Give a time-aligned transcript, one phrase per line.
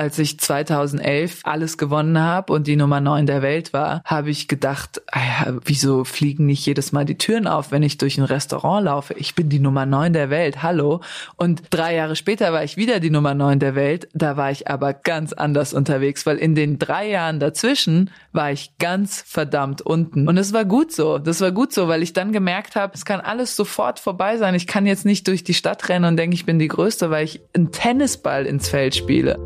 [0.00, 4.48] als ich 2011 alles gewonnen habe und die Nummer 9 der Welt war, habe ich
[4.48, 8.86] gedacht, ah wieso fliegen nicht jedes Mal die Türen auf, wenn ich durch ein Restaurant
[8.86, 9.12] laufe?
[9.12, 11.02] Ich bin die Nummer 9 der Welt, hallo.
[11.36, 14.68] Und drei Jahre später war ich wieder die Nummer 9 der Welt, da war ich
[14.68, 20.28] aber ganz anders unterwegs, weil in den drei Jahren dazwischen war ich ganz verdammt unten.
[20.28, 23.04] Und es war gut so, das war gut so, weil ich dann gemerkt habe, es
[23.04, 24.54] kann alles sofort vorbei sein.
[24.54, 27.26] Ich kann jetzt nicht durch die Stadt rennen und denke, ich bin die Größte, weil
[27.26, 29.38] ich einen Tennisball ins Feld spiele.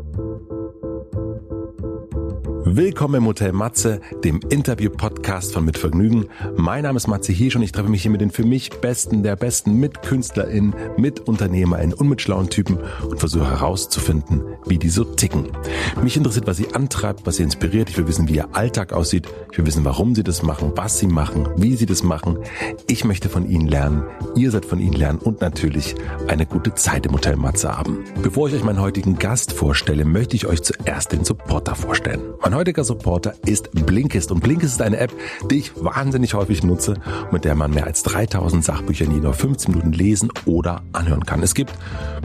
[2.67, 6.25] Willkommen im Hotel Matze, dem Interview-Podcast von Mit Vergnügen.
[6.57, 9.21] Mein Name ist Matze Hirsch und ich treffe mich hier mit den für mich Besten
[9.21, 14.89] der Besten, mit KünstlerInnen, mit UnternehmerInnen und mit schlauen Typen und versuche herauszufinden, wie die
[14.89, 15.49] so ticken.
[16.01, 17.91] Mich interessiert, was sie antreibt, was sie inspiriert.
[17.91, 19.27] Ich will wissen, wie ihr Alltag aussieht.
[19.51, 22.39] Ich will wissen, warum sie das machen, was sie machen, wie sie das machen.
[22.87, 24.05] Ich möchte von ihnen lernen.
[24.35, 25.93] Ihr seid von ihnen lernen und natürlich
[26.27, 28.05] eine gute Zeit im Hotel Matze haben.
[28.23, 32.21] Bevor ich euch meinen heutigen Gast vorstelle, möchte ich euch zuerst den Supporter vorstellen.
[32.55, 34.31] Mein heutiger Supporter ist Blinkist.
[34.31, 35.11] Und Blinkist ist eine App,
[35.51, 36.93] die ich wahnsinnig häufig nutze,
[37.29, 41.43] mit der man mehr als 3000 Sachbücher in nur 15 Minuten lesen oder anhören kann.
[41.43, 41.73] Es gibt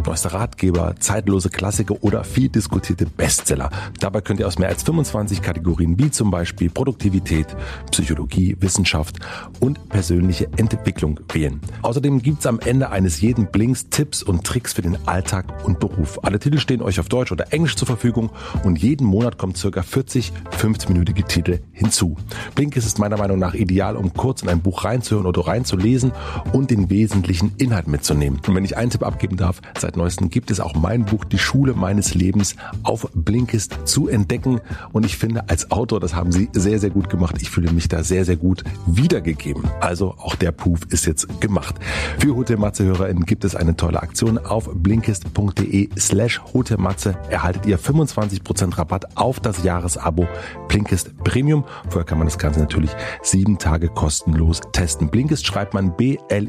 [0.06, 3.70] neueste Ratgeber, zeitlose Klassiker oder viel diskutierte Bestseller.
[3.98, 7.48] Dabei könnt ihr aus mehr als 25 Kategorien wie zum Beispiel Produktivität,
[7.90, 9.16] Psychologie, Wissenschaft
[9.58, 11.60] und persönliche Entwicklung wählen.
[11.82, 16.20] Außerdem gibt's am Ende eines jeden Blinks Tipps und Tricks für den Alltag und Beruf.
[16.22, 18.30] Alle Titel stehen euch auf Deutsch oder Englisch zur Verfügung
[18.62, 22.16] und jeden Monat kommt circa 40 30 15-minütige Titel hinzu.
[22.54, 26.12] Blinkist ist meiner Meinung nach ideal, um kurz in ein Buch reinzuhören oder reinzulesen
[26.52, 28.40] und den wesentlichen Inhalt mitzunehmen.
[28.46, 31.38] Und wenn ich einen Tipp abgeben darf, seit neuestem gibt es auch mein Buch Die
[31.38, 34.60] Schule meines Lebens auf Blinkist zu entdecken.
[34.92, 37.36] Und ich finde, als Autor, das haben sie sehr, sehr gut gemacht.
[37.40, 39.64] Ich fühle mich da sehr, sehr gut wiedergegeben.
[39.80, 41.76] Also auch der Proof ist jetzt gemacht.
[42.18, 44.36] Für Hotelmatze-HörerInnen gibt es eine tolle Aktion.
[44.36, 50.26] Auf blinkist.de slash Hotelmatze erhaltet ihr 25% Rabatt auf das Jahresabo Abo
[50.66, 51.64] Blinkist Premium.
[51.88, 52.90] Vorher kann man das Ganze natürlich
[53.22, 55.08] sieben Tage kostenlos testen.
[55.08, 56.42] Blinkist schreibt man B-L-I-N-K-I-S-T.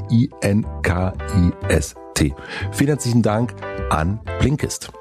[2.72, 3.54] Vielen herzlichen Dank
[3.92, 4.92] an Blinkist.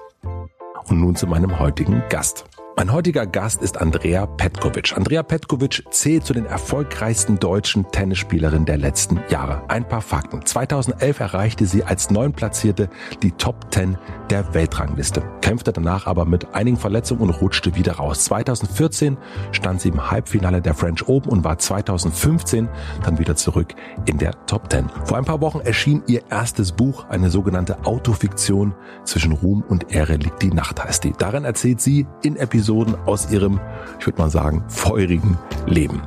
[0.88, 2.44] Und nun zu meinem heutigen Gast.
[2.80, 4.96] Mein heutiger Gast ist Andrea Petkovic.
[4.96, 9.68] Andrea Petkovic zählt zu den erfolgreichsten deutschen Tennisspielerinnen der letzten Jahre.
[9.68, 10.46] Ein paar Fakten.
[10.46, 12.88] 2011 erreichte sie als Neunplatzierte
[13.22, 13.98] die Top 10
[14.30, 18.24] der Weltrangliste, kämpfte danach aber mit einigen Verletzungen und rutschte wieder raus.
[18.24, 19.18] 2014
[19.52, 22.66] stand sie im Halbfinale der French Open und war 2015
[23.04, 23.74] dann wieder zurück
[24.06, 24.88] in der Top 10.
[25.04, 28.74] Vor ein paar Wochen erschien ihr erstes Buch, eine sogenannte Autofiktion
[29.04, 31.12] zwischen Ruhm und Ehre liegt die Nacht heißt die.
[31.18, 33.58] Darin erzählt sie in Episoden Episoden aus ihrem,
[33.98, 35.36] ich würde mal sagen, feurigen
[35.66, 36.02] Leben.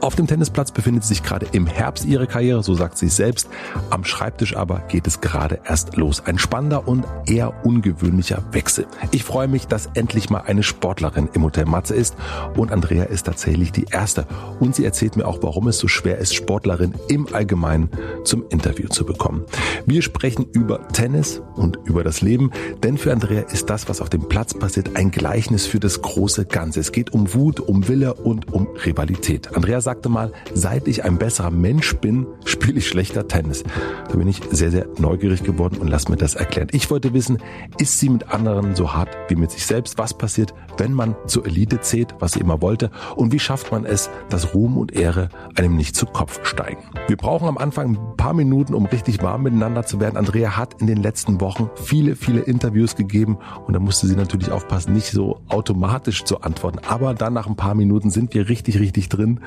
[0.00, 3.50] Auf dem Tennisplatz befindet sie sich gerade im Herbst ihrer Karriere, so sagt sie selbst.
[3.90, 6.22] Am Schreibtisch aber geht es gerade erst los.
[6.24, 8.86] Ein spannender und eher ungewöhnlicher Wechsel.
[9.10, 12.16] Ich freue mich, dass endlich mal eine Sportlerin im Hotel Matze ist
[12.56, 14.26] und Andrea ist tatsächlich die erste.
[14.58, 17.90] Und sie erzählt mir auch, warum es so schwer ist, Sportlerin im Allgemeinen
[18.24, 19.44] zum Interview zu bekommen.
[19.84, 22.52] Wir sprechen über Tennis und über das Leben,
[22.82, 26.02] denn für Andrea ist das, was auf dem Platz passiert, ein Gleichnis für das das
[26.02, 26.78] große Ganze.
[26.78, 29.56] Es geht um Wut, um Wille und um Rivalität.
[29.56, 33.64] Andrea sagte mal, seit ich ein besserer Mensch bin, spiele ich schlechter Tennis.
[34.08, 36.68] Da bin ich sehr, sehr neugierig geworden und lass mir das erklären.
[36.70, 37.38] Ich wollte wissen,
[37.78, 39.98] ist sie mit anderen so hart wie mit sich selbst?
[39.98, 42.92] Was passiert, wenn man zur Elite zählt, was sie immer wollte?
[43.16, 46.84] Und wie schafft man es, dass Ruhm und Ehre einem nicht zu Kopf steigen?
[47.08, 50.16] Wir brauchen am Anfang ein paar Minuten, um richtig warm miteinander zu werden.
[50.16, 54.52] Andrea hat in den letzten Wochen viele, viele Interviews gegeben und da musste sie natürlich
[54.52, 56.80] aufpassen, nicht so automatisch automatisch zu antworten.
[56.86, 59.40] Aber dann nach ein paar Minuten sind wir richtig, richtig drin.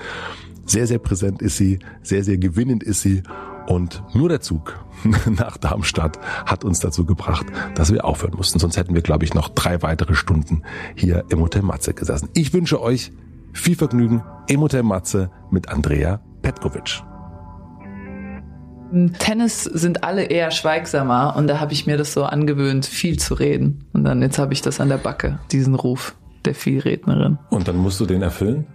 [0.66, 3.24] Sehr, sehr präsent ist sie, sehr, sehr gewinnend ist sie.
[3.68, 4.80] Und nur der Zug
[5.30, 7.46] nach Darmstadt hat uns dazu gebracht,
[7.76, 8.60] dass wir aufhören mussten.
[8.60, 10.64] Sonst hätten wir, glaube ich, noch drei weitere Stunden
[10.96, 12.30] hier im Hotel Matze gesessen.
[12.34, 13.12] Ich wünsche euch
[13.52, 17.04] viel Vergnügen im Hotel Matze mit Andrea Petkovic.
[19.20, 23.34] Tennis sind alle eher schweigsamer und da habe ich mir das so angewöhnt, viel zu
[23.34, 23.86] reden.
[23.94, 27.40] Und dann jetzt habe ich das an der Backe, diesen Ruf der Vielrednerin.
[27.50, 28.68] Und dann musst du den erfüllen?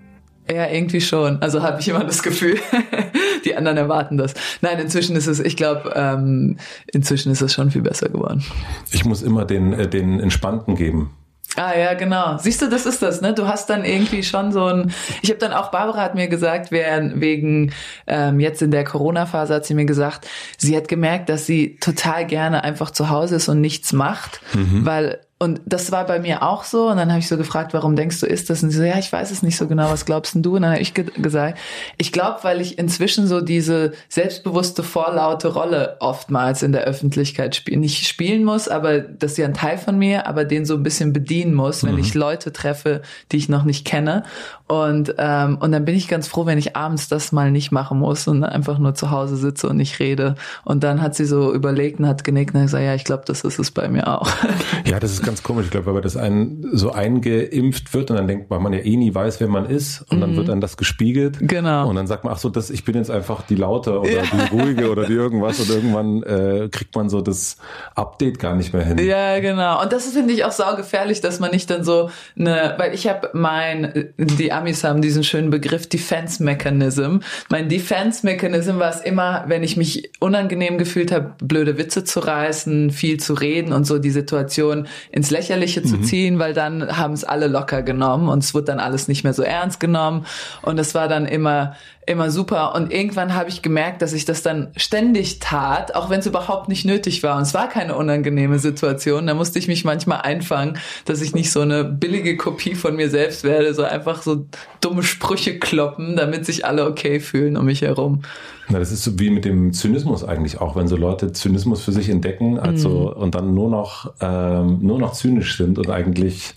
[0.51, 1.43] Ja, irgendwie schon.
[1.43, 2.59] Also habe ich immer das Gefühl,
[3.45, 4.35] die anderen erwarten das.
[4.63, 6.57] Nein, inzwischen ist es, ich glaube, ähm,
[6.91, 8.43] inzwischen ist es schon viel besser geworden.
[8.91, 11.11] Ich muss immer den, äh, den Entspannten geben.
[11.57, 12.37] Ah ja, genau.
[12.39, 13.33] Siehst du, das ist das, ne?
[13.33, 14.93] Du hast dann irgendwie schon so ein.
[15.23, 17.73] Ich habe dann auch Barbara hat mir gesagt, während wegen
[18.07, 20.29] ähm, jetzt in der Corona-Phase hat sie mir gesagt,
[20.59, 24.85] sie hat gemerkt, dass sie total gerne einfach zu Hause ist und nichts macht, mhm.
[24.85, 26.89] weil und das war bei mir auch so.
[26.89, 28.65] Und dann habe ich so gefragt, warum denkst du, ist das?
[28.65, 29.89] Und sie so, ja, ich weiß es nicht so genau.
[29.89, 30.57] Was glaubst denn du?
[30.57, 31.59] Und dann habe ich ge gesagt,
[31.97, 37.81] ich glaube, weil ich inzwischen so diese selbstbewusste, vorlaute Rolle oftmals in der Öffentlichkeit spielen,
[37.81, 40.83] nicht spielen muss, aber das ist ja ein Teil von mir, aber den so ein
[40.83, 42.01] bisschen bedienen muss, wenn mhm.
[42.01, 44.25] ich Leute treffe, die ich noch nicht kenne.
[44.69, 47.99] Und, ähm, und dann bin ich ganz froh, wenn ich abends das mal nicht machen
[47.99, 50.35] muss und einfach nur zu Hause sitze und nicht rede.
[50.63, 53.43] Und dann hat sie so überlegt und hat genickt und gesagt, ja, ich glaube, das
[53.45, 54.29] ist es bei mir auch.
[54.85, 55.67] Ja, das ist ganz komisch.
[55.67, 58.97] Ich glaube, weil das einen so eingeimpft wird und dann denkt man, man ja eh
[58.97, 60.21] nie weiß, wer man ist und mhm.
[60.21, 61.39] dann wird dann das gespiegelt.
[61.41, 61.89] Genau.
[61.89, 64.23] Und dann sagt man, ach so, das, ich bin jetzt einfach die Laute oder ja.
[64.23, 67.59] die Ruhige oder die irgendwas und irgendwann äh, kriegt man so das
[67.95, 68.99] Update gar nicht mehr hin.
[68.99, 69.83] Ja, genau.
[69.83, 73.31] Und das finde ich auch saugefährlich, dass man nicht dann so eine, weil ich habe
[73.33, 77.19] mein, die Amis haben diesen schönen Begriff Defense Mechanism.
[77.49, 82.21] Mein Defense Mechanism war es immer, wenn ich mich unangenehm gefühlt habe, blöde Witze zu
[82.21, 85.87] reißen, viel zu reden und so die Situation ins Lächerliche mhm.
[85.87, 89.23] zu ziehen, weil dann haben es alle locker genommen und es wurde dann alles nicht
[89.23, 90.27] mehr so ernst genommen
[90.63, 91.77] und es war dann immer
[92.09, 92.75] immer super.
[92.75, 96.69] Und irgendwann habe ich gemerkt, dass ich das dann ständig tat, auch wenn es überhaupt
[96.69, 97.37] nicht nötig war.
[97.37, 99.27] Und es war keine unangenehme Situation.
[99.27, 103.11] Da musste ich mich manchmal einfangen, dass ich nicht so eine billige Kopie von mir
[103.11, 104.47] selbst werde, so einfach so
[104.81, 108.23] dumme Sprüche kloppen, damit sich alle okay fühlen um mich herum.
[108.71, 111.93] Na, das ist so wie mit dem Zynismus eigentlich auch, wenn so Leute Zynismus für
[111.93, 113.21] sich entdecken, also mm.
[113.21, 116.55] und dann nur noch ähm, nur noch zynisch sind und eigentlich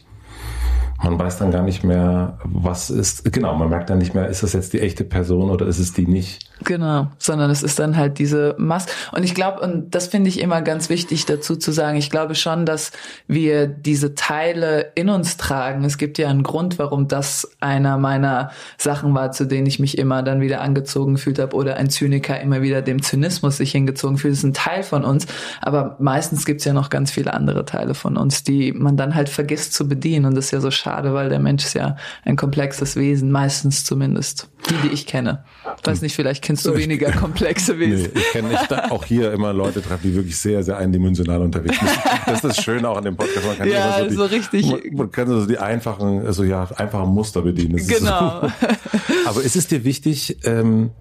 [1.04, 4.44] man weiß dann gar nicht mehr, was ist, genau, man merkt dann nicht mehr, ist
[4.44, 6.51] das jetzt die echte Person oder ist es die nicht?
[6.64, 8.92] Genau, sondern es ist dann halt diese Maske.
[9.12, 12.36] Und ich glaube, und das finde ich immer ganz wichtig dazu zu sagen, ich glaube
[12.36, 12.92] schon, dass
[13.28, 15.84] wir diese Teile in uns tragen.
[15.84, 19.98] Es gibt ja einen Grund, warum das einer meiner Sachen war, zu denen ich mich
[19.98, 24.18] immer dann wieder angezogen gefühlt habe oder ein Zyniker immer wieder dem Zynismus sich hingezogen
[24.18, 24.34] fühlt.
[24.34, 25.26] Das ist ein Teil von uns,
[25.62, 29.16] aber meistens gibt es ja noch ganz viele andere Teile von uns, die man dann
[29.16, 30.26] halt vergisst zu bedienen.
[30.26, 33.84] Und das ist ja so schade, weil der Mensch ist ja ein komplexes Wesen, meistens
[33.84, 34.48] zumindest.
[34.70, 35.44] Die, die ich kenne.
[35.84, 38.12] Weiß nicht, vielleicht kennst du weniger komplexe Wesen.
[38.14, 41.80] Nee, ich kenne nicht auch hier immer Leute treffen, die wirklich sehr, sehr eindimensional unterwegs
[41.80, 41.92] sind.
[42.26, 43.46] Das ist das Schöne auch an dem Podcast.
[43.46, 44.66] Man kann ja, so, die, so richtig.
[44.68, 47.78] Man, man, kann so die einfachen, also ja, einfachen Muster bedienen.
[47.78, 48.42] Das genau.
[48.42, 48.68] So.
[49.26, 50.92] Aber ist es dir wichtig, ähm,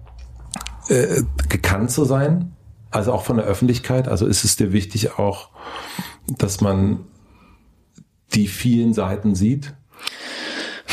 [0.87, 2.53] äh, gekannt zu sein?
[2.89, 4.07] Also auch von der Öffentlichkeit?
[4.07, 5.49] Also ist es dir wichtig auch,
[6.37, 7.05] dass man
[8.33, 9.73] die vielen Seiten sieht?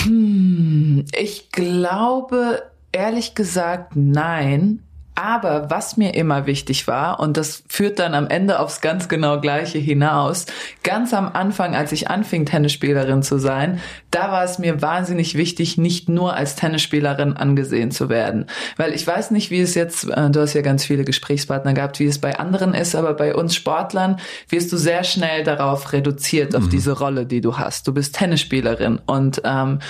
[0.04, 4.82] Hm, ich glaube, ehrlich gesagt, nein.
[5.20, 9.40] Aber was mir immer wichtig war, und das führt dann am Ende aufs ganz genau
[9.40, 10.46] gleiche hinaus,
[10.84, 13.80] ganz am Anfang, als ich anfing, Tennisspielerin zu sein,
[14.12, 18.46] da war es mir wahnsinnig wichtig, nicht nur als Tennisspielerin angesehen zu werden.
[18.76, 21.98] Weil ich weiß nicht, wie es jetzt, äh, du hast ja ganz viele Gesprächspartner gehabt,
[21.98, 24.20] wie es bei anderen ist, aber bei uns Sportlern
[24.50, 26.70] wirst du sehr schnell darauf reduziert, auf mhm.
[26.70, 27.88] diese Rolle, die du hast.
[27.88, 29.80] Du bist Tennisspielerin und ähm,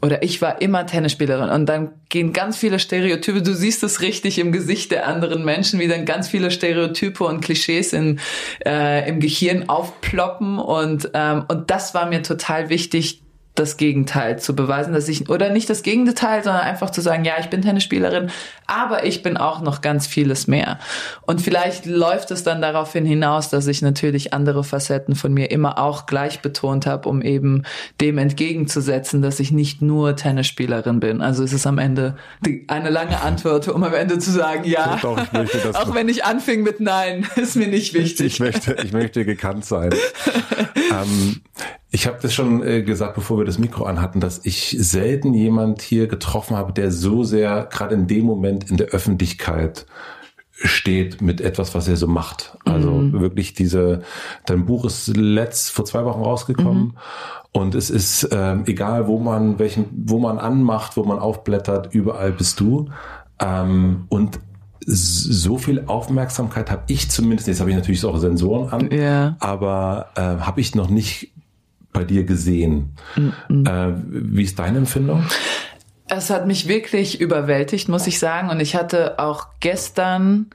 [0.00, 4.38] oder ich war immer Tennisspielerin und dann gehen ganz viele Stereotype, du siehst es richtig
[4.38, 8.20] im Gesicht Sicht der anderen Menschen, wie dann ganz viele Stereotype und Klischees in,
[8.64, 10.60] äh, im Gehirn aufploppen.
[10.60, 13.20] Und, ähm, und das war mir total wichtig,
[13.60, 17.34] das Gegenteil zu beweisen, dass ich, oder nicht das Gegenteil, sondern einfach zu sagen, ja,
[17.38, 18.30] ich bin Tennisspielerin,
[18.66, 20.78] aber ich bin auch noch ganz vieles mehr.
[21.22, 25.78] Und vielleicht läuft es dann daraufhin hinaus, dass ich natürlich andere Facetten von mir immer
[25.78, 27.64] auch gleich betont habe, um eben
[28.00, 31.20] dem entgegenzusetzen, dass ich nicht nur Tennisspielerin bin.
[31.20, 34.98] Also es ist am Ende die, eine lange Antwort, um am Ende zu sagen, ja,
[35.02, 35.18] Doch,
[35.74, 38.26] auch wenn ich anfing mit Nein, ist mir nicht wichtig.
[38.26, 39.90] Ich möchte, ich möchte gekannt sein.
[40.90, 41.40] ähm,
[41.92, 45.82] ich habe das schon äh, gesagt, bevor wir das Mikro anhatten, dass ich selten jemand
[45.82, 49.86] hier getroffen habe, der so sehr gerade in dem Moment in der Öffentlichkeit
[50.52, 52.56] steht mit etwas, was er so macht.
[52.64, 53.20] Also mhm.
[53.20, 54.02] wirklich diese,
[54.46, 56.94] dein Buch ist letzt vor zwei Wochen rausgekommen mhm.
[57.52, 62.32] und es ist ähm, egal, wo man welchen, wo man anmacht, wo man aufblättert, überall
[62.32, 62.90] bist du.
[63.40, 64.38] Ähm, und
[64.86, 69.36] so viel Aufmerksamkeit habe ich zumindest, jetzt habe ich natürlich auch Sensoren an, ja.
[69.40, 71.32] aber äh, habe ich noch nicht
[71.92, 72.90] bei dir gesehen.
[73.16, 73.66] Mhm.
[73.66, 75.24] Äh, wie ist deine Empfindung?
[76.08, 78.50] Es hat mich wirklich überwältigt, muss ich sagen.
[78.50, 80.46] Und ich hatte auch gestern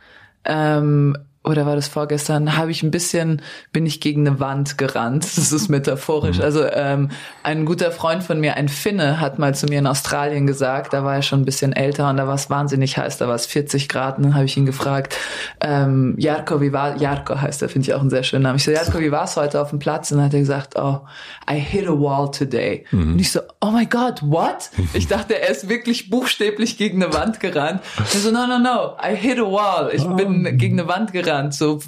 [0.43, 5.25] ähm, oder war das vorgestern, habe ich ein bisschen, bin ich gegen eine Wand gerannt.
[5.45, 6.37] Das ist metaphorisch.
[6.37, 6.43] Mhm.
[6.43, 7.09] Also ähm,
[7.43, 11.03] ein guter Freund von mir, ein Finne, hat mal zu mir in Australien gesagt, da
[11.03, 13.45] war er schon ein bisschen älter und da war es wahnsinnig heiß, da war es
[13.45, 14.17] 40 Grad.
[14.17, 15.15] Und dann habe ich ihn gefragt,
[15.61, 18.55] ähm, Jarko, wie war, Jarko heißt er, finde ich auch einen sehr schönen Namen.
[18.55, 20.11] Ich so, Jarko, wie war es heute auf dem Platz?
[20.11, 21.01] Und dann hat er gesagt, oh,
[21.49, 22.85] I hit a wall today.
[22.91, 23.13] Mhm.
[23.13, 24.71] Und ich so, oh my God, what?
[24.93, 27.81] Ich dachte, er ist wirklich buchstäblich gegen eine Wand gerannt.
[27.97, 29.91] Er so, no, no, no, I hit a wall.
[29.93, 31.79] Ich bin gegen eine Wand gerannt, so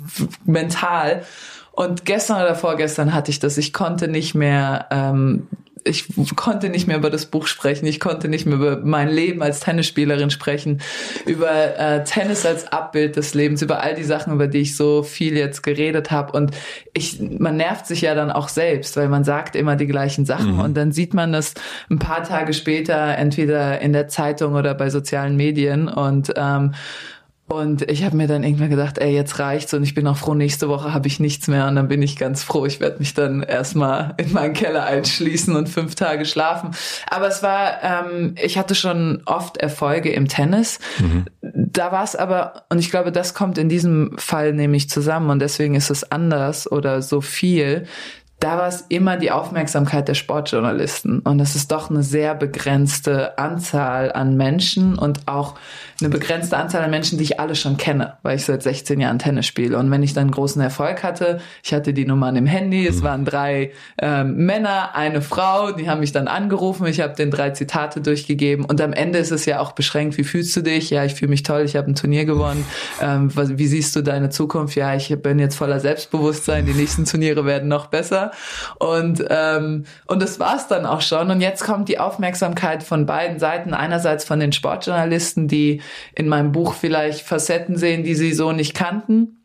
[0.46, 1.24] mental.
[1.72, 3.58] Und gestern oder vorgestern hatte ich das.
[3.58, 5.48] Ich konnte nicht mehr ähm,
[5.88, 9.42] ich konnte nicht mehr über das Buch sprechen, ich konnte nicht mehr über mein Leben
[9.42, 10.82] als Tennisspielerin sprechen,
[11.26, 15.04] über äh, Tennis als Abbild des Lebens, über all die Sachen, über die ich so
[15.04, 16.34] viel jetzt geredet habe.
[16.34, 16.52] Und
[16.94, 20.54] ich, man nervt sich ja dann auch selbst, weil man sagt immer die gleichen Sachen
[20.54, 20.60] mhm.
[20.60, 21.54] und dann sieht man das
[21.90, 26.74] ein paar Tage später entweder in der Zeitung oder bei sozialen Medien und ähm,
[27.48, 30.34] und ich habe mir dann irgendwann gedacht, ey, jetzt reicht's und ich bin auch froh,
[30.34, 32.66] nächste Woche habe ich nichts mehr und dann bin ich ganz froh.
[32.66, 36.72] Ich werde mich dann erstmal in meinen Keller einschließen und fünf Tage schlafen.
[37.10, 40.80] Aber es war, ähm, ich hatte schon oft Erfolge im Tennis.
[41.00, 41.26] Mhm.
[41.42, 45.40] Da war es aber, und ich glaube, das kommt in diesem Fall nämlich zusammen und
[45.40, 47.86] deswegen ist es anders oder so viel
[48.40, 51.22] da war es immer die Aufmerksamkeit der Sportjournalisten.
[51.22, 55.56] Und es ist doch eine sehr begrenzte Anzahl an Menschen und auch
[56.00, 59.18] eine begrenzte Anzahl an Menschen, die ich alle schon kenne, weil ich seit 16 Jahren
[59.18, 59.78] Tennis spiele.
[59.78, 63.04] Und wenn ich dann großen Erfolg hatte, ich hatte die Nummern im Handy, es mhm.
[63.04, 67.50] waren drei ähm, Männer, eine Frau, die haben mich dann angerufen, ich habe den drei
[67.50, 70.92] Zitate durchgegeben und am Ende ist es ja auch beschränkt, wie fühlst du dich?
[70.92, 72.64] Ja, ich fühle mich toll, ich habe ein Turnier gewonnen.
[73.02, 74.76] Ähm, was, wie siehst du deine Zukunft?
[74.76, 78.32] Ja, ich bin jetzt voller Selbstbewusstsein, die nächsten Turniere werden noch besser.
[78.78, 81.32] Und, ähm, und das war's dann auch schon.
[81.32, 83.74] Und jetzt kommt die Aufmerksamkeit von beiden Seiten.
[83.74, 85.82] Einerseits von den Sportjournalisten, die
[86.16, 89.38] in meinem Buch vielleicht Facetten sehen, die sie so nicht kannten.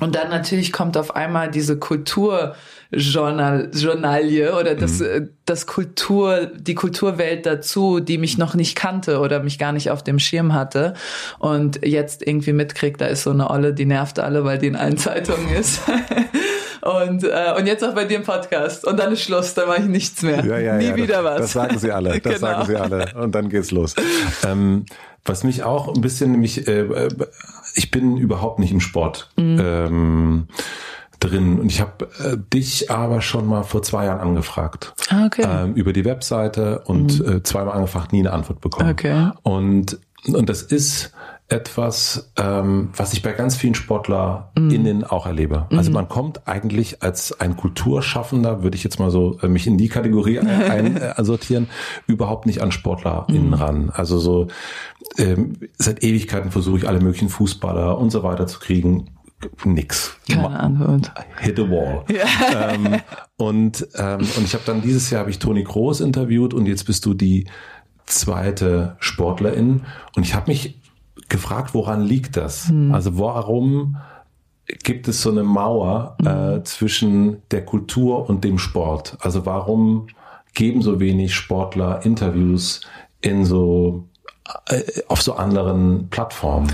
[0.00, 5.06] Und dann natürlich kommt auf einmal diese Kulturjournalie oder das, mhm.
[5.06, 9.90] Äh, das Kultur, die Kulturwelt dazu, die mich noch nicht kannte oder mich gar nicht
[9.90, 10.94] auf dem Schirm hatte
[11.38, 14.76] und jetzt irgendwie mitkriegt, da ist so eine Olle, die nervt alle, weil die in
[14.76, 15.80] allen Zeitungen ist.
[16.80, 18.86] Und, äh, und jetzt auch bei dir im Podcast.
[18.86, 20.44] Und dann ist Schluss, dann mache ich nichts mehr.
[20.44, 21.40] Ja, ja, Nie ja, wieder das, was.
[21.40, 22.20] Das sagen sie alle.
[22.20, 22.38] Das genau.
[22.38, 23.12] sagen sie alle.
[23.14, 23.94] Und dann geht's los.
[24.46, 24.86] Ähm,
[25.28, 27.08] was mich auch ein bisschen nämlich, äh, äh,
[27.74, 29.30] ich bin überhaupt nicht im Sport.
[29.36, 29.60] Mhm.
[29.60, 30.48] Ähm,
[31.20, 31.58] drin.
[31.58, 34.94] Und ich habe äh, dich aber schon mal vor zwei Jahren angefragt.
[35.10, 35.44] Ah, okay.
[35.46, 37.38] Ähm, über die Webseite und mhm.
[37.38, 38.90] äh, zweimal angefragt, nie eine Antwort bekommen.
[38.90, 39.30] Okay.
[39.42, 41.12] Und, und das ist
[41.48, 45.04] etwas, ähm, was ich bei ganz vielen SportlerInnen mm.
[45.04, 45.66] auch erlebe.
[45.70, 49.78] Also man kommt eigentlich als ein Kulturschaffender, würde ich jetzt mal so äh, mich in
[49.78, 51.64] die Kategorie einsortieren,
[52.08, 53.54] äh, überhaupt nicht an SportlerInnen mm.
[53.54, 53.90] ran.
[53.90, 54.48] Also so
[55.16, 59.10] ähm, seit Ewigkeiten versuche ich alle möglichen Fußballer und so weiter zu kriegen.
[59.64, 60.16] Nix.
[60.28, 61.12] Keine Antwort.
[61.38, 62.04] Hit a wall.
[62.12, 62.72] Ja.
[62.72, 62.96] Ähm,
[63.36, 66.84] und, ähm, und ich habe dann dieses Jahr habe ich Toni Groß interviewt und jetzt
[66.84, 67.46] bist du die
[68.04, 69.82] zweite Sportlerin.
[70.16, 70.78] Und ich habe mich
[71.28, 72.68] gefragt, woran liegt das?
[72.68, 72.92] Hm.
[72.92, 73.96] Also warum
[74.82, 76.26] gibt es so eine Mauer hm.
[76.26, 79.16] äh, zwischen der Kultur und dem Sport?
[79.20, 80.08] Also warum
[80.54, 82.80] geben so wenig Sportler Interviews
[83.20, 84.08] in so
[84.66, 86.72] äh, auf so anderen Plattformen?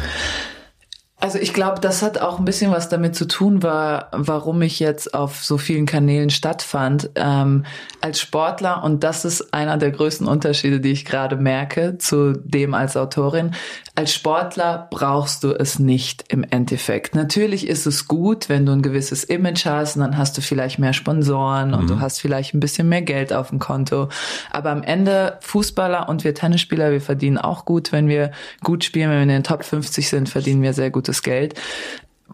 [1.25, 4.79] Also ich glaube, das hat auch ein bisschen was damit zu tun, war, warum ich
[4.79, 7.09] jetzt auf so vielen Kanälen stattfand.
[7.15, 7.65] Ähm,
[8.03, 12.75] als Sportler, und das ist einer der größten Unterschiede, die ich gerade merke zu dem
[12.75, 13.53] als Autorin,
[13.95, 17.15] als Sportler brauchst du es nicht im Endeffekt.
[17.15, 20.79] Natürlich ist es gut, wenn du ein gewisses Image hast und dann hast du vielleicht
[20.79, 21.87] mehr Sponsoren und mhm.
[21.87, 24.09] du hast vielleicht ein bisschen mehr Geld auf dem Konto.
[24.51, 29.09] Aber am Ende Fußballer und wir Tennisspieler, wir verdienen auch gut, wenn wir gut spielen,
[29.09, 31.61] wenn wir in den Top 50 sind, verdienen wir sehr gutes Geld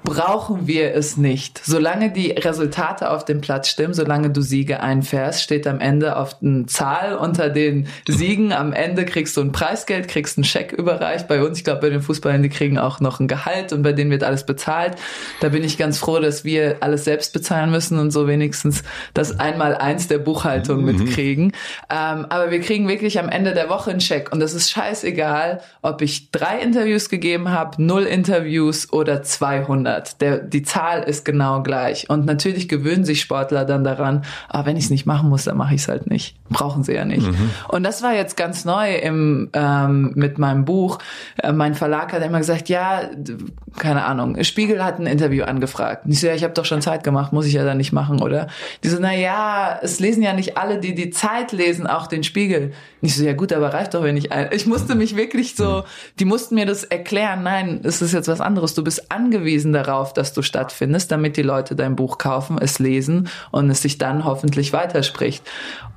[0.02, 1.60] brauchen wir es nicht.
[1.64, 6.36] Solange die Resultate auf dem Platz stimmen, solange du Siege einfährst, steht am Ende auf
[6.42, 8.52] eine Zahl unter den Siegen.
[8.52, 11.28] Am Ende kriegst du ein Preisgeld, kriegst einen Scheck überreicht.
[11.28, 13.92] Bei uns, ich glaube, bei den Fußballern, die kriegen auch noch ein Gehalt und bei
[13.92, 14.96] denen wird alles bezahlt.
[15.40, 19.38] Da bin ich ganz froh, dass wir alles selbst bezahlen müssen und so wenigstens das
[19.38, 20.86] einmal eins der Buchhaltung mhm.
[20.86, 21.52] mitkriegen.
[21.90, 25.60] Ähm, aber wir kriegen wirklich am Ende der Woche einen Scheck und das ist scheißegal,
[25.82, 30.20] ob ich drei Interviews gegeben habe, null Interviews oder 200 verändert.
[30.20, 32.08] Der, die Zahl ist genau gleich.
[32.08, 35.44] Und natürlich gewöhnen sich Sportler dann daran, aber ah, wenn ich es nicht machen muss,
[35.44, 36.36] dann mache ich es halt nicht.
[36.48, 37.26] Brauchen sie ja nicht.
[37.26, 37.50] Mhm.
[37.68, 40.98] Und das war jetzt ganz neu im, ähm, mit meinem Buch.
[41.42, 43.02] Äh, mein Verlag hat immer gesagt, ja,
[43.78, 46.06] keine Ahnung, Spiegel hat ein Interview angefragt.
[46.06, 47.92] Und ich so, ja, ich habe doch schon Zeit gemacht, muss ich ja dann nicht
[47.92, 48.48] machen, oder?
[48.82, 52.24] Die so, na ja, es lesen ja nicht alle, die die Zeit lesen, auch den
[52.24, 52.72] Spiegel.
[53.00, 54.48] Und ich so, ja gut, aber reicht doch, wenn ich ein...
[54.52, 55.84] Ich musste mich wirklich so,
[56.18, 58.74] die mussten mir das erklären, nein, es ist jetzt was anderes.
[58.74, 63.28] Du bist angewiesen darauf, dass du stattfindest, damit die Leute dein Buch kaufen, es lesen
[63.50, 65.42] und es sich dann hoffentlich weiterspricht.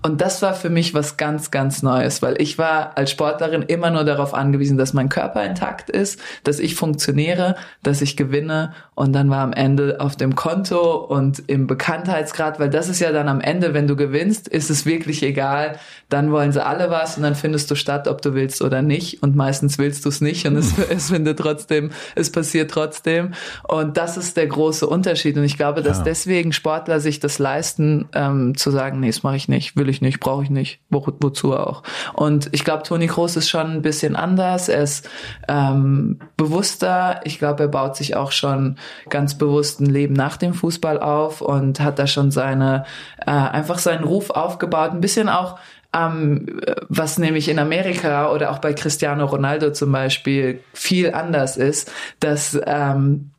[0.04, 3.90] Und das war für mich was ganz, ganz Neues, weil ich war als Sportlerin immer
[3.90, 9.14] nur darauf angewiesen, dass mein Körper intakt ist, dass ich funktioniere, dass ich gewinne und
[9.14, 13.28] dann war am Ende auf dem Konto und im Bekanntheitsgrad, weil das ist ja dann
[13.28, 15.78] am Ende, wenn du gewinnst, ist es wirklich egal,
[16.10, 19.24] dann wollen sie alle was und dann findest du statt, ob du willst oder nicht
[19.24, 23.34] und meistens willst du es nicht und es, es findet trotzdem, es passiert trotzdem
[23.68, 25.38] Und das ist der große Unterschied.
[25.38, 26.04] Und ich glaube, dass ja.
[26.04, 29.93] deswegen Sportler sich das leisten, ähm, zu sagen, nee, das mache ich nicht, will ich
[30.02, 31.84] nicht, brauche ich nicht, wo, wozu auch.
[32.14, 34.70] Und ich glaube, Toni Kroos ist schon ein bisschen anders.
[34.70, 35.10] Er ist
[35.48, 37.22] ähm, bewusster.
[37.24, 38.78] Ich glaube, er baut sich auch schon
[39.10, 42.86] ganz bewusst ein Leben nach dem Fußball auf und hat da schon seine
[43.26, 44.92] äh, einfach seinen Ruf aufgebaut.
[44.92, 45.58] Ein bisschen auch
[45.94, 46.60] ähm,
[46.90, 52.60] was nämlich in Amerika oder auch bei Cristiano Ronaldo zum Beispiel viel anders ist, dass
[52.66, 53.30] ähm,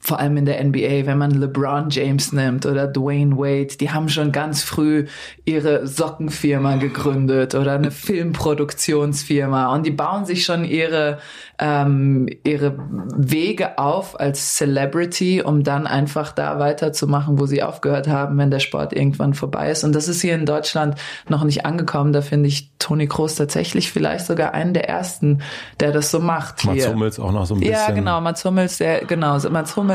[0.00, 4.08] vor allem in der NBA, wenn man LeBron James nimmt oder Dwayne Wade, die haben
[4.08, 5.06] schon ganz früh
[5.44, 11.18] ihre Sockenfirma gegründet oder eine Filmproduktionsfirma und die bauen sich schon ihre
[11.60, 12.74] ähm, ihre
[13.16, 18.60] Wege auf als Celebrity, um dann einfach da weiterzumachen, wo sie aufgehört haben, wenn der
[18.60, 19.82] Sport irgendwann vorbei ist.
[19.82, 20.94] Und das ist hier in Deutschland
[21.28, 22.12] noch nicht angekommen.
[22.12, 25.42] Da finde ich Toni Kroos tatsächlich vielleicht sogar einen der ersten,
[25.80, 26.64] der das so macht.
[26.64, 27.74] Mats Hummels auch noch so ein bisschen.
[27.74, 29.87] Ja, genau, Mats Hummels, der, genau, Mats Hummels.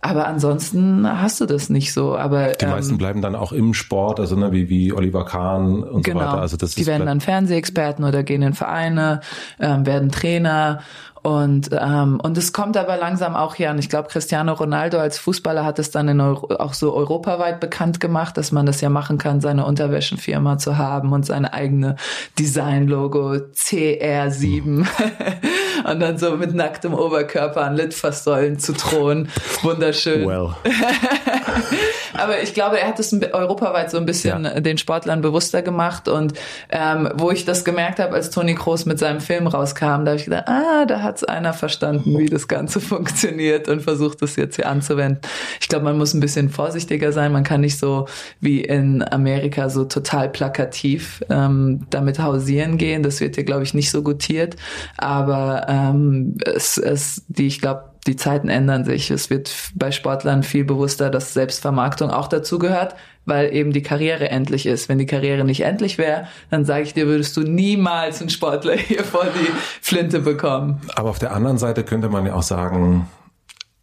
[0.00, 2.16] Aber ansonsten hast du das nicht so.
[2.16, 5.82] Aber die meisten ähm, bleiben dann auch im Sport, also ne, wie wie Oliver Kahn
[5.82, 6.40] und genau, so weiter.
[6.40, 9.20] Also das die werden dann Fernsehexperten oder gehen in Vereine,
[9.58, 10.80] ähm, werden Trainer
[11.26, 13.80] und, ähm, und es kommt aber langsam auch hier an.
[13.80, 17.98] Ich glaube, Cristiano Ronaldo als Fußballer hat es dann in Euro, auch so europaweit bekannt
[17.98, 21.96] gemacht, dass man das ja machen kann, seine Unterwäschenfirma zu haben und seine eigene
[22.38, 24.86] Designlogo CR7
[25.90, 29.28] und dann so mit nacktem Oberkörper an Litfaßsäulen zu drohen.
[29.62, 30.28] Wunderschön.
[30.28, 30.54] Well.
[32.18, 34.60] aber ich glaube, er hat es europaweit so ein bisschen ja.
[34.60, 36.34] den Sportlern bewusster gemacht und
[36.70, 40.16] ähm, wo ich das gemerkt habe, als Toni Kroos mit seinem Film rauskam, da habe
[40.16, 44.36] ich gedacht, ah, da hat hat's einer verstanden, wie das Ganze funktioniert und versucht es
[44.36, 45.20] jetzt hier anzuwenden.
[45.60, 47.32] Ich glaube, man muss ein bisschen vorsichtiger sein.
[47.32, 48.06] Man kann nicht so
[48.40, 53.02] wie in Amerika so total plakativ ähm, damit hausieren gehen.
[53.02, 54.56] Das wird hier, glaube ich, nicht so gutiert.
[54.98, 59.10] Aber ähm, es, es, die, ich glaube, die Zeiten ändern sich.
[59.10, 62.94] Es wird bei Sportlern viel bewusster, dass Selbstvermarktung auch dazu gehört,
[63.24, 64.88] weil eben die Karriere endlich ist.
[64.88, 68.72] Wenn die Karriere nicht endlich wäre, dann sage ich dir, würdest du niemals einen Sportler
[68.76, 70.80] hier vor die Flinte bekommen.
[70.94, 73.08] Aber auf der anderen Seite könnte man ja auch sagen,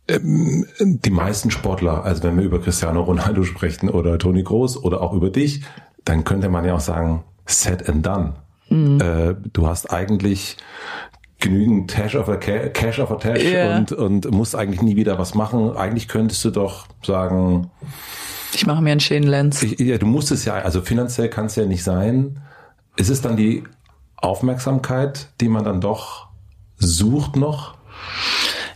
[0.08, 5.02] ähm, die meisten Sportler, also wenn wir über Cristiano Ronaldo sprechen oder Toni Groß oder
[5.02, 5.64] auch über dich,
[6.06, 8.34] dann könnte man ja auch sagen, set and done.
[8.70, 9.00] Mhm.
[9.00, 10.58] Äh, du hast eigentlich
[11.44, 13.78] genügend Cash of a Cash of a Tash yeah.
[13.78, 15.76] und, und musst eigentlich nie wieder was machen.
[15.76, 17.70] Eigentlich könntest du doch sagen,
[18.54, 19.62] ich mache mir einen schönen Lenz.
[19.64, 22.40] Ich, ja, du musst es ja, also finanziell kann es ja nicht sein.
[22.96, 23.64] Ist es dann die
[24.16, 26.28] Aufmerksamkeit, die man dann doch
[26.78, 27.76] sucht noch?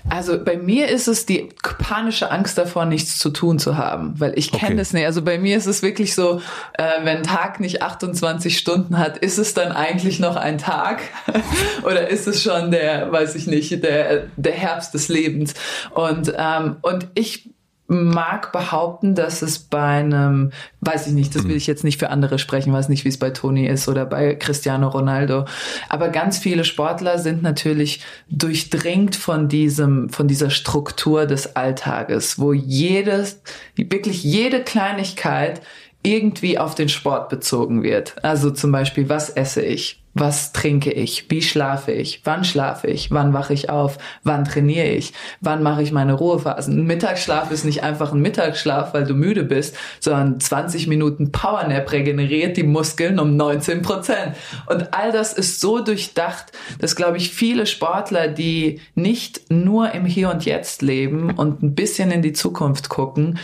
[0.09, 4.37] Also bei mir ist es die panische Angst davor, nichts zu tun zu haben, weil
[4.37, 4.77] ich kenne okay.
[4.77, 5.05] das nicht.
[5.05, 6.41] Also bei mir ist es wirklich so,
[6.73, 11.01] äh, wenn ein Tag nicht 28 Stunden hat, ist es dann eigentlich noch ein Tag
[11.83, 15.53] oder ist es schon der, weiß ich nicht, der der Herbst des Lebens?
[15.91, 17.49] Und ähm, und ich
[17.87, 22.09] mag behaupten, dass es bei einem, weiß ich nicht, das will ich jetzt nicht für
[22.09, 25.45] andere sprechen, weiß nicht, wie es bei Toni ist oder bei Cristiano Ronaldo.
[25.87, 32.51] Aber ganz viele Sportler sind natürlich durchdringt von diesem, von dieser Struktur des Alltages, wo
[32.51, 33.41] jedes,
[33.75, 35.61] wirklich jede Kleinigkeit
[36.03, 38.15] irgendwie auf den Sport bezogen wird.
[38.23, 40.03] Also zum Beispiel, was esse ich?
[40.19, 41.29] Was trinke ich?
[41.29, 42.21] Wie schlafe ich?
[42.23, 43.11] Wann schlafe ich?
[43.11, 43.99] Wann wache ich auf?
[44.23, 45.13] Wann trainiere ich?
[45.41, 46.79] Wann mache ich meine Ruhephasen?
[46.79, 51.91] Ein Mittagsschlaf ist nicht einfach ein Mittagsschlaf, weil du müde bist, sondern 20 Minuten Powernap
[51.91, 54.35] regeneriert die Muskeln um 19 Prozent.
[54.65, 60.05] Und all das ist so durchdacht, dass, glaube ich, viele Sportler, die nicht nur im
[60.05, 63.37] Hier und Jetzt leben und ein bisschen in die Zukunft gucken,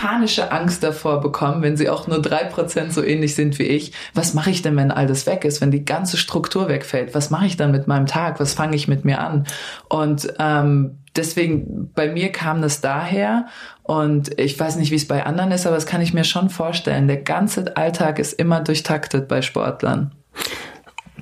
[0.00, 3.92] panische Angst davor bekommen, wenn sie auch nur drei Prozent so ähnlich sind wie ich.
[4.14, 7.16] Was mache ich denn, wenn all das weg ist, wenn die ganze Struktur wegfällt?
[7.16, 8.38] Was mache ich dann mit meinem Tag?
[8.38, 9.44] Was fange ich mit mir an?
[9.88, 13.46] Und ähm, deswegen, bei mir kam das daher.
[13.82, 16.48] Und ich weiß nicht, wie es bei anderen ist, aber das kann ich mir schon
[16.48, 17.08] vorstellen.
[17.08, 20.12] Der ganze Alltag ist immer durchtaktet bei Sportlern.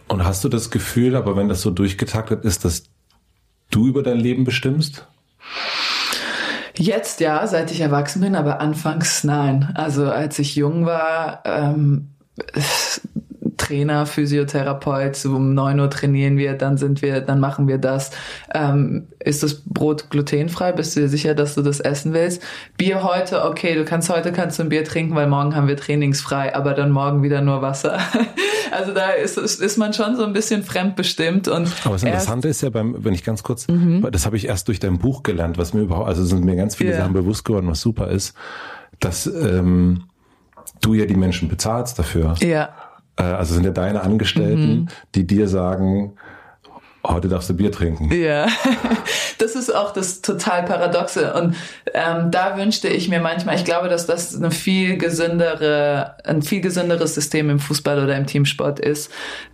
[0.06, 2.82] Und hast du das Gefühl, aber wenn das so durchgetaktet ist, dass
[3.70, 5.06] du über dein Leben bestimmst?
[6.78, 9.72] Jetzt ja, seit ich erwachsen bin, aber anfangs nein.
[9.74, 12.14] Also als ich jung war, ähm,
[13.66, 18.10] Trainer, Physiotherapeut, um neun Uhr trainieren wir, dann sind wir, dann machen wir das.
[18.54, 20.72] Ähm, ist das Brot glutenfrei?
[20.72, 22.42] Bist du dir sicher, dass du das essen willst?
[22.76, 25.76] Bier heute, okay, du kannst heute kannst du ein Bier trinken, weil morgen haben wir
[25.76, 27.98] trainingsfrei, aber dann morgen wieder nur Wasser.
[28.70, 31.68] also da ist, ist man schon so ein bisschen fremdbestimmt und.
[31.84, 34.06] Aber das Interessante ist ja beim, wenn ich ganz kurz, mhm.
[34.12, 36.76] das habe ich erst durch dein Buch gelernt, was mir überhaupt, also sind mir ganz
[36.76, 37.00] viele yeah.
[37.00, 38.34] Sachen bewusst geworden, was super ist,
[39.00, 40.04] dass ähm,
[40.80, 42.34] du ja die Menschen bezahlst dafür.
[42.40, 42.68] Ja.
[43.16, 44.88] Äh, also sind ja deine Angestellten, mhm.
[45.14, 46.16] die dir sagen,
[47.04, 48.12] heute darfst du Bier trinken.
[48.12, 48.46] Ja,
[49.38, 51.32] das ist auch das total Paradoxe.
[51.34, 51.54] Und
[51.94, 56.60] ähm, da wünschte ich mir manchmal, ich glaube, dass das eine viel gesündere, ein viel
[56.60, 59.10] gesünderes System im Fußball oder im Teamsport ist,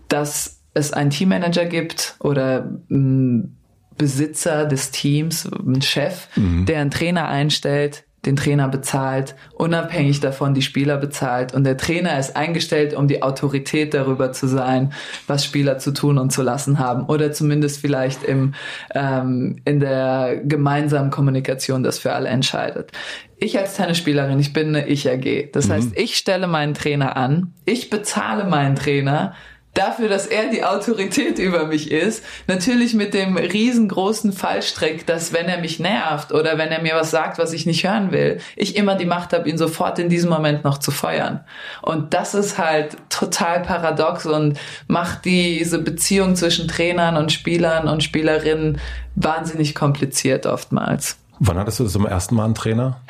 [0.09, 3.59] dass es einen Teammanager gibt oder einen
[3.99, 6.67] Besitzer des Teams, einen Chef, mhm.
[6.67, 12.19] der einen Trainer einstellt, den Trainer bezahlt, unabhängig davon die Spieler bezahlt und der Trainer
[12.19, 14.93] ist eingestellt, um die Autorität darüber zu sein,
[15.27, 18.55] was Spieler zu tun und zu lassen haben oder zumindest vielleicht im
[18.95, 22.93] ähm, in der gemeinsamen Kommunikation das für alle entscheidet.
[23.39, 25.51] Ich als Tennisspielerin, ich bin eine Ich-AG.
[25.53, 25.73] Das mhm.
[25.73, 29.35] heißt, ich stelle meinen Trainer an, ich bezahle meinen Trainer,
[29.75, 32.23] dafür, dass er die Autorität über mich ist.
[32.47, 37.11] Natürlich mit dem riesengroßen Fallstrick, dass wenn er mich nervt oder wenn er mir was
[37.11, 40.31] sagt, was ich nicht hören will, ich immer die Macht habe, ihn sofort in diesem
[40.31, 41.41] Moment noch zu feuern.
[41.81, 44.59] Und das ist halt total paradox und
[44.89, 48.79] macht diese Beziehung zwischen Trainern und Spielern und Spielerinnen
[49.15, 51.22] wahnsinnig kompliziert oftmals.
[51.45, 53.01] Wann hattest du zum ersten Mal einen Trainer?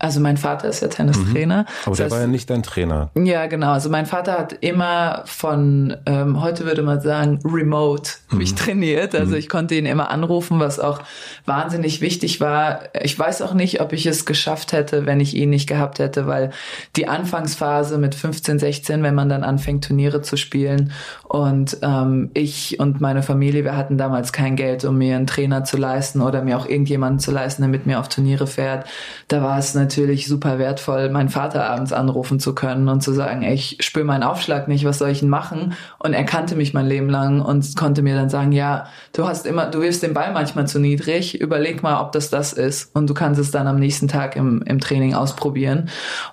[0.00, 1.62] Also mein Vater ist ja Tennistrainer.
[1.62, 1.66] Mhm.
[1.84, 3.10] Aber der heißt, war ja nicht dein Trainer.
[3.14, 3.70] Ja, genau.
[3.72, 8.38] Also mein Vater hat immer von, ähm, heute würde man sagen, remote mhm.
[8.38, 9.14] mich trainiert.
[9.14, 9.38] Also mhm.
[9.38, 11.00] ich konnte ihn immer anrufen, was auch
[11.44, 12.80] wahnsinnig wichtig war.
[13.00, 16.26] Ich weiß auch nicht, ob ich es geschafft hätte, wenn ich ihn nicht gehabt hätte,
[16.26, 16.50] weil
[16.96, 20.92] die Anfangsphase mit 15, 16, wenn man dann anfängt, Turniere zu spielen
[21.30, 25.62] und ähm, ich und meine Familie, wir hatten damals kein Geld, um mir einen Trainer
[25.62, 28.86] zu leisten oder mir auch irgendjemanden zu leisten, der mit mir auf Turniere fährt.
[29.28, 33.42] Da war es natürlich super wertvoll, meinen Vater abends anrufen zu können und zu sagen,
[33.42, 35.74] ey, ich spüre meinen Aufschlag nicht, was soll ich denn machen?
[35.98, 39.46] Und er kannte mich mein Leben lang und konnte mir dann sagen, ja, du hast
[39.46, 42.94] immer, du wirfst den Ball manchmal zu niedrig, überleg mal, ob das das ist.
[42.94, 45.88] Und du kannst es dann am nächsten Tag im, im Training ausprobieren.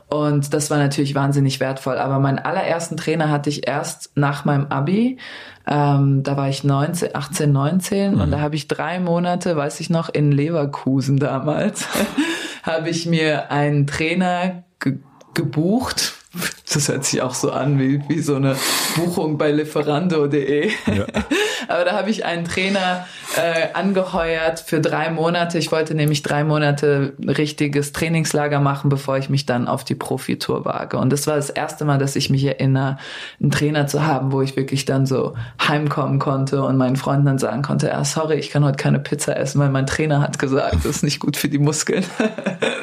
[0.09, 1.97] Und das war natürlich wahnsinnig wertvoll.
[1.97, 5.17] Aber meinen allerersten Trainer hatte ich erst nach meinem Abi.
[5.67, 8.21] Ähm, da war ich 19, 18, 19 mhm.
[8.21, 11.85] und da habe ich drei Monate, weiß ich noch, in Leverkusen damals,
[12.63, 14.99] habe ich mir einen Trainer ge
[15.33, 16.16] gebucht
[16.73, 18.55] das hört sich auch so an wie, wie so eine
[18.95, 20.69] Buchung bei lieferando.de.
[20.87, 21.05] Ja.
[21.67, 25.57] Aber da habe ich einen Trainer äh, angeheuert für drei Monate.
[25.57, 30.65] Ich wollte nämlich drei Monate richtiges Trainingslager machen, bevor ich mich dann auf die Profitour
[30.65, 30.97] wage.
[30.97, 32.97] Und das war das erste Mal, dass ich mich erinnere,
[33.41, 37.39] einen Trainer zu haben, wo ich wirklich dann so heimkommen konnte und meinen Freunden dann
[37.39, 40.75] sagen konnte, ah, sorry, ich kann heute keine Pizza essen, weil mein Trainer hat gesagt,
[40.75, 42.05] das ist nicht gut für die Muskeln.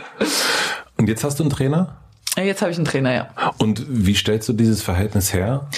[0.99, 2.04] und jetzt hast du einen Trainer?
[2.37, 3.29] Jetzt habe ich einen Trainer, ja.
[3.59, 5.69] Und wie stellst du dieses Verhältnis her?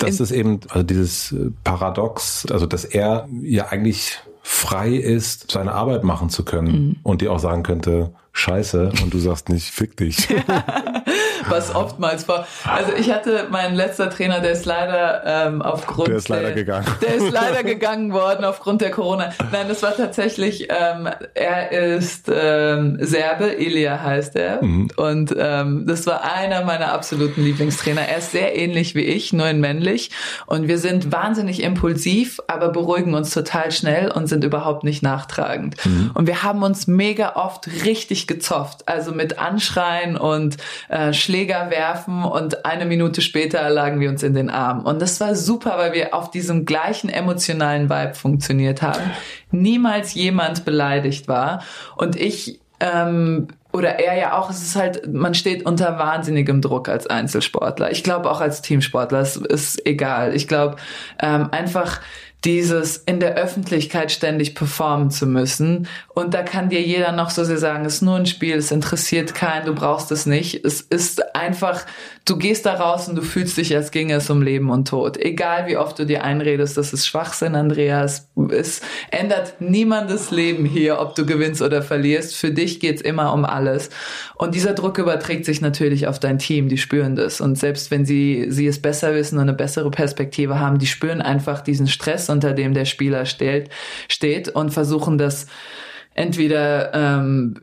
[0.00, 5.72] Dass es eben, also dieses äh, Paradox, also dass er ja eigentlich frei ist, seine
[5.72, 6.96] Arbeit machen zu können mhm.
[7.04, 10.28] und dir auch sagen könnte, scheiße, und du sagst nicht, fick dich.
[11.48, 12.46] was oftmals vor.
[12.64, 16.54] Also ich hatte meinen letzter Trainer, der ist leider ähm, aufgrund der ist leider der,
[16.54, 16.86] gegangen.
[17.00, 19.32] Der ist leider gegangen worden aufgrund der Corona.
[19.52, 20.68] Nein, das war tatsächlich.
[20.70, 24.90] Ähm, er ist ähm, Serbe, Ilia heißt er, mhm.
[24.96, 28.02] und ähm, das war einer meiner absoluten Lieblingstrainer.
[28.02, 30.10] Er ist sehr ähnlich wie ich, nur in männlich,
[30.46, 35.76] und wir sind wahnsinnig impulsiv, aber beruhigen uns total schnell und sind überhaupt nicht nachtragend.
[35.84, 36.10] Mhm.
[36.14, 40.56] Und wir haben uns mega oft richtig gezofft, also mit Anschreien und
[40.88, 44.84] äh, Schläger werfen und eine Minute später lagen wir uns in den Armen.
[44.84, 49.12] Und das war super, weil wir auf diesem gleichen emotionalen Vibe funktioniert haben.
[49.52, 51.62] Niemals jemand beleidigt war.
[51.96, 56.88] Und ich ähm, oder er ja auch, es ist halt, man steht unter wahnsinnigem Druck
[56.88, 57.92] als Einzelsportler.
[57.92, 60.34] Ich glaube auch als Teamsportler, es ist egal.
[60.34, 60.76] Ich glaube
[61.22, 62.00] ähm, einfach
[62.44, 65.88] dieses in der Öffentlichkeit ständig performen zu müssen.
[66.08, 68.70] Und da kann dir jeder noch so sehr sagen, es ist nur ein Spiel, es
[68.70, 70.64] interessiert keinen, du brauchst es nicht.
[70.64, 71.84] Es ist einfach,
[72.24, 75.16] du gehst da raus und du fühlst dich, als ginge es um Leben und Tod.
[75.16, 78.28] Egal wie oft du dir einredest, das ist Schwachsinn, Andreas.
[78.50, 82.36] Es ändert niemandes Leben hier, ob du gewinnst oder verlierst.
[82.36, 83.90] Für dich geht's immer um alles.
[84.36, 87.40] Und dieser Druck überträgt sich natürlich auf dein Team, die spüren das.
[87.40, 91.20] Und selbst wenn sie, sie es besser wissen und eine bessere Perspektive haben, die spüren
[91.22, 93.70] einfach diesen Stress unter dem der Spieler steht,
[94.08, 95.46] steht und versuchen das
[96.14, 97.54] entweder ähm,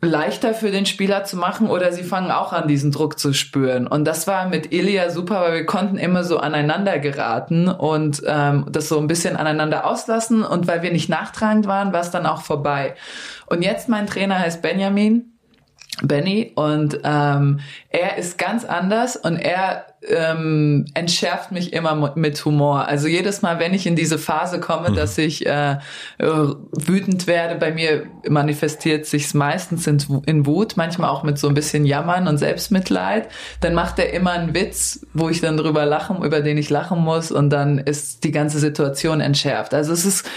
[0.00, 3.86] leichter für den Spieler zu machen oder sie fangen auch an, diesen Druck zu spüren.
[3.86, 8.66] Und das war mit Ilya super, weil wir konnten immer so aneinander geraten und ähm,
[8.70, 10.44] das so ein bisschen aneinander auslassen.
[10.44, 12.94] Und weil wir nicht nachtragend waren, war es dann auch vorbei.
[13.46, 15.37] Und jetzt mein Trainer heißt Benjamin
[16.02, 22.86] Benny und ähm, er ist ganz anders und er ähm, entschärft mich immer mit Humor.
[22.86, 24.94] Also jedes Mal, wenn ich in diese Phase komme, mhm.
[24.94, 25.76] dass ich äh, äh,
[26.18, 31.54] wütend werde, bei mir manifestiert sich's meistens in, in Wut, manchmal auch mit so ein
[31.54, 33.28] bisschen Jammern und Selbstmitleid.
[33.60, 37.00] Dann macht er immer einen Witz, wo ich dann drüber lachen, über den ich lachen
[37.00, 39.74] muss und dann ist die ganze Situation entschärft.
[39.74, 40.30] Also es ist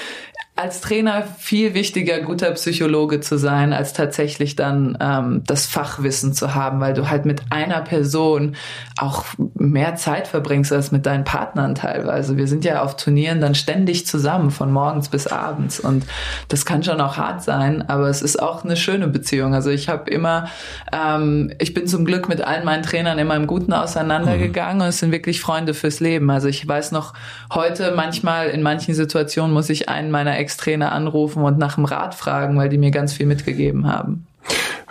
[0.61, 6.53] als Trainer viel wichtiger, guter Psychologe zu sein, als tatsächlich dann ähm, das Fachwissen zu
[6.53, 8.55] haben, weil du halt mit einer Person
[8.99, 12.37] auch mehr Zeit verbringst als mit deinen Partnern teilweise.
[12.37, 15.79] Wir sind ja auf Turnieren dann ständig zusammen, von morgens bis abends.
[15.79, 16.05] Und
[16.49, 19.55] das kann schon auch hart sein, aber es ist auch eine schöne Beziehung.
[19.55, 20.47] Also ich habe immer,
[20.91, 24.81] ähm, ich bin zum Glück mit allen meinen Trainern immer im Guten auseinandergegangen mhm.
[24.83, 26.29] und es sind wirklich Freunde fürs Leben.
[26.29, 27.13] Also ich weiß noch
[27.51, 32.13] heute manchmal in manchen Situationen muss ich einen meiner Ex-Trainer anrufen und nach dem Rat
[32.13, 34.27] fragen, weil die mir ganz viel mitgegeben haben.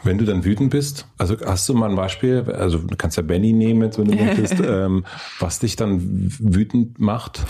[0.02, 3.22] Wenn du dann wütend bist, also hast du mal ein Beispiel, also du kannst ja
[3.22, 5.04] Benny nehmen, wenn du möchtest, ähm,
[5.38, 6.00] was dich dann
[6.38, 7.40] wütend macht?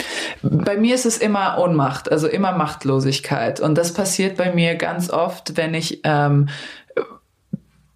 [0.42, 3.60] Bei mir ist es immer Ohnmacht, also immer Machtlosigkeit.
[3.60, 6.48] Und das passiert bei mir ganz oft, wenn ich ähm,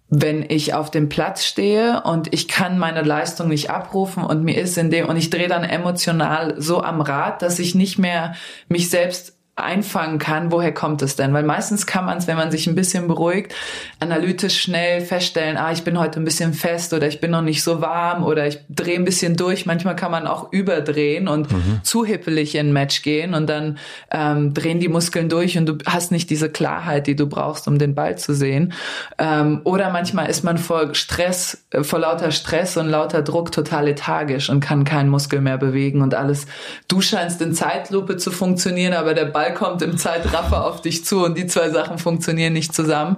[0.07, 4.57] wenn ich auf dem Platz stehe und ich kann meine Leistung nicht abrufen und mir
[4.57, 8.35] ist in dem und ich drehe dann emotional so am Rad, dass ich nicht mehr
[8.69, 11.33] mich selbst einfangen kann, woher kommt es denn?
[11.33, 13.55] Weil meistens kann man es, wenn man sich ein bisschen beruhigt,
[14.01, 17.63] analytisch schnell feststellen, ah, ich bin heute ein bisschen fest oder ich bin noch nicht
[17.63, 19.65] so warm oder ich drehe ein bisschen durch.
[19.65, 21.79] Manchmal kann man auch überdrehen und mhm.
[21.83, 23.77] zu hippelig in ein Match gehen und dann
[24.11, 27.79] ähm, drehen die Muskeln durch und du hast nicht diese Klarheit, die du brauchst, um
[27.79, 28.73] den Ball zu sehen.
[29.17, 33.85] Ähm, oder manchmal ist man vor Stress, äh, vor lauter Stress und lauter Druck total
[33.85, 36.45] lethargisch und kann keinen Muskel mehr bewegen und alles.
[36.89, 41.05] Du scheinst in Zeitlupe zu funktionieren, aber der Ball Ball kommt im Zeitraffer auf dich
[41.05, 43.17] zu und die zwei Sachen funktionieren nicht zusammen.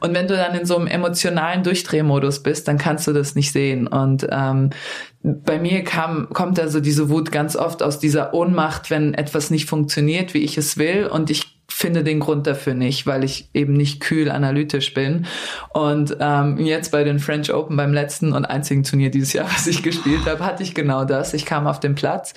[0.00, 3.52] Und wenn du dann in so einem emotionalen Durchdrehmodus bist, dann kannst du das nicht
[3.52, 3.86] sehen.
[3.86, 4.70] Und ähm,
[5.22, 9.68] bei mir kam, kommt also diese Wut ganz oft aus dieser Ohnmacht, wenn etwas nicht
[9.68, 13.74] funktioniert, wie ich es will und ich finde den Grund dafür nicht, weil ich eben
[13.74, 15.26] nicht kühl analytisch bin.
[15.72, 19.68] Und ähm, jetzt bei den French Open beim letzten und einzigen Turnier dieses Jahr, was
[19.68, 21.34] ich gespielt habe, hatte ich genau das.
[21.34, 22.34] Ich kam auf den Platz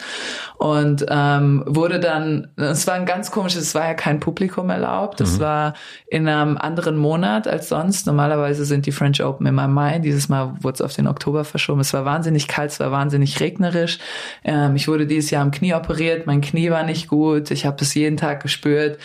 [0.59, 5.19] und ähm, wurde dann, es war ein ganz komisches, es war ja kein Publikum erlaubt.
[5.21, 5.41] Es mhm.
[5.41, 5.73] war
[6.05, 8.05] in einem anderen Monat als sonst.
[8.05, 9.97] Normalerweise sind die French Open immer im Mai.
[9.97, 11.81] Dieses Mal wurde es auf den Oktober verschoben.
[11.81, 13.97] Es war wahnsinnig kalt, es war wahnsinnig regnerisch.
[14.43, 17.49] Ähm, ich wurde dieses Jahr am Knie operiert, mein Knie war nicht gut.
[17.49, 18.99] Ich habe es jeden Tag gespürt.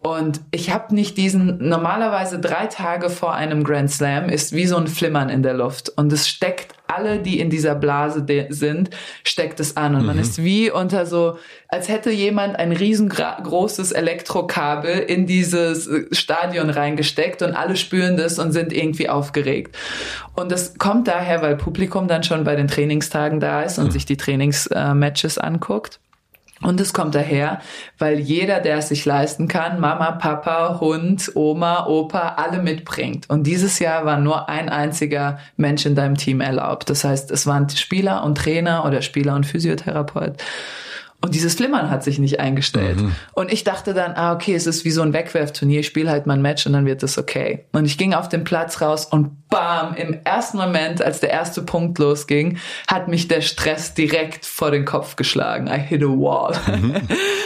[0.00, 4.76] Und ich habe nicht diesen, normalerweise drei Tage vor einem Grand Slam ist wie so
[4.76, 5.90] ein Flimmern in der Luft.
[5.96, 8.90] Und es steckt alle, die in dieser Blase sind,
[9.24, 9.96] steckt es an.
[9.96, 10.06] Und mhm.
[10.06, 17.42] man ist wie unter so, als hätte jemand ein riesengroßes Elektrokabel in dieses Stadion reingesteckt
[17.42, 19.76] und alle spüren das und sind irgendwie aufgeregt.
[20.36, 23.90] Und das kommt daher, weil Publikum dann schon bei den Trainingstagen da ist und mhm.
[23.90, 25.98] sich die Trainingsmatches anguckt.
[26.60, 27.60] Und es kommt daher,
[27.98, 33.30] weil jeder, der es sich leisten kann, Mama, Papa, Hund, Oma, Opa, alle mitbringt.
[33.30, 36.90] Und dieses Jahr war nur ein einziger Mensch in deinem Team erlaubt.
[36.90, 40.34] Das heißt, es waren Spieler und Trainer oder Spieler und Physiotherapeut.
[41.20, 43.00] Und dieses Flimmern hat sich nicht eingestellt.
[43.00, 43.12] Mhm.
[43.32, 46.26] Und ich dachte dann, ah, okay, es ist wie so ein Wegwerfturnier, ich spiele halt
[46.26, 47.66] mein Match und dann wird es okay.
[47.72, 51.62] Und ich ging auf den Platz raus und bam, im ersten Moment, als der erste
[51.62, 55.66] Punkt losging, hat mich der Stress direkt vor den Kopf geschlagen.
[55.66, 56.54] I hit a wall.
[56.66, 56.94] Mhm.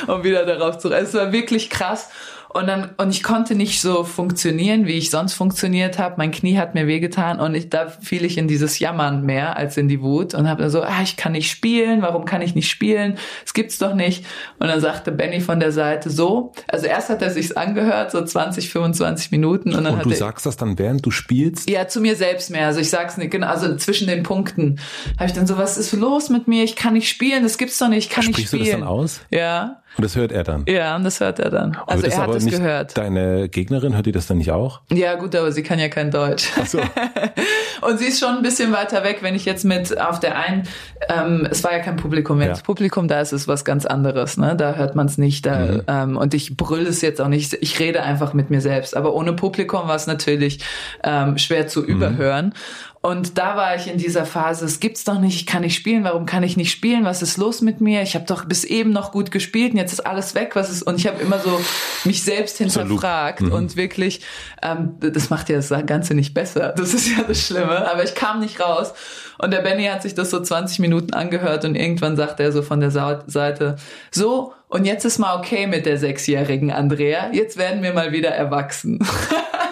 [0.07, 0.99] und wieder darauf zurück.
[1.01, 2.11] Es war wirklich krass.
[2.53, 6.17] Und dann und ich konnte nicht so funktionieren, wie ich sonst funktioniert habe.
[6.19, 9.77] Mein Knie hat mir wehgetan und ich, da fiel ich in dieses Jammern mehr als
[9.77, 12.55] in die Wut und habe dann so, ah, ich kann nicht spielen, warum kann ich
[12.55, 13.17] nicht spielen?
[13.45, 14.27] Es gibt's doch nicht.
[14.59, 18.23] Und dann sagte Benny von der Seite so, also erst hat er sich's angehört, so
[18.23, 21.71] 20, 25 Minuten und dann und du sagst das dann während du spielst?
[21.71, 22.67] Ja, zu mir selbst mehr.
[22.67, 24.79] Also ich sag's nicht, genau, also zwischen den Punkten
[25.17, 26.65] habe ich dann so, was ist los mit mir?
[26.65, 28.83] Ich kann nicht spielen, das gibt's doch nicht, ich kann Sprichst nicht spielen.
[28.83, 29.21] Sprichst du das dann aus?
[29.31, 29.82] Ja.
[29.97, 30.65] Und das hört er dann?
[30.67, 31.77] Ja, und das hört er dann.
[31.87, 32.97] Also er hat es gehört.
[32.97, 34.81] Deine Gegnerin, hört die das dann nicht auch?
[34.91, 36.51] Ja, gut, aber sie kann ja kein Deutsch.
[36.59, 36.79] Ach so.
[37.83, 40.63] und sie ist schon ein bisschen weiter weg, wenn ich jetzt mit auf der einen,
[41.09, 42.53] ähm, es war ja kein Publikum, wenn ja.
[42.53, 44.57] das Publikum da ist, ist was ganz anderes, ne?
[44.57, 45.45] Da hört man es nicht.
[45.45, 45.83] Da, mhm.
[45.87, 48.97] ähm, und ich brülle es jetzt auch nicht, ich rede einfach mit mir selbst.
[48.97, 50.61] Aber ohne Publikum war es natürlich
[51.05, 51.89] ähm, schwer zu mhm.
[51.89, 52.55] überhören.
[53.05, 56.05] Und da war ich in dieser Phase, es gibt's doch nicht, ich kann nicht spielen,
[56.05, 57.05] warum kann ich nicht spielen?
[57.05, 58.01] Was ist los mit mir?
[58.03, 60.53] Ich habe doch bis eben noch gut gespielt und jetzt ist alles weg.
[60.55, 60.85] Was ist?
[60.85, 61.61] Und ich habe immer so
[62.05, 63.51] mich selbst hinterfragt mhm.
[63.51, 64.21] und wirklich,
[64.63, 66.75] ähm, das macht ja das Ganze nicht besser.
[66.83, 67.91] Das ist ja das Schlimme.
[67.91, 68.93] Aber ich kam nicht raus.
[69.39, 72.63] Und der Benny hat sich das so 20 Minuten angehört und irgendwann sagt er so
[72.63, 73.77] von der Seite,
[74.11, 78.31] so, und jetzt ist mal okay mit der sechsjährigen Andrea, jetzt werden wir mal wieder
[78.31, 78.99] erwachsen.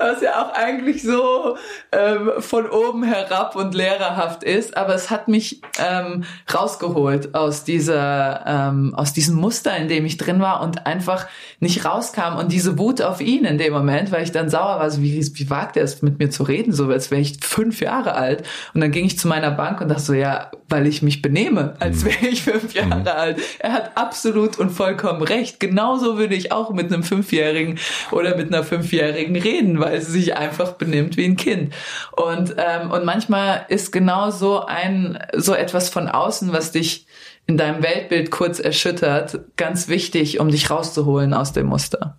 [0.00, 1.56] was ja auch eigentlich so
[1.92, 8.44] ähm, von oben herab und lehrerhaft ist, aber es hat mich ähm, rausgeholt aus dieser,
[8.46, 11.26] ähm, aus diesem Muster, in dem ich drin war und einfach
[11.60, 14.90] nicht rauskam und diese Wut auf ihn in dem Moment, weil ich dann sauer war,
[14.90, 17.80] so wie, wie wagt er es mit mir zu reden, so als wäre ich fünf
[17.80, 21.02] Jahre alt und dann ging ich zu meiner Bank und dachte so, ja, weil ich
[21.02, 22.06] mich benehme, als mhm.
[22.06, 23.08] wäre ich fünf Jahre mhm.
[23.08, 23.40] alt.
[23.58, 25.60] Er hat absolut und vollkommen recht.
[25.60, 27.78] Genauso würde ich auch mit einem Fünfjährigen
[28.12, 31.74] oder mit einer Fünfjährigen reden, weil sie sich einfach benimmt wie ein Kind.
[32.12, 37.06] Und, ähm, und manchmal ist genau so ein, so etwas von außen, was dich
[37.46, 42.16] in deinem Weltbild kurz erschüttert, ganz wichtig, um dich rauszuholen aus dem Muster.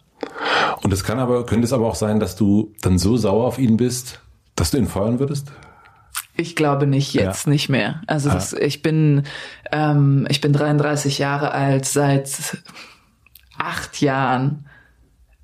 [0.82, 3.58] Und es kann aber, könnte es aber auch sein, dass du dann so sauer auf
[3.58, 4.20] ihn bist,
[4.56, 5.52] dass du ihn feuern würdest?
[6.36, 7.52] Ich glaube nicht, jetzt ja.
[7.52, 8.02] nicht mehr.
[8.08, 8.34] Also ah.
[8.34, 9.24] das, ich bin,
[9.72, 12.58] ähm, ich bin 33 Jahre alt, seit
[13.58, 14.66] acht Jahren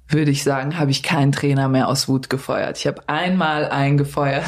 [0.09, 2.77] würde ich sagen, habe ich keinen Trainer mehr aus Wut gefeuert.
[2.77, 4.45] Ich habe einmal eingefeuert.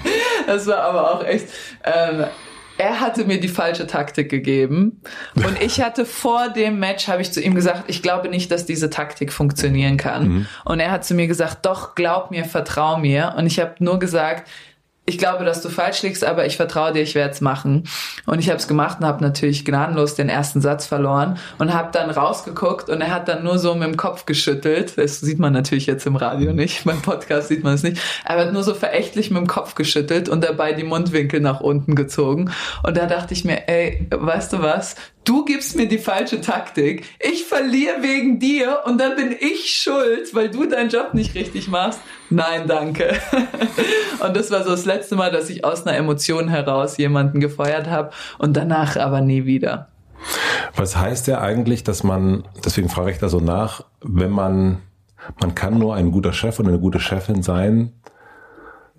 [0.46, 1.48] das war aber auch echt.
[1.84, 2.26] Ähm,
[2.78, 5.02] er hatte mir die falsche Taktik gegeben
[5.34, 8.66] und ich hatte vor dem Match habe ich zu ihm gesagt, ich glaube nicht, dass
[8.66, 10.28] diese Taktik funktionieren kann.
[10.28, 10.46] Mhm.
[10.64, 13.34] Und er hat zu mir gesagt, doch glaub mir, vertrau mir.
[13.36, 14.48] Und ich habe nur gesagt,
[15.08, 17.84] ich glaube, dass du falsch liegst, aber ich vertraue dir, ich werde es machen.
[18.26, 21.88] Und ich habe es gemacht und habe natürlich gnadenlos den ersten Satz verloren und habe
[21.92, 24.98] dann rausgeguckt und er hat dann nur so mit dem Kopf geschüttelt.
[24.98, 28.02] Das sieht man natürlich jetzt im Radio nicht, beim Podcast sieht man es nicht.
[28.26, 31.94] Er hat nur so verächtlich mit dem Kopf geschüttelt und dabei die Mundwinkel nach unten
[31.94, 32.50] gezogen.
[32.82, 34.94] Und da dachte ich mir, ey, weißt du was?
[35.28, 40.34] Du gibst mir die falsche Taktik, ich verliere wegen dir und dann bin ich schuld,
[40.34, 42.00] weil du deinen Job nicht richtig machst.
[42.30, 43.14] Nein, danke.
[44.24, 47.88] und das war so das letzte Mal, dass ich aus einer Emotion heraus jemanden gefeuert
[47.88, 49.88] habe und danach aber nie wieder.
[50.74, 54.78] Was heißt ja eigentlich, dass man, deswegen frage ich da so nach, wenn man,
[55.40, 57.92] man kann nur ein guter Chef und eine gute Chefin sein,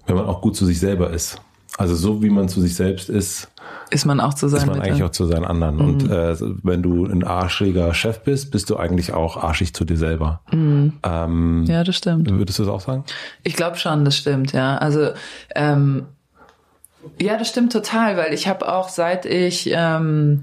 [0.05, 1.41] wenn man auch gut zu sich selber ist.
[1.79, 3.47] Also so wie man zu sich selbst ist,
[3.89, 5.77] ist man auch zu seinen Ist man eigentlich auch zu seinen anderen.
[5.77, 5.81] Mhm.
[5.81, 9.95] Und äh, wenn du ein arschiger Chef bist, bist du eigentlich auch arschig zu dir
[9.95, 10.41] selber.
[10.51, 10.97] Mhm.
[11.03, 12.29] Ähm, ja, das stimmt.
[12.29, 13.05] Würdest du das auch sagen?
[13.43, 14.77] Ich glaube schon, das stimmt, ja.
[14.77, 15.11] Also
[15.55, 16.07] ähm,
[17.17, 20.41] ja, das stimmt total, weil ich habe auch seit ich ähm,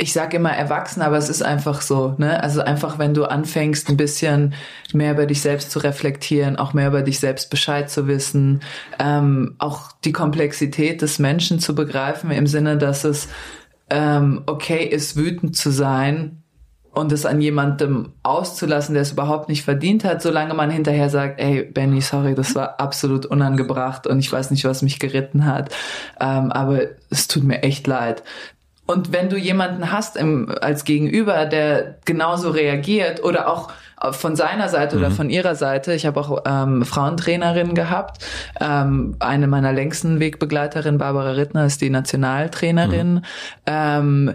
[0.00, 2.42] ich sage immer erwachsen, aber es ist einfach so, ne?
[2.42, 4.54] Also einfach, wenn du anfängst, ein bisschen
[4.94, 8.60] mehr über dich selbst zu reflektieren, auch mehr über dich selbst Bescheid zu wissen,
[8.98, 13.28] ähm, auch die Komplexität des Menschen zu begreifen, im Sinne, dass es
[13.90, 16.42] ähm, okay ist, wütend zu sein
[16.92, 21.38] und es an jemandem auszulassen, der es überhaupt nicht verdient hat, solange man hinterher sagt,
[21.40, 25.74] ey, Benny, sorry, das war absolut unangebracht und ich weiß nicht, was mich geritten hat,
[26.18, 28.22] ähm, aber es tut mir echt leid
[28.90, 33.70] und wenn du jemanden hast im, als Gegenüber, der genauso reagiert oder auch
[34.10, 35.02] von seiner Seite mhm.
[35.02, 38.24] oder von ihrer Seite, ich habe auch ähm, Frauentrainerinnen gehabt.
[38.60, 43.14] Ähm, eine meiner längsten Wegbegleiterinnen, Barbara Rittner, ist die Nationaltrainerin.
[43.14, 43.22] Mhm.
[43.66, 44.34] Ähm,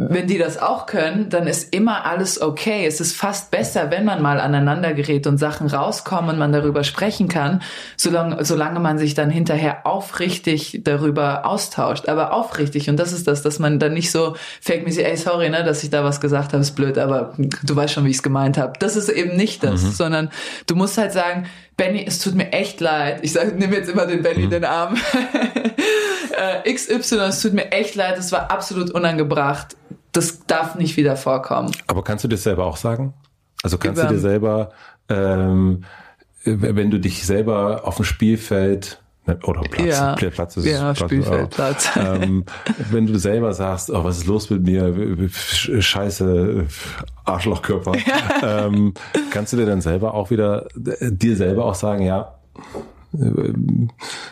[0.00, 2.86] wenn die das auch können, dann ist immer alles okay.
[2.86, 6.84] Es ist fast besser, wenn man mal aneinander gerät und Sachen rauskommen und man darüber
[6.84, 7.62] sprechen kann,
[7.96, 12.08] solange, solange man sich dann hinterher aufrichtig darüber austauscht.
[12.08, 12.88] Aber aufrichtig.
[12.88, 15.82] Und das ist das, dass man dann nicht so fake me ey, sorry, ne, dass
[15.82, 18.56] ich da was gesagt habe, ist blöd, aber du weißt schon, wie ich es gemeint
[18.56, 18.74] habe.
[18.78, 19.90] Das ist eben nicht das, mhm.
[19.90, 20.30] sondern
[20.68, 23.18] du musst halt sagen, Benny, es tut mir echt leid.
[23.22, 24.50] Ich sage, nimm jetzt immer den Benny mhm.
[24.50, 24.96] den Arm.
[26.38, 29.76] äh, XY, es tut mir echt leid, es war absolut unangebracht
[30.12, 31.70] das darf nicht wieder vorkommen.
[31.86, 33.14] Aber kannst du das selber auch sagen?
[33.62, 34.70] Also kannst Über, du dir selber,
[35.08, 35.84] ähm,
[36.44, 40.98] wenn du dich selber auf dem Spielfeld ne, oder Platz, ja, Platz ist ja, Platz,
[41.10, 41.90] Spielfeldplatz.
[41.96, 42.44] Ähm,
[42.90, 46.66] wenn du selber sagst, oh, was ist los mit mir, scheiße
[47.24, 48.66] Arschlochkörper, ja.
[48.66, 48.94] ähm,
[49.30, 52.38] kannst du dir dann selber auch wieder dir selber auch sagen, ja,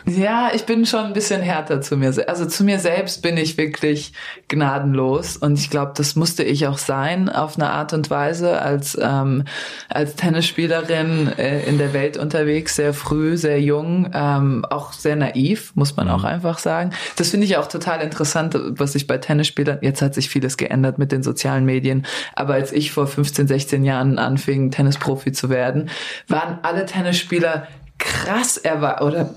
[0.05, 2.13] ja, ich bin schon ein bisschen härter zu mir.
[2.27, 4.13] Also zu mir selbst bin ich wirklich
[4.49, 8.95] gnadenlos und ich glaube, das musste ich auch sein auf eine Art und Weise als
[9.01, 9.45] ähm,
[9.89, 15.71] als Tennisspielerin äh, in der Welt unterwegs, sehr früh, sehr jung, ähm, auch sehr naiv,
[15.73, 16.25] muss man auch mhm.
[16.25, 16.91] einfach sagen.
[17.15, 19.79] Das finde ich auch total interessant, was ich bei Tennisspielern.
[19.81, 23.83] Jetzt hat sich vieles geändert mit den sozialen Medien, aber als ich vor 15, 16
[23.83, 25.89] Jahren anfing, Tennisprofi zu werden,
[26.27, 29.35] waren alle Tennisspieler krass erwachsen, oder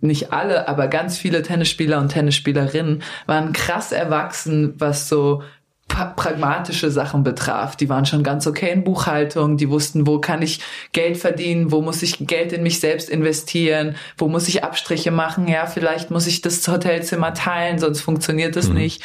[0.00, 5.42] nicht alle, aber ganz viele Tennisspieler und Tennisspielerinnen waren krass erwachsen, was so
[5.88, 7.74] pragmatische Sachen betraf.
[7.74, 10.60] Die waren schon ganz okay in Buchhaltung, die wussten, wo kann ich
[10.92, 15.48] Geld verdienen, wo muss ich Geld in mich selbst investieren, wo muss ich Abstriche machen,
[15.48, 18.76] ja, vielleicht muss ich das Hotelzimmer teilen, sonst funktioniert es mhm.
[18.76, 19.02] nicht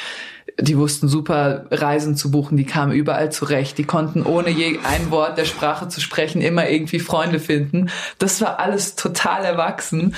[0.60, 5.12] die wussten super Reisen zu buchen, die kamen überall zurecht, die konnten ohne je ein
[5.12, 7.90] Wort der Sprache zu sprechen immer irgendwie Freunde finden.
[8.20, 10.16] Das war alles total erwachsen.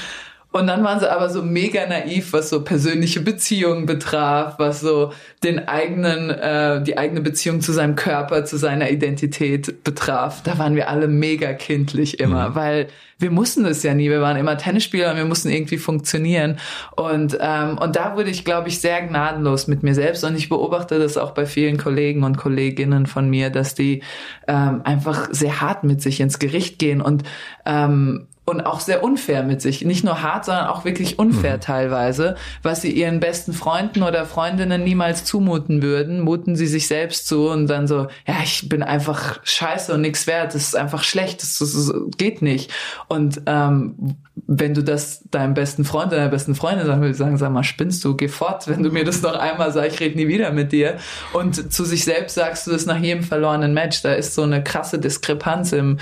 [0.52, 5.12] Und dann waren sie aber so mega naiv, was so persönliche Beziehungen betraf, was so
[5.43, 10.41] den eigenen, äh, die eigene Beziehung zu seinem Körper, zu seiner Identität betraf.
[10.43, 12.56] Da waren wir alle mega kindlich immer, mhm.
[12.56, 12.88] weil
[13.20, 14.10] wir mussten es ja nie.
[14.10, 16.58] Wir waren immer Tennisspieler und wir mussten irgendwie funktionieren.
[16.95, 20.24] Und, ähm, und da wurde ich, glaube ich, sehr gnadenlos mit mir selbst.
[20.24, 24.02] Und ich beobachte das auch bei vielen Kollegen und Kolleginnen von mir, dass die
[24.48, 27.24] ähm, einfach sehr hart mit sich ins Gericht gehen und
[27.66, 29.84] ähm, und auch sehr unfair mit sich.
[29.84, 31.62] Nicht nur hart, sondern auch wirklich unfair mhm.
[31.62, 37.28] teilweise, was sie ihren besten Freunden oder Freundinnen niemals zumuten würden, muten sie sich selbst
[37.28, 41.04] zu und dann so, ja, ich bin einfach scheiße und nichts wert, das ist einfach
[41.04, 42.72] schlecht, das, das, das geht nicht.
[43.10, 47.38] Und ähm, wenn du das deinem besten Freund oder deiner besten Freundin sagen willst, sagen,
[47.38, 50.16] sag mal, spinnst du, geh fort, wenn du mir das noch einmal sagst, ich rede
[50.16, 50.98] nie wieder mit dir.
[51.34, 54.02] Und zu sich selbst sagst du das nach jedem verlorenen Match.
[54.04, 55.98] Da ist so eine krasse Diskrepanz im,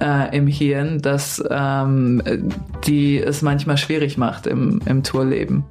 [0.00, 1.89] äh, im Hirn, dass ähm,
[2.86, 5.64] die es manchmal schwierig macht im, im Tourleben.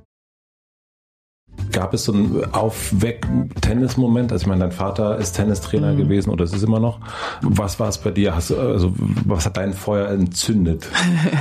[1.72, 4.32] Gab es so einen Aufweck-Tennis-Moment?
[4.32, 5.98] Also ich meine, dein Vater ist Tennistrainer mhm.
[5.98, 7.00] gewesen oder ist es immer noch.
[7.42, 8.36] Was war es bei dir?
[8.36, 8.94] Hast, also,
[9.26, 10.88] was hat dein Feuer entzündet?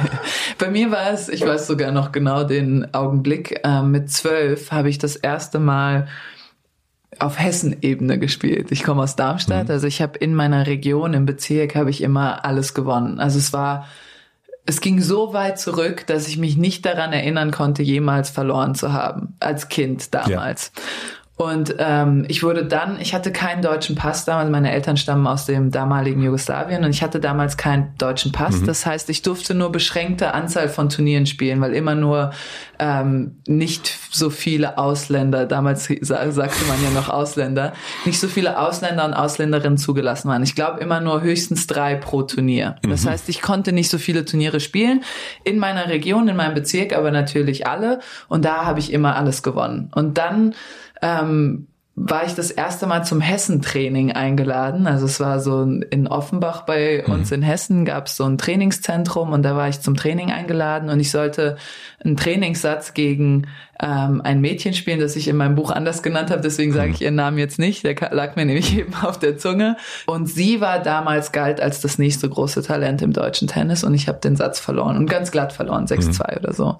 [0.59, 4.91] bei mir war es, ich weiß sogar noch genau den Augenblick, äh, mit zwölf habe
[4.91, 6.09] ich das erste Mal
[7.18, 8.70] auf Hessen-Ebene gespielt.
[8.70, 9.72] Ich komme aus Darmstadt, mhm.
[9.72, 13.18] also ich habe in meiner Region, im Bezirk, habe ich immer alles gewonnen.
[13.18, 13.87] Also es war
[14.68, 18.92] es ging so weit zurück, dass ich mich nicht daran erinnern konnte, jemals verloren zu
[18.92, 20.72] haben, als Kind damals.
[20.76, 20.82] Ja.
[21.39, 25.47] Und ähm, ich wurde dann, ich hatte keinen deutschen Pass damals, meine Eltern stammen aus
[25.47, 28.57] dem damaligen Jugoslawien und ich hatte damals keinen deutschen Pass.
[28.61, 28.66] Mhm.
[28.66, 32.32] Das heißt, ich durfte nur beschränkte Anzahl von Turnieren spielen, weil immer nur
[32.80, 37.72] ähm, nicht so viele Ausländer, damals sagte man ja noch Ausländer,
[38.05, 40.43] nicht so viele Ausländer und Ausländerinnen zugelassen waren.
[40.43, 42.76] Ich glaube immer nur höchstens drei pro Turnier.
[42.84, 42.91] Mhm.
[42.91, 45.05] Das heißt, ich konnte nicht so viele Turniere spielen
[45.45, 48.01] in meiner Region, in meinem Bezirk, aber natürlich alle.
[48.26, 49.93] Und da habe ich immer alles gewonnen.
[49.95, 50.57] Und dann
[51.03, 51.68] ähm,
[52.01, 54.86] war ich das erste Mal zum Hessentraining eingeladen.
[54.86, 57.12] Also es war so in Offenbach bei mhm.
[57.12, 60.90] uns in Hessen gab es so ein Trainingszentrum und da war ich zum Training eingeladen
[60.90, 61.57] und ich sollte
[62.05, 63.49] einen Trainingssatz gegen
[63.81, 66.43] ähm, ein Mädchen spielen, das ich in meinem Buch anders genannt habe.
[66.43, 67.85] Deswegen sage ich ihren Namen jetzt nicht.
[67.85, 69.76] Der lag mir nämlich eben auf der Zunge.
[70.07, 74.09] Und sie war damals galt als das nächste große Talent im deutschen Tennis und ich
[74.09, 76.39] habe den Satz verloren und ganz glatt verloren, 6-2 mhm.
[76.39, 76.79] oder so.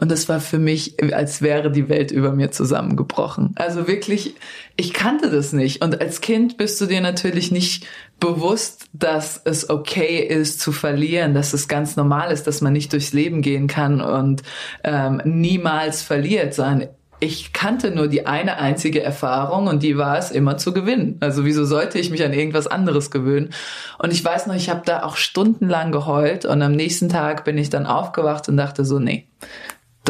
[0.00, 3.54] Und das war für mich, als wäre die Welt über mir zusammengebrochen.
[3.56, 4.34] Also wirklich,
[4.76, 5.82] ich kannte das nicht.
[5.82, 7.86] Und als Kind bist du dir natürlich nicht
[8.20, 12.92] bewusst, dass es okay ist zu verlieren, dass es ganz normal ist, dass man nicht
[12.92, 14.42] durchs Leben gehen kann und
[14.84, 16.88] ähm, niemals verliert, sondern
[17.20, 21.18] ich kannte nur die eine einzige Erfahrung und die war es, immer zu gewinnen.
[21.20, 23.50] Also wieso sollte ich mich an irgendwas anderes gewöhnen?
[23.98, 27.58] Und ich weiß noch, ich habe da auch stundenlang geheult und am nächsten Tag bin
[27.58, 29.26] ich dann aufgewacht und dachte so, nee,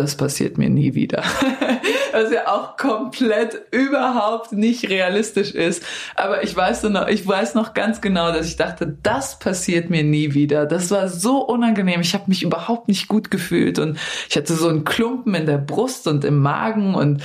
[0.01, 1.23] das passiert mir nie wieder.
[2.13, 5.85] Was ja auch komplett überhaupt nicht realistisch ist.
[6.17, 10.03] Aber ich weiß noch, ich weiß noch ganz genau, dass ich dachte, das passiert mir
[10.03, 10.67] nie wieder.
[10.67, 12.01] Das war so unangenehm.
[12.01, 13.99] Ich habe mich überhaupt nicht gut gefühlt und
[14.29, 17.23] ich hatte so einen Klumpen in der Brust und im Magen und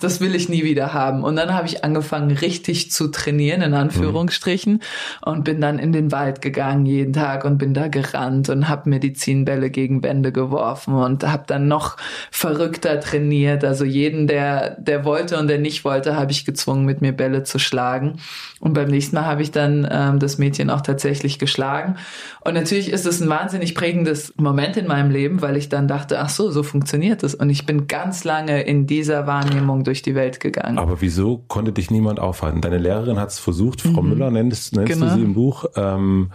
[0.00, 1.24] das will ich nie wieder haben.
[1.24, 4.80] Und dann habe ich angefangen, richtig zu trainieren, in Anführungsstrichen, mhm.
[5.22, 8.88] und bin dann in den Wald gegangen jeden Tag und bin da gerannt und habe
[8.88, 11.96] Medizinbälle gegen Wände geworfen und habe dann noch
[12.30, 13.64] verrückter trainiert.
[13.64, 17.42] Also jeden, der, der wollte und der nicht wollte, habe ich gezwungen, mit mir Bälle
[17.42, 18.20] zu schlagen.
[18.60, 21.96] Und beim nächsten Mal habe ich dann ähm, das Mädchen auch tatsächlich geschlagen.
[22.42, 26.20] Und natürlich ist es ein wahnsinnig prägendes Moment in meinem Leben, weil ich dann dachte,
[26.20, 27.34] ach so, so funktioniert es.
[27.34, 29.39] Und ich bin ganz lange in dieser Wahrnehmung
[29.84, 30.78] durch die Welt gegangen.
[30.78, 32.60] Aber wieso konnte dich niemand aufhalten?
[32.60, 34.10] Deine Lehrerin hat es versucht, Frau mhm.
[34.10, 35.06] Müller nennst, nennst genau.
[35.06, 35.66] du sie im Buch.
[35.76, 36.30] Ähm,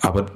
[0.00, 0.26] aber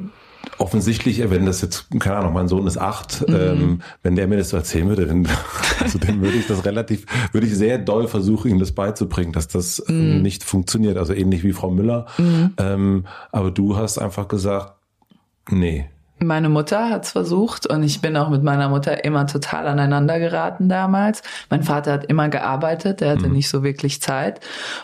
[0.59, 3.35] offensichtlich, wenn das jetzt, keine Ahnung, mein Sohn ist acht, mhm.
[3.35, 5.29] ähm, wenn der mir das so erzählen würde, dann,
[5.81, 9.49] also dann würde ich das relativ, würde ich sehr doll versuchen, ihm das beizubringen, dass
[9.49, 10.23] das mhm.
[10.23, 10.97] nicht funktioniert.
[10.97, 12.07] Also ähnlich wie Frau Müller.
[12.19, 12.55] Mhm.
[12.59, 14.75] Ähm, aber du hast einfach gesagt,
[15.51, 15.87] nee,
[16.19, 20.69] meine Mutter hat's versucht und ich bin auch mit meiner Mutter immer total aneinander geraten
[20.69, 21.23] damals.
[21.51, 23.35] Mein Vater hat immer gearbeitet, der hatte mhm.
[23.35, 24.41] nicht so wirklich Zeit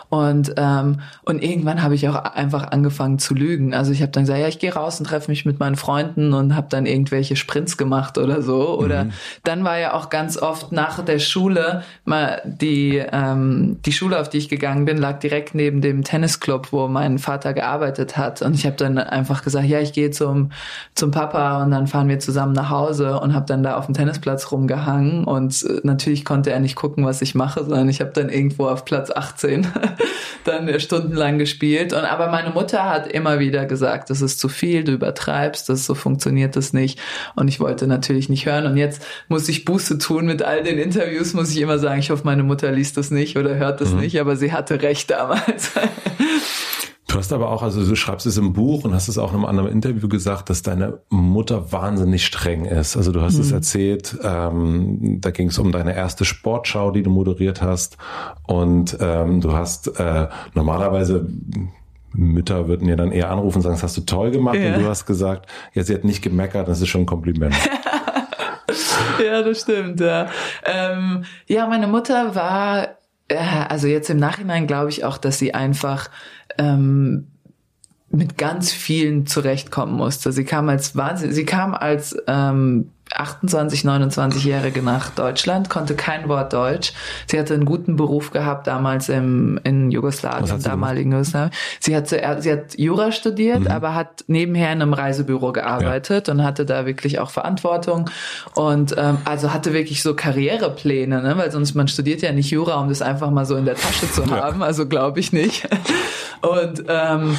[0.09, 3.73] und ähm, und irgendwann habe ich auch einfach angefangen zu lügen.
[3.73, 6.33] Also ich habe dann gesagt, ja, ich gehe raus und treffe mich mit meinen Freunden
[6.33, 8.77] und habe dann irgendwelche Sprints gemacht oder so.
[8.77, 9.13] Oder mhm.
[9.43, 14.29] dann war ja auch ganz oft nach der Schule mal die ähm, die Schule, auf
[14.29, 18.53] die ich gegangen bin, lag direkt neben dem Tennisclub, wo mein Vater gearbeitet hat und
[18.53, 20.51] ich habe dann einfach gesagt, ja, ich gehe zum
[20.93, 23.85] zum Park Papa und dann fahren wir zusammen nach Hause und habe dann da auf
[23.85, 28.01] dem Tennisplatz rumgehangen und äh, natürlich konnte er nicht gucken, was ich mache, sondern ich
[28.01, 29.67] habe dann irgendwo auf Platz 18
[30.43, 34.83] dann stundenlang gespielt und aber meine Mutter hat immer wieder gesagt, das ist zu viel,
[34.83, 36.99] du übertreibst, das so funktioniert das nicht
[37.35, 40.77] und ich wollte natürlich nicht hören und jetzt muss ich Buße tun mit all den
[40.77, 43.93] Interviews, muss ich immer sagen, ich hoffe, meine Mutter liest das nicht oder hört das
[43.93, 44.01] mhm.
[44.01, 45.71] nicht, aber sie hatte recht damals.
[47.13, 49.35] Du hast aber auch, also du schreibst es im Buch und hast es auch in
[49.35, 52.97] einem anderen Interview gesagt, dass deine Mutter wahnsinnig streng ist.
[52.97, 53.41] Also du hast mhm.
[53.41, 57.97] es erzählt, ähm, da ging es um deine erste Sportschau, die du moderiert hast.
[58.47, 61.27] Und ähm, du hast äh, normalerweise
[62.13, 64.55] Mütter würden ja dann eher anrufen und sagen, das hast du toll gemacht.
[64.55, 64.73] Ja.
[64.73, 67.53] Und du hast gesagt, ja, sie hat nicht gemeckert, das ist schon ein Kompliment.
[69.23, 70.29] ja, das stimmt, ja.
[70.65, 72.87] Ähm, ja, meine Mutter war,
[73.27, 73.37] äh,
[73.69, 76.09] also jetzt im Nachhinein glaube ich auch, dass sie einfach
[76.57, 77.27] ähm,
[78.09, 80.31] mit ganz vielen zurechtkommen musste.
[80.31, 86.53] Sie kam als Wahnsinn, sie kam als ähm, 28, 29-Jährige nach Deutschland, konnte kein Wort
[86.53, 86.93] Deutsch.
[87.27, 91.51] Sie hatte einen guten Beruf gehabt damals im, in Jugoslawien, damaligen Jugoslawien.
[91.79, 93.67] Sie hat, sie hat Jura studiert, mhm.
[93.67, 96.33] aber hat nebenher in einem Reisebüro gearbeitet ja.
[96.33, 98.09] und hatte da wirklich auch Verantwortung
[98.55, 101.37] und ähm, also hatte wirklich so Karrierepläne, ne?
[101.37, 104.11] weil sonst man studiert ja nicht Jura, um das einfach mal so in der Tasche
[104.11, 104.59] zu haben.
[104.59, 104.65] Ja.
[104.65, 105.67] Also glaube ich nicht.
[106.41, 107.37] Und ähm,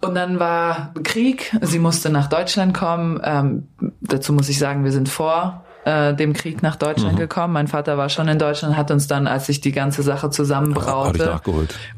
[0.00, 1.56] und dann war Krieg.
[1.60, 3.20] Sie musste nach Deutschland kommen.
[3.22, 3.68] Ähm,
[4.00, 7.20] dazu muss ich sagen, wir sind vor äh, dem Krieg nach Deutschland mhm.
[7.20, 7.52] gekommen.
[7.52, 11.40] Mein Vater war schon in Deutschland, hat uns dann, als sich die ganze Sache zusammenbraute,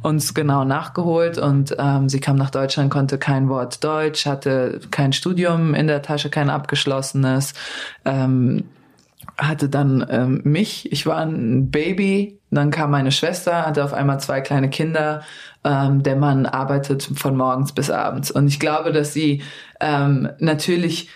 [0.02, 1.38] uns genau nachgeholt.
[1.38, 6.02] Und ähm, sie kam nach Deutschland, konnte kein Wort Deutsch, hatte kein Studium in der
[6.02, 7.54] Tasche, kein abgeschlossenes.
[8.04, 8.64] Ähm,
[9.36, 14.20] hatte dann ähm, mich, ich war ein Baby, dann kam meine Schwester, hatte auf einmal
[14.20, 15.22] zwei kleine Kinder.
[15.64, 18.30] Ähm, der Mann arbeitet von morgens bis abends.
[18.30, 19.42] Und ich glaube, dass sie
[19.80, 21.08] ähm, natürlich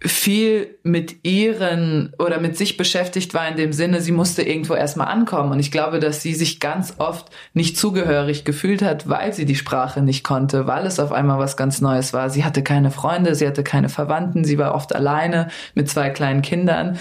[0.00, 5.08] viel mit ihren oder mit sich beschäftigt war in dem Sinne, sie musste irgendwo erstmal
[5.08, 5.52] ankommen.
[5.52, 9.54] Und ich glaube, dass sie sich ganz oft nicht zugehörig gefühlt hat, weil sie die
[9.54, 12.28] Sprache nicht konnte, weil es auf einmal was ganz Neues war.
[12.28, 16.42] Sie hatte keine Freunde, sie hatte keine Verwandten, sie war oft alleine mit zwei kleinen
[16.42, 16.98] Kindern.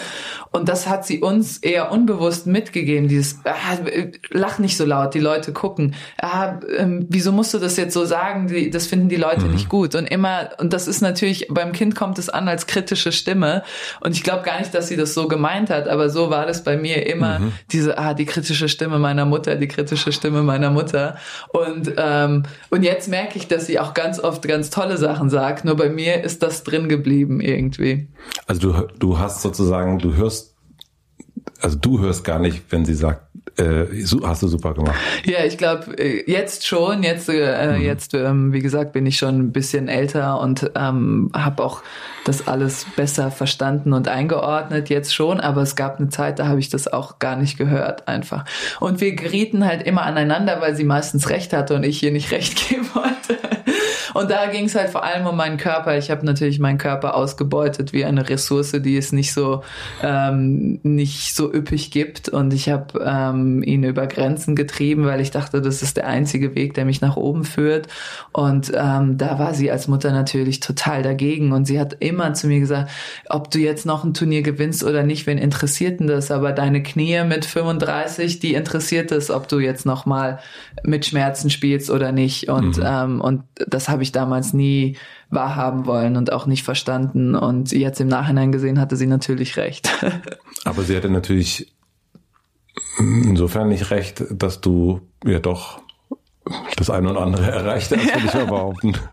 [0.52, 3.52] Und das hat sie uns eher unbewusst mitgegeben, dieses, ah,
[4.30, 5.96] lach nicht so laut, die Leute gucken.
[6.22, 8.48] Ah, ähm, wieso musst du das jetzt so sagen?
[8.48, 9.52] Die, das finden die Leute mhm.
[9.52, 9.96] nicht gut.
[9.96, 13.64] Und immer, und das ist natürlich, beim Kind kommt es an als kritische Stimme.
[14.02, 16.64] Und ich glaube gar nicht, dass sie das so gemeint hat, aber so war das
[16.64, 17.52] bei mir immer, mhm.
[17.72, 21.18] diese, ah, die kritische Stimme meiner Mutter, die kritische Stimme meiner Mutter.
[21.50, 25.66] Und, ähm, und jetzt merke ich, dass sie auch ganz oft ganz tolle Sachen sagt,
[25.66, 28.08] nur bei mir ist das drin geblieben irgendwie.
[28.46, 30.54] Also du, du hast sozusagen, du hörst
[31.62, 33.24] also du hörst gar nicht, wenn sie sagt,
[33.58, 33.86] äh,
[34.24, 34.96] hast du super gemacht.
[35.24, 37.04] Ja, ich glaube äh, jetzt schon.
[37.04, 37.82] Jetzt, äh, mhm.
[37.82, 41.82] jetzt ähm, wie gesagt, bin ich schon ein bisschen älter und ähm, habe auch
[42.26, 44.90] das alles besser verstanden und eingeordnet.
[44.90, 48.08] Jetzt schon, aber es gab eine Zeit, da habe ich das auch gar nicht gehört
[48.08, 48.46] einfach.
[48.80, 52.32] Und wir gerieten halt immer aneinander, weil sie meistens recht hatte und ich hier nicht
[52.32, 53.55] recht geben wollte.
[54.16, 55.98] Und da ging es halt vor allem um meinen Körper.
[55.98, 59.62] Ich habe natürlich meinen Körper ausgebeutet wie eine Ressource, die es nicht so
[60.02, 62.30] ähm, nicht so üppig gibt.
[62.30, 66.56] Und ich habe ähm, ihn über Grenzen getrieben, weil ich dachte, das ist der einzige
[66.56, 67.90] Weg, der mich nach oben führt.
[68.32, 71.52] Und ähm, da war sie als Mutter natürlich total dagegen.
[71.52, 72.90] Und sie hat immer zu mir gesagt,
[73.28, 76.32] ob du jetzt noch ein Turnier gewinnst oder nicht, wen interessiert denn das?
[76.32, 80.40] Aber deine Knie mit 35, die interessiert es, ob du jetzt noch mal
[80.84, 82.48] mit Schmerzen spielst oder nicht.
[82.48, 82.84] Und mhm.
[82.86, 84.98] ähm, und das habe ich ich damals nie
[85.30, 87.36] wahrhaben wollen und auch nicht verstanden.
[87.36, 89.90] Und jetzt im Nachhinein gesehen hatte sie natürlich recht.
[90.64, 91.74] Aber sie hatte natürlich
[92.98, 95.82] insofern nicht recht, dass du ja doch
[96.78, 98.94] das eine oder andere erreicht hast, würde ich mal behaupten.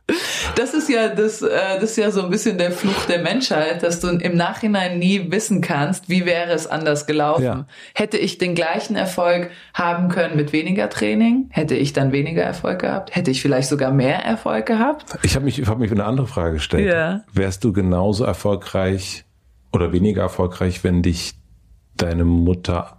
[0.56, 3.82] Das ist ja das, äh, das ist ja so ein bisschen der Fluch der Menschheit,
[3.82, 7.44] dass du im Nachhinein nie wissen kannst, wie wäre es anders gelaufen.
[7.44, 7.66] Ja.
[7.94, 12.80] Hätte ich den gleichen Erfolg haben können mit weniger Training, hätte ich dann weniger Erfolg
[12.80, 15.06] gehabt, hätte ich vielleicht sogar mehr Erfolg gehabt.
[15.22, 16.86] Ich habe mich, ich hab mich eine andere Frage gestellt.
[16.86, 17.22] Ja.
[17.32, 19.24] Wärst du genauso erfolgreich
[19.72, 21.34] oder weniger erfolgreich, wenn dich
[21.96, 22.98] deine Mutter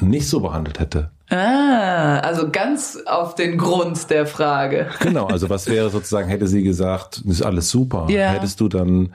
[0.00, 1.10] nicht so behandelt hätte?
[1.30, 4.88] Ah, also ganz auf den Grund der Frage.
[5.00, 8.28] Genau, also was wäre sozusagen, hätte sie gesagt, ist alles super, ja.
[8.28, 9.14] hättest du dann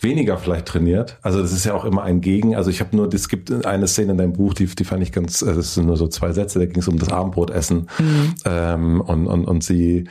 [0.00, 1.18] weniger vielleicht trainiert.
[1.22, 2.54] Also das ist ja auch immer ein Gegen.
[2.54, 5.12] Also ich habe nur, es gibt eine Szene in deinem Buch, die, die fand ich
[5.12, 7.88] ganz, äh, das sind nur so zwei Sätze, da ging es um das Abendbrotessen.
[7.98, 8.34] Mhm.
[8.44, 10.04] Ähm, und, und, und sie,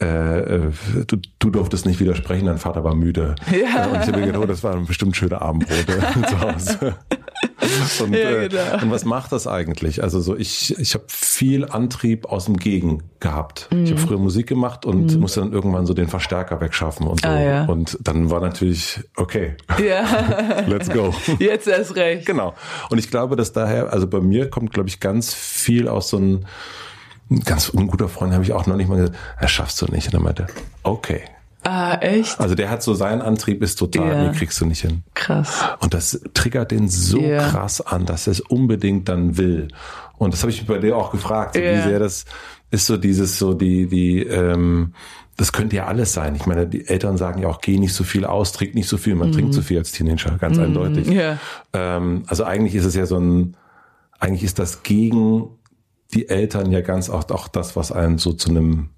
[0.00, 0.70] äh, äh,
[1.06, 3.34] du, du durftest nicht widersprechen, dein Vater war müde.
[3.50, 3.86] Ja.
[3.88, 5.98] Und ich habe mir gedacht, oh, das waren bestimmt schöne Abendbrote
[6.28, 6.96] zu Hause.
[8.02, 8.82] und, ja, äh, genau.
[8.82, 10.02] und was macht das eigentlich?
[10.02, 13.68] Also so ich, ich habe viel Antrieb aus dem Gegen gehabt.
[13.72, 13.84] Mhm.
[13.84, 15.20] Ich habe früher Musik gemacht und mhm.
[15.20, 17.28] musste dann irgendwann so den Verstärker wegschaffen und so.
[17.28, 17.64] Ah, ja.
[17.64, 20.64] Und dann war natürlich, okay, ja.
[20.66, 21.14] let's go.
[21.38, 22.26] Jetzt erst recht.
[22.26, 22.54] Genau.
[22.90, 26.16] Und ich glaube, dass daher, also bei mir kommt, glaube ich, ganz viel aus so
[26.18, 26.44] einem
[27.30, 30.06] ein ganz unguter Freund habe ich auch noch nicht mal gesagt, das schaffst du nicht.
[30.08, 30.46] Und dann meinte,
[30.82, 31.22] okay.
[31.64, 32.38] Ah, echt?
[32.40, 34.30] Also der hat so, sein Antrieb ist total, yeah.
[34.30, 35.02] nee, kriegst du nicht hin.
[35.14, 35.64] Krass.
[35.80, 37.48] Und das triggert den so yeah.
[37.48, 39.68] krass an, dass er es unbedingt dann will.
[40.18, 41.78] Und das habe ich bei dir auch gefragt, so yeah.
[41.78, 42.26] wie sehr das
[42.70, 44.92] ist so dieses, so die, die, ähm,
[45.36, 46.34] das könnte ja alles sein.
[46.34, 48.98] Ich meine, die Eltern sagen ja auch, geh nicht so viel aus, trink nicht so
[48.98, 49.14] viel.
[49.14, 49.32] Man mm.
[49.32, 50.62] trinkt zu so viel als Teenager, ganz mm.
[50.62, 51.08] eindeutig.
[51.08, 51.38] Yeah.
[51.72, 53.56] Ähm, also eigentlich ist es ja so ein,
[54.18, 55.48] eigentlich ist das gegen
[56.12, 58.90] die Eltern ja ganz oft auch das, was einen so zu einem,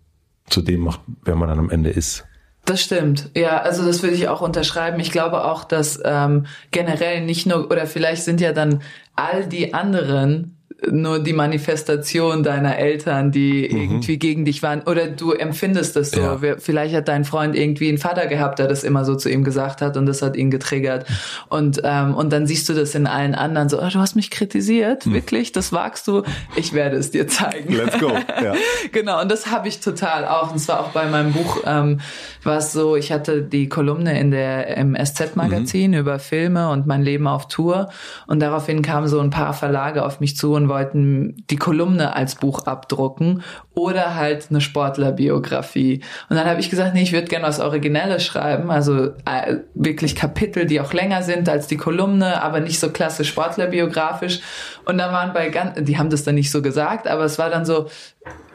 [0.48, 2.24] zu dem macht, wer man dann am Ende ist.
[2.66, 3.30] Das stimmt.
[3.36, 4.98] Ja, also das würde ich auch unterschreiben.
[4.98, 8.82] Ich glaube auch, dass ähm, generell nicht nur, oder vielleicht sind ja dann
[9.14, 10.55] all die anderen
[10.90, 13.80] nur die Manifestation deiner Eltern, die mhm.
[13.80, 14.82] irgendwie gegen dich waren.
[14.82, 16.20] Oder du empfindest das so.
[16.20, 16.38] Ja.
[16.58, 19.80] Vielleicht hat dein Freund irgendwie einen Vater gehabt, der das immer so zu ihm gesagt
[19.80, 21.06] hat und das hat ihn getriggert.
[21.48, 24.30] Und, ähm, und dann siehst du das in allen anderen so, oh, du hast mich
[24.30, 25.14] kritisiert, mhm.
[25.14, 26.22] wirklich, das wagst du.
[26.56, 27.72] Ich werde es dir zeigen.
[27.72, 28.10] Let's go.
[28.10, 28.54] Ja.
[28.92, 30.52] genau, und das habe ich total auch.
[30.52, 32.00] Und zwar auch bei meinem Buch ähm,
[32.42, 35.98] war es so, ich hatte die Kolumne in der im SZ-Magazin mhm.
[35.98, 37.88] über Filme und mein Leben auf Tour.
[38.26, 42.34] Und daraufhin kamen so ein paar Verlage auf mich zu und wollten die Kolumne als
[42.36, 43.42] Buch abdrucken
[43.76, 46.00] oder halt eine Sportlerbiografie.
[46.30, 50.16] Und dann habe ich gesagt, nee, ich würde gerne was Originelles schreiben, also äh, wirklich
[50.16, 54.40] Kapitel, die auch länger sind als die Kolumne, aber nicht so klassisch sportlerbiografisch.
[54.86, 57.50] Und da waren bei ganz, die haben das dann nicht so gesagt, aber es war
[57.50, 57.86] dann so,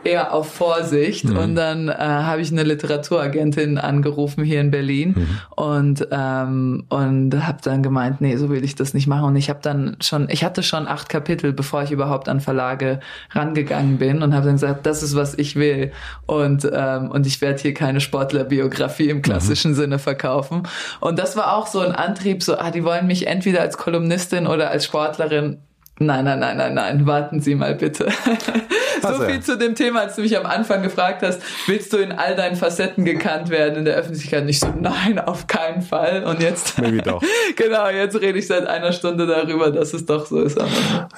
[0.04, 1.26] eher auf Vorsicht.
[1.26, 1.38] Mhm.
[1.38, 5.40] Und dann äh, habe ich eine Literaturagentin angerufen hier in Berlin mhm.
[5.56, 9.26] und ähm, und habe dann gemeint, nee, so will ich das nicht machen.
[9.26, 13.00] Und ich habe dann schon, ich hatte schon acht Kapitel, bevor ich überhaupt an Verlage
[13.32, 15.92] rangegangen bin und habe dann gesagt, das ist was ich will
[16.26, 19.76] und ähm, und ich werde hier keine Sportlerbiografie im klassischen mhm.
[19.76, 20.64] Sinne verkaufen.
[21.00, 24.48] Und das war auch so ein Antrieb, so ah, die wollen mich entweder als Kolumnistin
[24.48, 25.60] oder als Sportlerin
[26.02, 28.08] Nein, nein, nein, nein, nein, warten Sie mal bitte.
[29.02, 31.98] so also, viel zu dem Thema, als du mich am Anfang gefragt hast, willst du
[31.98, 34.46] in all deinen Facetten gekannt werden in der Öffentlichkeit?
[34.46, 36.24] Nicht so, nein, auf keinen Fall.
[36.24, 37.22] Und jetzt, Maybe doch.
[37.56, 40.58] genau, jetzt rede ich seit einer Stunde darüber, dass es doch so ist.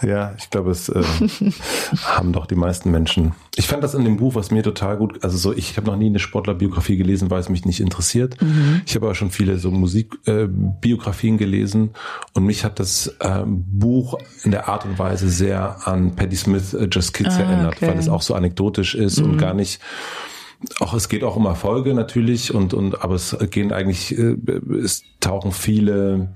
[0.02, 1.02] Ja, ich glaube, es äh,
[2.04, 3.34] haben doch die meisten Menschen.
[3.56, 5.96] Ich fand das in dem Buch, was mir total gut, also so, ich habe noch
[5.96, 8.42] nie eine Sportlerbiografie gelesen, weil es mich nicht interessiert.
[8.42, 8.82] Mhm.
[8.86, 11.92] Ich habe aber schon viele so Musikbiografien äh, gelesen
[12.34, 16.74] und mich hat das äh, Buch in der Art und Weise sehr an Patti Smith
[16.74, 17.88] uh, Just Kids ah, erinnert, okay.
[17.88, 19.32] weil es auch so anekdotisch ist mhm.
[19.32, 19.80] und gar nicht
[20.80, 24.36] auch es geht auch um Erfolge natürlich und und aber es gehen eigentlich äh,
[24.82, 26.30] es tauchen viele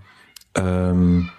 [0.56, 1.30] ähm,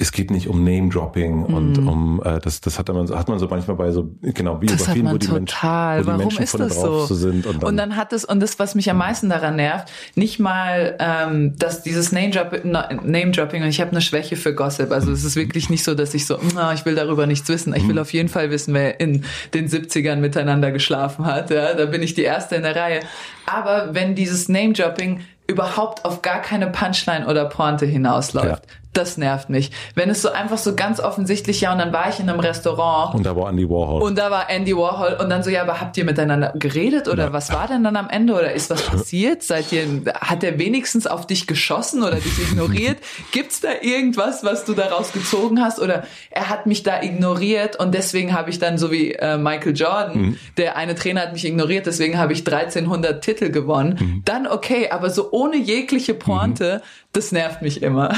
[0.00, 1.54] es geht nicht um Name-Dropping mm.
[1.54, 5.08] und um äh, das das hat man hat man so manchmal bei so genau Biografien,
[5.10, 7.06] wo die, Mensch, wo die Warum Menschen ist das so?
[7.06, 9.54] so sind und dann, und dann hat es und das was mich am meisten daran
[9.54, 14.52] nervt nicht mal ähm, dass dieses Name-Dropping Name -Dropping, und ich habe eine Schwäche für
[14.52, 17.48] Gossip also es ist wirklich nicht so dass ich so na, ich will darüber nichts
[17.48, 18.00] wissen ich will mhm.
[18.00, 19.24] auf jeden Fall wissen wer in
[19.54, 23.00] den 70ern miteinander geschlafen hat ja da bin ich die erste in der Reihe
[23.46, 28.64] aber wenn dieses Name-Dropping überhaupt auf gar keine Punchline oder Pointe hinausläuft.
[28.66, 29.70] Ja das nervt mich.
[29.94, 33.14] Wenn es so einfach so ganz offensichtlich, ja, und dann war ich in einem Restaurant.
[33.14, 34.02] Und da war Andy Warhol.
[34.02, 35.18] Und da war Andy Warhol.
[35.20, 37.32] Und dann so, ja, aber habt ihr miteinander geredet oder ja.
[37.32, 39.42] was war denn dann am Ende oder ist was passiert?
[39.42, 42.98] Seid ihr, hat er wenigstens auf dich geschossen oder dich ignoriert?
[43.32, 45.80] Gibt's da irgendwas, was du daraus gezogen hast?
[45.80, 49.74] Oder er hat mich da ignoriert und deswegen habe ich dann so wie äh, Michael
[49.74, 50.38] Jordan, mhm.
[50.56, 53.98] der eine Trainer hat mich ignoriert, deswegen habe ich 1300 Titel gewonnen.
[53.98, 54.22] Mhm.
[54.24, 58.12] Dann okay, aber so ohne jegliche Pointe, mhm das nervt mich immer.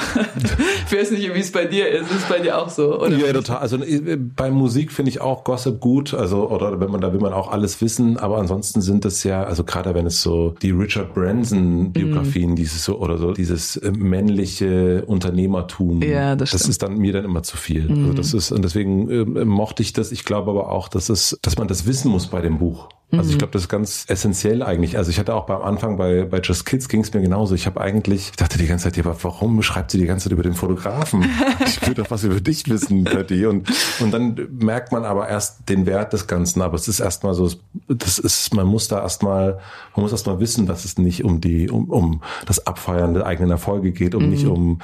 [0.87, 2.11] ich weiß nicht, wie es bei dir ist.
[2.11, 3.01] Ist es bei dir auch so?
[3.01, 3.59] Oder ja, total.
[3.59, 6.15] Also äh, bei Musik finde ich auch Gossip gut.
[6.15, 8.17] Also, oder wenn man, da will man auch alles wissen.
[8.17, 12.57] Aber ansonsten sind das ja, also gerade wenn es so die Richard Branson Biografien, mhm.
[12.57, 16.03] dieses so, oder so, dieses äh, männliche Unternehmertum.
[16.03, 17.89] Ja, das, das ist dann mir dann immer zu viel.
[17.89, 18.05] Mhm.
[18.05, 20.13] Also das ist, und deswegen äh, mochte ich das.
[20.13, 22.89] Ich glaube aber auch, dass es, dass man das wissen muss bei dem Buch.
[23.13, 23.39] Also ich mhm.
[23.39, 24.99] glaube, das ist ganz essentiell eigentlich.
[24.99, 27.55] Also ich hatte auch beim Anfang bei, bei Just Kids ging es mir genauso.
[27.55, 30.33] Ich habe eigentlich, ich dachte die ganze Zeit, ja, warum schreibt sie die ganze Zeit
[30.33, 31.25] über den Fotografen?
[31.65, 33.47] ich will doch was über dich wissen, Patty.
[33.47, 33.69] Und,
[34.01, 36.63] und dann merkt man aber erst den Wert des Ganzen.
[36.63, 37.49] Aber es ist erstmal so,
[37.87, 39.61] das ist, man muss da erstmal,
[39.95, 43.53] man muss erstmal wissen, dass es nicht um die, um, um das Abfeiern der eigenen
[43.53, 44.31] Erfolge geht, um mhm.
[44.31, 44.81] nicht um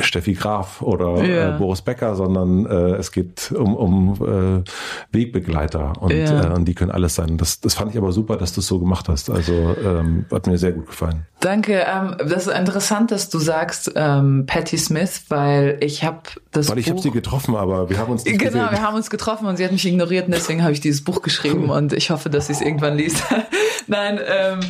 [0.00, 1.56] Steffi Graf oder ja.
[1.56, 4.64] äh, Boris Becker, sondern äh, es geht um, um äh,
[5.14, 6.52] Wegbegleiter und, ja.
[6.52, 7.36] äh, und die können alles sein.
[7.36, 9.28] Das das fand ich aber super, dass du es so gemacht hast.
[9.28, 9.52] Also
[9.84, 11.26] ähm, hat mir sehr gut gefallen.
[11.40, 11.84] Danke.
[11.86, 16.20] Ähm, das ist interessant, dass du sagst ähm, Patti Smith, weil ich habe
[16.52, 18.70] das Weil ich habe sie getroffen, aber wir haben uns nicht Genau, gesehen.
[18.70, 21.22] wir haben uns getroffen und sie hat mich ignoriert und deswegen habe ich dieses Buch
[21.22, 23.22] geschrieben und ich hoffe, dass sie es irgendwann liest.
[23.88, 24.60] Nein, ähm,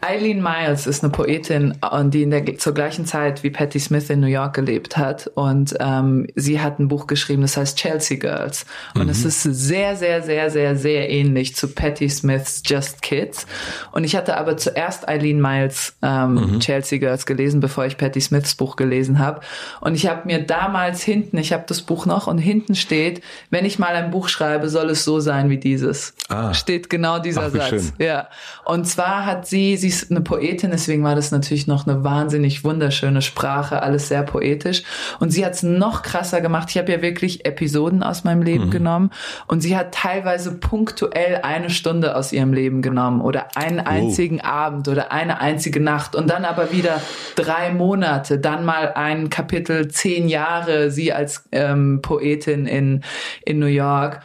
[0.00, 4.20] Eileen Miles ist eine Poetin, die in der zur gleichen Zeit wie Patti Smith in
[4.20, 8.66] New York gelebt hat und ähm, sie hat ein Buch geschrieben, das heißt Chelsea Girls
[8.94, 9.10] und mhm.
[9.10, 13.46] es ist sehr sehr sehr sehr sehr ähnlich zu Patti Smiths Just Kids
[13.92, 16.60] und ich hatte aber zuerst Eileen Miles ähm, mhm.
[16.60, 19.40] Chelsea Girls gelesen, bevor ich Patti Smiths Buch gelesen habe
[19.80, 23.64] und ich habe mir damals hinten, ich habe das Buch noch und hinten steht, wenn
[23.64, 26.14] ich mal ein Buch schreibe, soll es so sein wie dieses.
[26.28, 26.54] Ah.
[26.54, 27.68] Steht genau dieser Ach, Satz.
[27.68, 27.92] Schön.
[27.98, 28.28] Ja.
[28.64, 32.02] Und zwar hat sie sie, sie ist eine Poetin, deswegen war das natürlich noch eine
[32.02, 34.82] wahnsinnig wunderschöne Sprache, alles sehr poetisch.
[35.18, 36.68] Und sie hat es noch krasser gemacht.
[36.70, 38.70] Ich habe ja wirklich Episoden aus meinem Leben mhm.
[38.70, 39.10] genommen
[39.46, 44.46] und sie hat teilweise punktuell eine Stunde aus ihrem Leben genommen oder einen einzigen oh.
[44.46, 47.00] Abend oder eine einzige Nacht und dann aber wieder
[47.36, 53.02] drei Monate, dann mal ein Kapitel, zehn Jahre, sie als ähm, Poetin in,
[53.44, 54.20] in New York.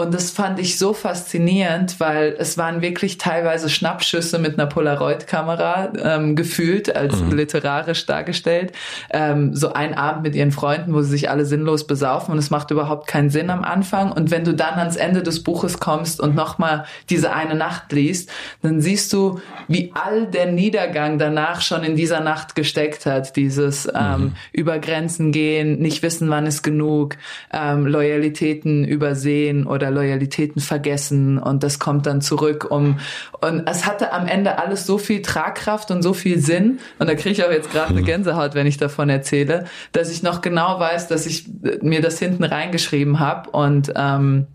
[0.00, 5.92] Und das fand ich so faszinierend, weil es waren wirklich teilweise Schnappschüsse mit einer Polaroid-Kamera
[6.00, 7.32] ähm, gefühlt, als mhm.
[7.32, 8.70] literarisch dargestellt.
[9.10, 12.50] Ähm, so ein Abend mit ihren Freunden, wo sie sich alle sinnlos besaufen und es
[12.50, 14.12] macht überhaupt keinen Sinn am Anfang.
[14.12, 18.30] Und wenn du dann ans Ende des Buches kommst und nochmal diese eine Nacht liest,
[18.62, 23.34] dann siehst du, wie all der Niedergang danach schon in dieser Nacht gesteckt hat.
[23.34, 24.32] Dieses ähm, mhm.
[24.52, 27.16] über Grenzen gehen, nicht wissen, wann ist genug,
[27.52, 32.98] ähm, Loyalitäten übersehen oder oder Loyalitäten vergessen und das kommt dann zurück um
[33.40, 37.14] und es hatte am Ende alles so viel Tragkraft und so viel Sinn und da
[37.14, 38.06] kriege ich auch jetzt gerade eine hm.
[38.06, 41.48] Gänsehaut, wenn ich davon erzähle, dass ich noch genau weiß, dass ich
[41.82, 44.46] mir das hinten reingeschrieben habe und ähm,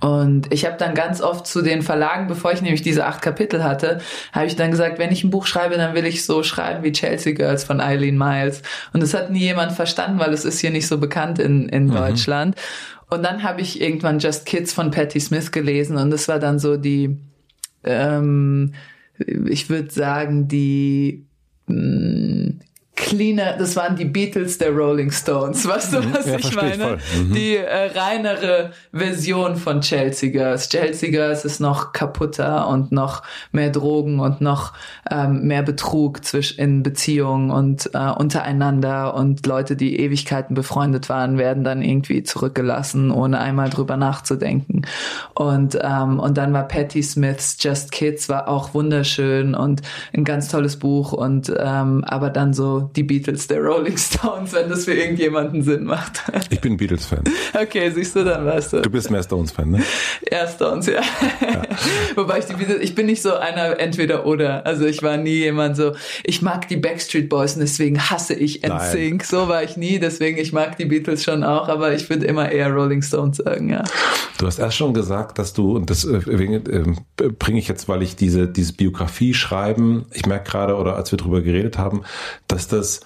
[0.00, 3.64] und ich habe dann ganz oft zu den Verlagen, bevor ich nämlich diese acht Kapitel
[3.64, 4.00] hatte,
[4.32, 6.92] habe ich dann gesagt, wenn ich ein Buch schreibe, dann will ich so schreiben wie
[6.92, 8.62] Chelsea Girls von Eileen Miles.
[8.92, 11.86] Und das hat nie jemand verstanden, weil es ist hier nicht so bekannt in, in
[11.86, 11.94] mhm.
[11.94, 12.54] Deutschland.
[13.10, 16.58] Und dann habe ich irgendwann Just Kids von Patti Smith gelesen und das war dann
[16.58, 17.18] so die,
[17.82, 18.74] ähm,
[19.46, 21.26] ich würde sagen, die
[21.66, 22.60] mh, mm,
[22.98, 25.66] cleaner, das waren die Beatles der Rolling Stones.
[25.66, 26.14] Weißt du, mhm.
[26.14, 26.98] was ja, ich meine?
[27.16, 27.32] Mhm.
[27.32, 30.68] Die äh, reinere Version von Chelsea Girls.
[30.68, 33.22] Chelsea Girls ist noch kaputter und noch
[33.52, 34.72] mehr Drogen und noch
[35.10, 41.38] ähm, mehr Betrug zwischen in Beziehungen und äh, untereinander und Leute, die Ewigkeiten befreundet waren,
[41.38, 44.82] werden dann irgendwie zurückgelassen, ohne einmal drüber nachzudenken.
[45.34, 49.82] Und ähm, und dann war Patti Smiths Just Kids war auch wunderschön und
[50.12, 54.68] ein ganz tolles Buch und ähm, aber dann so die Beatles der Rolling Stones, wenn
[54.68, 56.22] das für irgendjemanden Sinn macht.
[56.50, 57.24] Ich bin Beatles-Fan.
[57.60, 58.82] Okay, siehst du, dann weißt du.
[58.82, 59.82] Du bist mehr Stones-Fan, ne?
[60.30, 61.00] Ja, Stones, ja.
[61.40, 61.62] ja.
[62.16, 64.64] Wobei ich die Beatles, ich bin nicht so einer entweder oder.
[64.66, 65.92] Also ich war nie jemand so,
[66.24, 69.24] ich mag die Backstreet Boys und deswegen hasse ich NSYNC.
[69.24, 72.50] So war ich nie, deswegen ich mag die Beatles schon auch, aber ich würde immer
[72.50, 73.84] eher Rolling Stones sagen, ja.
[74.38, 76.94] Du hast erst schon gesagt, dass du, und das äh, äh,
[77.38, 81.16] bringe ich jetzt, weil ich diese, diese Biografie schreiben, ich merke gerade, oder als wir
[81.16, 82.02] drüber geredet haben,
[82.46, 83.00] dass das dass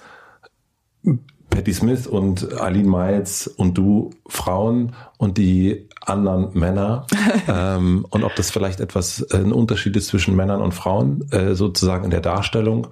[1.53, 7.05] Patti Smith und Aline Miles und du Frauen und die anderen Männer
[7.47, 11.53] ähm, und ob das vielleicht etwas äh, ein Unterschied ist zwischen Männern und Frauen äh,
[11.53, 12.87] sozusagen in der Darstellung.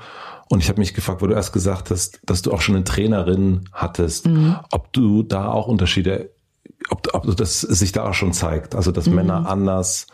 [0.48, 2.84] Und ich habe mich gefragt, wo du erst gesagt hast, dass du auch schon eine
[2.84, 4.58] Trainerin hattest, mhm.
[4.70, 6.30] ob du da auch Unterschiede,
[6.90, 9.16] ob, ob das sich da auch schon zeigt, also dass mhm.
[9.16, 10.08] Männer anders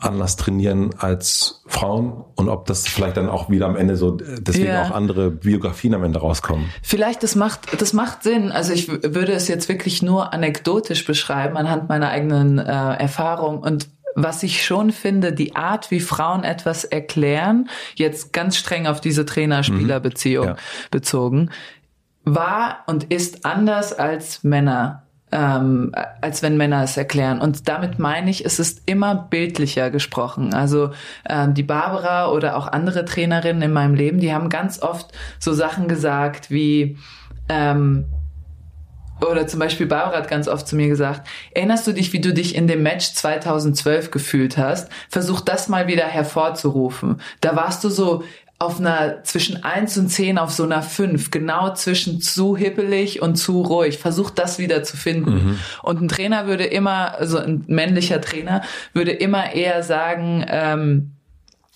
[0.00, 4.68] anders trainieren als Frauen und ob das vielleicht dann auch wieder am Ende so deswegen
[4.68, 4.84] ja.
[4.84, 6.70] auch andere Biografien am Ende rauskommen.
[6.82, 8.52] Vielleicht das macht das macht Sinn.
[8.52, 13.88] Also ich würde es jetzt wirklich nur anekdotisch beschreiben anhand meiner eigenen äh, Erfahrung und
[14.16, 19.26] was ich schon finde, die Art, wie Frauen etwas erklären, jetzt ganz streng auf diese
[19.26, 20.50] Trainer-Spieler-Beziehung mhm.
[20.52, 20.56] ja.
[20.92, 21.50] bezogen,
[22.24, 25.03] war und ist anders als Männer
[25.34, 27.40] ähm, als wenn Männer es erklären.
[27.40, 30.54] Und damit meine ich, es ist immer bildlicher gesprochen.
[30.54, 30.92] Also
[31.28, 35.52] ähm, die Barbara oder auch andere Trainerinnen in meinem Leben, die haben ganz oft so
[35.52, 36.96] Sachen gesagt wie
[37.48, 38.06] ähm,
[39.20, 42.32] oder zum Beispiel Barbara hat ganz oft zu mir gesagt, erinnerst du dich, wie du
[42.32, 44.90] dich in dem Match 2012 gefühlt hast?
[45.08, 47.20] Versuch das mal wieder hervorzurufen.
[47.40, 48.24] Da warst du so
[48.58, 53.36] auf einer zwischen eins und zehn auf so einer fünf, genau zwischen zu hippelig und
[53.36, 53.98] zu ruhig.
[53.98, 55.34] Versuch das wieder zu finden.
[55.34, 55.58] Mhm.
[55.82, 61.12] Und ein Trainer würde immer, also ein männlicher Trainer würde immer eher sagen, ähm,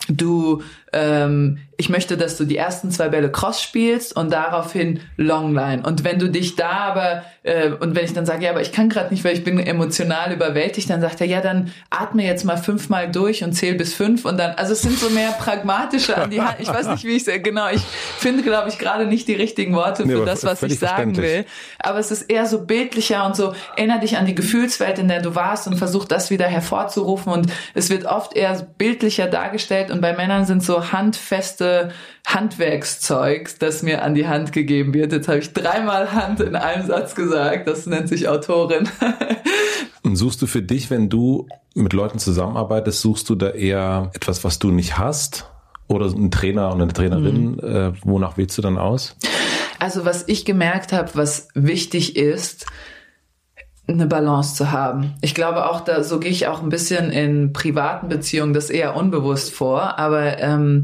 [0.09, 0.63] du
[0.93, 5.87] ähm, ich möchte, dass du die ersten zwei Bälle Cross spielst und daraufhin Longline.
[5.87, 8.73] Und wenn du dich da aber, äh, und wenn ich dann sage, ja, aber ich
[8.73, 12.45] kann gerade nicht, weil ich bin emotional überwältigt, dann sagt er, ja, dann atme jetzt
[12.45, 16.19] mal fünfmal durch und zähl bis fünf und dann, also es sind so mehr pragmatische
[16.19, 16.57] an die Hand.
[16.59, 17.83] Ich weiß nicht, wie ich es, genau, ich
[18.19, 21.45] finde, glaube ich, gerade nicht die richtigen Worte für nee, das, was ich sagen will.
[21.79, 25.23] Aber es ist eher so bildlicher und so, erinnere dich an die Gefühlswelt, in der
[25.23, 30.01] du warst und versuch das wieder hervorzurufen und es wird oft eher bildlicher dargestellt und
[30.01, 31.68] bei Männern sind so handfeste
[32.27, 35.13] Handwerkszeug, das mir an die Hand gegeben wird.
[35.13, 37.69] Jetzt habe ich dreimal Hand in einem Satz gesagt.
[37.69, 38.89] Das nennt sich Autorin.
[40.03, 44.45] Und suchst du für dich, wenn du mit Leuten zusammenarbeitest, suchst du da eher etwas,
[44.45, 45.51] was du nicht hast?
[45.87, 47.59] Oder ein Trainer und eine Trainerin, mhm.
[47.61, 49.17] äh, wonach wählst du dann aus?
[49.79, 52.67] Also was ich gemerkt habe, was wichtig ist,
[53.87, 55.15] eine Balance zu haben.
[55.23, 58.95] Ich glaube auch, da so gehe ich auch ein bisschen in privaten Beziehungen das eher
[58.97, 60.83] unbewusst vor, aber ähm,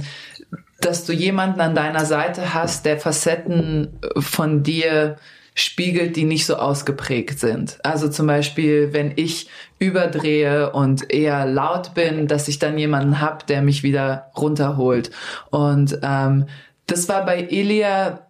[0.85, 5.16] dass du jemanden an deiner Seite hast, der Facetten von dir
[5.55, 7.78] spiegelt, die nicht so ausgeprägt sind.
[7.85, 13.47] Also zum Beispiel, wenn ich überdrehe und eher laut bin, dass ich dann jemanden hab,
[13.47, 15.11] der mich wieder runterholt.
[15.51, 16.47] Und ähm,
[16.87, 18.26] das war bei Elia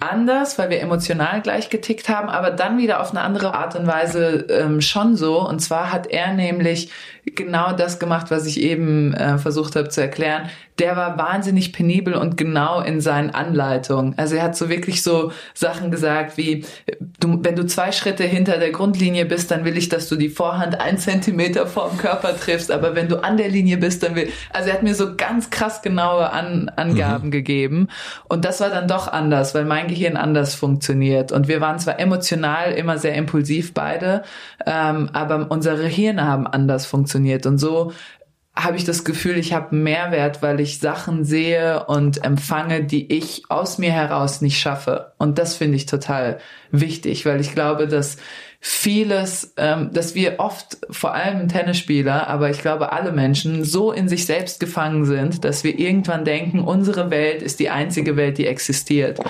[0.00, 3.86] anders, weil wir emotional gleich getickt haben, aber dann wieder auf eine andere Art und
[3.86, 5.46] Weise ähm, schon so.
[5.46, 6.90] Und zwar hat er nämlich
[7.34, 10.48] genau das gemacht, was ich eben äh, versucht habe zu erklären.
[10.78, 14.14] Der war wahnsinnig penibel und genau in seinen Anleitungen.
[14.16, 16.64] Also er hat so wirklich so Sachen gesagt wie,
[17.18, 20.28] du, wenn du zwei Schritte hinter der Grundlinie bist, dann will ich, dass du die
[20.28, 22.70] Vorhand ein Zentimeter vorm Körper triffst.
[22.70, 25.50] Aber wenn du an der Linie bist, dann will, also er hat mir so ganz
[25.50, 27.32] krass genaue An Angaben mhm.
[27.32, 27.88] gegeben.
[28.28, 31.32] Und das war dann doch anders, weil mein Gehirn anders funktioniert.
[31.32, 34.22] Und wir waren zwar emotional immer sehr impulsiv beide,
[34.64, 37.46] ähm, aber unsere Hirne haben anders funktioniert funktioniert.
[37.46, 37.92] Und so
[38.56, 43.42] habe ich das Gefühl, ich habe Mehrwert, weil ich Sachen sehe und empfange, die ich
[43.48, 45.12] aus mir heraus nicht schaffe.
[45.16, 46.38] Und das finde ich total
[46.72, 48.16] wichtig, weil ich glaube, dass
[48.60, 54.08] vieles, ähm, dass wir oft, vor allem Tennisspieler, aber ich glaube alle Menschen, so in
[54.08, 58.48] sich selbst gefangen sind, dass wir irgendwann denken, unsere Welt ist die einzige Welt, die
[58.48, 59.20] existiert.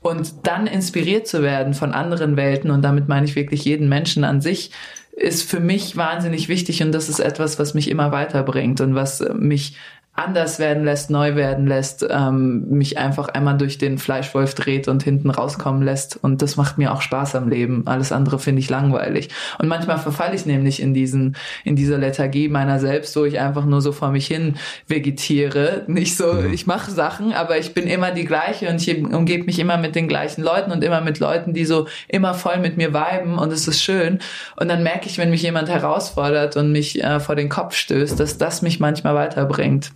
[0.00, 4.24] Und dann inspiriert zu werden von anderen Welten, und damit meine ich wirklich jeden Menschen
[4.24, 4.70] an sich,
[5.18, 9.20] ist für mich wahnsinnig wichtig und das ist etwas, was mich immer weiterbringt und was
[9.34, 9.76] mich
[10.18, 15.02] anders werden lässt, neu werden lässt, ähm, mich einfach einmal durch den Fleischwolf dreht und
[15.02, 16.18] hinten rauskommen lässt.
[16.22, 17.86] Und das macht mir auch Spaß am Leben.
[17.86, 19.28] Alles andere finde ich langweilig.
[19.58, 23.64] Und manchmal verfalle ich nämlich in diesen, in dieser Lethargie meiner selbst, wo ich einfach
[23.64, 24.56] nur so vor mich hin
[24.88, 25.84] vegetiere.
[25.86, 26.52] Nicht so, mhm.
[26.52, 29.94] ich mache Sachen, aber ich bin immer die gleiche und ich umgebe mich immer mit
[29.94, 33.52] den gleichen Leuten und immer mit Leuten, die so immer voll mit mir viben und
[33.52, 34.18] es ist schön.
[34.56, 38.18] Und dann merke ich, wenn mich jemand herausfordert und mich äh, vor den Kopf stößt,
[38.18, 39.92] dass das mich manchmal weiterbringt.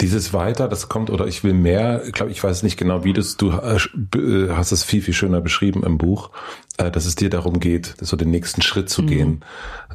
[0.00, 3.12] Dieses weiter, das kommt oder ich will mehr, ich glaube, ich weiß nicht genau, wie
[3.12, 3.76] das, du äh,
[4.16, 6.30] äh, hast es viel, viel schöner beschrieben im Buch,
[6.78, 9.06] äh, dass es dir darum geht, so den nächsten Schritt zu mhm.
[9.06, 9.44] gehen.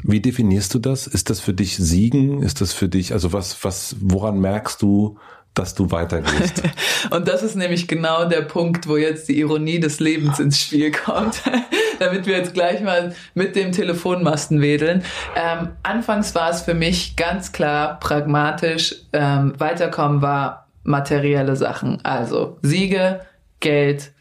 [0.04, 1.08] Wie definierst du das?
[1.08, 2.44] Ist das für dich Siegen?
[2.44, 5.18] Ist das für dich, also was, was, woran merkst du,
[5.56, 6.62] dass du weitergehst.
[7.10, 10.91] und das ist nämlich genau der Punkt, wo jetzt die Ironie des Lebens ins Spiel
[10.91, 11.41] kommt,
[11.99, 15.03] damit wir jetzt gleich mal mit dem Telefonmasten wedeln.
[15.36, 22.60] Ähm, anfangs war es für mich ganz klar pragmatisch, ähm, weiterkommen war materielle Sachen, also
[22.62, 23.22] Siege,
[23.60, 24.12] Geld,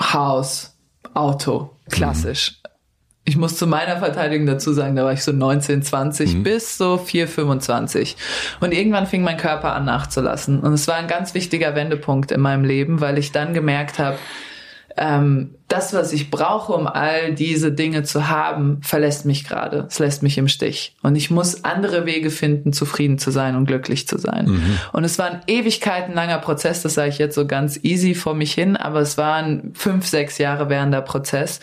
[0.00, 0.76] Haus,
[1.14, 2.60] Auto, klassisch.
[2.62, 2.68] Mhm.
[3.28, 6.42] Ich muss zu meiner Verteidigung dazu sagen, da war ich so 19, 20 mhm.
[6.44, 8.16] bis so 4, 25.
[8.60, 10.60] Und irgendwann fing mein Körper an nachzulassen.
[10.60, 14.16] Und es war ein ganz wichtiger Wendepunkt in meinem Leben, weil ich dann gemerkt habe,
[14.98, 19.86] ähm, das, was ich brauche, um all diese Dinge zu haben, verlässt mich gerade.
[19.88, 20.96] Es lässt mich im Stich.
[21.02, 24.46] Und ich muss andere Wege finden, zufrieden zu sein und glücklich zu sein.
[24.46, 24.78] Mhm.
[24.92, 28.52] Und es war ein ewigkeitenlanger Prozess, das sage ich jetzt so ganz easy vor mich
[28.52, 31.60] hin, aber es waren fünf, sechs Jahre währender Prozess.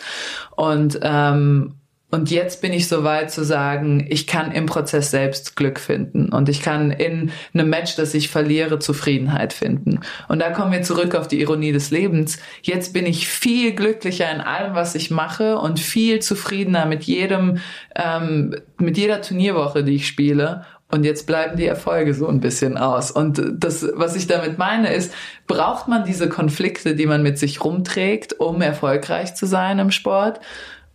[0.54, 1.74] Und ähm,
[2.08, 6.28] und jetzt bin ich so weit zu sagen, ich kann im Prozess selbst Glück finden
[6.28, 10.00] und ich kann in einem Match, das ich verliere, Zufriedenheit finden.
[10.28, 12.38] Und da kommen wir zurück auf die Ironie des Lebens.
[12.62, 17.58] Jetzt bin ich viel glücklicher in allem, was ich mache und viel zufriedener mit jedem,
[17.96, 20.64] ähm, mit jeder Turnierwoche, die ich spiele.
[20.88, 23.10] Und jetzt bleiben die Erfolge so ein bisschen aus.
[23.10, 25.12] Und das, was ich damit meine, ist,
[25.48, 30.38] braucht man diese Konflikte, die man mit sich rumträgt, um erfolgreich zu sein im Sport?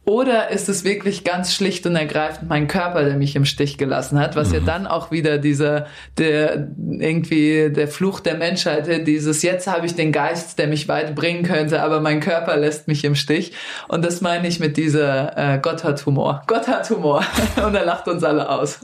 [0.04, 4.20] Oder ist es wirklich ganz schlicht und ergreifend mein Körper, der mich im Stich gelassen
[4.20, 4.56] hat, was mhm.
[4.56, 5.86] ja dann auch wieder dieser,
[6.18, 11.14] der, irgendwie der Fluch der Menschheit, dieses jetzt habe ich den Geist, der mich weit
[11.14, 13.54] bringen könnte, aber mein Körper lässt mich im Stich.
[13.88, 16.42] Und das meine ich mit dieser äh, Gott hat Humor.
[16.48, 17.24] Gott hat Humor.
[17.64, 18.80] und er lacht uns alle aus.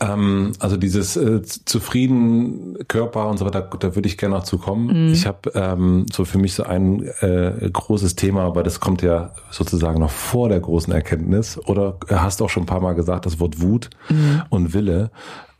[0.00, 4.58] Ähm, also dieses äh, zufrieden Körper und so weiter, da würde ich gerne noch zu
[4.58, 5.08] kommen.
[5.08, 5.12] Mhm.
[5.12, 9.32] Ich habe ähm, so für mich so ein äh, großes Thema, aber das kommt ja
[9.50, 11.58] sozusagen noch vor der großen Erkenntnis.
[11.66, 14.42] Oder hast du auch schon ein paar Mal gesagt, das Wort Wut mhm.
[14.48, 15.10] und Wille.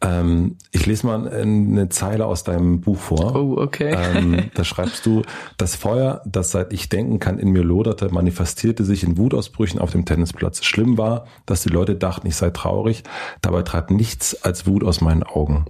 [0.03, 3.37] Ähm, ich lese mal eine Zeile aus deinem Buch vor.
[3.37, 3.95] Oh, okay.
[3.95, 5.23] Ähm, da schreibst du,
[5.59, 9.93] das Feuer, das seit ich denken kann in mir loderte, manifestierte sich in Wutausbrüchen auf
[9.93, 10.65] dem Tennisplatz.
[10.65, 13.03] Schlimm war, dass die Leute dachten, ich sei traurig.
[13.43, 15.67] Dabei trat nichts als Wut aus meinen Augen.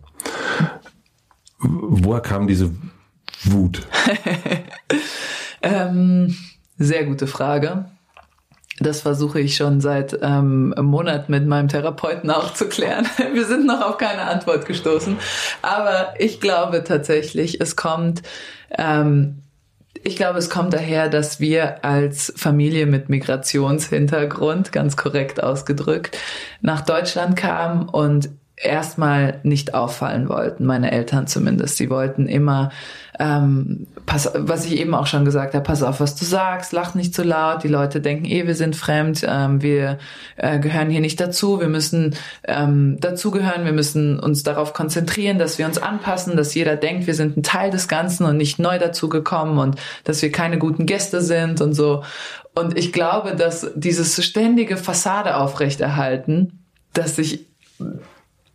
[1.59, 2.71] Woher kam diese
[3.45, 3.87] Wut?
[5.63, 6.37] ähm,
[6.79, 7.87] sehr gute Frage.
[8.81, 13.07] Das versuche ich schon seit ähm, einem Monat mit meinem Therapeuten auch zu klären.
[13.35, 15.19] Wir sind noch auf keine Antwort gestoßen.
[15.61, 18.23] Aber ich glaube tatsächlich, es kommt,
[18.77, 19.43] ähm,
[20.03, 26.17] ich glaube, es kommt daher, dass wir als Familie mit Migrationshintergrund, ganz korrekt ausgedrückt,
[26.63, 28.31] nach Deutschland kamen und
[28.63, 31.77] erstmal nicht auffallen wollten, meine Eltern zumindest.
[31.77, 32.71] Sie wollten immer,
[33.19, 36.95] ähm, pass, was ich eben auch schon gesagt habe, pass auf, was du sagst, lach
[36.95, 39.99] nicht zu laut, die Leute denken eh, wir sind fremd, ähm, wir
[40.37, 45.59] äh, gehören hier nicht dazu, wir müssen ähm, dazugehören, wir müssen uns darauf konzentrieren, dass
[45.59, 48.79] wir uns anpassen, dass jeder denkt, wir sind ein Teil des Ganzen und nicht neu
[48.79, 52.05] dazugekommen und dass wir keine guten Gäste sind und so.
[52.55, 57.47] Und ich glaube, dass dieses ständige Fassade aufrechterhalten, dass sich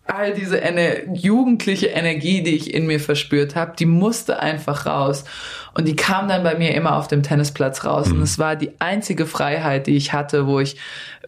[0.08, 5.24] all diese Ener jugendliche Energie, die ich in mir verspürt habe, die musste einfach raus.
[5.74, 8.08] Und die kam dann bei mir immer auf dem Tennisplatz raus.
[8.08, 8.18] Mhm.
[8.18, 10.78] Und es war die einzige Freiheit, die ich hatte, wo ich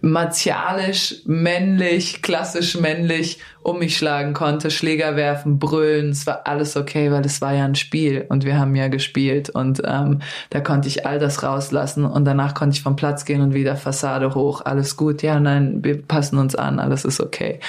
[0.02, 6.12] martialisch, männlich, klassisch männlich um mich schlagen konnte, Schläger werfen, brüllen.
[6.12, 9.50] Es war alles okay, weil es war ja ein Spiel und wir haben ja gespielt.
[9.50, 10.22] Und ähm,
[10.52, 13.76] da konnte ich all das rauslassen und danach konnte ich vom Platz gehen und wieder
[13.76, 14.62] Fassade hoch.
[14.64, 17.60] Alles gut, ja, nein, wir passen uns an, alles ist okay.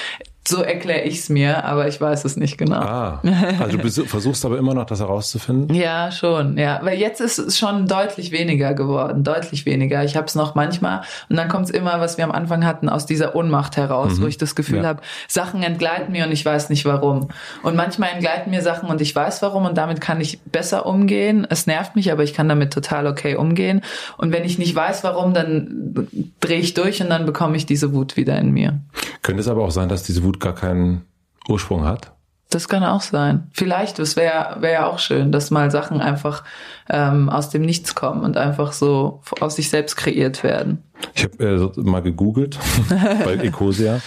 [0.49, 2.81] So erkläre ich es mir, aber ich weiß es nicht genau.
[2.81, 3.21] Ah,
[3.61, 5.75] also du versuchst aber immer noch das herauszufinden?
[5.75, 6.81] ja, schon, ja.
[6.83, 10.05] Weil jetzt ist es schon deutlich weniger geworden, deutlich weniger.
[10.05, 12.89] Ich habe es noch manchmal und dann kommt es immer, was wir am Anfang hatten,
[12.89, 14.23] aus dieser Ohnmacht heraus, mhm.
[14.23, 14.85] wo ich das Gefühl ja.
[14.85, 17.29] habe, Sachen entgleiten mir und ich weiß nicht warum.
[17.63, 21.47] Und manchmal entgleiten mir Sachen und ich weiß warum und damit kann ich besser umgehen.
[21.51, 23.83] Es nervt mich, aber ich kann damit total okay umgehen.
[24.17, 26.09] Und wenn ich nicht weiß warum, dann
[26.41, 28.81] drehe ich durch und dann bekomme ich diese Wut wieder in mir.
[29.21, 31.07] Könnte es aber auch sein, dass diese Wut gar keinen
[31.49, 32.13] Ursprung hat?
[32.51, 33.51] Das kann auch sein.
[33.53, 36.45] Vielleicht, das wäre wär ja auch schön, dass mal Sachen einfach
[36.89, 40.83] ähm, aus dem Nichts kommen und einfach so aus sich selbst kreiert werden.
[41.15, 42.59] Ich habe äh, mal gegoogelt
[42.89, 44.01] bei Ecosia.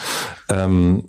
[0.50, 1.04] Ähm,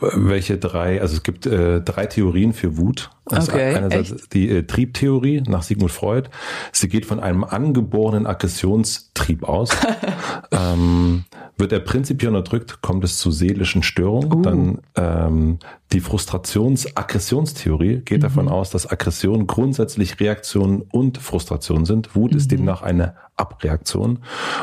[0.00, 3.10] welche drei, also es gibt äh, drei Theorien für Wut.
[3.30, 4.34] Also okay, einerseits echt?
[4.34, 6.28] die äh, Triebtheorie nach Sigmund Freud.
[6.72, 9.70] Sie geht von einem angeborenen Aggressionstrieb aus.
[10.50, 11.24] ähm,
[11.58, 14.32] wird er prinzipiell unterdrückt, kommt es zu seelischen Störungen.
[14.32, 14.42] Uh.
[14.42, 15.58] Dann ähm,
[15.92, 18.22] die Frustrations-Aggressionstheorie geht mhm.
[18.22, 22.14] davon aus, dass Aggression grundsätzlich Reaktion und Frustration sind.
[22.14, 22.36] Wut mhm.
[22.36, 24.20] ist demnach eine Abreaktion.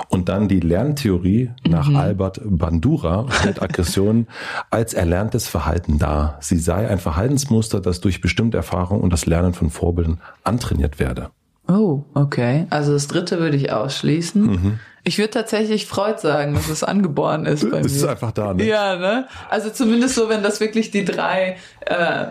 [0.09, 1.95] Und dann die Lerntheorie nach mhm.
[1.95, 4.28] Albert Bandura stellt Aggression
[4.70, 6.38] als erlerntes Verhalten dar.
[6.41, 11.30] Sie sei ein Verhaltensmuster, das durch bestimmte Erfahrung und das Lernen von Vorbildern antrainiert werde.
[11.68, 12.68] Oh, okay.
[12.70, 14.41] Also das dritte würde ich ausschließen.
[14.43, 14.80] Mhm.
[15.03, 17.86] Ich würde tatsächlich Freud sagen, dass es angeboren ist bei mir.
[17.86, 18.64] Es ist einfach da, ne?
[18.64, 19.28] Ja, ne?
[19.49, 22.26] Also zumindest so, wenn das wirklich die drei äh,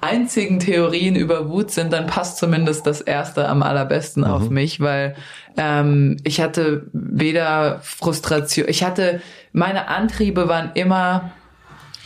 [0.00, 4.30] einzigen Theorien über Wut sind, dann passt zumindest das erste am allerbesten mhm.
[4.30, 5.14] auf mich, weil
[5.56, 9.20] ähm, ich hatte weder Frustration, ich hatte,
[9.52, 11.32] meine Antriebe waren immer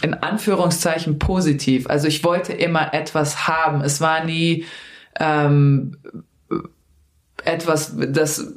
[0.03, 1.88] in Anführungszeichen positiv.
[1.88, 3.80] Also ich wollte immer etwas haben.
[3.80, 4.64] Es war nie
[5.18, 5.97] ähm,
[7.45, 8.55] etwas, das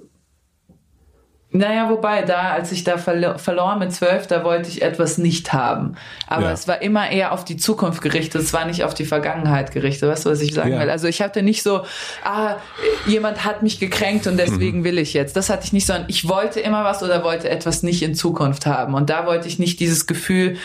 [1.50, 5.54] naja, wobei, da, als ich da verlo verlor mit zwölf, da wollte ich etwas nicht
[5.54, 5.96] haben.
[6.28, 6.52] Aber ja.
[6.52, 10.10] es war immer eher auf die Zukunft gerichtet, es war nicht auf die Vergangenheit gerichtet.
[10.10, 10.82] Weißt du, was ich sagen ja.
[10.82, 10.90] will?
[10.90, 11.84] Also ich hatte nicht so,
[12.26, 12.58] ah,
[13.06, 14.84] jemand hat mich gekränkt und deswegen mhm.
[14.84, 15.38] will ich jetzt.
[15.38, 18.66] Das hatte ich nicht, sondern ich wollte immer was oder wollte etwas nicht in Zukunft
[18.66, 18.94] haben.
[18.94, 20.58] Und da wollte ich nicht dieses Gefühl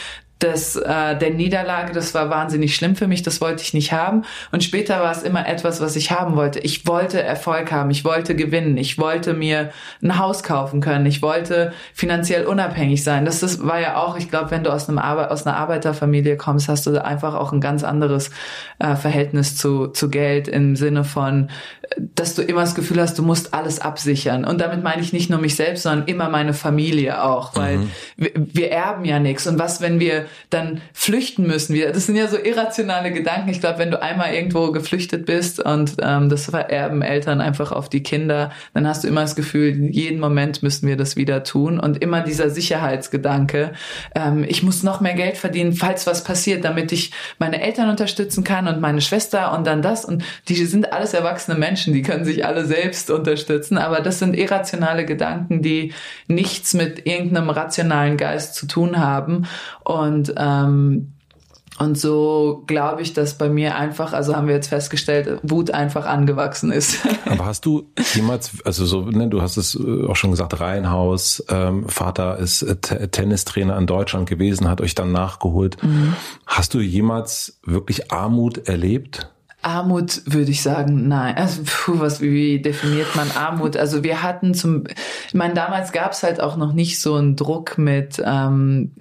[0.42, 4.24] des, äh, der Niederlage, das war wahnsinnig schlimm für mich, das wollte ich nicht haben.
[4.50, 6.58] Und später war es immer etwas, was ich haben wollte.
[6.60, 9.70] Ich wollte Erfolg haben, ich wollte gewinnen, ich wollte mir
[10.02, 13.24] ein Haus kaufen können, ich wollte finanziell unabhängig sein.
[13.24, 16.36] Das, das war ja auch, ich glaube, wenn du aus, einem Arbe aus einer Arbeiterfamilie
[16.36, 18.30] kommst, hast du einfach auch ein ganz anderes
[18.78, 21.48] äh, Verhältnis zu, zu Geld im Sinne von,
[22.14, 24.44] dass du immer das Gefühl hast, du musst alles absichern.
[24.44, 27.90] Und damit meine ich nicht nur mich selbst, sondern immer meine Familie auch, weil mhm.
[28.16, 29.46] wir, wir erben ja nichts.
[29.46, 31.92] Und was, wenn wir dann flüchten müssen wir.
[31.92, 33.50] Das sind ja so irrationale Gedanken.
[33.50, 37.88] Ich glaube, wenn du einmal irgendwo geflüchtet bist und ähm, das vererben Eltern einfach auf
[37.88, 41.78] die Kinder, dann hast du immer das Gefühl, jeden Moment müssen wir das wieder tun
[41.78, 43.72] und immer dieser Sicherheitsgedanke.
[44.14, 48.44] Ähm, ich muss noch mehr Geld verdienen, falls was passiert, damit ich meine Eltern unterstützen
[48.44, 52.24] kann und meine Schwester und dann das und die sind alles erwachsene Menschen, die können
[52.24, 55.92] sich alle selbst unterstützen, aber das sind irrationale Gedanken, die
[56.28, 59.46] nichts mit irgendeinem rationalen Geist zu tun haben
[59.84, 61.14] und ähm,
[61.78, 66.06] und so glaube ich, dass bei mir einfach, also haben wir jetzt festgestellt, Wut einfach
[66.06, 66.98] angewachsen ist.
[67.24, 71.42] Aber hast du jemals, also so, ne, du hast es äh, auch schon gesagt, Reihenhaus,
[71.48, 72.76] ähm, Vater ist äh,
[73.08, 75.82] Tennistrainer in Deutschland gewesen, hat euch dann nachgeholt.
[75.82, 76.14] Mhm.
[76.46, 79.32] Hast du jemals wirklich Armut erlebt?
[79.62, 81.36] Armut würde ich sagen, nein.
[81.36, 83.76] Also puh, was wie definiert man Armut?
[83.76, 84.84] Also wir hatten zum,
[85.26, 88.92] ich meine, damals gab es halt auch noch nicht so einen Druck mit ähm,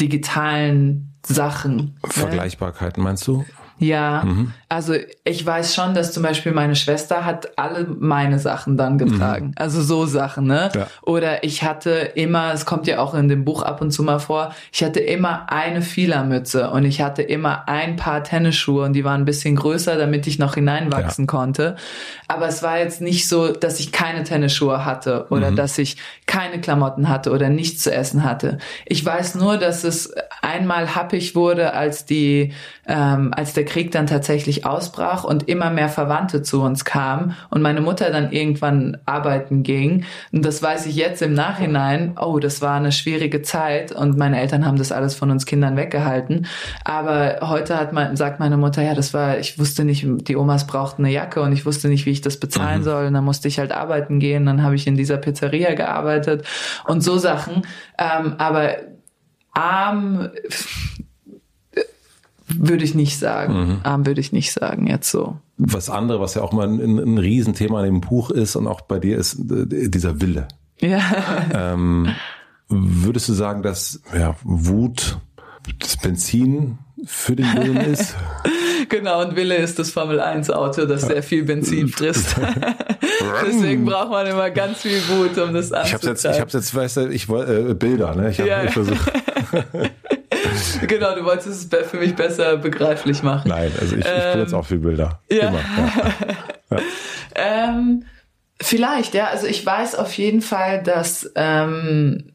[0.00, 1.76] digitalen Sachen.
[1.76, 1.92] Ne?
[2.04, 3.44] Vergleichbarkeiten meinst du?
[3.78, 4.52] Ja, mhm.
[4.70, 9.48] also ich weiß schon, dass zum Beispiel meine Schwester hat alle meine Sachen dann getragen.
[9.48, 9.54] Mhm.
[9.56, 10.70] Also so Sachen, ne?
[10.74, 10.86] Ja.
[11.02, 14.18] Oder ich hatte immer, es kommt ja auch in dem Buch ab und zu mal
[14.18, 19.04] vor, ich hatte immer eine Fielermütze und ich hatte immer ein paar Tennisschuhe und die
[19.04, 21.30] waren ein bisschen größer, damit ich noch hineinwachsen ja.
[21.30, 21.76] konnte.
[22.26, 25.56] Aber es war jetzt nicht so, dass ich keine Tennisschuhe hatte oder mhm.
[25.56, 28.56] dass ich keine Klamotten hatte oder nichts zu essen hatte.
[28.86, 32.54] Ich weiß nur, dass es einmal happig wurde, als die,
[32.86, 37.60] ähm, als der Krieg dann tatsächlich ausbrach und immer mehr Verwandte zu uns kamen und
[37.60, 40.04] meine Mutter dann irgendwann arbeiten ging.
[40.32, 42.14] Und das weiß ich jetzt im Nachhinein.
[42.18, 45.76] Oh, das war eine schwierige Zeit und meine Eltern haben das alles von uns Kindern
[45.76, 46.46] weggehalten.
[46.84, 50.66] Aber heute hat man, sagt meine Mutter, ja, das war, ich wusste nicht, die Omas
[50.66, 52.84] brauchten eine Jacke und ich wusste nicht, wie ich das bezahlen mhm.
[52.84, 53.06] soll.
[53.06, 54.46] Und dann musste ich halt arbeiten gehen.
[54.46, 56.46] Dann habe ich in dieser Pizzeria gearbeitet
[56.86, 57.62] und so Sachen.
[57.98, 58.76] Ähm, aber
[59.52, 60.30] arm
[62.48, 63.54] würde ich nicht sagen.
[63.54, 63.78] Mhm.
[63.82, 65.36] Arm würde ich nicht sagen, jetzt so.
[65.58, 68.82] Was andere, was ja auch mal ein, ein Riesenthema in dem Buch ist und auch
[68.82, 70.48] bei dir ist, äh, dieser Wille.
[70.80, 71.00] Ja.
[71.52, 72.14] Ähm,
[72.68, 75.18] würdest du sagen, dass ja, Wut
[75.78, 78.16] das Benzin für den Willen ist?
[78.88, 82.36] genau, und Wille ist das Formel 1 Auto, das sehr viel Benzin frisst.
[83.46, 85.86] Deswegen braucht man immer ganz viel Wut, um das anzutreiben.
[85.86, 88.30] Ich habe jetzt, ich habe jetzt, weißt du, ich wollte äh, Bilder, ne?
[88.30, 88.68] Ich habe ja.
[88.68, 89.12] versucht.
[90.86, 93.48] genau, du wolltest es für mich besser begreiflich machen.
[93.48, 95.20] Nein, also ich, ich ähm, benutze auch viel Bilder.
[95.30, 95.48] Ja.
[95.48, 95.60] Immer,
[96.70, 96.78] ja.
[97.34, 98.04] ähm,
[98.60, 99.28] vielleicht, ja.
[99.28, 102.32] Also ich weiß auf jeden Fall, dass ähm,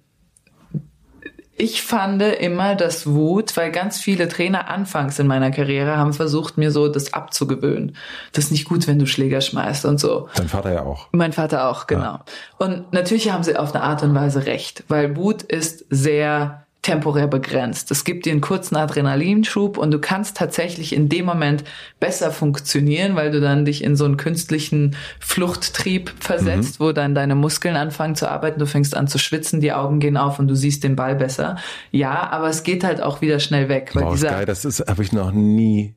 [1.62, 6.58] ich fand immer, dass Wut, weil ganz viele Trainer anfangs in meiner Karriere haben versucht,
[6.58, 7.96] mir so das abzugewöhnen.
[8.34, 10.28] Das ist nicht gut, wenn du Schläger schmeißt und so.
[10.36, 11.10] Dein Vater ja auch.
[11.12, 12.04] Mein Vater auch, genau.
[12.04, 12.26] Ja.
[12.58, 17.28] Und natürlich haben sie auf eine Art und Weise recht, weil Wut ist sehr temporär
[17.28, 17.92] begrenzt.
[17.92, 21.64] Es gibt dir einen kurzen Adrenalinschub und du kannst tatsächlich in dem Moment
[22.00, 26.84] besser funktionieren, weil du dann dich in so einen künstlichen Fluchttrieb versetzt, mhm.
[26.84, 30.18] wo dann deine Muskeln anfangen zu arbeiten, du fängst an zu schwitzen, die Augen gehen
[30.18, 31.58] auf und du siehst den Ball besser.
[31.92, 33.92] Ja, aber es geht halt auch wieder schnell weg.
[33.94, 35.94] Weil wow, dieser, geil, das ist habe ich noch nie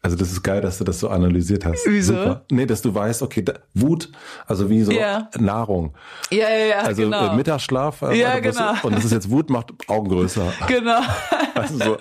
[0.00, 1.84] also das ist geil, dass du das so analysiert hast.
[1.86, 2.14] Wieso?
[2.14, 2.44] Super.
[2.50, 4.10] Nee, dass du weißt, okay, da, Wut,
[4.46, 5.28] also wie so ja.
[5.38, 5.94] Nahrung.
[6.30, 7.32] Ja, ja, ja, Also genau.
[7.32, 8.02] äh, Mittagsschlaf.
[8.02, 8.74] Äh, ja, genau.
[8.82, 10.52] und das ist jetzt Wut, macht Augen größer.
[10.68, 11.00] Genau.
[11.54, 11.96] also so.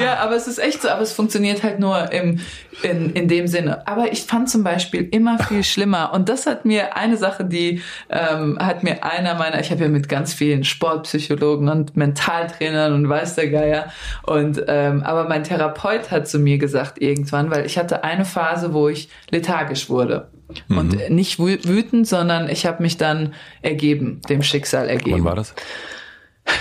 [0.00, 2.40] Ja, aber es ist echt so, aber es funktioniert halt nur im,
[2.82, 3.86] in, in dem Sinne.
[3.86, 6.12] Aber ich fand zum Beispiel immer viel schlimmer.
[6.12, 9.88] Und das hat mir eine Sache, die ähm, hat mir einer meiner, ich habe ja
[9.88, 13.92] mit ganz vielen Sportpsychologen und Mentaltrainern und weiß der Geier.
[14.22, 18.72] Und ähm, aber mein Therapeut hat zu mir gesagt, irgendwann, weil ich hatte eine Phase,
[18.72, 20.28] wo ich lethargisch wurde.
[20.68, 20.78] Mhm.
[20.78, 25.18] Und nicht wütend, sondern ich habe mich dann ergeben, dem Schicksal ergeben.
[25.18, 25.54] Wann war das?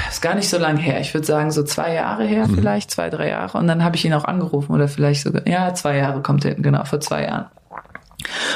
[0.09, 0.99] Ist gar nicht so lange her.
[1.01, 2.55] Ich würde sagen, so zwei Jahre her, mhm.
[2.55, 3.57] vielleicht, zwei, drei Jahre.
[3.57, 6.61] Und dann habe ich ihn auch angerufen oder vielleicht sogar, ja, zwei Jahre kommt hin,
[6.61, 7.47] genau, vor zwei Jahren.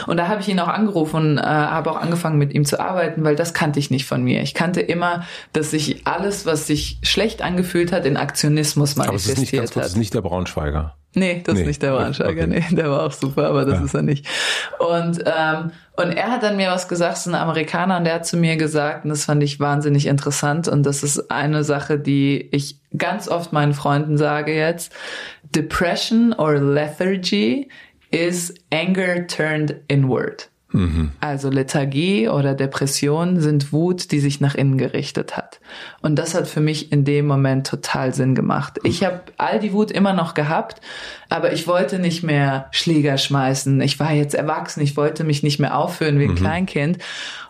[0.07, 2.79] Und da habe ich ihn auch angerufen und äh, habe auch angefangen mit ihm zu
[2.79, 4.41] arbeiten, weil das kannte ich nicht von mir.
[4.41, 9.43] Ich kannte immer, dass sich alles, was sich schlecht angefühlt hat, in Aktionismus manifestiert aber
[9.43, 9.83] ist nicht ganz kurz, hat.
[9.83, 10.95] Das ist nicht der Braunschweiger.
[11.15, 11.61] Nee, das nee.
[11.61, 12.43] ist nicht der Braunschweiger.
[12.43, 12.65] Okay.
[12.69, 13.85] Nee, der war auch super, aber das ja.
[13.85, 14.27] ist er nicht.
[14.79, 18.25] Und, ähm, und er hat dann mir was gesagt, so ein Amerikaner, und der hat
[18.25, 22.49] zu mir gesagt, und das fand ich wahnsinnig interessant, und das ist eine Sache, die
[22.51, 24.91] ich ganz oft meinen Freunden sage jetzt,
[25.43, 27.69] Depression or Lethargy
[28.15, 30.49] is anger turned inward.
[30.71, 31.11] Mhm.
[31.19, 35.59] Also Lethargie oder Depression sind Wut, die sich nach innen gerichtet hat.
[36.01, 38.79] Und das hat für mich in dem Moment total Sinn gemacht.
[38.83, 40.81] Ich habe all die Wut immer noch gehabt,
[41.29, 43.81] aber ich wollte nicht mehr Schläger schmeißen.
[43.81, 46.35] Ich war jetzt erwachsen, ich wollte mich nicht mehr aufführen wie ein mhm.
[46.35, 46.97] Kleinkind.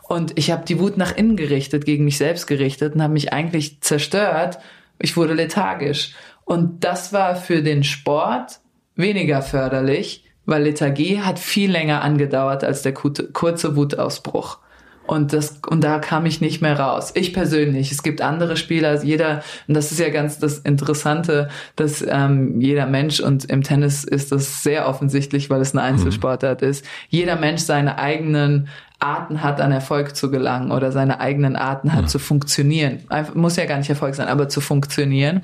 [0.07, 3.33] Und ich habe die Wut nach innen gerichtet, gegen mich selbst gerichtet und habe mich
[3.33, 4.59] eigentlich zerstört,
[4.99, 6.13] Ich wurde lethargisch.
[6.43, 8.59] Und das war für den Sport
[8.95, 14.59] weniger förderlich, weil Lethargie hat viel länger angedauert als der kurze Wutausbruch.
[15.07, 17.11] Und das, und da kam ich nicht mehr raus.
[17.13, 17.91] Ich persönlich.
[17.91, 22.59] Es gibt andere Spieler, also jeder, und das ist ja ganz das Interessante, dass ähm,
[22.59, 26.69] jeder Mensch, und im Tennis ist das sehr offensichtlich, weil es eine Einzelsportart mhm.
[26.69, 28.67] ist, jeder Mensch seine eigenen
[28.99, 32.07] Arten hat, an Erfolg zu gelangen oder seine eigenen Arten hat mhm.
[32.07, 33.03] zu funktionieren.
[33.09, 35.41] Einfach, muss ja gar nicht Erfolg sein, aber zu funktionieren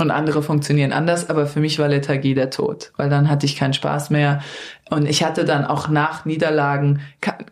[0.00, 3.56] und andere funktionieren anders, aber für mich war Lethargie der Tod, weil dann hatte ich
[3.56, 4.40] keinen Spaß mehr.
[4.90, 7.00] Und ich hatte dann auch nach Niederlagen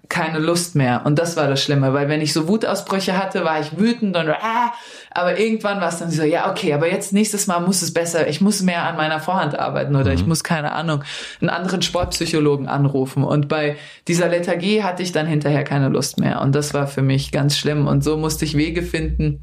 [0.08, 1.02] keine Lust mehr.
[1.04, 4.28] Und das war das Schlimme, weil wenn ich so Wutausbrüche hatte, war ich wütend und
[4.30, 4.72] ah,
[5.10, 8.26] aber irgendwann war es dann so, ja okay, aber jetzt nächstes Mal muss es besser,
[8.28, 10.16] ich muss mehr an meiner Vorhand arbeiten oder mhm.
[10.16, 11.04] ich muss keine Ahnung
[11.40, 13.22] einen anderen Sportpsychologen anrufen.
[13.22, 13.76] Und bei
[14.08, 16.40] dieser Lethargie hatte ich dann hinterher keine Lust mehr.
[16.40, 17.86] Und das war für mich ganz schlimm.
[17.86, 19.42] Und so musste ich Wege finden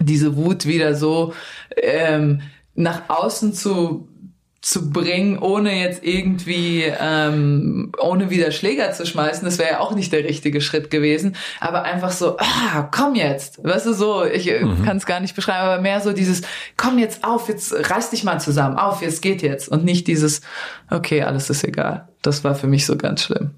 [0.00, 1.34] diese Wut wieder so
[1.76, 2.42] ähm,
[2.74, 4.08] nach außen zu
[4.62, 9.94] zu bringen, ohne jetzt irgendwie, ähm, ohne wieder Schläger zu schmeißen, das wäre ja auch
[9.94, 11.34] nicht der richtige Schritt gewesen.
[11.60, 13.64] Aber einfach so, ah, komm jetzt.
[13.64, 14.84] Weißt du, so, ich äh, mhm.
[14.84, 16.42] kann es gar nicht beschreiben, aber mehr so dieses,
[16.76, 19.68] komm jetzt auf, jetzt reiß dich mal zusammen, auf, jetzt geht jetzt.
[19.68, 20.42] Und nicht dieses,
[20.90, 22.08] okay, alles ist egal.
[22.20, 23.52] Das war für mich so ganz schlimm.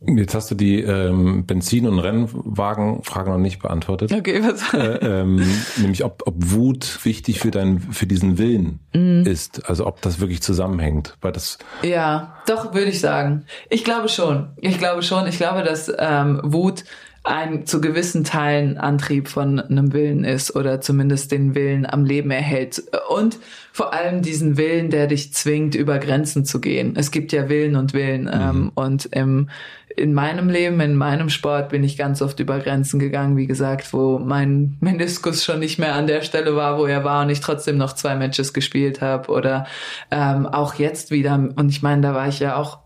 [0.00, 4.12] Jetzt hast du die ähm, Benzin- und Rennwagenfrage noch nicht beantwortet.
[4.12, 4.74] Okay, was?
[4.74, 5.42] Äh, ähm,
[5.78, 9.24] nämlich ob, ob Wut wichtig für deinen für diesen Willen mhm.
[9.26, 11.58] ist, also ob das wirklich zusammenhängt, weil das.
[11.82, 13.46] Ja, doch würde ich sagen.
[13.70, 14.50] Ich glaube schon.
[14.58, 15.26] Ich glaube schon.
[15.26, 16.84] Ich glaube, dass ähm, Wut
[17.26, 22.30] ein zu gewissen Teilen Antrieb von einem Willen ist oder zumindest den Willen am Leben
[22.30, 22.84] erhält.
[23.08, 23.38] Und
[23.72, 26.94] vor allem diesen Willen, der dich zwingt, über Grenzen zu gehen.
[26.96, 28.22] Es gibt ja Willen und Willen.
[28.22, 28.30] Mhm.
[28.32, 29.50] Ähm, und im,
[29.96, 33.92] in meinem Leben, in meinem Sport bin ich ganz oft über Grenzen gegangen, wie gesagt,
[33.92, 37.40] wo mein Meniskus schon nicht mehr an der Stelle war, wo er war und ich
[37.40, 39.32] trotzdem noch zwei Matches gespielt habe.
[39.32, 39.66] Oder
[40.12, 41.34] ähm, auch jetzt wieder.
[41.56, 42.85] Und ich meine, da war ich ja auch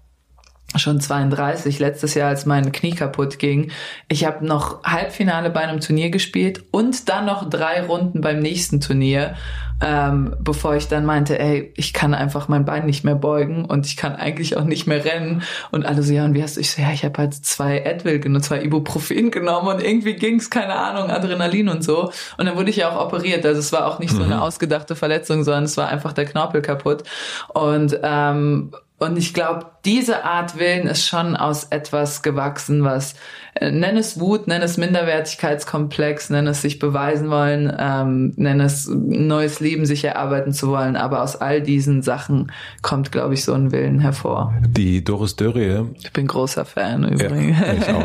[0.76, 3.70] schon 32, letztes Jahr, als mein Knie kaputt ging.
[4.08, 8.80] Ich habe noch Halbfinale bei einem Turnier gespielt und dann noch drei Runden beim nächsten
[8.80, 9.34] Turnier,
[9.82, 13.86] ähm, bevor ich dann meinte, ey, ich kann einfach mein Bein nicht mehr beugen und
[13.86, 15.42] ich kann eigentlich auch nicht mehr rennen.
[15.70, 16.60] Und alle so, ja, und wie hast du?
[16.60, 20.50] Ich so, ja, ich habe halt zwei Advil genommen, zwei Ibuprofen genommen und irgendwie ging's,
[20.50, 22.12] keine Ahnung, Adrenalin und so.
[22.36, 23.44] Und dann wurde ich ja auch operiert.
[23.44, 24.18] Also es war auch nicht mhm.
[24.18, 24.42] so eine mhm.
[24.42, 27.04] ausgedachte Verletzung, sondern es war einfach der Knorpel kaputt.
[27.54, 33.14] Und ähm, und ich glaube, diese Art Willen ist schon aus etwas gewachsen, was
[33.54, 38.88] äh, nenn es Wut, nenn es Minderwertigkeitskomplex, nenn es sich beweisen wollen, ähm, nenn es
[38.88, 40.96] neues Leben sich erarbeiten zu wollen.
[40.96, 42.52] Aber aus all diesen Sachen
[42.82, 44.52] kommt, glaube ich, so ein Willen hervor.
[44.68, 45.86] Die Doris Dörrie.
[46.02, 47.58] Ich bin großer Fan übrigens.
[47.58, 48.04] Ja, ich auch.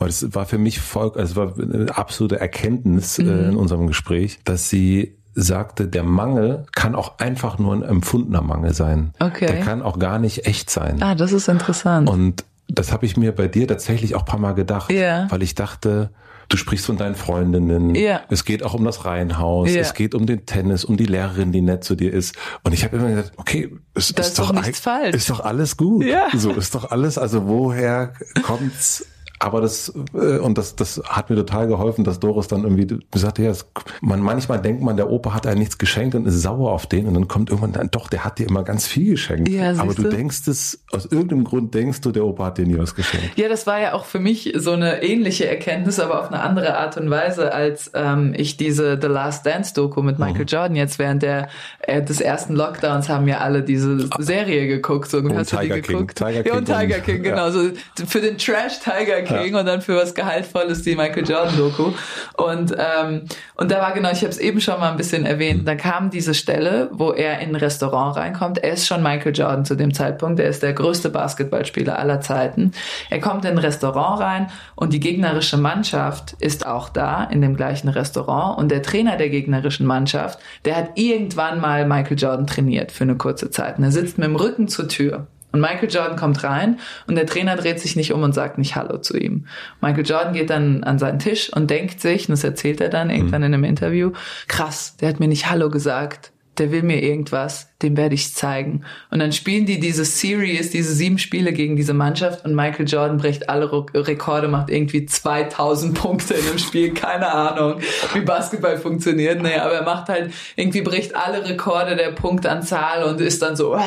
[0.00, 3.50] Das war für mich voll, also war eine absolute Erkenntnis äh, mhm.
[3.50, 8.74] in unserem Gespräch, dass sie sagte, der Mangel kann auch einfach nur ein empfundener Mangel
[8.74, 9.12] sein.
[9.18, 9.46] Okay.
[9.46, 11.02] Der kann auch gar nicht echt sein.
[11.02, 12.08] Ah, das ist interessant.
[12.08, 15.26] Und das habe ich mir bei dir tatsächlich auch paar Mal gedacht, yeah.
[15.30, 16.10] weil ich dachte,
[16.48, 17.94] du sprichst von deinen Freundinnen.
[17.94, 18.22] Yeah.
[18.28, 19.68] Es geht auch um das Reihenhaus.
[19.68, 19.80] Yeah.
[19.80, 22.34] Es geht um den Tennis, um die Lehrerin, die nett zu dir ist.
[22.62, 25.14] Und ich habe immer gedacht, okay, es ist, ist, doch, nichts falsch.
[25.14, 26.04] ist doch alles gut.
[26.04, 26.28] Ja.
[26.34, 27.18] So ist doch alles.
[27.18, 29.06] Also woher kommt's?
[29.42, 33.42] Aber das, äh, und das, das hat mir total geholfen, dass Doris dann irgendwie sagte,
[33.42, 33.52] ja,
[34.00, 37.08] man, manchmal denkt man, der Opa hat einem nichts geschenkt und ist sauer auf den
[37.08, 39.48] und dann kommt irgendwann dann, doch, der hat dir immer ganz viel geschenkt.
[39.48, 42.78] Ja, Aber du, denkst es, aus irgendeinem Grund denkst du, der Opa hat dir nie
[42.78, 43.36] was geschenkt.
[43.36, 46.78] Ja, das war ja auch für mich so eine ähnliche Erkenntnis, aber auf eine andere
[46.78, 50.46] Art und Weise, als ähm, ich diese The Last Dance Doku mit Michael mhm.
[50.46, 51.48] Jordan jetzt während der
[51.80, 55.10] äh, des ersten Lockdowns haben ja alle diese Serie geguckt.
[55.10, 56.14] So, und hast Tiger du die geguckt?
[56.14, 56.52] King, Tiger King.
[56.52, 57.46] Ja, und Tiger King, genau.
[57.46, 57.50] Ja.
[57.50, 57.70] So
[58.06, 59.60] für den Trash Tiger King King ja.
[59.60, 61.92] und dann für was Gehaltvolles die Michael Jordan Doku.
[62.34, 63.22] Und, ähm,
[63.54, 66.10] und da war genau, ich habe es eben schon mal ein bisschen erwähnt, da kam
[66.10, 68.58] diese Stelle, wo er in ein Restaurant reinkommt.
[68.58, 70.40] Er ist schon Michael Jordan zu dem Zeitpunkt.
[70.40, 72.72] Er ist der größte Basketballspieler aller Zeiten.
[73.10, 77.56] Er kommt in ein Restaurant rein und die gegnerische Mannschaft ist auch da in dem
[77.56, 82.92] gleichen Restaurant und der Trainer der gegnerischen Mannschaft, der hat irgendwann mal Michael Jordan trainiert
[82.92, 83.78] für eine kurze Zeit.
[83.78, 85.26] Und er sitzt mit dem Rücken zur Tür.
[85.52, 88.74] Und Michael Jordan kommt rein und der Trainer dreht sich nicht um und sagt nicht
[88.74, 89.46] Hallo zu ihm.
[89.80, 93.10] Michael Jordan geht dann an seinen Tisch und denkt sich, und das erzählt er dann
[93.10, 93.46] irgendwann mhm.
[93.46, 94.12] in einem Interview,
[94.48, 98.84] krass, der hat mir nicht Hallo gesagt der will mir irgendwas, dem werde ich zeigen.
[99.10, 103.16] Und dann spielen die diese Series, diese sieben Spiele gegen diese Mannschaft und Michael Jordan
[103.16, 107.80] bricht alle Rekorde, macht irgendwie 2000 Punkte in einem Spiel, keine Ahnung,
[108.12, 113.20] wie Basketball funktioniert, nee, aber er macht halt, irgendwie bricht alle Rekorde der Punktanzahl und
[113.20, 113.80] ist dann so, äh,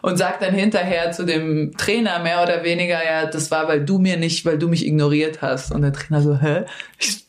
[0.00, 3.98] und sagt dann hinterher zu dem Trainer mehr oder weniger, ja, das war, weil du
[3.98, 5.72] mir nicht, weil du mich ignoriert hast.
[5.72, 6.64] Und der Trainer so, hä?
[6.98, 7.25] Ich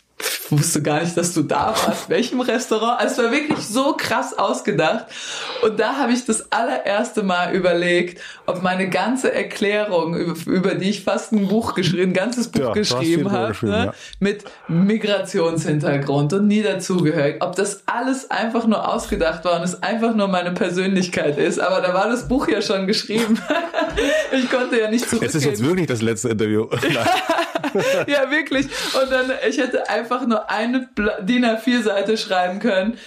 [0.50, 2.10] wusste gar nicht, dass du da warst.
[2.10, 3.00] Welchem Restaurant?
[3.00, 5.06] Also es war wirklich so krass ausgedacht.
[5.62, 10.90] Und da habe ich das allererste Mal überlegt, ob meine ganze Erklärung, über, über die
[10.90, 13.94] ich fast ein Buch geschrieben, ein ganzes Buch ja, geschrieben habe, ne, ja.
[14.20, 20.16] mit Migrationshintergrund und nie dazugehört, ob das alles einfach nur ausgedacht war und es einfach
[20.16, 21.60] nur meine Persönlichkeit ist.
[21.60, 23.40] Aber da war das Buch ja schon geschrieben.
[24.32, 25.30] ich konnte ja nicht zurückgehen.
[25.30, 26.68] Es ist jetzt wirklich das letzte Interview.
[28.08, 28.68] ja, wirklich.
[29.00, 30.90] Und dann, ich hätte einfach nur eine
[31.22, 32.98] DIN A4-Seite schreiben können.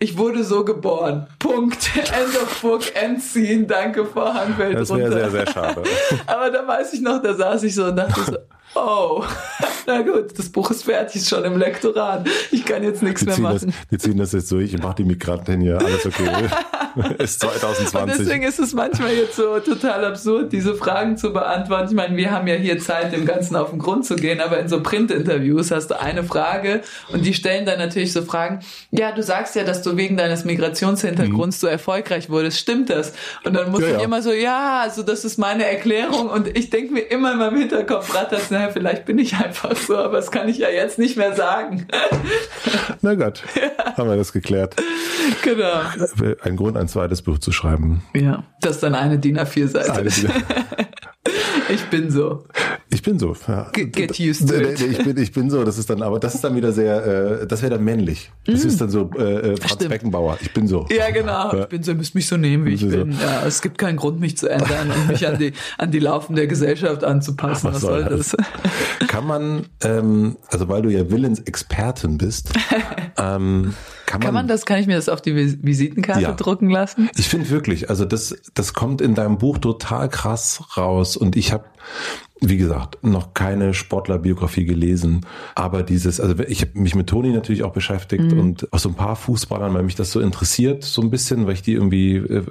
[0.00, 1.26] Ich wurde so geboren.
[1.40, 1.90] Punkt.
[1.96, 3.64] End of Book, End Scene.
[3.64, 5.82] Danke, Vorhangwelt Das wäre sehr, sehr schade.
[6.26, 8.36] Aber da weiß ich noch, da saß ich so und dachte so,
[8.76, 9.24] oh,
[9.86, 12.28] na gut, das Buch ist fertig, ist schon im Lektorat.
[12.52, 13.66] Ich kann jetzt nichts mehr machen.
[13.66, 16.48] Das, wir ziehen das jetzt durch, ich mache die Migranten hier, alles okay.
[17.18, 17.94] ist 2020.
[17.94, 21.88] Und deswegen ist es manchmal jetzt so total absurd, diese Fragen zu beantworten.
[21.88, 24.58] Ich meine, wir haben ja hier Zeit, dem Ganzen auf den Grund zu gehen, aber
[24.58, 28.60] in so Print-Interviews hast du eine Frage und die stellen dann natürlich so Fragen,
[28.90, 31.60] ja, du sagst ja, dass du wegen deines Migrationshintergrunds mhm.
[31.60, 33.12] so erfolgreich wurdest, stimmt das?
[33.44, 34.00] Und dann muss ja, ich ja.
[34.00, 37.58] immer so, ja, also das ist meine Erklärung und ich denke mir immer in meinem
[37.58, 41.16] Hinterkopf rattert, naja, vielleicht bin ich einfach so, aber das kann ich ja jetzt nicht
[41.16, 41.86] mehr sagen.
[43.02, 43.96] Na Gott, ja.
[43.96, 44.74] haben wir das geklärt.
[45.42, 45.82] Genau.
[46.42, 48.02] Ein Grund, ein zweites Buch zu schreiben.
[48.14, 50.08] Ja, das ist dann eine DIN A4-Seite.
[51.68, 52.44] ich bin so.
[52.90, 53.36] Ich bin so.
[53.46, 53.70] Ja.
[53.72, 54.80] Get used to it.
[54.80, 55.64] Ich bin, ich bin so.
[55.64, 58.30] Das ist dann, aber das ist dann wieder sehr, äh, das wäre dann männlich.
[58.46, 58.68] Das mm.
[58.68, 59.90] ist dann so äh, äh Franz Stimmt.
[59.90, 60.38] Beckenbauer.
[60.40, 60.86] Ich bin so.
[60.90, 61.52] Ja, genau.
[61.52, 61.62] Ja.
[61.62, 61.92] Ich bin so.
[61.92, 63.12] Ihr müsst mich so nehmen, wie ich, ich bin.
[63.12, 63.22] So.
[63.22, 66.34] Ja, es gibt keinen Grund, mich zu ändern und mich an die an die Laufen
[66.34, 67.68] der Gesellschaft anzupassen.
[67.68, 68.36] Was, Was soll das?
[68.36, 69.08] das?
[69.08, 72.52] Kann man, ähm, also weil du ja Willensexpertin bist,
[73.16, 73.74] ähm,
[74.06, 76.32] kann man, kann man das, kann ich mir das auf die Visitenkarte ja.
[76.32, 77.10] drucken lassen?
[77.16, 81.52] Ich finde wirklich, also das, das kommt in deinem Buch total krass raus und ich
[81.52, 81.64] habe
[82.40, 85.22] wie gesagt, noch keine Sportlerbiografie gelesen,
[85.54, 88.38] aber dieses, also ich habe mich mit Toni natürlich auch beschäftigt mhm.
[88.38, 91.54] und auch so ein paar Fußballern, weil mich das so interessiert, so ein bisschen, weil
[91.54, 92.44] ich die irgendwie, äh,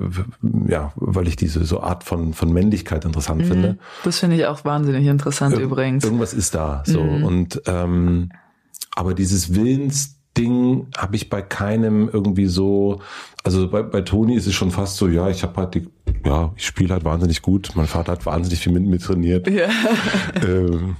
[0.68, 3.46] ja, weil ich diese so Art von von Männlichkeit interessant mhm.
[3.46, 3.78] finde.
[4.04, 6.04] Das finde ich auch wahnsinnig interessant Ir übrigens.
[6.04, 7.24] Irgendwas ist da, so mhm.
[7.24, 8.32] und ähm,
[8.94, 13.02] aber dieses Willens Ding habe ich bei keinem irgendwie so,
[13.44, 15.88] also bei, bei Toni ist es schon fast so, ja, ich habe halt die,
[16.26, 17.70] ja, ich spiele halt wahnsinnig gut.
[17.76, 19.48] Mein Vater hat wahnsinnig viel mit mir trainiert.
[19.50, 19.68] Ja.
[20.48, 20.96] Ähm.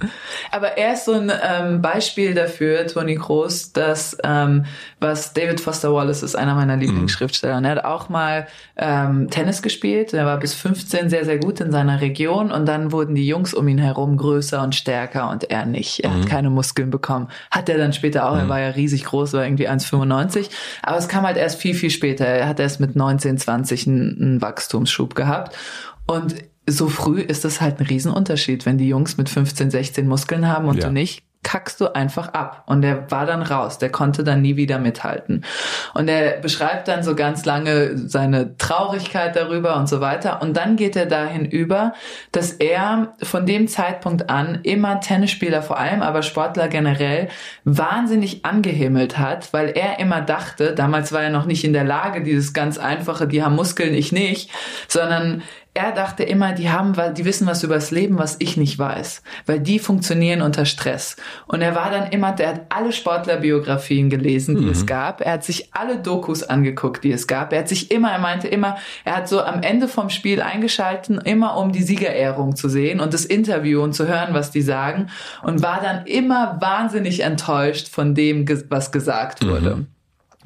[0.50, 4.64] Aber er ist so ein ähm, Beispiel dafür, Toni Groß, dass ähm,
[5.00, 7.60] was David Foster Wallace ist einer meiner Lieblingsschriftsteller.
[7.60, 7.64] Mhm.
[7.64, 8.46] Er hat auch mal
[8.76, 10.12] ähm, Tennis gespielt.
[10.12, 13.54] Er war bis 15 sehr, sehr gut in seiner Region und dann wurden die Jungs
[13.54, 16.00] um ihn herum größer und stärker und er nicht.
[16.00, 16.22] Er mhm.
[16.22, 17.28] hat keine Muskeln bekommen.
[17.50, 18.40] Hat er dann später auch, mhm.
[18.40, 20.48] er war ja riesig groß, war irgendwie 1,95.
[20.82, 22.37] Aber es kam halt erst viel, viel später.
[22.38, 25.56] Er hat erst mit 19, 20 einen, einen Wachstumsschub gehabt.
[26.06, 26.34] Und
[26.66, 30.68] so früh ist das halt ein Riesenunterschied, wenn die Jungs mit 15, 16 Muskeln haben
[30.68, 30.86] und ja.
[30.86, 32.64] du nicht kackst du einfach ab.
[32.66, 35.44] Und der war dann raus, der konnte dann nie wieder mithalten.
[35.94, 40.42] Und er beschreibt dann so ganz lange seine Traurigkeit darüber und so weiter.
[40.42, 41.94] Und dann geht er dahin über,
[42.32, 47.28] dass er von dem Zeitpunkt an immer Tennisspieler vor allem, aber Sportler generell
[47.64, 52.22] wahnsinnig angehimmelt hat, weil er immer dachte, damals war er noch nicht in der Lage,
[52.22, 54.50] dieses ganz einfache, die haben Muskeln, ich nicht,
[54.88, 55.42] sondern
[55.74, 59.22] er dachte immer, die haben, die wissen was über das Leben, was ich nicht weiß,
[59.46, 61.16] weil die funktionieren unter Stress.
[61.46, 64.72] Und er war dann immer, der hat alle Sportlerbiografien gelesen, die mhm.
[64.72, 65.20] es gab.
[65.20, 67.52] Er hat sich alle Dokus angeguckt, die es gab.
[67.52, 71.18] Er hat sich immer, er meinte immer, er hat so am Ende vom Spiel eingeschalten,
[71.18, 75.08] immer um die Siegerehrung zu sehen und das Interview und zu hören, was die sagen
[75.42, 79.76] und war dann immer wahnsinnig enttäuscht von dem, was gesagt wurde.
[79.76, 79.86] Mhm.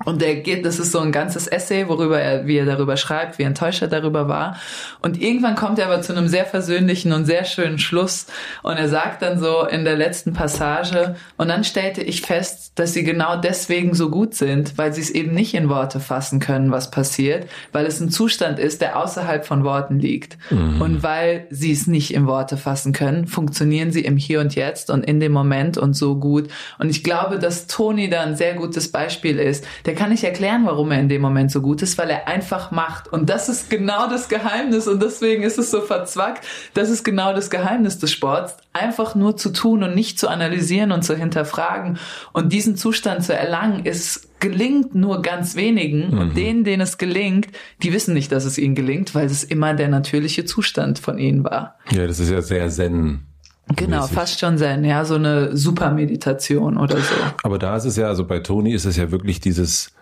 [0.04, 3.38] Und der geht, das ist so ein ganzes Essay, worüber er, wie er darüber schreibt,
[3.38, 4.56] wie enttäuscht er darüber war.
[5.00, 8.26] Und irgendwann kommt er aber zu einem sehr versöhnlichen und sehr schönen Schluss.
[8.62, 12.94] Und er sagt dann so in der letzten Passage, und dann stellte ich fest, dass
[12.94, 16.72] sie genau deswegen so gut sind, weil sie es eben nicht in Worte fassen können,
[16.72, 20.38] was passiert, weil es ein Zustand ist, der außerhalb von Worten liegt.
[20.50, 20.80] Mhm.
[20.80, 24.90] Und weil sie es nicht in Worte fassen können, funktionieren sie im Hier und Jetzt
[24.90, 26.48] und in dem Moment und so gut.
[26.78, 29.64] Und ich glaube, dass Toni da ein sehr gutes Beispiel ist.
[29.84, 32.26] Der der kann nicht erklären, warum er in dem Moment so gut ist, weil er
[32.26, 33.12] einfach macht.
[33.12, 36.46] Und das ist genau das Geheimnis und deswegen ist es so verzwackt.
[36.72, 38.56] Das ist genau das Geheimnis des Sports.
[38.72, 41.98] Einfach nur zu tun und nicht zu analysieren und zu hinterfragen.
[42.32, 46.18] Und diesen Zustand zu erlangen, ist gelingt nur ganz wenigen mhm.
[46.18, 47.48] und denen, denen es gelingt,
[47.82, 51.44] die wissen nicht, dass es ihnen gelingt, weil es immer der natürliche Zustand von ihnen
[51.44, 51.76] war.
[51.90, 53.26] Ja, das ist ja sehr zen
[53.76, 57.14] Genau, fast schon Zen, ja, so eine Supermeditation oder so.
[57.42, 59.92] Aber da ist es ja, also bei Toni ist es ja wirklich dieses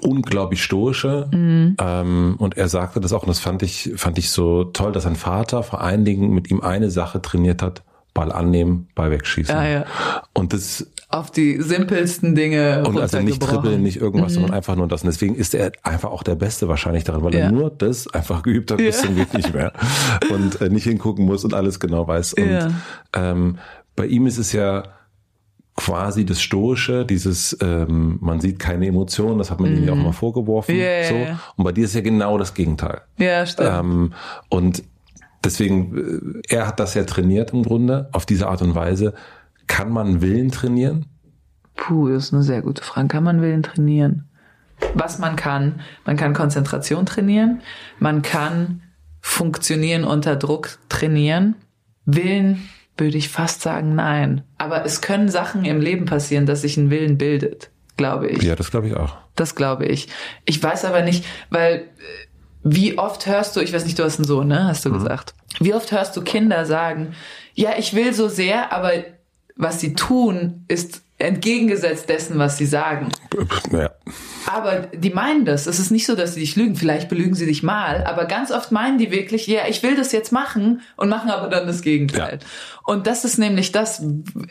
[0.00, 1.28] unglaublich stoische.
[1.32, 1.76] Mhm.
[1.80, 5.04] Ähm, und er sagte das auch, und das fand ich, fand ich so toll, dass
[5.04, 7.82] sein Vater vor allen Dingen mit ihm eine Sache trainiert hat,
[8.14, 9.54] Ball annehmen, Ball wegschießen.
[9.54, 9.84] Ah, ja.
[10.34, 14.34] Und das Auf die simpelsten Dinge und also nicht dribbeln, nicht irgendwas, Mhm.
[14.36, 15.02] sondern einfach nur das.
[15.02, 17.40] Und deswegen ist er einfach auch der Beste wahrscheinlich daran, weil Ja.
[17.40, 19.06] er nur das einfach geübt hat bis Ja.
[19.08, 19.74] zum geht nicht mehr
[20.30, 22.32] und äh, nicht hingucken muss und alles genau weiß.
[22.32, 22.70] Und Ja.
[23.12, 23.58] ähm,
[23.94, 24.84] bei ihm ist es ja
[25.76, 30.14] quasi das Stoische, dieses, ähm, man sieht keine Emotionen, das hat man ihm ja auch
[30.14, 30.74] vorgeworfen.
[30.76, 30.80] Mhm.
[30.80, 31.14] Ja, ja, so.
[31.14, 31.38] ja.
[31.56, 33.00] Und bei dir ist ja genau das Gegenteil.
[33.18, 33.70] Ja, stimmt.
[33.70, 34.12] Ähm,
[34.48, 34.82] und
[35.44, 39.14] deswegen, äh, er hat das ja trainiert im Grunde, auf diese Art und Weise.
[39.66, 41.06] Kann man Willen trainieren?
[41.74, 43.08] Puh, das ist eine sehr gute Frage.
[43.08, 44.28] Kann man Willen trainieren?
[44.94, 47.60] Was man kann, man kann Konzentration trainieren,
[47.98, 48.82] man kann
[49.24, 51.54] Funktionieren unter Druck trainieren.
[52.04, 54.42] Willen würde ich fast sagen, nein.
[54.58, 58.42] Aber es können Sachen im Leben passieren, dass sich ein Willen bildet, glaube ich.
[58.42, 59.16] Ja, das glaube ich auch.
[59.36, 60.08] Das glaube ich.
[60.44, 61.82] Ich weiß aber nicht, weil äh,
[62.64, 64.66] wie oft hörst du, ich weiß nicht, du hast einen Sohn, ne?
[64.66, 65.34] Hast du gesagt.
[65.60, 67.14] Wie oft hörst du Kinder sagen,
[67.54, 68.92] ja, ich will so sehr, aber
[69.56, 73.08] was sie tun, ist entgegengesetzt dessen, was sie sagen.
[73.70, 73.90] Naja.
[74.46, 75.66] Aber die meinen das.
[75.66, 76.76] Es ist nicht so, dass sie dich lügen.
[76.76, 80.12] Vielleicht belügen sie dich mal, aber ganz oft meinen die wirklich, ja, ich will das
[80.12, 82.40] jetzt machen und machen aber dann das Gegenteil.
[82.84, 84.02] Und das ist nämlich das,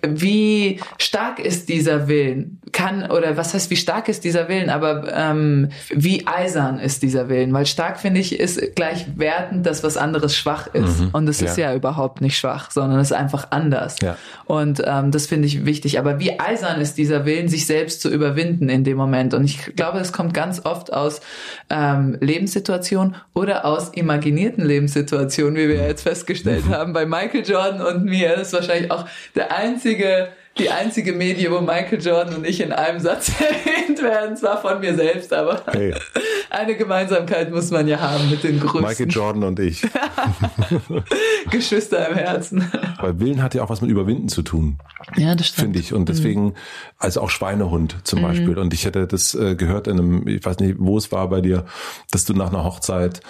[0.07, 2.61] wie stark ist dieser Willen?
[2.72, 4.69] Kann, oder was heißt, wie stark ist dieser Willen?
[4.69, 7.52] Aber ähm, wie eisern ist dieser Willen?
[7.53, 11.02] Weil stark, finde ich, ist gleich wertend, dass was anderes schwach ist.
[11.11, 11.72] Und es ist ja.
[11.72, 13.98] ja überhaupt nicht schwach, sondern es ist einfach anders.
[14.02, 14.15] Ja.
[14.45, 15.99] Und ähm, das finde ich wichtig.
[15.99, 19.33] Aber wie eisern ist dieser Willen, sich selbst zu überwinden in dem Moment?
[19.33, 21.21] Und ich glaube, es kommt ganz oft aus
[21.69, 26.93] ähm, Lebenssituationen oder aus imaginierten Lebenssituationen, wie wir jetzt festgestellt haben.
[26.93, 29.05] Bei Michael Jordan und mir das ist wahrscheinlich auch
[29.35, 34.35] der einzige die einzige Medie, wo Michael Jordan und ich in einem Satz erwähnt werden,
[34.37, 35.93] zwar von mir selbst, aber Hey.
[36.49, 39.81] eine Gemeinsamkeit muss man ja haben mit den Michael größten Jordan und ich.
[41.49, 42.71] Geschwister im Herzen.
[42.99, 44.77] Weil Willen hat ja auch was mit Überwinden zu tun,
[45.15, 45.63] Ja, das stimmt.
[45.63, 45.93] finde ich.
[45.93, 46.53] Und deswegen,
[46.97, 48.57] also auch Schweinehund zum Beispiel.
[48.57, 51.41] Und ich hätte das äh, gehört in einem, ich weiß nicht, wo es war bei
[51.41, 51.65] dir,
[52.11, 53.21] dass du nach einer Hochzeit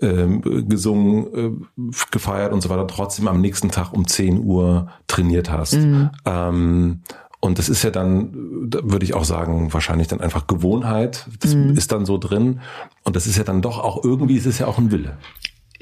[0.00, 5.78] gesungen, äh, gefeiert und so weiter, trotzdem am nächsten Tag um 10 Uhr trainiert hast.
[6.24, 7.00] Ähm,
[7.40, 11.26] und das ist ja dann, da würde ich auch sagen, wahrscheinlich dann einfach Gewohnheit.
[11.40, 12.60] Das ist dann so drin.
[13.04, 15.16] Und das ist ja dann doch auch, irgendwie ist es ja auch ein Wille.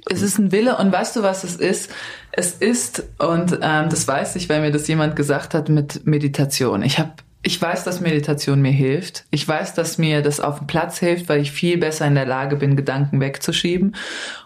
[0.08, 1.90] Es ist ein Wille und weißt du, was es ist?
[2.30, 6.82] Es ist, und ähm, das weiß ich, weil mir das jemand gesagt hat, mit Meditation.
[6.82, 7.12] Ich habe
[7.46, 9.24] ich weiß, dass Meditation mir hilft.
[9.30, 12.26] Ich weiß, dass mir das auf dem Platz hilft, weil ich viel besser in der
[12.26, 13.94] Lage bin, Gedanken wegzuschieben.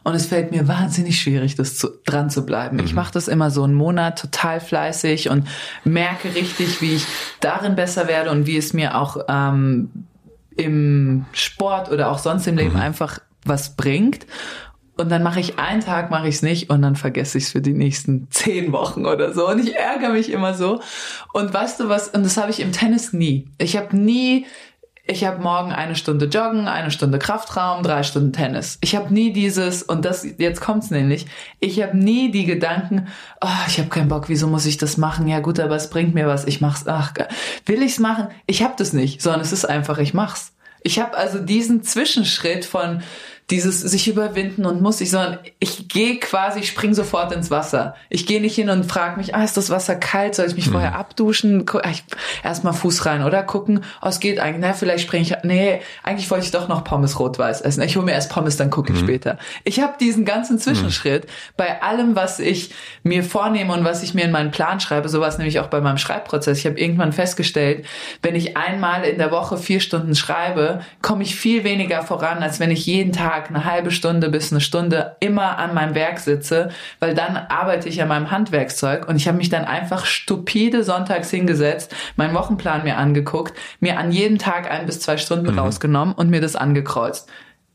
[0.03, 2.79] Und es fällt mir wahnsinnig schwierig, das zu, dran zu bleiben.
[2.81, 5.49] Ich mache das immer so einen Monat total fleißig und
[5.83, 7.07] merke richtig, wie ich
[7.41, 9.89] darin besser werde und wie es mir auch ähm,
[10.59, 14.27] im Sport oder auch sonst im Leben einfach was bringt.
[15.01, 17.53] Und dann mache ich einen Tag, mache ich es nicht und dann vergesse ich es
[17.53, 19.49] für die nächsten zehn Wochen oder so.
[19.49, 20.81] Und ich ärgere mich immer so.
[21.33, 22.09] Und weißt du was?
[22.09, 23.49] Und das habe ich im Tennis nie.
[23.57, 24.45] Ich habe nie,
[25.07, 28.77] ich habe morgen eine Stunde Joggen, eine Stunde Kraftraum, drei Stunden Tennis.
[28.83, 31.25] Ich habe nie dieses, und das, jetzt kommt's nämlich,
[31.61, 33.09] ich habe nie die Gedanken,
[33.41, 35.27] oh, ich habe keinen Bock, wieso muss ich das machen?
[35.27, 37.15] Ja gut, aber es bringt mir was, ich mach's, ach,
[37.65, 38.29] will ich's machen?
[38.47, 40.53] Ich habe das nicht, sondern es ist einfach, ich mach's.
[40.83, 43.03] Ich habe also diesen Zwischenschritt von
[43.51, 47.95] dieses sich überwinden und muss ich, sondern ich gehe quasi, ich spring sofort ins Wasser.
[48.09, 50.35] Ich gehe nicht hin und frage mich, ah, ist das Wasser kalt?
[50.35, 51.67] Soll ich mich vorher abduschen?
[51.83, 51.91] Ah,
[52.45, 56.31] Erstmal Fuß rein oder gucken, oh, es geht eigentlich, na, vielleicht springe ich, nee, eigentlich
[56.31, 57.83] wollte ich doch noch Pommes rot-weiß essen.
[57.83, 59.39] Ich hole mir erst Pommes, dann gucke ich später.
[59.65, 62.71] Ich habe diesen ganzen Zwischenschritt bei allem, was ich
[63.03, 65.99] mir vornehme und was ich mir in meinen Plan schreibe, sowas nämlich auch bei meinem
[65.99, 66.59] Schreibprozess.
[66.59, 67.85] Ich habe irgendwann festgestellt,
[68.23, 72.61] wenn ich einmal in der Woche vier Stunden schreibe, komme ich viel weniger voran, als
[72.61, 76.71] wenn ich jeden Tag eine halbe Stunde bis eine Stunde immer an meinem Werk sitze,
[76.99, 81.31] weil dann arbeite ich an meinem Handwerkszeug und ich habe mich dann einfach stupide sonntags
[81.31, 86.31] hingesetzt, meinen Wochenplan mir angeguckt, mir an jedem Tag ein bis zwei Stunden rausgenommen und
[86.31, 87.31] mir das angekreuzt.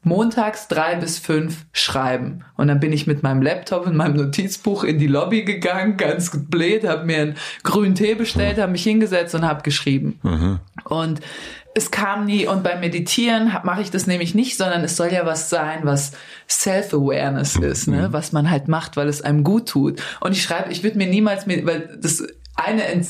[0.05, 2.45] Montags drei bis fünf schreiben.
[2.55, 6.31] Und dann bin ich mit meinem Laptop und meinem Notizbuch in die Lobby gegangen, ganz
[6.31, 10.19] blöd, habe mir einen grünen Tee bestellt, habe mich hingesetzt und habe geschrieben.
[10.83, 11.21] Und
[11.77, 15.25] es kam nie, und beim Meditieren mache ich das nämlich nicht, sondern es soll ja
[15.25, 16.13] was sein, was
[16.49, 18.07] Self-Awareness ist, ne?
[18.11, 20.01] was man halt macht, weil es einem gut tut.
[20.21, 22.23] Und ich schreibe, ich würde mir niemals, weil das
[22.55, 23.07] eine ent,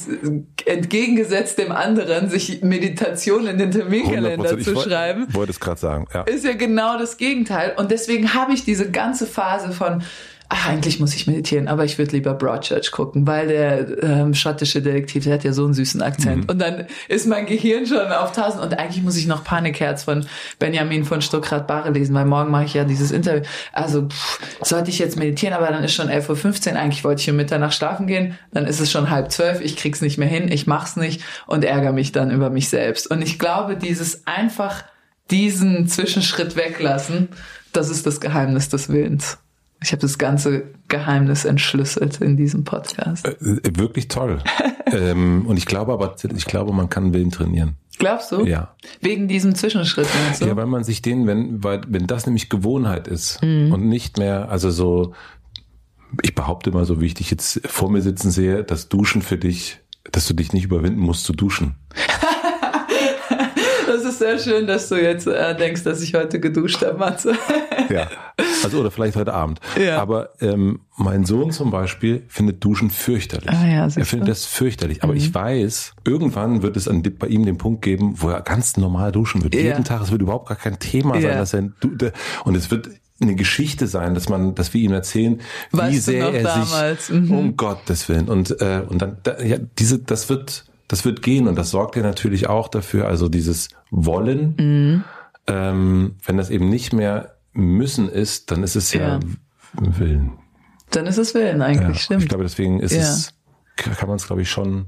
[0.66, 4.58] entgegengesetzt dem anderen, sich Meditation in den Terminkalender 100%.
[4.58, 6.24] Ich zu woll- schreiben Wollte es gerade sagen, ja.
[6.24, 7.74] ist ja genau das Gegenteil.
[7.78, 10.04] Und deswegen habe ich diese ganze Phase von
[10.50, 14.82] ach, eigentlich muss ich meditieren, aber ich würde lieber Broadchurch gucken, weil der ähm, schottische
[14.82, 16.44] Detektiv, der hat ja so einen süßen Akzent.
[16.44, 16.50] Mhm.
[16.50, 20.26] Und dann ist mein Gehirn schon auf tausend und eigentlich muss ich noch Panikherz von
[20.60, 23.44] Benjamin von Stuckrad-Barre lesen, weil morgen mache ich ja dieses Interview.
[23.74, 27.30] Also pff, sollte ich jetzt meditieren, aber dann ist schon 11.15 Uhr, eigentlich wollte ich
[27.30, 30.52] um Mitternacht schlafen gehen, dann ist es schon halb zwölf, ich krieg's nicht mehr hin,
[30.52, 33.10] ich mach's nicht und ärgere mich dann über mich selbst.
[33.10, 34.84] Und ich glaube, dieses einfach
[35.32, 37.30] diesen Zwischenschritt weglassen,
[37.74, 39.40] das ist das Geheimnis des Willens.
[39.82, 43.28] Ich habe das ganze Geheimnis entschlüsselt in diesem Podcast.
[43.28, 44.40] Äh, wirklich toll.
[44.92, 47.76] ähm, und ich glaube aber, ich glaube, man kann Willen trainieren.
[47.98, 48.46] Glaubst du?
[48.46, 48.76] Ja.
[49.02, 50.08] Wegen diesem Zwischenschritt.
[50.34, 50.46] So?
[50.46, 53.72] Ja, weil man sich den, wenn, weil, wenn das nämlich Gewohnheit ist mhm.
[53.72, 55.14] und nicht mehr, also so,
[56.22, 59.38] ich behaupte mal so, wie ich dich jetzt vor mir sitzen sehe, das Duschen für
[59.38, 59.80] dich,
[60.12, 61.76] dass du dich nicht überwinden musst zu duschen.
[64.06, 67.34] Ist sehr schön, dass du jetzt äh, denkst, dass ich heute geduscht habe, Matze.
[67.88, 68.08] Ja,
[68.64, 69.60] also oder vielleicht heute Abend.
[69.80, 70.02] Ja.
[70.02, 73.50] Aber ähm, mein Sohn zum Beispiel findet Duschen fürchterlich.
[73.50, 75.04] Ah, ja, er findet das fürchterlich.
[75.04, 75.20] Aber mhm.
[75.20, 79.12] ich weiß, irgendwann wird es an, bei ihm den Punkt geben, wo er ganz normal
[79.12, 79.54] duschen wird.
[79.54, 79.62] Ja.
[79.62, 81.70] Jeden Tag, es wird überhaupt gar kein Thema sein, dass er
[82.44, 82.90] und es wird
[83.22, 85.42] eine Geschichte sein, dass man, dass wir ihm erzählen,
[85.72, 87.08] weißt wie sehr er damals?
[87.08, 87.32] sich mhm.
[87.32, 91.48] um Gottes Willen und äh, und dann da, ja diese das wird das wird gehen
[91.48, 95.04] und das sorgt ja natürlich auch dafür, also dieses Wollen, mhm.
[95.48, 99.20] ähm, wenn das eben nicht mehr müssen ist, dann ist es ja, ja
[99.74, 100.34] Willen.
[100.92, 102.24] Dann ist es Willen eigentlich, ja, stimmt.
[102.24, 103.02] Ich glaube, deswegen ist ja.
[103.02, 103.34] es,
[103.76, 104.88] kann man es, glaube ich, schon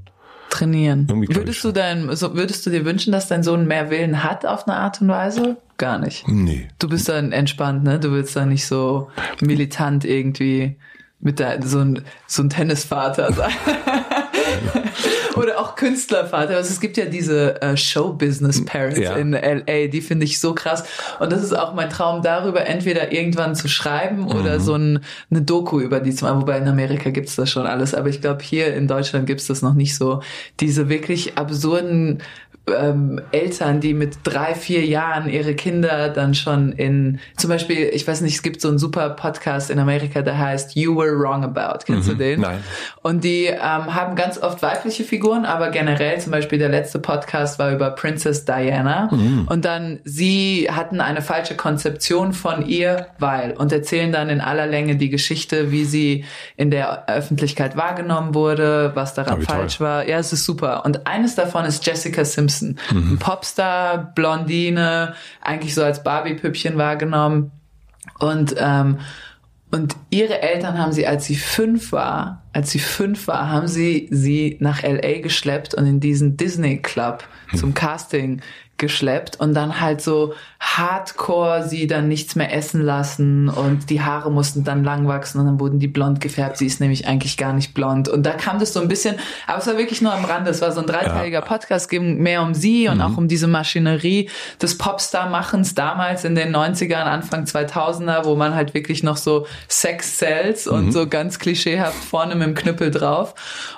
[0.50, 1.08] trainieren.
[1.08, 4.66] Würdest du dein, so, würdest du dir wünschen, dass dein Sohn mehr Willen hat auf
[4.66, 5.56] eine Art und Weise?
[5.76, 6.26] Gar nicht.
[6.26, 6.68] Nee.
[6.78, 8.00] Du bist dann entspannt, ne?
[8.00, 9.08] Du willst dann nicht so
[9.40, 10.76] militant irgendwie
[11.20, 13.52] mit der, so ein, so ein Tennisvater sein.
[15.36, 16.56] Oder auch Künstlervater.
[16.56, 19.16] Also es gibt ja diese äh, Show-Business-Parents ja.
[19.16, 20.84] in LA, die finde ich so krass.
[21.20, 24.28] Und das ist auch mein Traum, darüber entweder irgendwann zu schreiben mhm.
[24.28, 25.00] oder so ein,
[25.30, 26.40] eine Doku über die zu machen.
[26.40, 27.94] Wobei in Amerika gibt's das schon alles.
[27.94, 30.22] Aber ich glaube, hier in Deutschland gibt's das noch nicht so.
[30.60, 32.20] Diese wirklich absurden
[32.74, 38.06] ähm, Eltern, die mit drei, vier Jahren ihre Kinder dann schon in, zum Beispiel, ich
[38.06, 41.44] weiß nicht, es gibt so einen super Podcast in Amerika, der heißt You Were Wrong
[41.44, 41.84] About.
[41.86, 42.40] Kennst mhm, du den?
[42.40, 42.58] Nein.
[43.02, 47.58] Und die ähm, haben ganz oft weibliche Figuren, aber generell zum Beispiel der letzte Podcast
[47.58, 49.08] war über Princess Diana.
[49.12, 49.46] Mhm.
[49.48, 54.66] Und dann sie hatten eine falsche Konzeption von ihr, weil und erzählen dann in aller
[54.66, 56.24] Länge die Geschichte, wie sie
[56.56, 59.86] in der Öffentlichkeit wahrgenommen wurde, was daran oh, falsch toll.
[59.86, 60.08] war.
[60.08, 60.84] Ja, es ist super.
[60.84, 62.57] Und eines davon ist Jessica Simpson.
[62.58, 62.78] Simpson.
[62.92, 63.12] Mhm.
[63.12, 67.52] Ein Popstar, Blondine, eigentlich so als Barbie-Püppchen wahrgenommen.
[68.18, 68.98] Und, ähm,
[69.70, 74.08] und ihre Eltern haben sie, als sie fünf war, als sie fünf war, haben sie
[74.10, 77.24] sie nach LA geschleppt und in diesen Disney Club
[77.54, 78.40] zum Casting
[78.78, 84.30] geschleppt und dann halt so hardcore sie dann nichts mehr essen lassen und die Haare
[84.30, 86.56] mussten dann lang wachsen und dann wurden die blond gefärbt.
[86.56, 88.08] Sie ist nämlich eigentlich gar nicht blond.
[88.08, 90.50] Und da kam das so ein bisschen, aber es war wirklich nur am Rande.
[90.50, 91.44] Es war so ein dreiteiliger ja.
[91.44, 93.02] Podcast, ging mehr um sie und mhm.
[93.02, 94.30] auch um diese Maschinerie
[94.60, 100.18] des Popstar-Machens damals in den 90ern, Anfang 2000er, wo man halt wirklich noch so Sex
[100.18, 100.72] Cells mhm.
[100.72, 103.34] und so ganz klischeehaft vorne mit dem Knüppel drauf.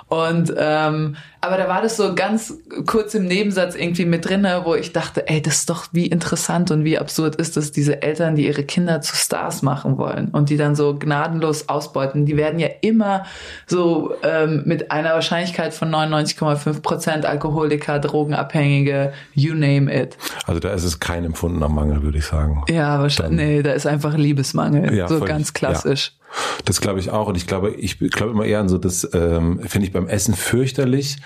[0.07, 2.53] Und ähm, aber da war das so ganz
[2.85, 6.71] kurz im Nebensatz irgendwie mit drinne, wo ich dachte, ey, das ist doch wie interessant
[6.71, 10.49] und wie absurd ist es, diese Eltern, die ihre Kinder zu Stars machen wollen und
[10.49, 12.25] die dann so gnadenlos ausbeuten.
[12.25, 13.25] Die werden ja immer
[13.67, 20.17] so ähm, mit einer Wahrscheinlichkeit von 99,5 Prozent Alkoholiker, Drogenabhängige, you name it.
[20.45, 22.63] Also da ist es kein empfundener Mangel, würde ich sagen.
[22.69, 23.37] Ja, wahrscheinlich.
[23.37, 24.93] Dann, nee, da ist einfach Liebesmangel.
[24.93, 26.13] Ja, so völlig, ganz klassisch.
[26.15, 26.20] Ja.
[26.65, 27.27] Das glaube ich auch.
[27.27, 30.33] Und ich glaube, ich glaube immer eher an so, das ähm, finde ich beim Essen
[30.33, 31.17] fürchterlich,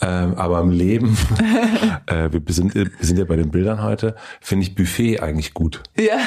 [0.00, 1.16] ähm, aber im Leben,
[2.06, 5.80] äh, wir, sind, wir sind ja bei den Bildern heute, finde ich Buffet eigentlich gut.
[5.96, 6.18] Ja.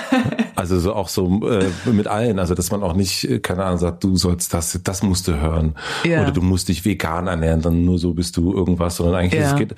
[0.56, 3.80] Also so auch so äh, mit allen, also dass man auch nicht, äh, keine Ahnung,
[3.80, 5.76] sagt, du sollst das, das musst du hören.
[6.06, 6.22] Ja.
[6.22, 9.52] Oder du musst dich vegan ernähren, dann nur so bist du irgendwas, sondern eigentlich ja.
[9.52, 9.76] es geht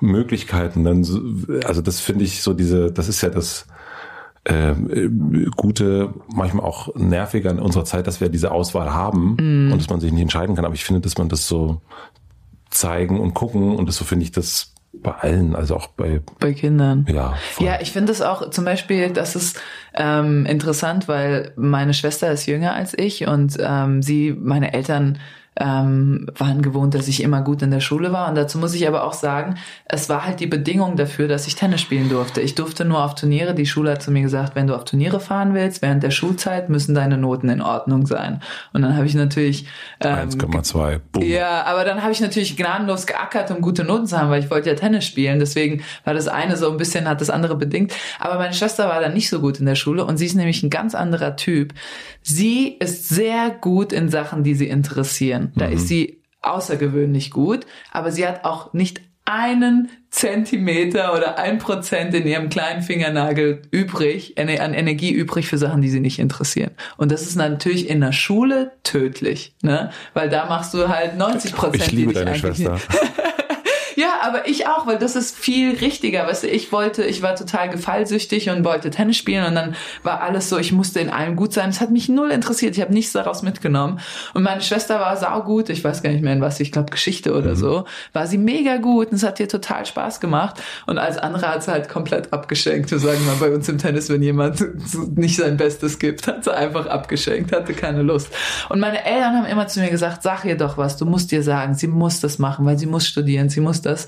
[0.00, 0.84] Möglichkeiten.
[0.84, 1.20] Dann, so,
[1.64, 3.66] also das finde ich so diese, das ist ja das
[4.44, 4.74] äh,
[5.56, 9.72] gute, manchmal auch nerviger in unserer Zeit, dass wir diese Auswahl haben mm.
[9.72, 10.64] und dass man sich nicht entscheiden kann.
[10.64, 11.80] Aber ich finde, dass man das so
[12.70, 16.52] zeigen und gucken und das so finde ich das bei allen, also auch bei bei
[16.52, 17.06] Kindern.
[17.08, 17.34] Ja.
[17.52, 17.66] Voll.
[17.66, 19.60] Ja, ich finde es auch zum Beispiel, das ist
[19.94, 25.18] ähm, interessant, weil meine Schwester ist jünger als ich und ähm, sie, meine Eltern
[25.60, 28.28] ähm, waren gewohnt, dass ich immer gut in der Schule war.
[28.28, 29.56] Und dazu muss ich aber auch sagen,
[29.86, 32.40] es war halt die Bedingung dafür, dass ich Tennis spielen durfte.
[32.40, 33.54] Ich durfte nur auf Turniere.
[33.54, 36.68] Die Schule hat zu mir gesagt, wenn du auf Turniere fahren willst, während der Schulzeit
[36.68, 38.40] müssen deine Noten in Ordnung sein.
[38.72, 39.66] Und dann habe ich natürlich
[40.00, 41.22] ähm, 1,2.
[41.22, 44.50] Ja, aber dann habe ich natürlich gnadenlos geackert, um gute Noten zu haben, weil ich
[44.50, 45.38] wollte ja Tennis spielen.
[45.38, 47.92] Deswegen war das eine so ein bisschen, hat das andere bedingt.
[48.18, 50.62] Aber meine Schwester war dann nicht so gut in der Schule und sie ist nämlich
[50.62, 51.74] ein ganz anderer Typ.
[52.22, 55.43] Sie ist sehr gut in Sachen, die sie interessieren.
[55.54, 55.74] Da mhm.
[55.74, 62.26] ist sie außergewöhnlich gut, aber sie hat auch nicht einen Zentimeter oder ein Prozent in
[62.26, 66.72] ihrem kleinen Fingernagel übrig, an Energie übrig für Sachen, die sie nicht interessieren.
[66.98, 69.90] Und das ist natürlich in der Schule tödlich, ne?
[70.12, 71.86] Weil da machst du halt 90 Prozent.
[71.86, 72.78] Ich liebe deine Schwester.
[73.96, 76.26] Ja, aber ich auch, weil das ist viel richtiger.
[76.26, 80.20] Weißt du, ich wollte, ich war total gefallsüchtig und wollte Tennis spielen und dann war
[80.20, 81.70] alles so, ich musste in allem gut sein.
[81.70, 82.76] Es hat mich null interessiert.
[82.76, 84.00] Ich habe nichts daraus mitgenommen.
[84.34, 85.68] Und meine Schwester war saugut.
[85.68, 87.56] Ich weiß gar nicht mehr in was, ich glaube Geschichte oder mhm.
[87.56, 87.84] so.
[88.12, 90.62] War sie mega gut und es hat ihr total Spaß gemacht.
[90.86, 92.90] Und als andere hat sie halt komplett abgeschenkt.
[92.90, 94.64] Wir sagen mal bei uns im Tennis, wenn jemand
[95.16, 98.28] nicht sein Bestes gibt, hat sie einfach abgeschenkt, hatte keine Lust.
[98.68, 101.42] Und meine Eltern haben immer zu mir gesagt, sag ihr doch was, du musst dir
[101.42, 104.06] sagen, sie muss das machen, weil sie muss studieren, sie muss das.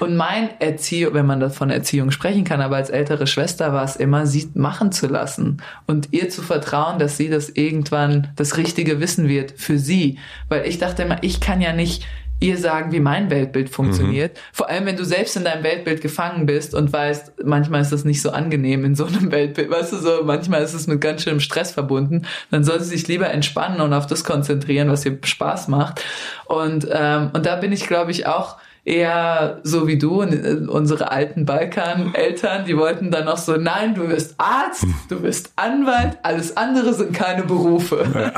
[0.00, 3.84] Und mein Erziehung, wenn man das von Erziehung sprechen kann, aber als ältere Schwester war
[3.84, 8.56] es immer, sie machen zu lassen und ihr zu vertrauen, dass sie das irgendwann das
[8.56, 10.18] Richtige wissen wird für sie.
[10.48, 12.04] Weil ich dachte immer, ich kann ja nicht
[12.40, 14.34] ihr sagen, wie mein Weltbild funktioniert.
[14.34, 14.40] Mhm.
[14.52, 18.04] Vor allem, wenn du selbst in deinem Weltbild gefangen bist und weißt, manchmal ist das
[18.04, 19.70] nicht so angenehm in so einem Weltbild.
[19.70, 22.26] Weißt du, so manchmal ist es mit ganz schönem Stress verbunden.
[22.50, 26.02] Dann sollte sich lieber entspannen und auf das konzentrieren, was ihr Spaß macht.
[26.44, 30.56] Und, ähm, und da bin ich, glaube ich, auch eher so wie du und äh,
[30.68, 34.94] unsere alten Balkan-Eltern, die wollten dann noch so, nein, du wirst Arzt, hm.
[35.08, 38.04] du wirst Anwalt, alles andere sind keine Berufe.
[38.14, 38.32] Ja.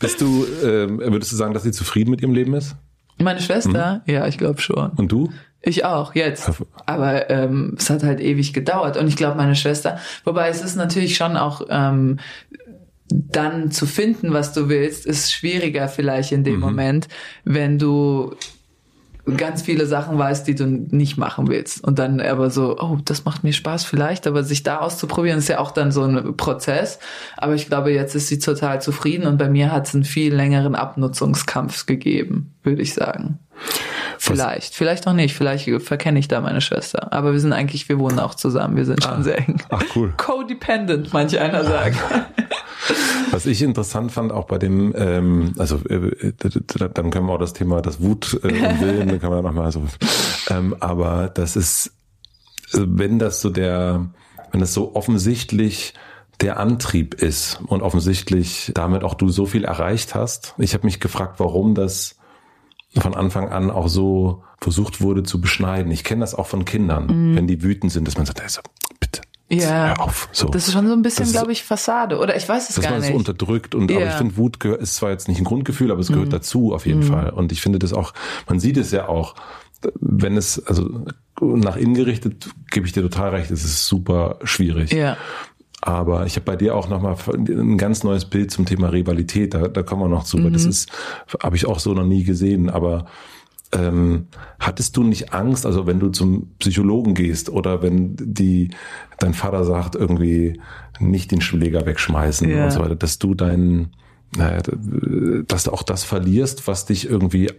[0.00, 2.76] Bist du, äh, würdest du sagen, dass sie zufrieden mit ihrem Leben ist?
[3.18, 4.02] Meine Schwester?
[4.06, 4.12] Mhm.
[4.12, 4.90] Ja, ich glaube schon.
[4.90, 5.30] Und du?
[5.62, 6.50] Ich auch, jetzt.
[6.84, 8.96] Aber ähm, es hat halt ewig gedauert.
[8.96, 12.18] Und ich glaube, meine Schwester, wobei es ist natürlich schon auch ähm,
[13.08, 16.60] dann zu finden, was du willst, ist schwieriger vielleicht in dem mhm.
[16.60, 17.08] Moment,
[17.44, 18.34] wenn du
[19.36, 21.82] ganz viele Sachen weißt, die du nicht machen willst.
[21.82, 25.48] Und dann aber so, oh, das macht mir Spaß vielleicht, aber sich da auszuprobieren, ist
[25.48, 26.98] ja auch dann so ein Prozess.
[27.36, 30.34] Aber ich glaube, jetzt ist sie total zufrieden und bei mir hat es einen viel
[30.34, 33.38] längeren Abnutzungskampf gegeben, würde ich sagen.
[34.32, 35.34] Vielleicht, vielleicht auch nicht.
[35.34, 37.12] Vielleicht verkenne ich da meine Schwester.
[37.12, 38.76] Aber wir sind eigentlich, wir wohnen auch zusammen.
[38.76, 39.22] Wir sind schon ah.
[39.22, 39.62] sehr eng.
[39.68, 40.14] Ach cool.
[40.16, 41.96] Codependent, manche einer sagen.
[43.30, 46.32] Was ich interessant fand, auch bei dem, ähm, also äh,
[46.92, 49.72] dann können wir auch das Thema, das Wut äh, und Willen, dann kann man nochmal
[49.72, 49.82] so,
[50.50, 51.92] ähm, aber das ist,
[52.74, 54.06] äh, wenn das so der,
[54.52, 55.94] wenn das so offensichtlich
[56.40, 60.54] der Antrieb ist und offensichtlich damit auch du so viel erreicht hast.
[60.58, 62.16] Ich habe mich gefragt, warum das
[63.00, 65.90] von Anfang an auch so versucht wurde zu beschneiden.
[65.92, 67.36] Ich kenne das auch von Kindern, mm.
[67.36, 68.60] wenn die wütend sind, dass man sagt, also,
[69.00, 70.28] bitte, ja, hör auf.
[70.32, 70.48] So.
[70.48, 72.18] Das ist schon so ein bisschen, glaube ich, Fassade.
[72.18, 72.90] Oder ich weiß es gar nicht.
[72.90, 73.74] Dass man es unterdrückt.
[73.74, 73.98] Und, ja.
[73.98, 76.32] Aber ich finde, Wut ist zwar jetzt nicht ein Grundgefühl, aber es gehört mm.
[76.32, 77.10] dazu auf jeden mm.
[77.10, 77.30] Fall.
[77.30, 78.14] Und ich finde das auch,
[78.48, 79.34] man sieht es ja auch,
[80.00, 81.04] wenn es, also
[81.40, 84.92] nach innen gerichtet, gebe ich dir total recht, es ist super schwierig.
[84.92, 85.16] Ja.
[85.86, 89.52] Aber ich habe bei dir auch nochmal ein ganz neues Bild zum Thema Rivalität.
[89.52, 90.44] Da, da kommen wir noch zu, mhm.
[90.44, 90.70] weil das mhm.
[90.70, 90.90] ist,
[91.42, 92.70] habe ich auch so noch nie gesehen.
[92.70, 93.04] Aber
[93.70, 94.28] ähm,
[94.58, 98.70] hattest du nicht Angst, also wenn du zum Psychologen gehst oder wenn die
[99.18, 100.58] dein Vater sagt irgendwie
[101.00, 102.64] nicht den Schläger wegschmeißen ja.
[102.64, 103.92] und so weiter, dass du deinen,
[104.34, 104.62] naja,
[105.46, 107.50] dass du auch das verlierst, was dich irgendwie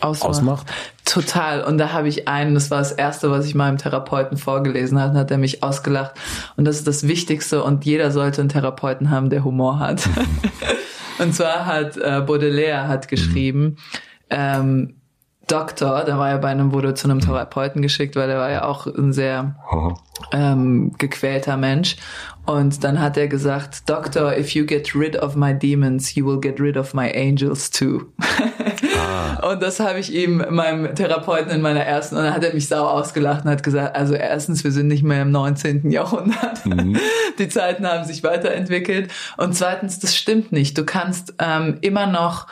[0.00, 0.30] ausmacht.
[0.30, 0.66] ausmacht?
[1.04, 1.62] Total.
[1.62, 5.14] Und da habe ich einen, das war das erste, was ich meinem Therapeuten vorgelesen hat,
[5.14, 6.12] hat er mich ausgelacht.
[6.56, 10.08] Und das ist das Wichtigste und jeder sollte einen Therapeuten haben, der Humor hat.
[11.18, 13.76] und zwar hat äh, Baudelaire hat geschrieben, mhm.
[14.30, 14.94] ähm,
[15.48, 18.64] Doktor, da war er bei einem, wurde zu einem Therapeuten geschickt, weil er war ja
[18.64, 19.56] auch ein sehr
[20.32, 21.96] ähm, gequälter Mensch.
[22.46, 26.40] Und dann hat er gesagt, Doctor, if you get rid of my demons, you will
[26.40, 28.12] get rid of my angels too.
[29.12, 29.50] ah.
[29.50, 32.68] Und das habe ich ihm, meinem Therapeuten in meiner ersten, und dann hat er mich
[32.68, 35.90] sau ausgelacht und hat gesagt, also erstens, wir sind nicht mehr im 19.
[35.90, 36.64] Jahrhundert.
[36.64, 36.98] Mhm.
[37.38, 39.10] Die Zeiten haben sich weiterentwickelt.
[39.36, 40.76] Und zweitens, das stimmt nicht.
[40.78, 42.46] Du kannst ähm, immer noch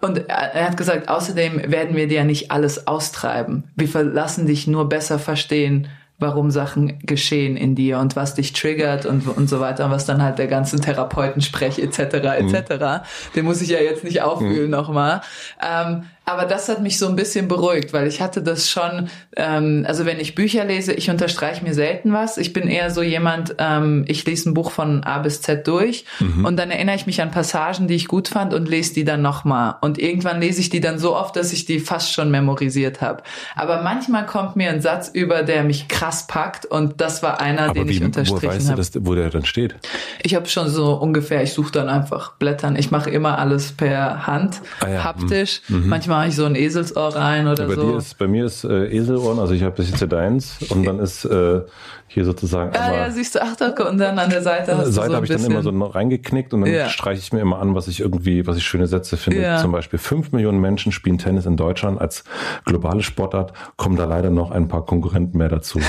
[0.00, 3.64] und er hat gesagt, außerdem werden wir dir nicht alles austreiben.
[3.74, 5.88] Wir verlassen dich nur besser verstehen,
[6.18, 10.04] warum Sachen geschehen in dir und was dich triggert und, und so weiter, und was
[10.04, 11.98] dann halt der ganzen Therapeutensprech etc.
[11.98, 12.70] etc.
[12.70, 13.00] Mhm.
[13.36, 14.70] Den muss ich ja jetzt nicht aufwühlen mhm.
[14.70, 15.20] nochmal.
[15.62, 19.86] Ähm, Aber das hat mich so ein bisschen beruhigt, weil ich hatte das schon, ähm,
[19.88, 22.36] also wenn ich Bücher lese, ich unterstreiche mir selten was.
[22.36, 26.04] Ich bin eher so jemand, ähm, ich lese ein Buch von A bis Z durch
[26.20, 26.44] mhm.
[26.44, 29.22] und dann erinnere ich mich an Passagen, die ich gut fand und lese die dann
[29.22, 29.76] nochmal.
[29.80, 33.22] Und irgendwann lese ich die dann so oft, dass ich die fast schon memorisiert habe.
[33.56, 37.70] Aber manchmal kommt mir ein Satz über, der mich krass packt und das war einer,
[37.70, 38.52] Aber den wie, ich unterstrichen habe.
[38.52, 39.76] Wo weißt du, dass, wo der dann steht?
[40.22, 42.76] Ich habe schon so ungefähr, ich suche dann einfach Blättern.
[42.76, 45.62] Ich mache immer alles per Hand, ah ja, haptisch.
[45.68, 45.88] Mhm.
[45.88, 47.92] Manchmal mache ich so ein Eselsohr rein oder bei so.
[47.92, 50.84] Dir ist, bei mir ist äh, Eselohren, also ich habe das jetzt ja deins und
[50.84, 51.60] dann ist äh,
[52.08, 52.76] hier sozusagen.
[52.76, 53.54] Ah ja, siehst du, ach
[53.88, 56.62] und dann an der Seite hast Seite so habe ich dann immer so reingeknickt und
[56.62, 56.88] dann ja.
[56.88, 59.42] streiche ich mir immer an, was ich irgendwie, was ich schöne Sätze finde.
[59.42, 59.58] Ja.
[59.58, 62.24] Zum Beispiel fünf Millionen Menschen spielen Tennis in Deutschland als
[62.64, 65.78] globale Sportart, kommen da leider noch ein paar Konkurrenten mehr dazu.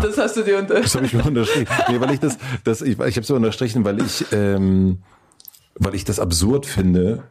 [0.00, 0.84] das hast du dir unterstrichen.
[0.84, 1.66] Das habe ich mir unterstrichen.
[1.88, 4.98] Nee, weil ich das, das ich, ich habe so unterstrichen, weil ich, ähm,
[5.74, 7.24] weil ich das absurd finde,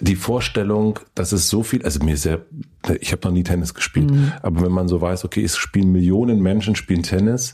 [0.00, 2.38] die Vorstellung, dass es so viel, also mir ist ja,
[3.00, 4.32] ich habe noch nie Tennis gespielt, mhm.
[4.42, 7.52] aber wenn man so weiß, okay, es spielen Millionen Menschen spielen Tennis,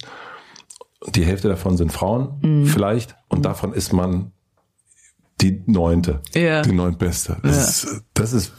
[1.08, 2.66] die Hälfte davon sind Frauen mhm.
[2.66, 3.42] vielleicht und mhm.
[3.42, 4.32] davon ist man
[5.40, 6.62] die neunte, ja.
[6.62, 7.36] die neuntbeste.
[7.42, 7.90] Das, ja.
[7.90, 8.52] ist, das ist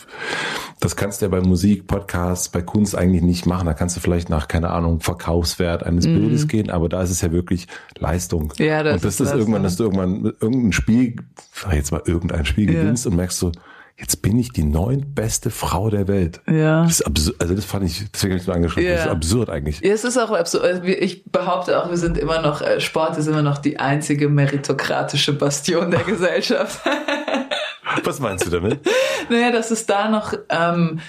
[0.80, 3.66] das kannst du ja bei Musik, Podcasts, bei Kunst eigentlich nicht machen.
[3.66, 6.14] Da kannst du vielleicht nach, keine Ahnung, Verkaufswert eines mm.
[6.14, 7.68] Bildes gehen, aber da ist es ja wirklich
[7.98, 8.54] Leistung.
[8.58, 11.16] Ja, das und das ist, ist irgendwann, dass du irgendwann irgendein Spiel,
[11.72, 12.82] jetzt mal irgendein Spiel ja.
[12.82, 13.52] gewinnst und merkst so,
[14.00, 16.42] jetzt bin ich die neuntbeste Frau der Welt.
[16.48, 16.84] Ja.
[16.84, 18.96] Das ist absurd, also das fand ich, deswegen habe ich so angeschrieben, ja.
[18.98, 19.82] das ist absurd eigentlich.
[19.82, 20.64] Ja, es ist auch absurd.
[20.64, 24.30] Also ich behaupte auch, wir sind immer noch, äh, Sport ist immer noch die einzige
[24.30, 26.82] meritokratische Bastion der Gesellschaft.
[28.04, 28.80] Was meinst du damit?
[29.30, 31.00] naja, dass es da noch ähm,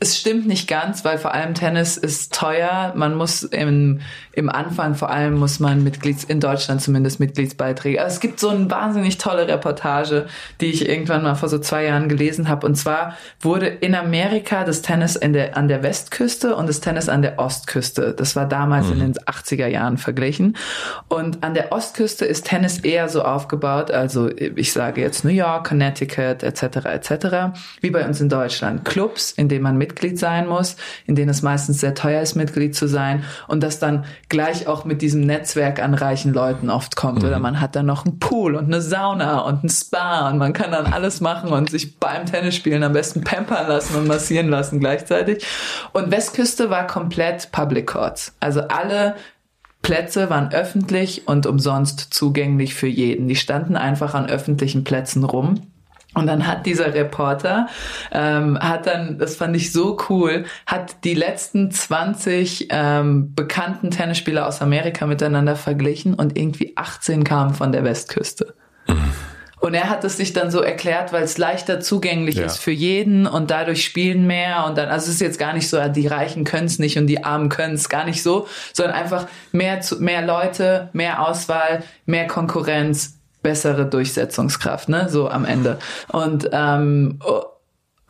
[0.00, 2.92] es stimmt nicht ganz, weil vor allem Tennis ist teuer.
[2.94, 4.00] Man muss im,
[4.32, 8.00] im Anfang vor allem muss man Mitglieds, in Deutschland zumindest Mitgliedsbeiträge.
[8.00, 10.26] Also es gibt so eine wahnsinnig tolle Reportage,
[10.60, 12.64] die ich irgendwann mal vor so zwei Jahren gelesen habe.
[12.64, 17.08] Und zwar wurde in Amerika das Tennis in der, an der Westküste und das Tennis
[17.08, 18.14] an der Ostküste.
[18.16, 18.92] Das war damals mhm.
[18.92, 20.56] in den 80er Jahren verglichen.
[21.08, 25.66] Und an der Ostküste ist Tennis eher so aufgebaut, also ich sage jetzt New York,
[25.66, 26.62] Connecticut etc.
[26.84, 27.58] etc.
[27.80, 28.84] wie bei uns in Deutschland.
[28.84, 32.34] Clubs, in denen man mit Mitglied sein muss, in denen es meistens sehr teuer ist,
[32.34, 36.94] Mitglied zu sein und das dann gleich auch mit diesem Netzwerk an reichen Leuten oft
[36.96, 37.22] kommt.
[37.22, 37.28] Mhm.
[37.28, 40.52] Oder man hat dann noch einen Pool und eine Sauna und ein Spa und man
[40.52, 44.80] kann dann alles machen und sich beim Tennisspielen am besten pampern lassen und massieren lassen
[44.80, 45.44] gleichzeitig.
[45.92, 48.34] Und Westküste war komplett Public Courts.
[48.40, 49.14] Also alle
[49.82, 53.28] Plätze waren öffentlich und umsonst zugänglich für jeden.
[53.28, 55.62] Die standen einfach an öffentlichen Plätzen rum.
[56.14, 57.68] Und dann hat dieser Reporter,
[58.12, 64.46] ähm, hat dann, das fand ich so cool, hat die letzten 20 ähm, bekannten Tennisspieler
[64.46, 68.54] aus Amerika miteinander verglichen und irgendwie 18 kamen von der Westküste.
[68.88, 69.12] Mhm.
[69.60, 72.46] Und er hat es sich dann so erklärt, weil es leichter zugänglich ja.
[72.46, 75.68] ist für jeden und dadurch spielen mehr und dann, also es ist jetzt gar nicht
[75.68, 78.94] so, die Reichen können es nicht und die Armen können es gar nicht so, sondern
[78.94, 85.78] einfach mehr, mehr Leute, mehr Auswahl, mehr Konkurrenz, bessere Durchsetzungskraft, ne, so am Ende.
[86.08, 87.42] Und ähm, oh,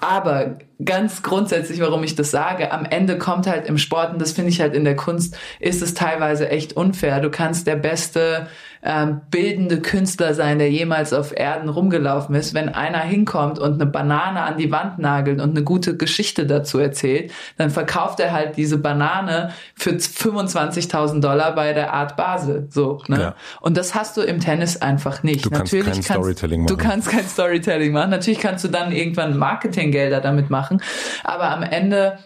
[0.01, 4.33] aber ganz grundsätzlich, warum ich das sage, am Ende kommt halt im Sport, und das
[4.33, 7.21] finde ich halt in der Kunst, ist es teilweise echt unfair.
[7.21, 8.47] Du kannst der beste
[8.83, 12.55] ähm, bildende Künstler sein, der jemals auf Erden rumgelaufen ist.
[12.55, 16.79] Wenn einer hinkommt und eine Banane an die Wand nagelt und eine gute Geschichte dazu
[16.79, 22.69] erzählt, dann verkauft er halt diese Banane für 25.000 Dollar bei der Art Basel.
[22.71, 23.21] So, ne?
[23.21, 23.35] Ja.
[23.61, 25.45] Und das hast du im Tennis einfach nicht.
[25.45, 26.77] Du Natürlich kannst kein kannst, Storytelling machen.
[26.77, 28.11] Du kannst kein Storytelling machen.
[28.11, 30.81] Natürlich kannst du dann irgendwann Marketinggelder damit machen.
[31.25, 32.19] Aber am Ende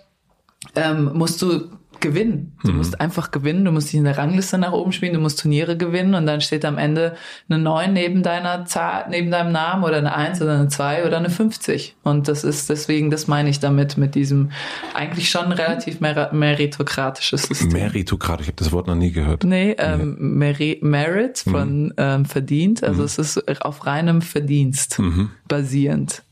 [0.76, 1.70] ähm, musst du
[2.02, 2.52] gewinnen.
[2.62, 2.78] Du mhm.
[2.78, 5.78] musst einfach gewinnen, du musst dich in der Rangliste nach oben spielen, du musst Turniere
[5.78, 7.16] gewinnen und dann steht am Ende
[7.48, 11.16] eine 9 neben deiner Zahl, neben deinem Namen oder eine 1 oder eine 2 oder
[11.16, 11.96] eine 50.
[12.02, 14.50] Und das ist deswegen, das meine ich damit, mit diesem
[14.94, 17.72] eigentlich schon relativ mer meritokratisches System.
[17.72, 19.44] Meritokratisch, ich habe das Wort noch nie gehört.
[19.44, 21.92] Nee, ähm, Meri Merit von mhm.
[21.96, 23.06] ähm, verdient, also mhm.
[23.06, 25.30] es ist auf reinem Verdienst mhm.
[25.48, 26.22] basierend.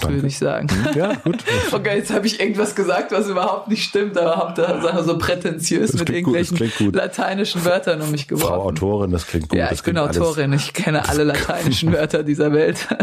[0.00, 0.16] Danke.
[0.16, 0.68] würde ich sagen.
[0.68, 1.36] Hm, ja, gut.
[1.72, 5.92] okay, jetzt habe ich irgendwas gesagt, was überhaupt nicht stimmt, aber habe da so prätentiös
[5.92, 8.54] das mit irgendwelchen gut, lateinischen Wörtern um mich geworfen.
[8.54, 9.58] Frau Autorin, das klingt gut.
[9.58, 10.64] Ja, ich bin Autorin, alles.
[10.64, 12.88] ich kenne alle lateinischen Wörter dieser Welt.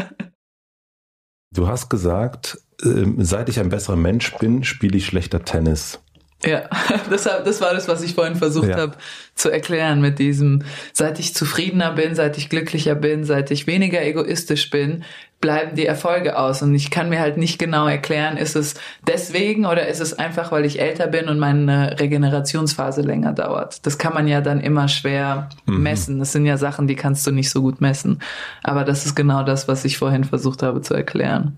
[1.54, 6.00] Du hast gesagt, ähm, seit ich ein besserer Mensch bin, spiele ich schlechter Tennis.
[6.46, 6.64] Ja,
[7.10, 8.78] das, das war das, was ich vorhin versucht ja.
[8.78, 8.94] habe
[9.36, 10.64] zu erklären mit diesem,
[10.94, 15.04] seit ich zufriedener bin, seit ich glücklicher bin, seit ich weniger egoistisch bin,
[15.40, 16.62] bleiben die Erfolge aus.
[16.62, 20.52] Und ich kann mir halt nicht genau erklären, ist es deswegen oder ist es einfach,
[20.52, 23.86] weil ich älter bin und meine Regenerationsphase länger dauert.
[23.86, 25.82] Das kann man ja dann immer schwer mhm.
[25.82, 26.20] messen.
[26.20, 28.20] Das sind ja Sachen, die kannst du nicht so gut messen.
[28.64, 31.58] Aber das ist genau das, was ich vorhin versucht habe zu erklären.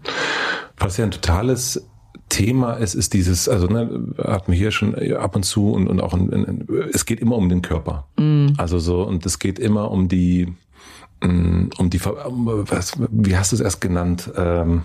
[0.77, 1.85] Was ja ein totales
[2.33, 6.01] Thema ist, ist dieses, also ne, hat man hier schon ab und zu und, und
[6.01, 8.07] auch in, in, es geht immer um den Körper.
[8.17, 8.47] Mm.
[8.57, 10.51] Also so, und es geht immer um die,
[11.21, 14.31] mm, um die, was, wie hast du es erst genannt?
[14.35, 14.81] Ähm,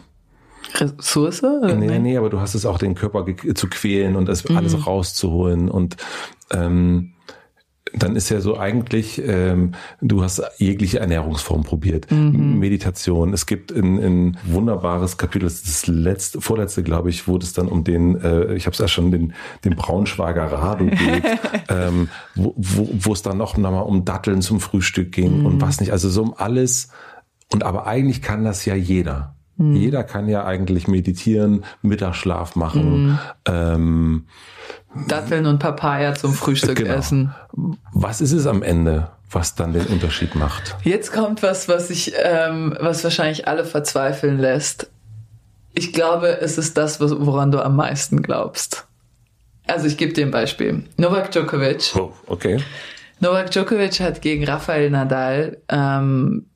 [0.74, 1.40] Ressource?
[1.42, 4.82] Nee, nee, aber du hast es auch, den Körper zu quälen und das alles mm.
[4.82, 5.96] rauszuholen und
[6.50, 7.14] ähm,
[7.94, 12.10] dann ist ja so eigentlich, ähm, du hast jegliche Ernährungsform probiert.
[12.10, 12.58] Mhm.
[12.58, 13.32] Meditation.
[13.32, 17.52] Es gibt ein, ein wunderbares Kapitel, das ist das letzte, vorletzte, glaube ich, wo es
[17.52, 19.34] dann um den, äh, ich habe es ja schon, den,
[19.64, 21.24] den Braunschweiger Rado geht,
[21.68, 25.46] ähm, wo, wo, wo es dann noch mal um Datteln zum Frühstück ging mhm.
[25.46, 25.92] und was nicht.
[25.92, 26.88] Also so um alles.
[27.50, 29.37] Und aber eigentlich kann das ja jeder.
[29.58, 29.76] Mhm.
[29.76, 33.06] Jeder kann ja eigentlich meditieren, Mittagsschlaf machen.
[33.06, 33.18] Mhm.
[33.46, 34.26] Ähm,
[35.06, 36.94] Datteln und Papaya zum Frühstück genau.
[36.94, 37.34] essen.
[37.92, 40.76] Was ist es am Ende, was dann den Unterschied macht?
[40.82, 44.90] Jetzt kommt was, was ich, ähm, was wahrscheinlich alle verzweifeln lässt.
[45.74, 48.86] Ich glaube, es ist das, woran du am meisten glaubst.
[49.66, 50.84] Also ich gebe dir ein Beispiel.
[50.96, 51.94] Novak Djokovic.
[51.94, 52.58] Oh, okay.
[53.20, 56.46] Novak Djokovic hat gegen Rafael Nadal ähm,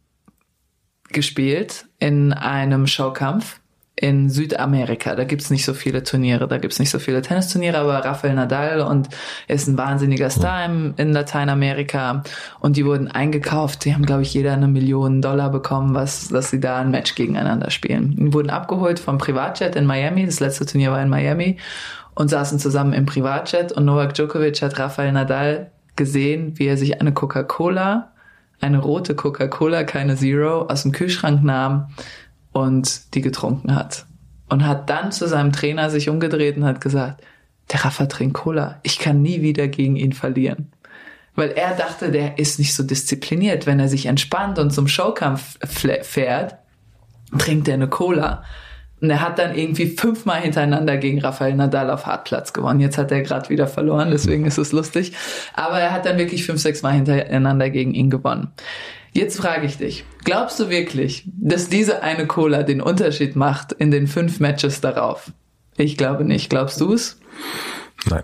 [1.13, 3.61] gespielt in einem Showkampf
[3.95, 5.15] in Südamerika.
[5.15, 8.81] Da gibt's nicht so viele Turniere, da gibt's nicht so viele Tennisturniere, aber Rafael Nadal
[8.81, 9.09] und
[9.47, 12.23] er ist ein wahnsinniger Star in, in Lateinamerika
[12.59, 13.85] und die wurden eingekauft.
[13.85, 17.15] Die haben, glaube ich, jeder eine Million Dollar bekommen, was, dass sie da ein Match
[17.15, 18.17] gegeneinander spielen.
[18.17, 20.25] Die wurden abgeholt vom Privatjet in Miami.
[20.25, 21.59] Das letzte Turnier war in Miami
[22.15, 27.01] und saßen zusammen im Privatjet und Novak Djokovic hat Rafael Nadal gesehen, wie er sich
[27.01, 28.12] eine Coca-Cola,
[28.63, 31.89] eine rote Coca-Cola, keine Zero, aus dem Kühlschrank nahm
[32.53, 34.07] und die getrunken hat.
[34.49, 37.23] Und hat dann zu seinem Trainer sich umgedreht und hat gesagt,
[37.71, 38.81] der Rafa trinkt Cola.
[38.83, 40.73] Ich kann nie wieder gegen ihn verlieren.
[41.35, 43.67] Weil er dachte, der ist nicht so diszipliniert.
[43.67, 46.57] Wenn er sich entspannt und zum Showkampf fährt,
[47.39, 48.45] trinkt er eine Cola.
[49.03, 52.79] Und er hat dann irgendwie fünfmal hintereinander gegen Rafael Nadal auf Hartplatz gewonnen.
[52.79, 55.13] Jetzt hat er gerade wieder verloren, deswegen ist es lustig.
[55.55, 58.53] Aber er hat dann wirklich fünf, sechs Mal hintereinander gegen ihn gewonnen.
[59.11, 63.91] Jetzt frage ich dich, glaubst du wirklich, dass diese eine Cola den Unterschied macht in
[63.91, 65.33] den fünf Matches darauf?
[65.77, 66.49] Ich glaube nicht.
[66.49, 67.19] Glaubst du es?
[68.09, 68.23] Nein.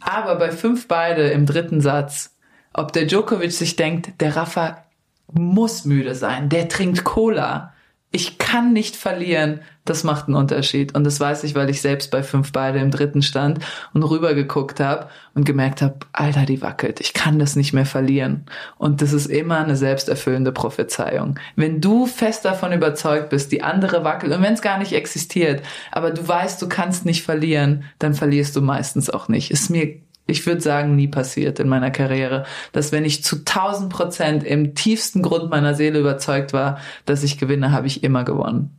[0.00, 2.34] Aber bei fünf beide im dritten Satz,
[2.74, 4.84] ob der Djokovic sich denkt, der Rafa
[5.32, 7.74] muss müde sein, der trinkt Cola
[8.16, 10.94] ich kann nicht verlieren, das macht einen Unterschied.
[10.94, 13.58] Und das weiß ich, weil ich selbst bei fünf beide im dritten stand
[13.92, 16.98] und rübergeguckt habe und gemerkt habe, Alter, die wackelt.
[17.00, 18.46] Ich kann das nicht mehr verlieren.
[18.78, 21.38] Und das ist immer eine selbsterfüllende Prophezeiung.
[21.56, 25.62] Wenn du fest davon überzeugt bist, die andere wackelt, und wenn es gar nicht existiert,
[25.92, 29.50] aber du weißt, du kannst nicht verlieren, dann verlierst du meistens auch nicht.
[29.50, 33.92] Ist mir ich würde sagen, nie passiert in meiner Karriere, dass wenn ich zu 1000
[33.92, 38.76] Prozent im tiefsten Grund meiner Seele überzeugt war, dass ich gewinne, habe ich immer gewonnen.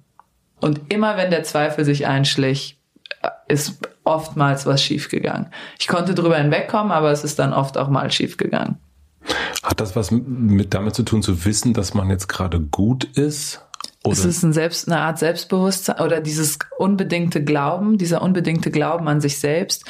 [0.59, 2.79] Und immer wenn der Zweifel sich einschlich,
[3.47, 5.47] ist oftmals was schiefgegangen.
[5.79, 8.77] Ich konnte drüber hinwegkommen, aber es ist dann oft auch mal schiefgegangen.
[9.63, 13.61] Hat das was mit damit zu tun, zu wissen, dass man jetzt gerade gut ist?
[14.07, 14.19] Oder?
[14.19, 19.21] Es ist ein Selbst, eine Art Selbstbewusstsein oder dieses unbedingte Glauben, dieser unbedingte Glauben an
[19.21, 19.85] sich selbst,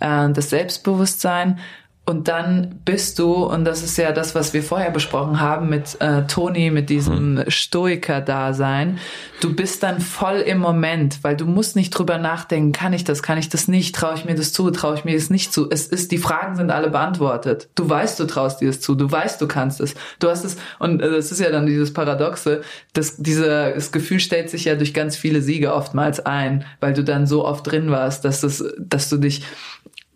[0.00, 1.58] äh, das Selbstbewusstsein,
[2.06, 6.00] und dann bist du, und das ist ja das, was wir vorher besprochen haben mit
[6.00, 7.44] äh, Toni, mit diesem mhm.
[7.46, 8.98] Stoiker-Dasein,
[9.40, 13.22] du bist dann voll im Moment, weil du musst nicht drüber nachdenken, kann ich das,
[13.22, 15.70] kann ich das nicht, traue ich mir das zu, traue ich mir das nicht zu.
[15.70, 17.68] Es ist, die Fragen sind alle beantwortet.
[17.76, 19.94] Du weißt, du traust dir das zu, du weißt, du kannst es.
[20.18, 22.62] Du hast es, und äh, das ist ja dann dieses Paradoxe,
[22.92, 27.04] dass dieser, das Gefühl stellt sich ja durch ganz viele Siege oftmals ein, weil du
[27.04, 29.44] dann so oft drin warst, dass das, dass du dich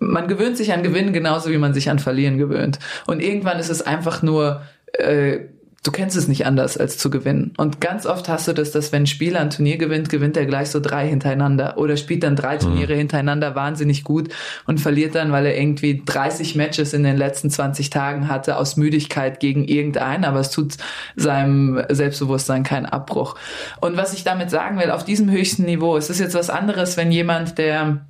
[0.04, 2.78] man gewöhnt sich an Gewinnen genauso wie man sich an Verlieren gewöhnt.
[3.06, 4.62] Und irgendwann ist es einfach nur,
[4.92, 5.40] äh,
[5.84, 7.52] du kennst es nicht anders als zu gewinnen.
[7.58, 10.46] Und ganz oft hast du das, dass wenn ein Spieler ein Turnier gewinnt, gewinnt er
[10.46, 12.98] gleich so drei hintereinander oder spielt dann drei Turniere mhm.
[12.98, 14.30] hintereinander wahnsinnig gut
[14.66, 18.76] und verliert dann, weil er irgendwie 30 Matches in den letzten 20 Tagen hatte aus
[18.76, 20.74] Müdigkeit gegen irgendeinen, aber es tut
[21.16, 23.36] seinem Selbstbewusstsein keinen Abbruch.
[23.80, 26.96] Und was ich damit sagen will, auf diesem höchsten Niveau, es ist jetzt was anderes,
[26.96, 28.06] wenn jemand, der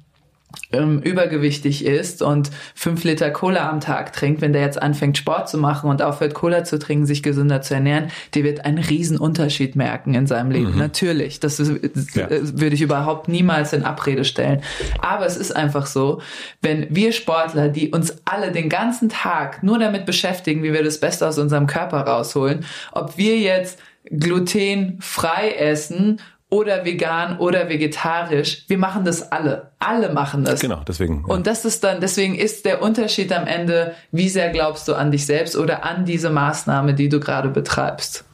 [0.73, 5.49] ähm, übergewichtig ist und fünf Liter Cola am Tag trinkt, wenn der jetzt anfängt Sport
[5.49, 9.19] zu machen und aufhört Cola zu trinken, sich gesünder zu ernähren, der wird einen riesen
[9.19, 10.73] Unterschied merken in seinem Leben.
[10.73, 10.79] Mhm.
[10.79, 11.73] Natürlich, das ist,
[12.15, 12.29] ja.
[12.31, 14.63] würde ich überhaupt niemals in Abrede stellen.
[15.01, 16.21] Aber es ist einfach so,
[16.61, 21.01] wenn wir Sportler, die uns alle den ganzen Tag nur damit beschäftigen, wie wir das
[21.01, 23.79] Beste aus unserem Körper rausholen, ob wir jetzt
[24.11, 26.21] glutenfrei essen
[26.55, 28.65] oder vegan oder vegetarisch.
[28.69, 29.73] Wir machen das alle.
[29.81, 30.61] Alle machen das.
[30.61, 31.25] Genau, deswegen.
[31.27, 31.35] Ja.
[31.35, 35.11] Und das ist dann, deswegen ist der Unterschied am Ende, wie sehr glaubst du an
[35.11, 38.25] dich selbst oder an diese Maßnahme, die du gerade betreibst.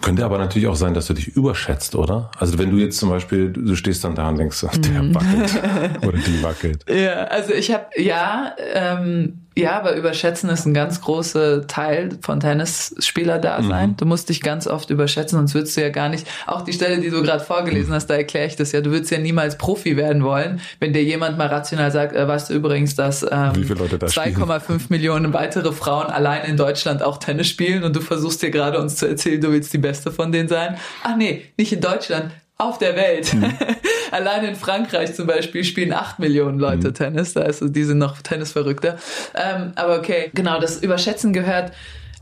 [0.00, 2.30] Könnte aber natürlich auch sein, dass du dich überschätzt, oder?
[2.38, 5.14] Also wenn du jetzt zum Beispiel, du stehst dann da und denkst, der mhm.
[5.14, 6.84] wackelt oder die wackelt.
[6.88, 12.40] Ja, also ich habe, ja, ähm, ja, aber überschätzen ist ein ganz großer Teil von
[12.40, 13.90] Tennisspieler-Dasein.
[13.90, 13.96] Mhm.
[13.96, 17.00] Du musst dich ganz oft überschätzen, sonst würdest du ja gar nicht, auch die Stelle,
[17.00, 19.96] die du gerade vorgelesen hast, da erkläre ich das ja, du würdest ja niemals Profi
[19.96, 24.82] werden wollen, wenn dir jemand mal rational sagt, äh, weißt du übrigens, dass ähm, 2,5
[24.90, 28.96] Millionen weitere Frauen allein in Deutschland auch Tennis spielen und du versuchst dir gerade uns
[28.96, 30.76] zu erzählen, du willst die Beste von denen sein.
[31.02, 33.34] Ach nee, nicht in Deutschland, auf der Welt.
[33.34, 33.52] Mhm.
[34.10, 36.94] Allein in Frankreich zum Beispiel spielen acht Millionen Leute mhm.
[36.94, 38.96] Tennis, also die sind noch Tennisverrückter.
[39.34, 41.72] Ähm, aber okay, genau, das Überschätzen gehört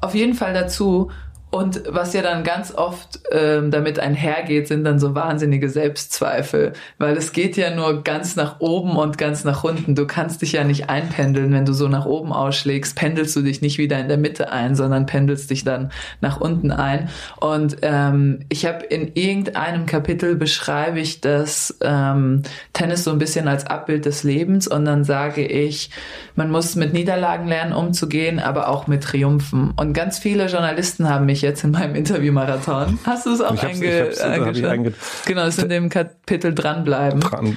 [0.01, 1.11] auf jeden Fall dazu.
[1.55, 7.17] Und was ja dann ganz oft ähm, damit einhergeht, sind dann so wahnsinnige Selbstzweifel, weil
[7.17, 9.95] es geht ja nur ganz nach oben und ganz nach unten.
[9.95, 13.63] Du kannst dich ja nicht einpendeln, wenn du so nach oben ausschlägst, pendelst du dich
[13.63, 17.09] nicht wieder in der Mitte ein, sondern pendelst dich dann nach unten ein.
[17.39, 23.47] Und ähm, ich habe in irgendeinem Kapitel beschreibe ich das ähm, Tennis so ein bisschen
[23.47, 25.91] als Abbild des Lebens und dann sage ich,
[26.35, 29.71] man muss mit Niederlagen lernen, umzugehen, aber auch mit Triumphen.
[29.77, 32.99] Und ganz viele Journalisten haben mich jetzt in meinem Interview-Marathon.
[33.05, 34.95] Hast du es auch einge eingeschaut?
[35.27, 37.21] Genau, ist in dem Kapitel dranbleiben.
[37.21, 37.57] Dran.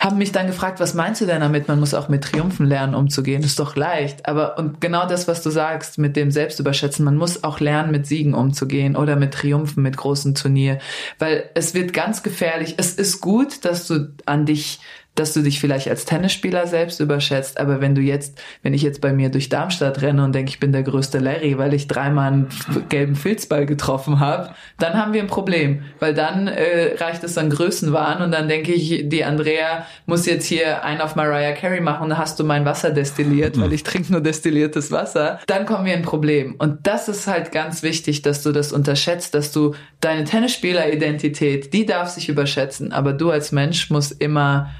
[0.00, 1.68] Haben mich dann gefragt, was meinst du denn damit?
[1.68, 3.42] Man muss auch mit Triumphen lernen, umzugehen.
[3.42, 4.28] Das ist doch leicht.
[4.28, 8.06] Aber, und genau das, was du sagst, mit dem Selbstüberschätzen, man muss auch lernen, mit
[8.06, 10.78] Siegen umzugehen oder mit Triumphen, mit großen Turnier.
[11.18, 12.74] Weil es wird ganz gefährlich.
[12.76, 14.80] Es ist gut, dass du an dich
[15.14, 19.00] dass du dich vielleicht als Tennisspieler selbst überschätzt, aber wenn du jetzt, wenn ich jetzt
[19.00, 22.32] bei mir durch Darmstadt renne und denke, ich bin der größte Larry, weil ich dreimal
[22.32, 22.48] einen
[22.88, 27.50] gelben Filzball getroffen habe, dann haben wir ein Problem, weil dann äh, reicht es an
[27.50, 32.04] Größenwahn und dann denke ich, die Andrea muss jetzt hier einen auf Mariah Carey machen
[32.04, 35.86] und dann hast du mein Wasser destilliert, weil ich trinke nur destilliertes Wasser, dann kommen
[35.86, 36.56] wir ein Problem.
[36.58, 41.86] Und das ist halt ganz wichtig, dass du das unterschätzt, dass du deine Tennisspieleridentität, die
[41.86, 44.70] darf sich überschätzen, aber du als Mensch musst immer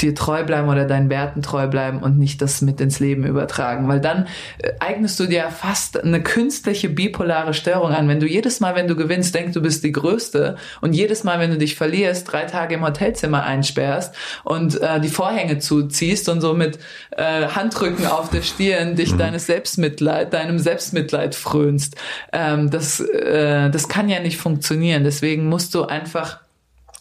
[0.00, 3.88] dir treu bleiben oder deinen Werten treu bleiben und nicht das mit ins Leben übertragen,
[3.88, 4.26] weil dann
[4.58, 8.08] äh, eignest du dir fast eine künstliche bipolare Störung an.
[8.08, 11.38] Wenn du jedes Mal, wenn du gewinnst, denkst, du bist die Größte und jedes Mal,
[11.38, 14.14] wenn du dich verlierst, drei Tage im Hotelzimmer einsperrst
[14.44, 16.78] und äh, die Vorhänge zuziehst und so mit
[17.12, 19.18] äh, Handrücken auf der Stirn dich mhm.
[19.18, 21.96] deines Selbstmitleid, deinem Selbstmitleid frönst,
[22.32, 25.04] ähm, das, äh, das kann ja nicht funktionieren.
[25.04, 26.41] Deswegen musst du einfach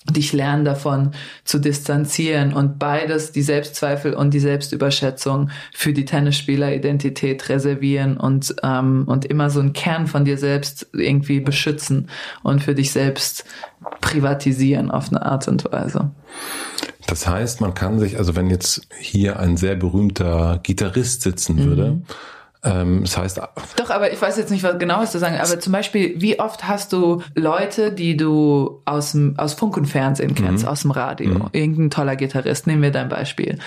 [0.09, 1.11] dich lernen davon
[1.43, 9.03] zu distanzieren und beides, die Selbstzweifel und die Selbstüberschätzung für die Tennisspieleridentität reservieren und, ähm,
[9.07, 12.09] und immer so einen Kern von dir selbst irgendwie beschützen
[12.41, 13.45] und für dich selbst
[14.01, 16.09] privatisieren auf eine Art und Weise.
[17.05, 21.91] Das heißt, man kann sich, also wenn jetzt hier ein sehr berühmter Gitarrist sitzen würde,
[21.91, 22.05] mhm
[22.63, 23.41] ähm, das heißt.
[23.75, 25.37] Doch, aber ich weiß jetzt nicht, was genau ist zu sagen.
[25.37, 29.85] Aber zum Beispiel, wie oft hast du Leute, die du aus, dem, aus Funk und
[29.85, 30.69] Fernsehen kennst, mhm.
[30.69, 31.33] aus dem Radio?
[31.33, 31.49] Mhm.
[31.53, 33.57] Irgendein toller Gitarrist, nehmen wir dein Beispiel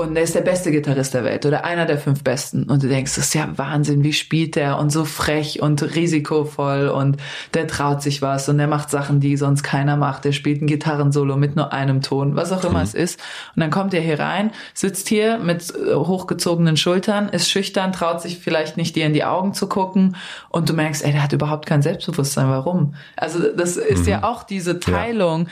[0.00, 2.64] und er ist der beste Gitarrist der Welt oder einer der fünf besten.
[2.64, 6.88] Und du denkst, das ist ja Wahnsinn, wie spielt der und so frech und risikovoll
[6.88, 7.18] und
[7.54, 10.24] der traut sich was und der macht Sachen, die sonst keiner macht.
[10.24, 12.84] Der spielt ein Gitarrensolo mit nur einem Ton, was auch immer mhm.
[12.84, 13.20] es ist.
[13.54, 18.22] Und dann kommt er hier rein, sitzt hier mit äh, hochgezogenen Schultern, ist schüchtern, traut
[18.22, 20.16] sich vielleicht nicht dir in die Augen zu gucken
[20.48, 22.48] und du merkst, ey, der hat überhaupt kein Selbstbewusstsein.
[22.48, 22.94] Warum?
[23.16, 24.08] Also das ist mhm.
[24.08, 25.46] ja auch diese Teilung.
[25.46, 25.50] Ja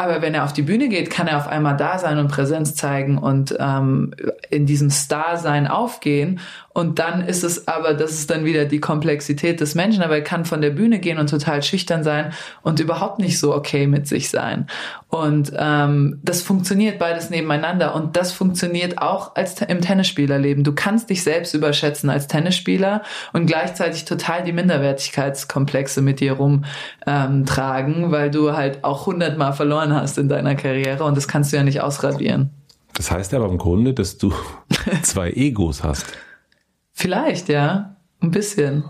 [0.00, 2.74] aber wenn er auf die Bühne geht, kann er auf einmal da sein und Präsenz
[2.74, 4.14] zeigen und ähm,
[4.48, 6.40] in diesem Star-Sein aufgehen.
[6.72, 10.22] Und dann ist es aber, das ist dann wieder die Komplexität des Menschen, aber er
[10.22, 12.32] kann von der Bühne gehen und total schüchtern sein
[12.62, 14.68] und überhaupt nicht so okay mit sich sein.
[15.08, 20.62] Und ähm, das funktioniert beides nebeneinander und das funktioniert auch als im Tennisspielerleben.
[20.62, 23.02] Du kannst dich selbst überschätzen als Tennisspieler
[23.32, 29.92] und gleichzeitig total die Minderwertigkeitskomplexe mit dir rumtragen, ähm, weil du halt auch hundertmal verloren
[29.92, 32.50] hast in deiner Karriere und das kannst du ja nicht ausradieren.
[32.94, 34.32] Das heißt aber im Grunde, dass du
[35.02, 36.06] zwei Egos hast.
[37.00, 37.96] Vielleicht, ja.
[38.20, 38.84] Ein bisschen.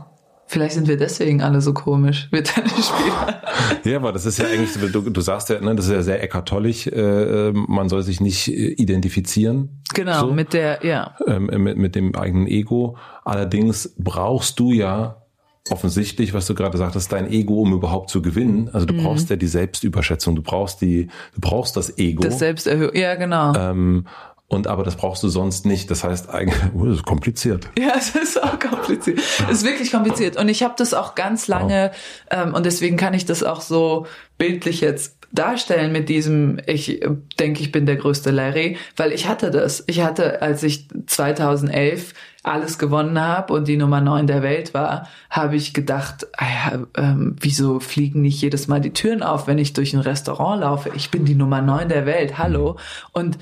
[0.48, 3.40] Vielleicht sind wir deswegen alle so komisch, wir Tennisspieler.
[3.84, 6.20] ja, aber das ist ja eigentlich, du, du sagst ja, ne, das ist ja sehr
[6.20, 9.80] eckartollig, äh, man soll sich nicht identifizieren.
[9.94, 11.14] Genau, so, mit der, ja.
[11.28, 12.96] Ähm, mit, mit dem eigenen Ego.
[13.24, 15.20] Allerdings brauchst du ja
[15.68, 18.70] offensichtlich, was du gerade sagtest, dein Ego, um überhaupt zu gewinnen.
[18.72, 19.04] Also du mhm.
[19.04, 22.22] brauchst ja die Selbstüberschätzung, du brauchst die, du brauchst das Ego.
[22.22, 23.54] Das Selbsterhöhung, ja genau.
[23.54, 24.06] Ähm,
[24.50, 25.90] und aber das brauchst du sonst nicht.
[25.92, 27.68] Das heißt eigentlich, oh, das ist kompliziert.
[27.78, 29.20] Ja, es ist auch kompliziert.
[29.48, 30.36] Es ist wirklich kompliziert.
[30.36, 31.92] Und ich habe das auch ganz lange,
[32.30, 32.46] wow.
[32.46, 34.06] ähm, und deswegen kann ich das auch so
[34.38, 37.00] bildlich jetzt darstellen mit diesem, ich
[37.38, 39.84] denke, ich bin der größte Larry, weil ich hatte das.
[39.86, 42.12] Ich hatte, als ich 2011
[42.42, 46.86] alles gewonnen habe und die Nummer neun der Welt war, habe ich gedacht, ah ja,
[46.96, 50.90] ähm, wieso fliegen nicht jedes Mal die Türen auf, wenn ich durch ein Restaurant laufe?
[50.96, 52.78] Ich bin die Nummer neun der Welt, hallo.
[53.12, 53.38] Und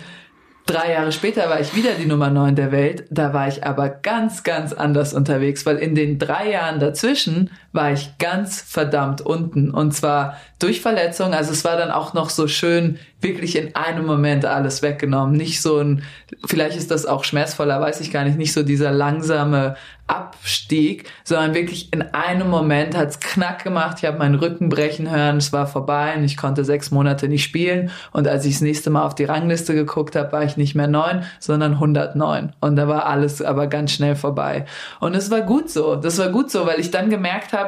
[0.69, 3.05] Drei Jahre später war ich wieder die Nummer neun der Welt.
[3.09, 7.93] Da war ich aber ganz, ganz anders unterwegs, weil in den drei Jahren dazwischen war
[7.93, 9.71] ich ganz verdammt unten.
[9.71, 11.33] Und zwar durch Verletzung.
[11.33, 15.37] Also es war dann auch noch so schön, wirklich in einem Moment alles weggenommen.
[15.37, 16.03] Nicht so ein,
[16.45, 19.77] vielleicht ist das auch schmerzvoller, weiß ich gar nicht, nicht so dieser langsame
[20.09, 23.99] Abstieg, sondern wirklich in einem Moment hat's knack gemacht.
[23.99, 27.45] Ich habe meinen Rücken brechen hören, es war vorbei und ich konnte sechs Monate nicht
[27.45, 27.91] spielen.
[28.13, 30.89] Und als ich das nächste Mal auf die Rangliste geguckt habe, war ich nicht mehr
[30.89, 32.53] neun, sondern 109.
[32.61, 34.65] Und da war alles aber ganz schnell vorbei.
[34.99, 35.95] Und es war gut so.
[35.95, 37.68] Das war gut so, weil ich dann gemerkt habe,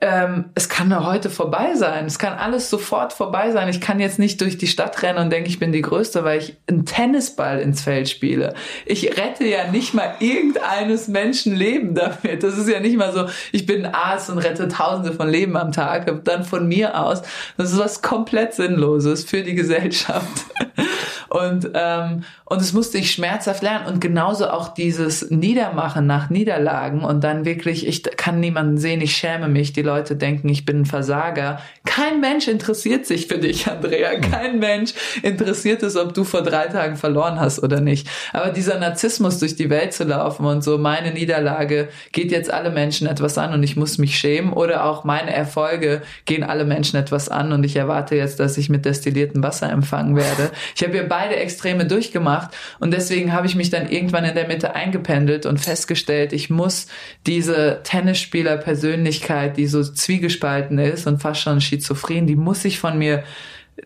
[0.00, 2.06] ähm, es kann heute vorbei sein.
[2.06, 3.68] Es kann alles sofort vorbei sein.
[3.68, 6.38] Ich kann jetzt nicht durch die Stadt rennen und denke, ich bin die Größte, weil
[6.38, 8.54] ich einen Tennisball ins Feld spiele.
[8.86, 12.44] Ich rette ja nicht mal irgendeines Menschen Leben damit.
[12.44, 15.72] Das ist ja nicht mal so, ich bin Arzt und rette Tausende von Leben am
[15.72, 16.24] Tag.
[16.24, 17.22] Dann von mir aus.
[17.56, 20.44] Das ist was komplett Sinnloses für die Gesellschaft.
[21.28, 23.86] Und, ähm, und das musste ich schmerzhaft lernen.
[23.86, 29.14] Und genauso auch dieses Niedermachen nach Niederlagen und dann wirklich, ich kann niemanden sehen, ich
[29.14, 29.74] schäme mich.
[29.74, 31.60] Die Leute denken, ich bin ein Versager.
[31.84, 34.12] Kein Mensch interessiert sich für dich, Andrea.
[34.12, 34.20] Hm.
[34.22, 38.08] Kein Mensch interessiert es, ob du vor drei Tagen verloren hast oder nicht.
[38.32, 42.70] Aber dieser Narzissmus durch die Welt zu laufen und so, meine Niederlage geht jetzt alle
[42.70, 46.98] Menschen etwas an und ich muss mich schämen oder auch meine Erfolge gehen alle Menschen
[46.98, 50.50] etwas an und ich erwarte jetzt, dass ich mit destilliertem Wasser empfangen werde.
[50.74, 52.37] Ich habe ja beide Extreme durchgemacht
[52.80, 56.86] und deswegen habe ich mich dann irgendwann in der Mitte eingependelt und festgestellt, ich muss
[57.26, 63.24] diese Tennisspieler-Persönlichkeit, die so zwiegespalten ist und fast schon schizophren, die muss ich von mir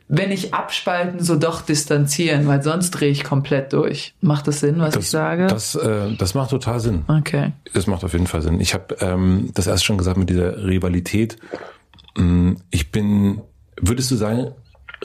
[0.08, 4.14] wenn ich abspalten, so doch distanzieren, weil sonst drehe ich komplett durch.
[4.20, 5.46] Macht das Sinn, was das, ich sage?
[5.46, 7.04] Das, äh, das macht total Sinn.
[7.08, 7.52] Okay.
[7.72, 8.60] Das macht auf jeden Fall Sinn.
[8.60, 11.36] Ich habe ähm, das erst schon gesagt mit dieser Rivalität.
[12.16, 13.40] Mm, ich bin,
[13.80, 14.52] würdest du sagen,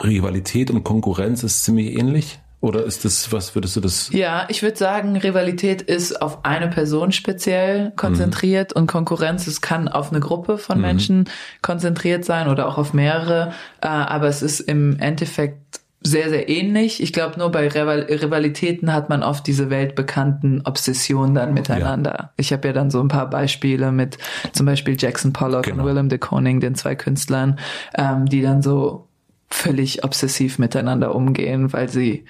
[0.02, 2.38] Rivalität und Konkurrenz ist ziemlich ähnlich?
[2.60, 4.10] Oder ist das, was würdest du das?
[4.12, 8.82] Ja, ich würde sagen, Rivalität ist auf eine Person speziell konzentriert mhm.
[8.82, 10.82] und Konkurrenz, es kann auf eine Gruppe von mhm.
[10.82, 11.30] Menschen
[11.62, 13.52] konzentriert sein oder auch auf mehrere.
[13.80, 17.02] Äh, aber es ist im Endeffekt sehr, sehr ähnlich.
[17.02, 22.16] Ich glaube, nur bei Rivalitäten hat man oft diese weltbekannten Obsessionen dann miteinander.
[22.18, 22.32] Ja.
[22.36, 24.18] Ich habe ja dann so ein paar Beispiele mit
[24.52, 25.82] zum Beispiel Jackson Pollock genau.
[25.82, 27.58] und Willem de Koning, den zwei Künstlern,
[27.96, 29.08] ähm, die dann so
[29.50, 32.24] völlig obsessiv miteinander umgehen, weil sie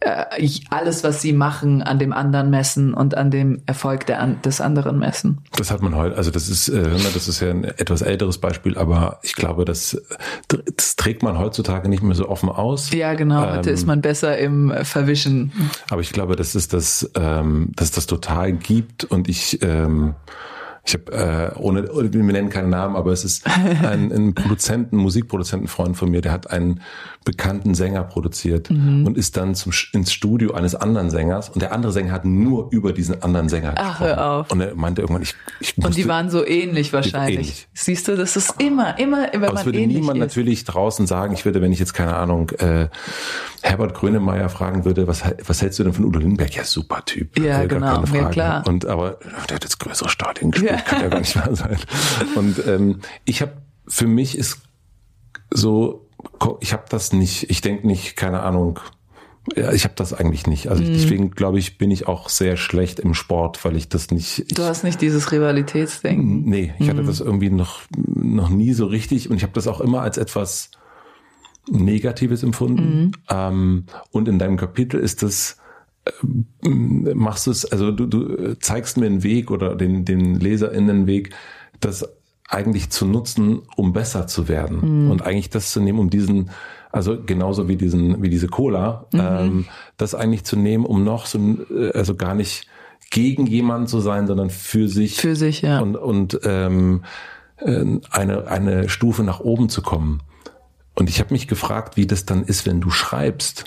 [0.00, 4.60] äh, alles, was sie machen, an dem anderen messen und an dem Erfolg der, des
[4.60, 5.42] anderen messen.
[5.56, 6.82] Das hat man heute, also das ist, äh,
[7.14, 10.00] das ist ja ein etwas älteres Beispiel, aber ich glaube, das,
[10.48, 12.90] das trägt man heutzutage nicht mehr so offen aus.
[12.92, 13.44] Ja, genau.
[13.44, 15.52] Ähm, heute ist man besser im Verwischen.
[15.90, 20.14] Aber ich glaube, dass es das, ähm, dass das total gibt und ich ähm,
[20.84, 25.96] ich habe äh, ohne, wir nennen keinen Namen, aber es ist ein, ein Produzenten, Musikproduzentenfreund
[25.96, 26.80] von mir, der hat einen
[27.24, 29.06] bekannten Sänger produziert mhm.
[29.06, 32.68] und ist dann zum, ins Studio eines anderen Sängers und der andere Sänger hat nur
[32.72, 34.06] über diesen anderen Sänger Ach, gesprochen.
[34.06, 34.50] Hör auf.
[34.50, 37.36] Und er meinte irgendwann, ich, ich musste, Und die waren so ähnlich wahrscheinlich.
[37.36, 37.68] Ähnlich.
[37.74, 40.20] Siehst du, das ist immer, immer, aber man es würde niemand ist.
[40.20, 42.88] natürlich draußen sagen, ich würde, wenn ich jetzt keine Ahnung, äh,
[43.62, 46.54] Herbert Grönemeyer fragen würde, was, was hältst du denn von Udo Lindenberg?
[46.54, 47.38] Ja, super Typ.
[47.38, 48.66] Ja, genau, ja klar.
[48.66, 50.69] Und aber der hat jetzt größere Stadien gespielt, ja.
[50.76, 51.78] Kann ja gar nicht wahr sein.
[52.34, 53.52] Und ähm, ich habe,
[53.86, 54.58] für mich ist
[55.52, 56.06] so
[56.60, 58.80] ich habe das nicht, ich denke nicht, keine Ahnung,
[59.56, 60.68] ja, ich habe das eigentlich nicht.
[60.68, 60.92] Also mhm.
[60.92, 64.40] deswegen glaube ich, bin ich auch sehr schlecht im Sport, weil ich das nicht.
[64.40, 66.44] Ich, du hast nicht dieses Rivalitätsdenken.
[66.44, 66.90] Nee, ich mhm.
[66.90, 70.18] hatte das irgendwie noch noch nie so richtig und ich habe das auch immer als
[70.18, 70.70] etwas
[71.68, 73.06] Negatives empfunden.
[73.06, 73.12] Mhm.
[73.30, 75.56] Ähm, und in deinem Kapitel ist das
[76.62, 81.06] machst du es, also du, du zeigst mir einen Weg oder den den LeserInnen einen
[81.06, 81.30] Weg,
[81.80, 82.06] dass
[82.50, 85.04] eigentlich zu nutzen, um besser zu werden.
[85.04, 85.10] Mhm.
[85.10, 86.50] Und eigentlich das zu nehmen, um diesen,
[86.90, 89.20] also genauso wie diesen, wie diese Cola, mhm.
[89.20, 89.64] ähm,
[89.96, 92.66] das eigentlich zu nehmen, um noch so, äh, also gar nicht
[93.10, 95.16] gegen jemanden zu sein, sondern für sich.
[95.16, 95.80] Für sich, ja.
[95.80, 97.04] Und, und ähm,
[97.58, 100.22] äh, eine, eine Stufe nach oben zu kommen.
[100.94, 103.64] Und ich habe mich gefragt, wie das dann ist, wenn du schreibst.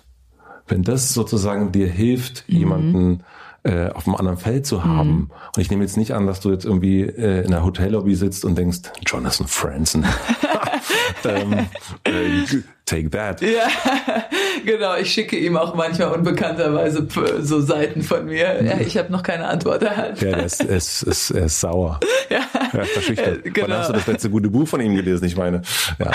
[0.67, 2.57] Wenn das sozusagen dir hilft, mhm.
[2.57, 3.23] jemanden
[3.63, 5.09] äh, auf einem anderen Feld zu haben.
[5.09, 5.31] Mhm.
[5.55, 8.45] Und ich nehme jetzt nicht an, dass du jetzt irgendwie äh, in einer Hotellobby sitzt
[8.45, 10.05] und denkst, Jonathan Franzen.
[11.25, 11.67] ähm,
[12.03, 12.43] äh,
[12.85, 13.41] take that.
[13.41, 13.67] Ja,
[14.65, 14.95] genau.
[14.97, 17.07] Ich schicke ihm auch manchmal unbekannterweise
[17.41, 18.63] so Seiten von mir.
[18.63, 20.25] Ja, ich habe noch keine Antwort erhalten.
[20.25, 21.99] Ja, er ist, ist, ist, ist sauer.
[22.29, 22.41] Ja.
[22.73, 23.45] Er ist verschüchtert.
[23.45, 23.67] Äh, genau.
[23.69, 25.25] Wann hast du das letzte gute Buch von ihm gelesen?
[25.25, 25.61] Ich meine,
[25.99, 26.11] ja.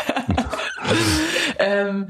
[1.58, 2.08] ähm,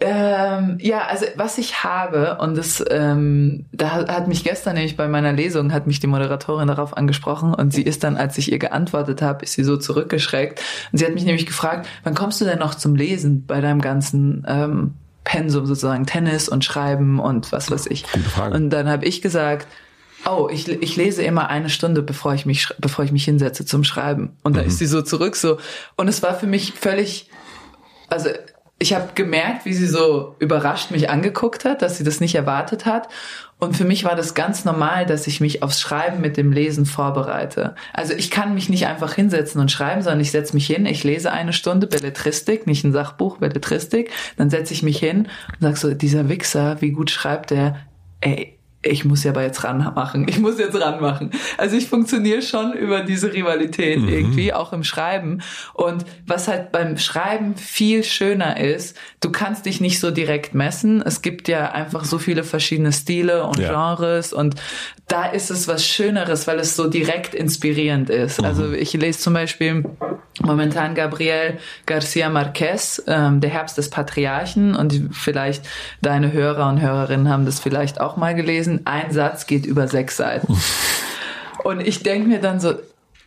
[0.00, 5.08] ähm, ja, also was ich habe, und das, ähm, da hat mich gestern nämlich bei
[5.08, 8.58] meiner Lesung, hat mich die Moderatorin darauf angesprochen und sie ist dann, als ich ihr
[8.58, 10.62] geantwortet habe, ist sie so zurückgeschreckt.
[10.90, 13.82] Und sie hat mich nämlich gefragt, wann kommst du denn noch zum Lesen bei deinem
[13.82, 14.94] ganzen ähm,
[15.24, 18.04] Pensum sozusagen, Tennis und Schreiben und was weiß ich.
[18.10, 18.54] Gute Frage.
[18.54, 19.66] Und dann habe ich gesagt,
[20.26, 23.84] oh, ich, ich lese immer eine Stunde, bevor ich mich, bevor ich mich hinsetze zum
[23.84, 24.36] Schreiben.
[24.42, 24.68] Und da mhm.
[24.68, 25.58] ist sie so zurück so.
[25.96, 27.28] Und es war für mich völlig,
[28.08, 28.30] also
[28.82, 32.86] ich habe gemerkt, wie sie so überrascht mich angeguckt hat, dass sie das nicht erwartet
[32.86, 33.08] hat.
[33.58, 36.86] Und für mich war das ganz normal, dass ich mich aufs Schreiben mit dem Lesen
[36.86, 37.74] vorbereite.
[37.92, 41.04] Also ich kann mich nicht einfach hinsetzen und schreiben, sondern ich setze mich hin, ich
[41.04, 45.76] lese eine Stunde Belletristik, nicht ein Sachbuch, Belletristik, dann setze ich mich hin und sag
[45.76, 47.76] so, dieser Wichser, wie gut schreibt der?
[48.22, 51.30] Ey, ich muss ja aber jetzt ranmachen, ich muss jetzt ranmachen.
[51.58, 54.08] Also ich funktioniere schon über diese Rivalität mhm.
[54.08, 55.42] irgendwie, auch im Schreiben.
[55.74, 61.02] Und was halt beim Schreiben viel schöner ist, du kannst dich nicht so direkt messen.
[61.02, 63.68] Es gibt ja einfach so viele verschiedene Stile und ja.
[63.68, 64.54] Genres und
[65.10, 68.40] da ist es was Schöneres, weil es so direkt inspirierend ist.
[68.40, 68.46] Mhm.
[68.46, 69.84] Also ich lese zum Beispiel
[70.40, 75.66] momentan Gabriel Garcia Marquez, ähm, Der Herbst des Patriarchen und vielleicht
[76.00, 78.82] deine Hörer und Hörerinnen haben das vielleicht auch mal gelesen.
[78.84, 80.56] Ein Satz geht über sechs Seiten.
[81.64, 82.74] Und ich denke mir dann so,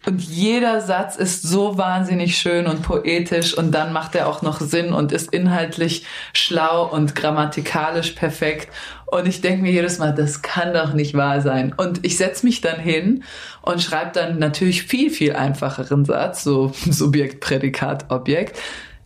[0.06, 4.60] und jeder Satz ist so wahnsinnig schön und poetisch und dann macht er auch noch
[4.60, 8.68] Sinn und ist inhaltlich schlau und grammatikalisch perfekt.
[9.06, 11.74] Und ich denke mir jedes Mal, das kann doch nicht wahr sein.
[11.76, 13.24] Und ich setz mich dann hin
[13.62, 18.60] und schreibe dann natürlich viel, viel einfacheren Satz, so Subjekt, Prädikat, Objekt.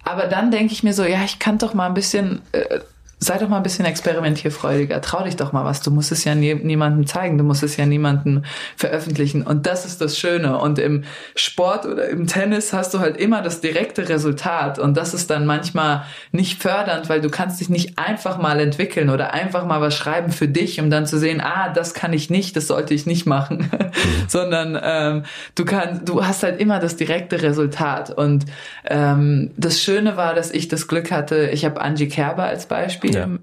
[0.04, 2.80] Aber dann denke ich mir so, ja, ich kann doch mal ein bisschen äh,
[3.20, 5.82] sei doch mal ein bisschen experimentierfreudiger, trau dich doch mal was.
[5.82, 8.44] Du musst es ja nie, niemandem zeigen, du musst es ja niemandem
[8.76, 9.42] veröffentlichen.
[9.42, 10.60] Und das ist das Schöne.
[10.60, 11.04] Und im
[11.36, 14.78] Sport oder im Tennis hast du halt immer das direkte Resultat.
[14.78, 19.10] Und das ist dann manchmal nicht fördernd, weil du kannst dich nicht einfach mal entwickeln
[19.10, 22.30] oder einfach mal was schreiben für dich, um dann zu sehen, ah, das kann ich
[22.30, 23.72] nicht, das sollte ich nicht machen.
[24.28, 25.24] Sondern ähm,
[25.56, 28.12] du kannst, du hast halt immer das direkte Resultat.
[28.12, 28.46] Und
[28.86, 33.07] ähm, das Schöne war, dass ich das Glück hatte, ich habe Angie Kerber als Beispiel
[33.14, 33.40] Film.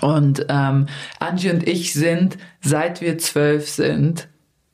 [0.00, 0.08] Ja.
[0.08, 0.86] Und ähm,
[1.20, 4.28] Angie und ich sind, seit wir zwölf sind,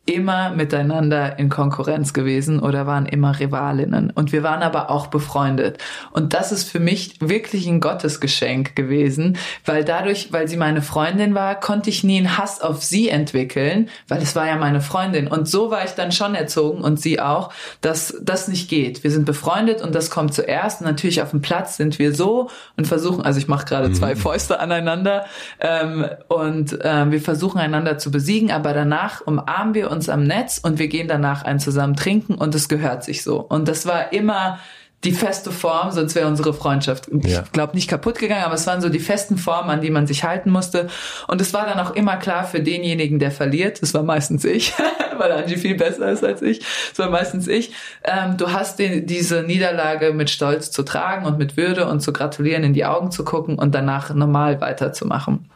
[0.06, 4.10] immer miteinander in Konkurrenz gewesen oder waren immer Rivalinnen.
[4.10, 5.78] Und wir waren aber auch befreundet.
[6.10, 9.36] Und das ist für mich wirklich ein Gottesgeschenk gewesen,
[9.66, 13.88] weil dadurch, weil sie meine Freundin war, konnte ich nie einen Hass auf sie entwickeln,
[14.08, 15.28] weil es war ja meine Freundin.
[15.28, 19.04] Und so war ich dann schon erzogen und sie auch, dass das nicht geht.
[19.04, 20.80] Wir sind befreundet und das kommt zuerst.
[20.80, 24.14] Und natürlich auf dem Platz sind wir so und versuchen, also ich mache gerade zwei
[24.14, 24.18] mhm.
[24.18, 25.26] Fäuste aneinander
[25.60, 30.24] ähm, und ähm, wir versuchen einander zu besiegen, aber danach umarmen wir uns uns am
[30.24, 33.38] Netz und wir gehen danach ein zusammen trinken und es gehört sich so.
[33.38, 34.58] Und das war immer
[35.04, 37.42] die feste Form, sonst wäre unsere Freundschaft, ja.
[37.42, 40.06] ich glaube, nicht kaputt gegangen, aber es waren so die festen Formen, an die man
[40.06, 40.88] sich halten musste.
[41.26, 44.74] Und es war dann auch immer klar für denjenigen, der verliert, das war meistens ich,
[45.18, 46.60] weil Angie viel besser ist als ich,
[46.90, 47.72] das war meistens ich,
[48.04, 52.12] ähm, du hast den, diese Niederlage mit Stolz zu tragen und mit Würde und zu
[52.12, 55.50] gratulieren, in die Augen zu gucken und danach normal weiterzumachen.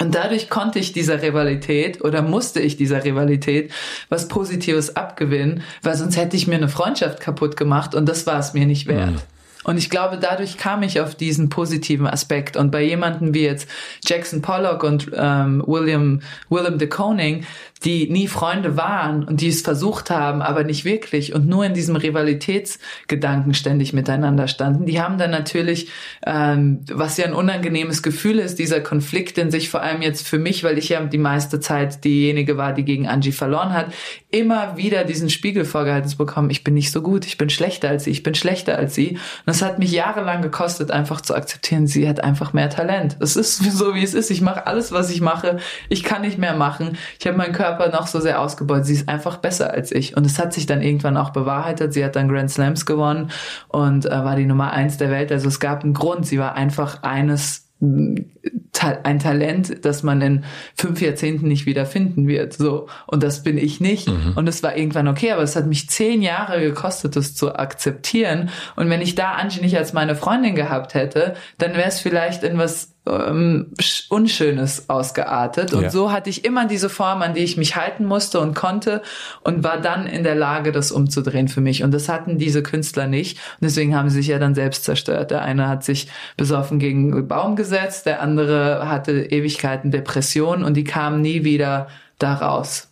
[0.00, 3.72] Und dadurch konnte ich dieser Rivalität oder musste ich dieser Rivalität
[4.08, 8.38] was Positives abgewinnen, weil sonst hätte ich mir eine Freundschaft kaputt gemacht und das war
[8.38, 9.12] es mir nicht wert.
[9.12, 9.37] Mhm.
[9.64, 12.56] Und ich glaube, dadurch kam ich auf diesen positiven Aspekt.
[12.56, 13.68] Und bei jemanden wie jetzt
[14.06, 17.44] Jackson Pollock und ähm, William Willem de Koning,
[17.84, 21.74] die nie Freunde waren und die es versucht haben, aber nicht wirklich und nur in
[21.74, 25.90] diesem Rivalitätsgedanken ständig miteinander standen, die haben dann natürlich,
[26.26, 30.38] ähm, was ja ein unangenehmes Gefühl ist, dieser Konflikt in sich, vor allem jetzt für
[30.38, 33.92] mich, weil ich ja die meiste Zeit diejenige war, die gegen Angie verloren hat,
[34.30, 37.88] immer wieder diesen Spiegel vorgehalten zu bekommen, ich bin nicht so gut, ich bin schlechter
[37.88, 39.18] als sie, ich bin schlechter als sie.
[39.48, 43.16] Das hat mich jahrelang gekostet, einfach zu akzeptieren, sie hat einfach mehr Talent.
[43.18, 44.30] Es ist so, wie es ist.
[44.30, 45.56] Ich mache alles, was ich mache.
[45.88, 46.98] Ich kann nicht mehr machen.
[47.18, 48.84] Ich habe meinen Körper noch so sehr ausgebaut.
[48.84, 50.14] Sie ist einfach besser als ich.
[50.14, 51.94] Und es hat sich dann irgendwann auch bewahrheitet.
[51.94, 53.30] Sie hat dann Grand Slams gewonnen
[53.68, 55.32] und äh, war die Nummer eins der Welt.
[55.32, 56.26] Also es gab einen Grund.
[56.26, 60.44] Sie war einfach eines ein Talent, das man in
[60.74, 62.52] fünf Jahrzehnten nicht wieder finden wird.
[62.54, 62.88] So.
[63.06, 64.08] Und das bin ich nicht.
[64.08, 64.32] Mhm.
[64.34, 68.50] Und es war irgendwann okay, aber es hat mich zehn Jahre gekostet, das zu akzeptieren.
[68.74, 72.42] Und wenn ich da Angie nicht als meine Freundin gehabt hätte, dann wäre es vielleicht
[72.42, 73.72] in was ähm,
[74.08, 75.72] Unschönes ausgeartet.
[75.72, 75.90] Und ja.
[75.90, 79.02] so hatte ich immer diese Form, an die ich mich halten musste und konnte
[79.42, 81.82] und war dann in der Lage, das umzudrehen für mich.
[81.82, 83.38] Und das hatten diese Künstler nicht.
[83.60, 85.30] Und deswegen haben sie sich ja dann selbst zerstört.
[85.30, 90.74] Der eine hat sich besoffen gegen einen Baum gesetzt, der andere hatte Ewigkeiten Depression und
[90.74, 92.88] die kamen nie wieder da raus.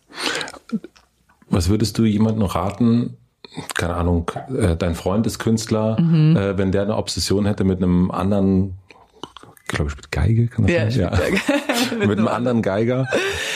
[1.49, 3.17] Was würdest du jemandem raten,
[3.73, 6.35] keine Ahnung, äh, dein Freund ist Künstler, mhm.
[6.35, 8.75] äh, wenn der eine Obsession hätte mit einem anderen
[9.69, 11.33] ich glaube, ich mit Geige, kann das ja, sein?
[11.33, 11.95] Ja.
[11.97, 13.05] mit, mit einem anderen Geiger.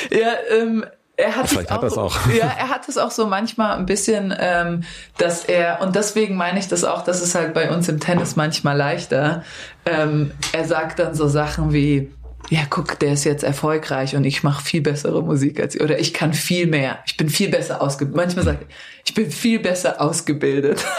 [0.09, 0.85] Ja, ähm,
[1.15, 2.27] er hat Vielleicht auch, hat das auch.
[2.27, 4.83] Ja, er hat es auch so manchmal ein bisschen, ähm,
[5.17, 8.35] dass er, und deswegen meine ich das auch, das ist halt bei uns im Tennis
[8.35, 9.43] manchmal leichter.
[9.85, 12.11] Ähm, er sagt dann so Sachen wie,
[12.49, 15.81] ja, guck, der ist jetzt erfolgreich und ich mache viel bessere Musik als ich.
[15.81, 16.99] Oder ich kann viel mehr.
[17.05, 18.17] Ich bin viel besser ausgebildet.
[18.17, 18.67] Manchmal sagt er,
[19.05, 20.83] ich bin viel besser ausgebildet.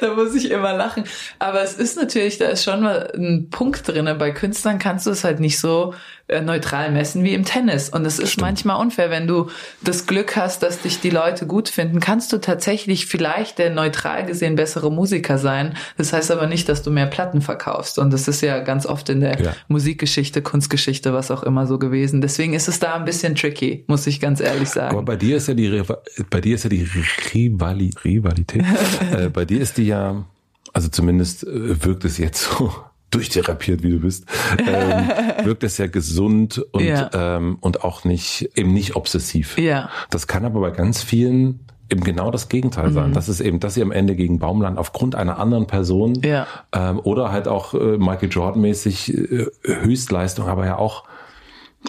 [0.06, 1.04] da muss ich immer lachen.
[1.38, 4.14] Aber es ist natürlich, da ist schon mal ein Punkt drinne.
[4.14, 5.94] Bei Künstlern kannst du es halt nicht so
[6.40, 7.88] neutral messen wie im Tennis.
[7.88, 8.46] Und es ist Stimmt.
[8.46, 9.48] manchmal unfair, wenn du
[9.82, 14.24] das Glück hast, dass dich die Leute gut finden, kannst du tatsächlich vielleicht der neutral
[14.24, 15.74] gesehen bessere Musiker sein.
[15.96, 17.98] Das heißt aber nicht, dass du mehr Platten verkaufst.
[17.98, 19.56] Und das ist ja ganz oft in der ja.
[19.68, 22.20] Musikgeschichte, Kunstgeschichte, was auch immer so gewesen.
[22.20, 24.96] Deswegen ist es da ein bisschen tricky, muss ich ganz ehrlich sagen.
[24.96, 25.82] Aber bei dir ist ja die,
[26.30, 26.88] bei dir ist ja die
[27.34, 28.64] Rivali Rivalität.
[29.16, 30.24] äh, bei dir ist die ja,
[30.72, 32.72] also zumindest äh, wirkt es jetzt so
[33.10, 34.26] durchtherapiert, wie du bist,
[34.58, 35.10] ähm,
[35.44, 37.10] wirkt es ja gesund und, ja.
[37.12, 39.58] Ähm, und auch nicht, eben nicht obsessiv.
[39.58, 39.90] Ja.
[40.10, 41.60] Das kann aber bei ganz vielen
[41.90, 43.10] eben genau das Gegenteil sein.
[43.10, 43.14] Mhm.
[43.14, 46.46] Das ist eben, dass sie am Ende gegen Baumland aufgrund einer anderen Person ja.
[46.72, 51.04] ähm, oder halt auch äh, Michael Jordan mäßig äh, Höchstleistung, aber ja auch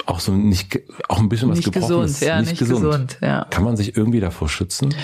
[0.05, 0.79] auch so nicht,
[1.09, 2.13] auch ein bisschen was nicht Gebrochenes.
[2.13, 2.81] Gesund, ja, nicht, nicht gesund.
[2.81, 3.17] gesund.
[3.21, 3.45] ja.
[3.49, 4.95] Kann man sich irgendwie davor schützen?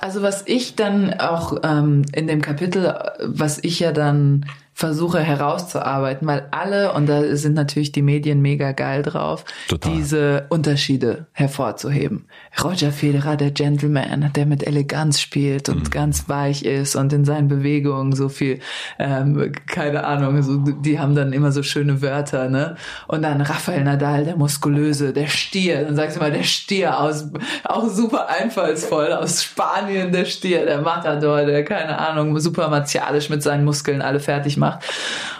[0.00, 4.46] Also was ich dann auch ähm, in dem Kapitel, was ich ja dann
[4.76, 9.90] versuche herauszuarbeiten, weil alle, und da sind natürlich die Medien mega geil drauf, Total.
[9.90, 12.26] diese Unterschiede hervorzuheben.
[12.62, 15.90] Roger Federer, der Gentleman, der mit Eleganz spielt und mhm.
[15.90, 18.60] ganz weich ist und in seinen Bewegungen so viel,
[18.98, 22.76] ähm, keine Ahnung, so, die haben dann immer so schöne Wörter, ne?
[23.08, 27.30] Und dann Rafael Nadal, der Muskulöse, der Stier, dann sagst du mal, der Stier aus,
[27.64, 33.42] auch super einfallsvoll, aus Spanien, der Stier, der Matador, der, keine Ahnung, super martialisch mit
[33.42, 34.84] seinen Muskeln alle fertig macht macht.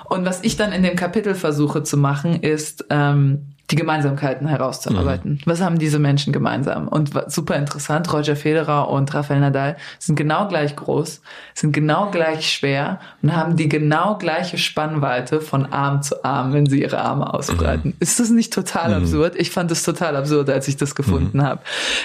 [0.05, 5.33] Und was ich dann in dem Kapitel versuche zu machen, ist ähm, die Gemeinsamkeiten herauszuarbeiten.
[5.33, 5.41] Mhm.
[5.45, 6.87] Was haben diese Menschen gemeinsam?
[6.87, 11.21] Und super interessant, Roger Federer und Rafael Nadal sind genau gleich groß,
[11.55, 16.67] sind genau gleich schwer und haben die genau gleiche Spannweite von Arm zu Arm, wenn
[16.67, 17.89] sie ihre Arme ausbreiten.
[17.89, 17.97] Mhm.
[17.99, 19.03] Ist das nicht total mhm.
[19.03, 19.35] absurd?
[19.37, 21.43] Ich fand es total absurd, als ich das gefunden mhm.
[21.43, 21.61] habe.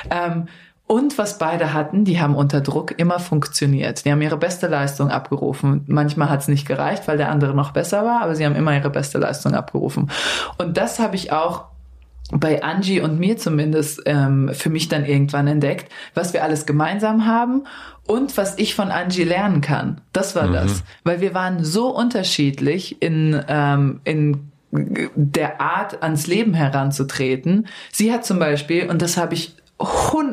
[0.09, 0.47] Ähm,
[0.91, 4.03] und was beide hatten, die haben unter Druck immer funktioniert.
[4.03, 5.85] Die haben ihre beste Leistung abgerufen.
[5.87, 8.75] Manchmal hat es nicht gereicht, weil der andere noch besser war, aber sie haben immer
[8.75, 10.11] ihre beste Leistung abgerufen.
[10.57, 11.63] Und das habe ich auch
[12.33, 17.25] bei Angie und mir zumindest ähm, für mich dann irgendwann entdeckt, was wir alles gemeinsam
[17.25, 17.63] haben
[18.05, 20.01] und was ich von Angie lernen kann.
[20.11, 20.53] Das war mhm.
[20.53, 27.67] das, weil wir waren so unterschiedlich in ähm, in der Art ans Leben heranzutreten.
[27.91, 29.55] Sie hat zum Beispiel, und das habe ich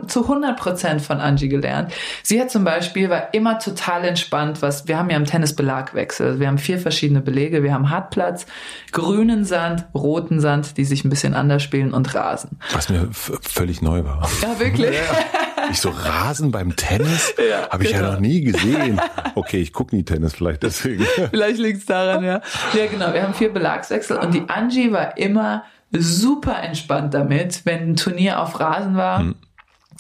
[0.07, 1.93] zu 100 Prozent von Angie gelernt.
[2.23, 6.27] Sie hat zum Beispiel, war immer total entspannt, was, wir haben ja im Tennis Belagwechsel.
[6.29, 7.63] Also wir haben vier verschiedene Belege.
[7.63, 8.47] Wir haben Hartplatz,
[8.93, 12.59] grünen Sand, roten Sand, die sich ein bisschen anders spielen und Rasen.
[12.73, 14.29] Was mir völlig neu war.
[14.43, 14.95] Ja, wirklich?
[14.95, 15.71] Ja.
[15.71, 17.35] Ich so Rasen beim Tennis?
[17.39, 18.05] Ja, Habe ich genau.
[18.05, 19.01] ja noch nie gesehen.
[19.35, 21.05] Okay, ich gucke nie Tennis vielleicht deswegen.
[21.31, 22.41] Vielleicht liegt es daran, ja.
[22.75, 23.13] Ja, genau.
[23.13, 28.41] Wir haben vier Belagswechsel und die Angie war immer super entspannt damit, wenn ein Turnier
[28.41, 29.21] auf Rasen war.
[29.21, 29.35] Hm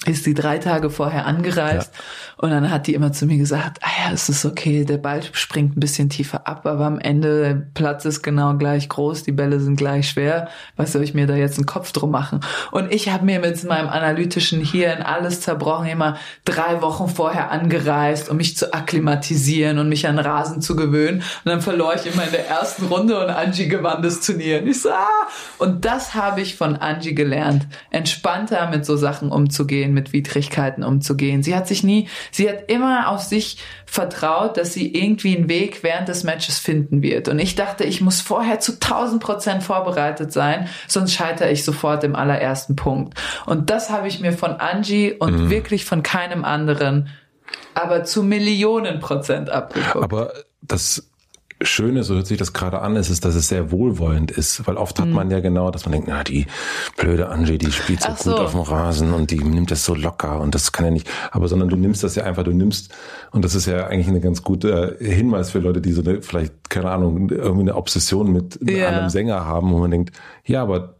[0.06, 2.34] ist die drei Tage vorher angereist ja.
[2.36, 5.22] und dann hat die immer zu mir gesagt, ah ja, es ist okay, der Ball
[5.32, 9.32] springt ein bisschen tiefer ab, aber am Ende der Platz ist genau gleich groß, die
[9.32, 12.40] Bälle sind gleich schwer, was soll ich mir da jetzt einen Kopf drum machen?
[12.70, 18.28] Und ich habe mir mit meinem analytischen Hirn alles zerbrochen, immer drei Wochen vorher angereist,
[18.28, 22.24] um mich zu akklimatisieren und mich an Rasen zu gewöhnen und dann verlor ich immer
[22.24, 24.62] in der ersten Runde und Angie gewann das Turnier.
[24.62, 25.26] Und ich so, ah!
[25.58, 30.84] Und das habe ich von Angie gelernt, entspannter mit so Sachen umzugehen umzugehen, mit Widrigkeiten
[30.84, 31.42] umzugehen.
[31.42, 35.82] Sie hat sich nie, sie hat immer auf sich vertraut, dass sie irgendwie einen Weg
[35.82, 37.28] während des Matches finden wird.
[37.28, 42.04] Und ich dachte, ich muss vorher zu 1000 Prozent vorbereitet sein, sonst scheitere ich sofort
[42.04, 43.18] im allerersten Punkt.
[43.46, 45.50] Und das habe ich mir von Angie und mhm.
[45.50, 47.08] wirklich von keinem anderen,
[47.74, 50.04] aber zu Millionen Prozent abgeguckt.
[50.04, 51.07] Aber das
[51.60, 54.66] Schöne, so hört sich das gerade an, ist, ist, dass es sehr wohlwollend ist.
[54.66, 55.14] Weil oft hat mhm.
[55.14, 56.46] man ja genau, dass man denkt, na, die
[56.96, 59.94] blöde Angie, die spielt so, so, gut auf dem Rasen und die nimmt das so
[59.94, 61.10] locker und das kann ja nicht.
[61.32, 62.94] Aber sondern du nimmst das ja einfach, du nimmst,
[63.32, 66.70] und das ist ja eigentlich ein ganz guter Hinweis für Leute, die so eine, vielleicht,
[66.70, 68.88] keine Ahnung, irgendwie eine Obsession mit ja.
[68.88, 70.94] einem Sänger haben, wo man denkt, ja, aber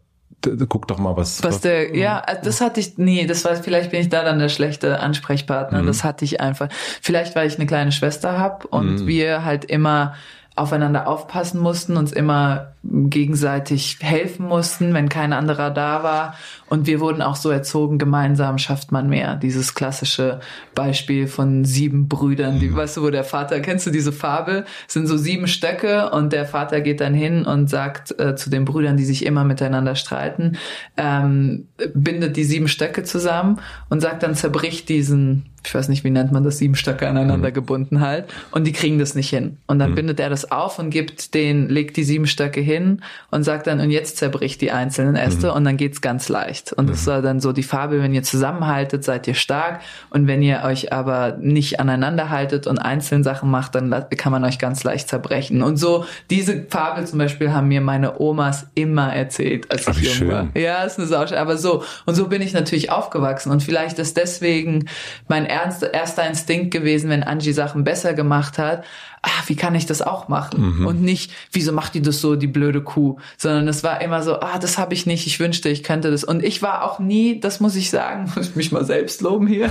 [0.69, 1.43] guck doch mal, was.
[1.43, 4.49] Was, der, ja, das hatte ich, nee, das war, vielleicht bin ich da dann der
[4.49, 5.83] schlechte Ansprechpartner.
[5.83, 5.87] Mhm.
[5.87, 6.69] Das hatte ich einfach.
[7.01, 9.07] Vielleicht, weil ich eine kleine Schwester habe und mhm.
[9.07, 10.15] wir halt immer
[10.59, 16.35] aufeinander aufpassen mussten, uns immer gegenseitig helfen mussten, wenn kein anderer da war.
[16.69, 19.37] Und wir wurden auch so erzogen, gemeinsam schafft man mehr.
[19.37, 20.41] Dieses klassische
[20.75, 22.77] Beispiel von sieben Brüdern, die, mhm.
[22.77, 24.65] weißt du, wo der Vater, kennst du diese Fabel?
[24.87, 28.51] Es sind so sieben Stöcke und der Vater geht dann hin und sagt äh, zu
[28.51, 30.57] den Brüdern, die sich immer miteinander streiten,
[30.97, 36.11] ähm, bindet die sieben Stöcke zusammen und sagt dann, zerbricht diesen ich weiß nicht, wie
[36.11, 37.55] nennt man das, sieben Stöcke aneinander mhm.
[37.55, 38.24] gebunden halt.
[38.53, 39.59] Und die kriegen das nicht hin.
[39.66, 39.97] Und dann mhm.
[39.97, 43.78] bindet er das auf und gibt den, legt die sieben Stöcke hin und sagt dann,
[43.81, 45.53] und jetzt zerbricht die einzelnen Äste mhm.
[45.57, 46.73] und dann geht's ganz leicht.
[46.73, 47.11] Und das mhm.
[47.11, 49.81] war dann so die Farbe, wenn ihr zusammenhaltet, seid ihr stark.
[50.09, 54.45] Und wenn ihr euch aber nicht aneinander haltet und einzelne Sachen macht, dann kann man
[54.45, 55.62] euch ganz leicht zerbrechen.
[55.62, 60.31] Und so, diese Fabel zum Beispiel haben mir meine Omas immer erzählt, als ich jung
[60.31, 60.49] war.
[60.55, 61.32] Ja, ist eine Sausch.
[61.32, 63.53] Aber so, und so bin ich natürlich aufgewachsen.
[63.53, 64.86] Und vielleicht ist deswegen
[65.28, 65.45] mein
[65.93, 68.85] erster Instinkt gewesen, wenn Angie Sachen besser gemacht hat,
[69.23, 70.79] ah, wie kann ich das auch machen?
[70.79, 70.87] Mhm.
[70.87, 73.19] Und nicht, wieso macht die das so, die blöde Kuh?
[73.37, 76.25] Sondern es war immer so, ah, das habe ich nicht, ich wünschte, ich könnte das.
[76.25, 79.47] Und ich war auch nie, das muss ich sagen, muss ich mich mal selbst loben
[79.47, 79.71] hier.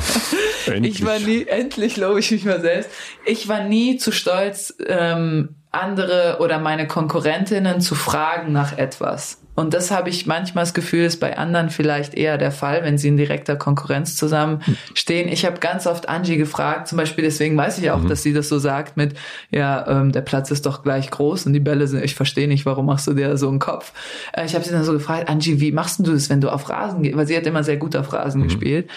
[0.65, 0.95] Endlich.
[0.95, 2.89] Ich war nie, endlich lobe ich mich mal selbst.
[3.25, 9.41] Ich war nie zu stolz, ähm, andere oder meine Konkurrentinnen zu fragen nach etwas.
[9.57, 12.99] Und das habe ich manchmal das Gefühl, ist bei anderen vielleicht eher der Fall, wenn
[12.99, 15.27] sie in direkter Konkurrenz zusammenstehen.
[15.29, 18.07] Ich habe ganz oft Angie gefragt, zum Beispiel, deswegen weiß ich auch, mhm.
[18.07, 19.17] dass sie das so sagt mit,
[19.49, 22.67] ja, ähm, der Platz ist doch gleich groß und die Bälle sind, ich verstehe nicht,
[22.67, 23.93] warum machst du dir so einen Kopf?
[24.31, 26.69] Äh, ich habe sie dann so gefragt, Angie, wie machst du das, wenn du auf
[26.69, 27.17] Rasen gehst?
[27.17, 28.49] Weil sie hat immer sehr gut auf Rasen mhm.
[28.49, 28.91] gespielt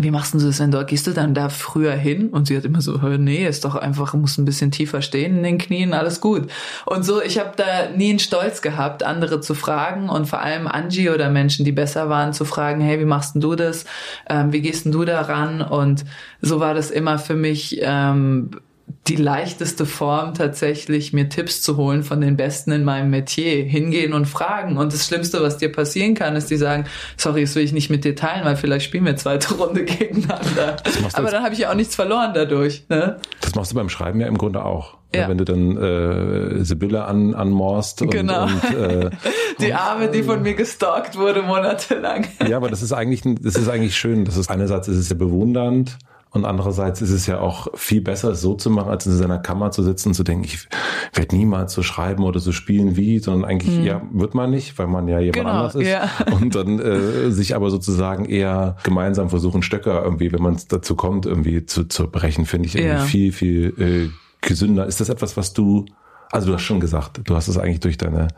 [0.00, 2.28] wie machst du das, wenn du, gehst du dann da früher hin?
[2.28, 5.42] Und sie hat immer so, nee, ist doch einfach, muss ein bisschen tiefer stehen in
[5.42, 6.50] den Knien, alles gut.
[6.84, 10.66] Und so, ich habe da nie einen Stolz gehabt, andere zu fragen und vor allem
[10.66, 13.86] Angie oder Menschen, die besser waren, zu fragen, hey, wie machst denn du das?
[14.28, 15.62] Ähm, wie gehst denn du da ran?
[15.62, 16.04] Und
[16.42, 18.50] so war das immer für mich ähm,
[19.08, 23.64] die leichteste Form tatsächlich, mir Tipps zu holen von den Besten in meinem Metier.
[23.64, 24.76] Hingehen und fragen.
[24.76, 27.90] Und das Schlimmste, was dir passieren kann, ist, die sagen, sorry, das will ich nicht
[27.90, 30.76] mit dir teilen, weil vielleicht spielen wir zweite Runde gegeneinander.
[31.12, 32.84] Aber dann habe ich ja auch nichts verloren dadurch.
[32.88, 33.16] Ne?
[33.40, 34.96] Das machst du beim Schreiben ja im Grunde auch.
[35.14, 35.28] Ja.
[35.28, 38.44] Wenn du dann äh, Sibylle an, anmorst und, genau.
[38.44, 39.10] und äh,
[39.60, 42.26] die Arme, die von mir gestalkt wurde monatelang.
[42.46, 44.24] ja, aber das ist eigentlich, das ist eigentlich schön.
[44.24, 45.96] Das ist einerseits ist es ja bewundernd
[46.30, 49.38] und andererseits ist es ja auch viel besser, es so zu machen, als in seiner
[49.38, 50.68] Kammer zu sitzen und zu denken, ich
[51.14, 53.84] werde niemals so schreiben oder so spielen wie, sondern eigentlich, mhm.
[53.84, 55.88] ja, wird man nicht, weil man ja jemand genau, anders ist.
[55.88, 56.10] Ja.
[56.38, 61.24] Und dann äh, sich aber sozusagen eher gemeinsam versuchen, Stöcker irgendwie, wenn man dazu kommt,
[61.24, 63.04] irgendwie zu, zu brechen, finde ich irgendwie ja.
[63.04, 64.86] viel, viel äh, gesünder.
[64.86, 65.86] Ist das etwas, was du
[66.32, 68.28] also du hast schon gesagt, du hast es eigentlich durch deine,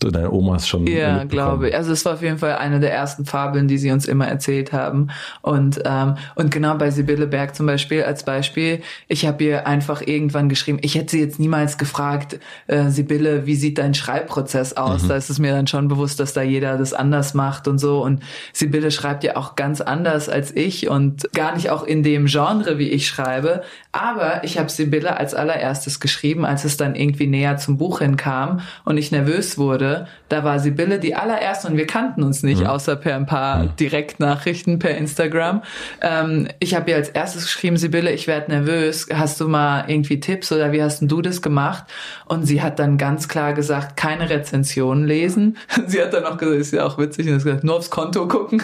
[0.00, 0.86] durch deine Omas schon.
[0.86, 1.76] Ja, glaube ich.
[1.76, 4.72] Also es war auf jeden Fall eine der ersten Fabeln, die sie uns immer erzählt
[4.72, 5.08] haben.
[5.42, 10.02] Und, ähm, und genau bei Sibylle Berg zum Beispiel als Beispiel, ich habe ihr einfach
[10.02, 15.04] irgendwann geschrieben, ich hätte sie jetzt niemals gefragt, äh, Sibylle, wie sieht dein Schreibprozess aus?
[15.04, 15.08] Mhm.
[15.08, 18.02] Da ist es mir dann schon bewusst, dass da jeder das anders macht und so.
[18.02, 22.26] Und Sibylle schreibt ja auch ganz anders als ich und gar nicht auch in dem
[22.26, 23.62] Genre, wie ich schreibe.
[23.96, 28.60] Aber ich habe Sibylle als allererstes geschrieben, als es dann irgendwie näher zum Buch hinkam
[28.84, 32.66] und ich nervös wurde, da war Sibylle die allererste und wir kannten uns nicht, mhm.
[32.66, 33.76] außer per ein paar mhm.
[33.76, 35.62] Direktnachrichten per Instagram.
[36.02, 40.20] Ähm, ich habe ihr als erstes geschrieben, Sibylle, ich werde nervös, hast du mal irgendwie
[40.20, 41.84] Tipps oder wie hast denn du das gemacht?
[42.26, 45.56] Und sie hat dann ganz klar gesagt, keine Rezensionen lesen.
[45.86, 48.62] Sie hat dann auch gesagt, ist ja auch witzig, und gesagt, nur aufs Konto gucken.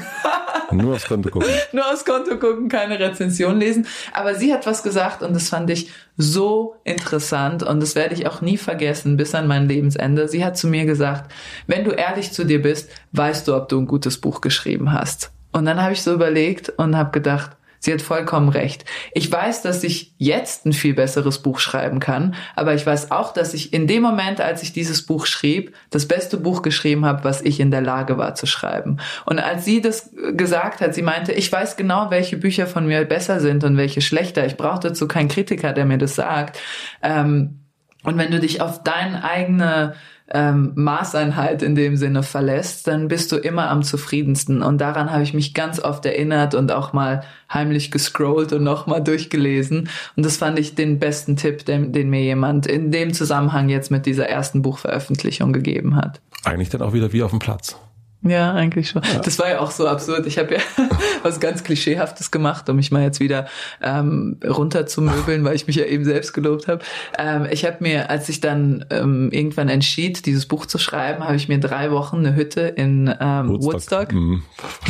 [0.73, 1.49] nur aufs Konto gucken.
[1.73, 3.87] nur aufs Konto gucken, keine Rezension lesen.
[4.13, 8.27] Aber sie hat was gesagt und das fand ich so interessant und das werde ich
[8.27, 10.29] auch nie vergessen bis an mein Lebensende.
[10.29, 11.33] Sie hat zu mir gesagt,
[11.67, 15.31] wenn du ehrlich zu dir bist, weißt du, ob du ein gutes Buch geschrieben hast.
[15.53, 17.53] Und dann habe ich so überlegt und habe gedacht,
[17.85, 18.85] Sie hat vollkommen recht.
[19.13, 23.33] Ich weiß, dass ich jetzt ein viel besseres Buch schreiben kann, aber ich weiß auch,
[23.33, 27.25] dass ich in dem Moment, als ich dieses Buch schrieb, das beste Buch geschrieben habe,
[27.25, 28.99] was ich in der Lage war zu schreiben.
[29.27, 33.05] Und als sie das gesagt hat, sie meinte, ich weiß genau, welche Bücher von mir
[33.05, 34.47] besser sind und welche schlechter.
[34.47, 36.61] Ich brauche dazu keinen Kritiker, der mir das sagt.
[37.03, 37.63] Ähm,
[38.05, 39.95] und wenn du dich auf deine eigene
[40.33, 44.63] ähm, Maßeinheit in dem Sinne verlässt, dann bist du immer am zufriedensten.
[44.63, 47.23] Und daran habe ich mich ganz oft erinnert und auch mal
[47.53, 49.89] heimlich gescrollt und nochmal durchgelesen.
[50.17, 53.91] Und das fand ich den besten Tipp, den, den mir jemand in dem Zusammenhang jetzt
[53.91, 56.21] mit dieser ersten Buchveröffentlichung gegeben hat.
[56.45, 57.77] Eigentlich dann auch wieder wie auf dem Platz.
[58.25, 59.03] Ja, eigentlich schon.
[59.03, 59.19] Ja.
[59.19, 60.27] Das war ja auch so absurd.
[60.27, 60.61] Ich habe ja
[61.23, 63.47] was ganz Klischeehaftes gemacht, um mich mal jetzt wieder
[63.83, 66.85] ähm, runterzumöbeln, weil ich mich ja eben selbst gelobt habe.
[67.19, 71.35] Ähm, ich habe mir, als ich dann ähm, irgendwann entschied, dieses Buch zu schreiben, habe
[71.35, 74.43] ich mir drei Wochen eine Hütte in ähm, Woodstock, Woodstock mhm.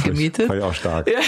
[0.04, 0.48] gemietet.
[0.50, 1.09] War ja auch stark.
[1.09, 1.20] Ja.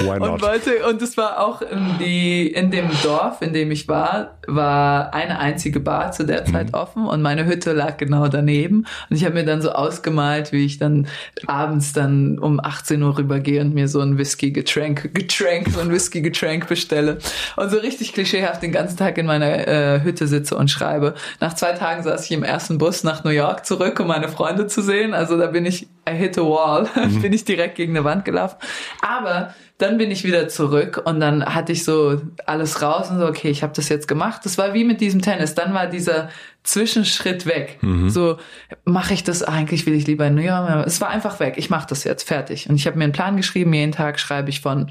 [0.00, 0.30] Why not?
[0.30, 4.38] Und wollte, und es war auch in, die, in dem Dorf, in dem ich war,
[4.46, 6.74] war eine einzige Bar zu der Zeit mhm.
[6.74, 8.86] offen und meine Hütte lag genau daneben.
[9.10, 11.06] Und ich habe mir dann so ausgemalt, wie ich dann
[11.46, 16.68] abends dann um 18 Uhr rübergehe und mir so ein Whisky-Getränk, Getränk, so ein Whisky-Getränk
[16.68, 17.18] bestelle.
[17.56, 21.14] Und so richtig klischeehaft den ganzen Tag in meiner äh, Hütte sitze und schreibe.
[21.40, 24.66] Nach zwei Tagen saß ich im ersten Bus nach New York zurück, um meine Freunde
[24.66, 25.14] zu sehen.
[25.14, 27.22] Also da bin ich, I hit a wall, mhm.
[27.22, 28.56] bin ich direkt gegen eine Wand gelaufen.
[29.02, 33.26] Aber dann bin ich wieder zurück und dann hatte ich so alles raus und so,
[33.26, 34.40] okay, ich habe das jetzt gemacht.
[34.44, 35.54] Das war wie mit diesem Tennis.
[35.54, 36.30] Dann war dieser
[36.64, 37.78] Zwischenschritt weg.
[37.80, 38.10] Mhm.
[38.10, 38.38] So,
[38.84, 40.84] mache ich das eigentlich, will ich lieber in New York?
[40.86, 41.54] Es war einfach weg.
[41.56, 42.68] Ich mache das jetzt, fertig.
[42.68, 44.90] Und ich habe mir einen Plan geschrieben, jeden Tag schreibe ich von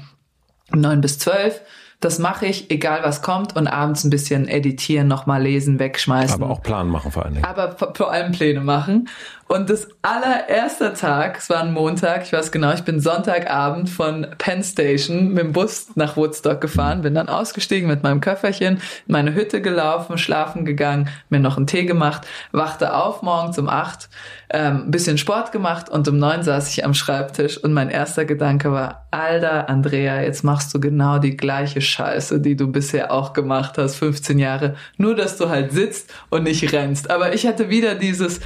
[0.72, 1.60] neun bis zwölf
[2.00, 6.40] das mache ich, egal was kommt und abends ein bisschen editieren, nochmal lesen, wegschmeißen.
[6.40, 7.44] Aber auch Plan machen vor allen Dingen.
[7.44, 9.08] Aber vor allem Pläne machen.
[9.48, 14.26] Und das allererste Tag, es war ein Montag, ich weiß genau, ich bin Sonntagabend von
[14.36, 19.12] Penn Station mit dem Bus nach Woodstock gefahren, bin dann ausgestiegen mit meinem Köfferchen, in
[19.12, 24.10] meine Hütte gelaufen, schlafen gegangen, mir noch einen Tee gemacht, wachte auf morgens um acht,
[24.50, 28.70] ähm, bisschen Sport gemacht und um neun saß ich am Schreibtisch und mein erster Gedanke
[28.70, 33.78] war, Alter, Andrea, jetzt machst du genau die gleiche Scheiße, die du bisher auch gemacht
[33.78, 37.10] hast, 15 Jahre, nur dass du halt sitzt und nicht rennst.
[37.10, 38.40] Aber ich hatte wieder dieses,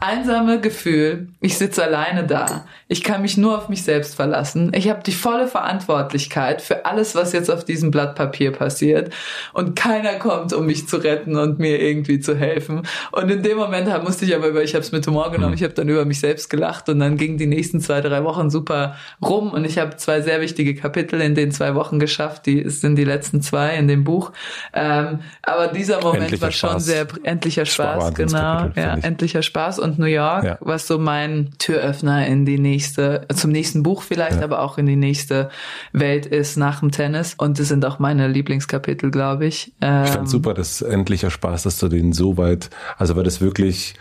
[0.00, 2.66] einsame Gefühl, ich sitze alleine da.
[2.88, 4.72] Ich kann mich nur auf mich selbst verlassen.
[4.74, 9.12] Ich habe die volle Verantwortlichkeit für alles, was jetzt auf diesem Blatt Papier passiert.
[9.54, 12.82] Und keiner kommt, um mich zu retten und mir irgendwie zu helfen.
[13.12, 15.62] Und in dem Moment musste ich aber über, ich habe es mit Humor genommen, ich
[15.62, 18.96] habe dann über mich selbst gelacht und dann gingen die nächsten zwei, drei Wochen super
[19.24, 22.46] rum und ich habe zwei sehr wichtige Kapitel in den zwei Wochen geschafft.
[22.46, 24.32] Die sind die letzten zwei in dem Buch.
[24.74, 26.84] Ähm, aber dieser Moment endlicher war schon Spaß.
[26.84, 28.70] sehr endlicher Spaß, genau.
[28.76, 30.58] Ja, endlicher Spaß und New York, ja.
[30.60, 34.44] was so mein Türöffner in die nächste, zum nächsten Buch vielleicht, ja.
[34.44, 35.50] aber auch in die nächste
[35.92, 37.34] Welt ist nach dem Tennis.
[37.36, 39.72] Und das sind auch meine Lieblingskapitel, glaube ich.
[39.80, 43.40] Ähm, ich fand super, das endlicher Spaß, dass du den so weit, also weil das
[43.40, 43.94] wirklich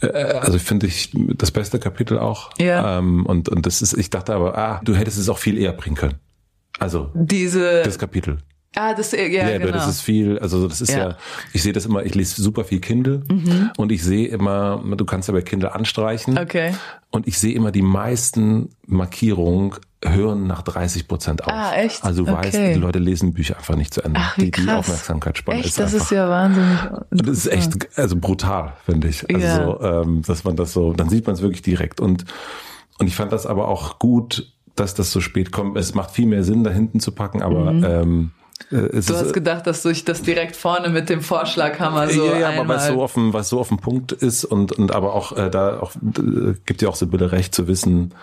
[0.00, 2.50] äh, also finde ich das beste Kapitel auch.
[2.58, 2.98] Ja.
[2.98, 5.72] Ähm, und, und das ist, ich dachte aber, ah, du hättest es auch viel eher
[5.72, 6.16] bringen können.
[6.78, 8.38] Also diese das Kapitel.
[8.74, 9.72] Ah, das ja, ja genau.
[9.72, 11.16] das ist viel, also das ist ja, ja
[11.52, 13.70] ich sehe das immer, ich lese super viel Kindle mhm.
[13.76, 16.38] und ich sehe immer, du kannst ja bei Kindle anstreichen.
[16.38, 16.74] Okay.
[17.10, 19.74] Und ich sehe immer die meisten Markierungen
[20.04, 21.52] hören nach 30 Prozent auf.
[21.52, 22.02] Ah, echt?
[22.02, 22.46] Also du okay.
[22.46, 24.20] weißt, die Leute lesen Bücher einfach nicht zu Ende.
[24.22, 24.64] Ach, wie die, krass.
[24.64, 25.68] die Aufmerksamkeitsspanne echt?
[25.68, 26.06] ist das einfach.
[26.06, 26.78] ist ja wahnsinnig.
[27.10, 29.22] Und das ist echt, also brutal, finde ich.
[29.32, 30.02] Also, ja.
[30.02, 32.00] ähm, dass man das so, dann sieht man es wirklich direkt.
[32.00, 32.24] Und,
[32.98, 35.76] und ich fand das aber auch gut, dass das so spät kommt.
[35.76, 37.84] Es macht viel mehr Sinn, da hinten zu packen, aber mhm.
[37.84, 42.08] ähm, äh, es du hast äh, gedacht, dass du das direkt vorne mit dem Vorschlaghammer
[42.08, 42.64] so Ja, ja, einmal.
[42.64, 45.14] aber weil es so auf dem, was so auf dem Punkt ist und, und aber
[45.14, 48.14] auch äh, da auch äh, gibt ja auch Sibylle recht zu wissen,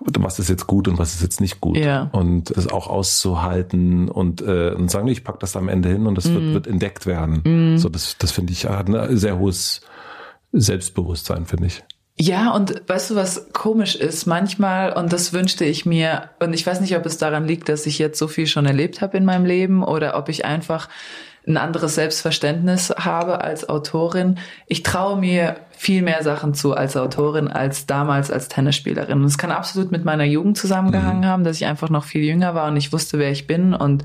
[0.00, 1.76] was ist jetzt gut und was ist jetzt nicht gut.
[1.76, 2.08] Ja.
[2.12, 6.16] Und es auch auszuhalten und, äh, und sagen, ich pack das am Ende hin und
[6.16, 6.34] das mm.
[6.34, 6.54] wird, mhm.
[6.54, 7.74] wird entdeckt werden.
[7.74, 7.78] Mm.
[7.78, 9.82] So, das, das finde ich hat ein sehr hohes
[10.52, 11.84] Selbstbewusstsein, finde ich.
[12.18, 14.26] Ja, und weißt du, was komisch ist?
[14.26, 17.86] Manchmal, und das wünschte ich mir, und ich weiß nicht, ob es daran liegt, dass
[17.86, 20.88] ich jetzt so viel schon erlebt habe in meinem Leben oder ob ich einfach
[21.46, 24.38] ein anderes Selbstverständnis habe als Autorin.
[24.68, 29.18] Ich traue mir viel mehr Sachen zu als Autorin als damals als Tennisspielerin.
[29.18, 31.26] Und es kann absolut mit meiner Jugend zusammengehangen mhm.
[31.26, 34.04] haben, dass ich einfach noch viel jünger war und nicht wusste, wer ich bin und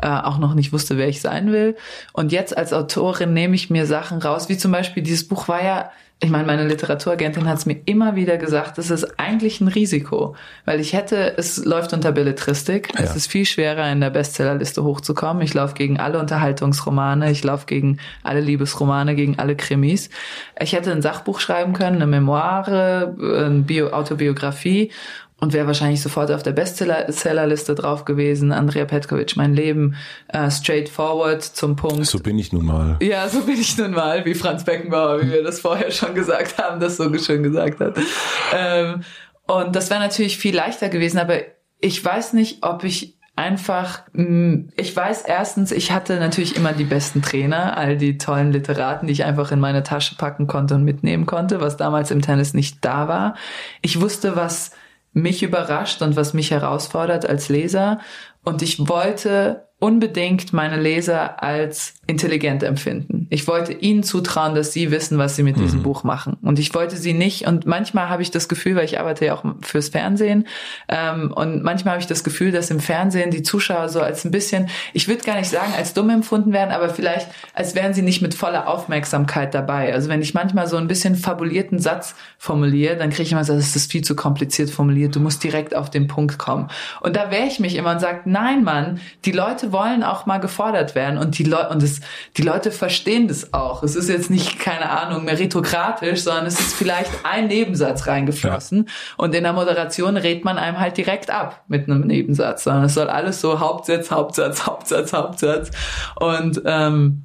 [0.00, 1.76] äh, auch noch nicht wusste, wer ich sein will.
[2.14, 5.62] Und jetzt als Autorin nehme ich mir Sachen raus, wie zum Beispiel dieses Buch war
[5.62, 9.68] ja ich meine, meine Literaturagentin hat es mir immer wieder gesagt, das ist eigentlich ein
[9.68, 10.34] Risiko,
[10.64, 13.04] weil ich hätte, es läuft unter Belletristik, ja.
[13.04, 15.42] es ist viel schwerer in der Bestsellerliste hochzukommen.
[15.42, 20.10] Ich laufe gegen alle Unterhaltungsromane, ich laufe gegen alle Liebesromane, gegen alle Krimis.
[20.58, 24.90] Ich hätte ein Sachbuch schreiben können, eine Memoire, eine Bio Autobiografie
[25.40, 28.50] und wäre wahrscheinlich sofort auf der Bestsellerliste drauf gewesen.
[28.50, 29.94] Andrea Petkovic, mein Leben,
[30.28, 32.06] äh, straightforward zum Punkt.
[32.06, 32.96] So bin ich nun mal.
[33.00, 36.58] Ja, so bin ich nun mal, wie Franz Beckenbauer, wie wir das vorher schon gesagt
[36.58, 37.96] haben, das so schön gesagt hat.
[38.52, 39.04] Ähm,
[39.46, 41.38] und das wäre natürlich viel leichter gewesen, aber
[41.80, 46.84] ich weiß nicht, ob ich einfach, mm, ich weiß erstens, ich hatte natürlich immer die
[46.84, 50.82] besten Trainer, all die tollen Literaten, die ich einfach in meine Tasche packen konnte und
[50.82, 53.36] mitnehmen konnte, was damals im Tennis nicht da war.
[53.80, 54.72] Ich wusste, was
[55.12, 58.00] mich überrascht und was mich herausfordert als Leser.
[58.44, 63.28] Und ich wollte unbedingt meine Leser als intelligent empfinden.
[63.30, 65.62] Ich wollte ihnen zutrauen, dass sie wissen, was sie mit mhm.
[65.62, 66.36] diesem Buch machen.
[66.42, 69.34] Und ich wollte sie nicht, und manchmal habe ich das Gefühl, weil ich arbeite ja
[69.34, 70.48] auch fürs Fernsehen,
[70.88, 74.32] ähm, und manchmal habe ich das Gefühl, dass im Fernsehen die Zuschauer so als ein
[74.32, 78.02] bisschen, ich würde gar nicht sagen, als dumm empfunden werden, aber vielleicht, als wären sie
[78.02, 79.92] nicht mit voller Aufmerksamkeit dabei.
[79.94, 83.54] Also wenn ich manchmal so ein bisschen fabulierten Satz formuliere, dann kriege ich immer so,
[83.54, 86.68] das ist viel zu kompliziert formuliert, du musst direkt auf den Punkt kommen.
[87.00, 90.38] Und da wehre ich mich immer und sage, nein, Mann, die Leute wollen auch mal
[90.38, 92.00] gefordert werden und die Leute, und es,
[92.36, 93.82] die Leute verstehen das auch.
[93.82, 98.92] Es ist jetzt nicht, keine Ahnung, meritokratisch, sondern es ist vielleicht ein Nebensatz reingeflossen ja.
[99.16, 102.94] und in der Moderation redet man einem halt direkt ab mit einem Nebensatz, sondern es
[102.94, 105.70] soll alles so Hauptsatz, Hauptsatz, Hauptsatz, Hauptsatz
[106.16, 107.24] und, ähm,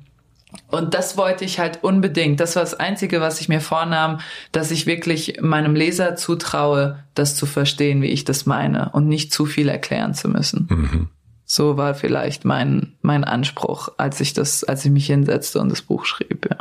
[0.70, 2.40] und das wollte ich halt unbedingt.
[2.40, 4.20] Das war das Einzige, was ich mir vornahm,
[4.52, 9.34] dass ich wirklich meinem Leser zutraue, das zu verstehen, wie ich das meine und nicht
[9.34, 10.68] zu viel erklären zu müssen.
[10.70, 11.10] Mhm.
[11.56, 15.84] So war vielleicht mein, mein Anspruch, als ich das, als ich mich hinsetzte und das
[15.84, 16.58] Buch schrieb, ja.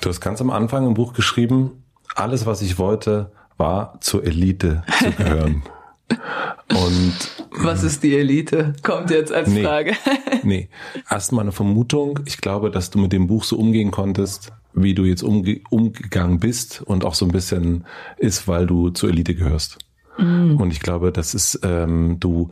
[0.00, 4.82] Du hast ganz am Anfang im Buch geschrieben, alles, was ich wollte, war zur Elite
[4.98, 5.62] zu gehören.
[6.70, 7.14] Und
[7.50, 8.72] was ist die Elite?
[8.82, 9.92] Kommt jetzt als nee, Frage.
[10.42, 10.70] nee.
[11.10, 12.20] Erstmal eine Vermutung.
[12.24, 16.40] Ich glaube, dass du mit dem Buch so umgehen konntest, wie du jetzt umge umgegangen
[16.40, 17.84] bist und auch so ein bisschen
[18.16, 19.76] ist, weil du zur Elite gehörst.
[20.16, 20.56] Mm.
[20.56, 22.50] Und ich glaube, das ist, ähm, du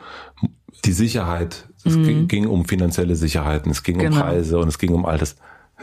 [0.85, 2.29] die Sicherheit, es mhm.
[2.29, 4.17] ging um finanzielle Sicherheiten, es ging genau.
[4.17, 5.37] um Preise und es ging um all das.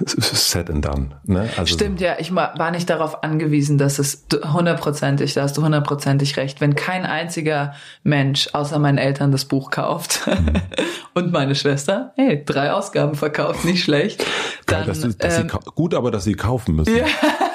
[0.05, 1.09] Set and done.
[1.23, 1.49] Ne?
[1.57, 2.17] Also Stimmt, ja.
[2.19, 7.03] Ich war nicht darauf angewiesen, dass es hundertprozentig, da hast du hundertprozentig recht, wenn kein
[7.03, 10.61] einziger Mensch außer meinen Eltern das Buch kauft mhm.
[11.15, 14.23] und meine Schwester, hey, drei Ausgaben verkauft, nicht schlecht.
[14.67, 16.95] Dann, dass du, dass ähm, sie, gut, aber dass sie kaufen müssen.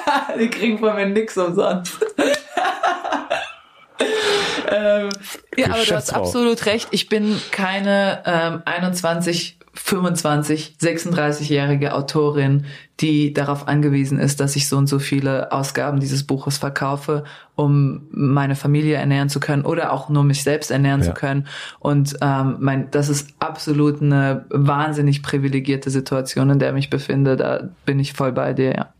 [0.05, 1.97] Ja, die kriegen von mir nix umsonst.
[4.71, 5.09] ähm,
[5.57, 6.89] ja, aber du hast absolut recht.
[6.91, 12.65] Ich bin keine ähm, 21, 25, 36-jährige Autorin,
[12.99, 17.23] die darauf angewiesen ist, dass ich so und so viele Ausgaben dieses Buches verkaufe,
[17.55, 21.07] um meine Familie ernähren zu können oder auch nur mich selbst ernähren ja.
[21.07, 21.47] zu können.
[21.79, 27.35] Und ähm, mein, das ist absolut eine wahnsinnig privilegierte Situation, in der ich mich befinde.
[27.35, 28.93] Da bin ich voll bei dir, ja.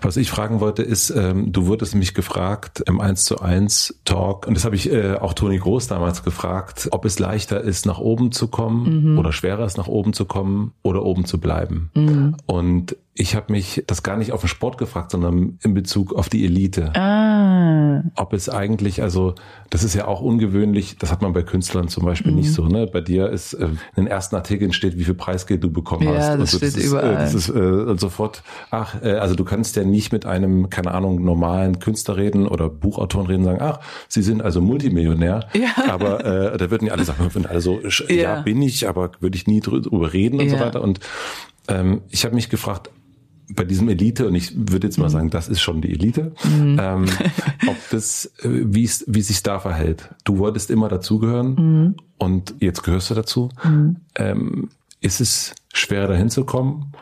[0.00, 4.46] Was ich fragen wollte, ist, ähm, du wurdest mich gefragt im 1 zu 1 Talk,
[4.46, 7.98] und das habe ich äh, auch Toni Groß damals gefragt, ob es leichter ist, nach
[7.98, 9.18] oben zu kommen mhm.
[9.18, 11.90] oder schwerer ist, nach oben zu kommen oder oben zu bleiben.
[11.94, 12.36] Mhm.
[12.46, 16.30] Und ich habe mich das gar nicht auf den Sport gefragt, sondern in Bezug auf
[16.30, 16.94] die Elite.
[16.96, 18.02] Ah.
[18.16, 19.34] Ob es eigentlich, also
[19.68, 22.38] das ist ja auch ungewöhnlich, das hat man bei Künstlern zum Beispiel mhm.
[22.38, 22.66] nicht so.
[22.66, 22.86] Ne?
[22.86, 26.14] Bei dir ist äh, in den ersten Artikeln steht, wie viel Preisgeld du bekommen ja,
[26.14, 26.28] hast.
[26.28, 27.12] Das also, steht das überall.
[27.12, 30.70] Ist, äh, das ist äh, sofort, ach, äh, also du kannst ja nicht mit einem,
[30.70, 35.48] keine Ahnung, normalen Künstler reden oder Buchautoren reden, sagen, ach, sie sind also Multimillionär.
[35.52, 35.90] Ja.
[35.90, 37.78] Aber äh, da würden ja alle sagen, würden alle so,
[38.08, 38.14] ja.
[38.14, 40.52] ja, bin ich, aber würde ich nie drüber reden und ja.
[40.52, 40.80] so weiter.
[40.80, 41.00] Und
[41.68, 42.90] ähm, ich habe mich gefragt,
[43.54, 45.12] bei diesem Elite, und ich würde jetzt mal mhm.
[45.12, 46.78] sagen, das ist schon die Elite, mhm.
[46.80, 47.06] ähm,
[47.66, 50.10] ob das, äh, wie es, wie sich da verhält.
[50.24, 51.96] Du wolltest immer dazugehören mhm.
[52.18, 53.50] und jetzt gehörst du dazu.
[53.64, 53.96] Mhm.
[54.16, 54.68] Ähm,
[55.00, 56.92] ist es schwerer dahin zu kommen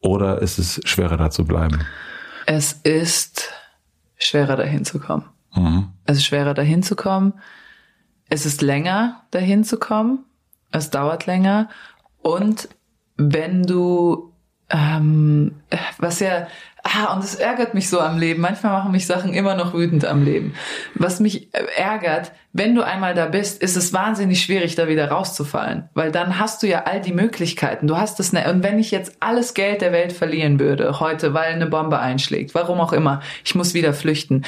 [0.00, 1.80] oder ist es schwerer da zu bleiben?
[2.46, 3.50] Es ist
[4.16, 5.24] schwerer dahin zu kommen.
[5.54, 5.88] Mhm.
[6.04, 7.34] Es ist schwerer dahin zu kommen.
[8.28, 10.24] Es ist länger dahin zu kommen.
[10.72, 11.68] Es dauert länger.
[12.22, 12.68] Und
[13.16, 14.29] wenn du
[14.70, 15.52] ähm,
[15.98, 16.46] was ja,
[16.82, 18.40] ah, und es ärgert mich so am Leben.
[18.40, 20.54] Manchmal machen mich Sachen immer noch wütend am Leben.
[20.94, 25.10] Was mich äh, ärgert, wenn du einmal da bist, ist es wahnsinnig schwierig, da wieder
[25.10, 25.88] rauszufallen.
[25.94, 27.86] Weil dann hast du ja all die Möglichkeiten.
[27.86, 31.34] Du hast das, ne und wenn ich jetzt alles Geld der Welt verlieren würde, heute,
[31.34, 34.44] weil eine Bombe einschlägt, warum auch immer, ich muss wieder flüchten.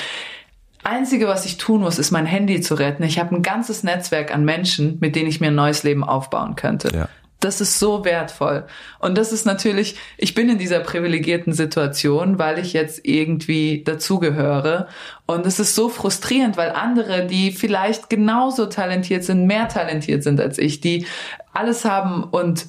[0.85, 3.05] Einzige, was ich tun muss, ist mein Handy zu retten.
[3.05, 6.57] Ich habe ein ganzes Netzwerk an Menschen, mit denen ich mir ein neues Leben aufbauen
[6.57, 6.89] könnte.
[6.93, 7.09] Ja
[7.45, 8.65] das ist so wertvoll.
[8.99, 14.89] Und das ist natürlich, ich bin in dieser privilegierten Situation, weil ich jetzt irgendwie dazugehöre.
[15.27, 20.41] Und es ist so frustrierend, weil andere, die vielleicht genauso talentiert sind, mehr talentiert sind
[20.41, 21.07] als ich, die
[21.53, 22.67] alles haben und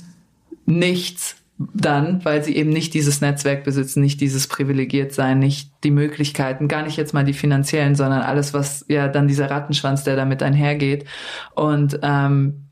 [0.66, 5.92] nichts dann, weil sie eben nicht dieses Netzwerk besitzen, nicht dieses privilegiert sein, nicht die
[5.92, 10.16] Möglichkeiten, gar nicht jetzt mal die finanziellen, sondern alles, was ja dann dieser Rattenschwanz, der
[10.16, 11.06] damit einhergeht.
[11.54, 12.70] Und ähm,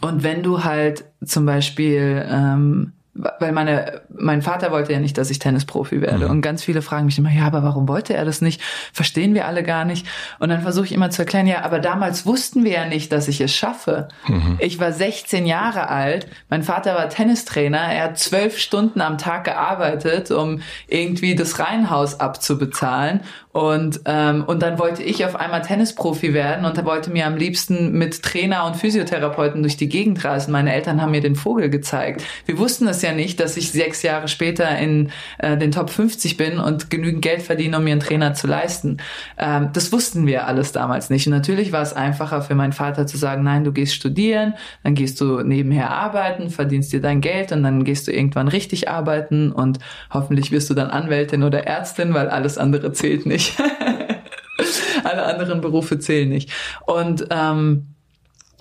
[0.00, 2.92] und wenn du halt zum Beispiel, ähm,
[3.40, 6.26] weil meine, mein Vater wollte ja nicht, dass ich Tennisprofi werde.
[6.26, 6.30] Mhm.
[6.30, 8.60] Und ganz viele fragen mich immer, ja, aber warum wollte er das nicht?
[8.92, 10.06] Verstehen wir alle gar nicht.
[10.38, 13.26] Und dann versuche ich immer zu erklären, ja, aber damals wussten wir ja nicht, dass
[13.26, 14.06] ich es schaffe.
[14.28, 14.56] Mhm.
[14.60, 16.28] Ich war 16 Jahre alt.
[16.48, 17.78] Mein Vater war Tennistrainer.
[17.78, 23.20] Er hat zwölf Stunden am Tag gearbeitet, um irgendwie das Reihenhaus abzubezahlen.
[23.52, 27.92] Und, ähm, und dann wollte ich auf einmal Tennisprofi werden und wollte mir am liebsten
[27.92, 30.52] mit Trainer und Physiotherapeuten durch die Gegend reisen.
[30.52, 32.22] Meine Eltern haben mir den Vogel gezeigt.
[32.44, 36.36] Wir wussten es ja nicht, dass ich sechs Jahre später in äh, den Top 50
[36.36, 38.98] bin und genügend Geld verdiene, um mir einen Trainer zu leisten.
[39.38, 41.26] Ähm, das wussten wir alles damals nicht.
[41.26, 44.54] Und natürlich war es einfacher für meinen Vater zu sagen, nein, du gehst studieren,
[44.84, 48.90] dann gehst du nebenher arbeiten, verdienst dir dein Geld und dann gehst du irgendwann richtig
[48.90, 49.78] arbeiten und
[50.12, 53.37] hoffentlich wirst du dann Anwältin oder Ärztin, weil alles andere zählt nicht.
[55.04, 56.50] Alle anderen Berufe zählen nicht.
[56.86, 57.94] Und ähm,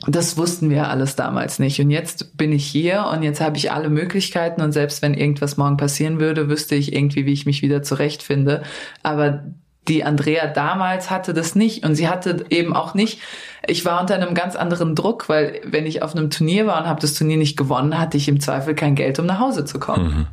[0.06, 1.80] das wussten wir alles damals nicht.
[1.82, 5.58] Und jetzt bin ich hier und jetzt habe ich alle Möglichkeiten und selbst wenn irgendwas
[5.58, 8.62] morgen passieren würde, wüsste ich irgendwie, wie ich mich wieder zurechtfinde.
[9.02, 9.44] Aber
[9.88, 13.20] die Andrea damals hatte das nicht und sie hatte eben auch nicht,
[13.66, 16.88] ich war unter einem ganz anderen Druck, weil wenn ich auf einem Turnier war und
[16.88, 19.80] habe das Turnier nicht gewonnen, hatte ich im Zweifel kein Geld, um nach Hause zu
[19.80, 20.06] kommen.
[20.06, 20.28] Mhm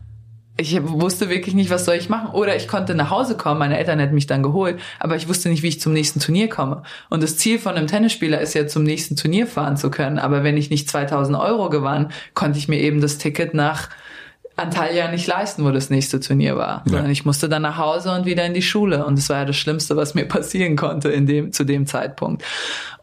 [0.57, 2.31] ich wusste wirklich nicht, was soll ich machen.
[2.31, 5.49] Oder ich konnte nach Hause kommen, meine Eltern hätten mich dann geholt, aber ich wusste
[5.49, 6.83] nicht, wie ich zum nächsten Turnier komme.
[7.11, 10.19] Und das Ziel von einem Tennisspieler ist ja, zum nächsten Turnier fahren zu können.
[10.19, 13.91] Aber wenn ich nicht 2000 Euro gewann, konnte ich mir eben das Ticket nach
[14.57, 16.83] Antalya nicht leisten, wo das nächste Turnier war.
[16.85, 16.93] Ja.
[16.93, 19.05] Sondern ich musste dann nach Hause und wieder in die Schule.
[19.05, 22.45] Und das war ja das Schlimmste, was mir passieren konnte in dem, zu dem Zeitpunkt.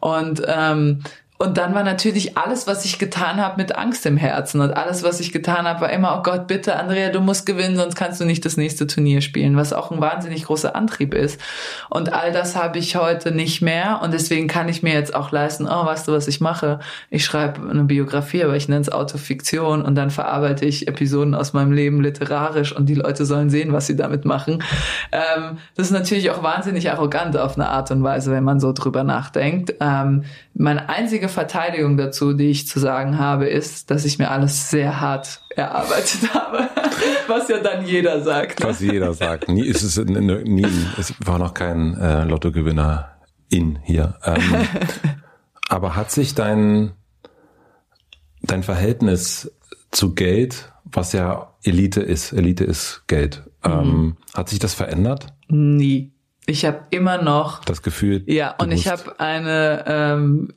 [0.00, 1.02] Und ähm,
[1.42, 4.60] und dann war natürlich alles, was ich getan habe, mit Angst im Herzen.
[4.60, 7.74] Und alles, was ich getan habe, war immer, oh Gott, bitte, Andrea, du musst gewinnen,
[7.74, 11.40] sonst kannst du nicht das nächste Turnier spielen, was auch ein wahnsinnig großer Antrieb ist.
[11.90, 14.02] Und all das habe ich heute nicht mehr.
[14.04, 16.78] Und deswegen kann ich mir jetzt auch leisten, oh, weißt du, was ich mache?
[17.10, 21.54] Ich schreibe eine Biografie, aber ich nenne es Autofiktion und dann verarbeite ich Episoden aus
[21.54, 24.62] meinem Leben literarisch und die Leute sollen sehen, was sie damit machen.
[25.10, 28.72] Ähm, das ist natürlich auch wahnsinnig arrogant auf eine Art und Weise, wenn man so
[28.72, 29.74] drüber nachdenkt.
[29.80, 30.22] Ähm,
[30.54, 35.00] meine einzige Verteidigung dazu, die ich zu sagen habe, ist, dass ich mir alles sehr
[35.00, 36.68] hart erarbeitet habe.
[37.26, 38.60] Was ja dann jeder sagt.
[38.60, 38.66] Ne?
[38.66, 39.48] Was jeder sagt.
[39.48, 40.66] Nie ist es nie,
[40.98, 43.10] es war noch kein äh, Lottogewinner
[43.50, 44.14] in hier.
[44.24, 44.42] Ähm,
[45.68, 46.92] aber hat sich dein
[48.42, 49.52] dein Verhältnis
[49.90, 54.16] zu Geld, was ja Elite ist, Elite ist Geld, ähm, mhm.
[54.34, 55.26] hat sich das verändert?
[55.48, 56.12] Nie.
[56.46, 58.24] Ich habe immer noch das Gefühl.
[58.26, 60.52] Ja, und ich habe eine ähm,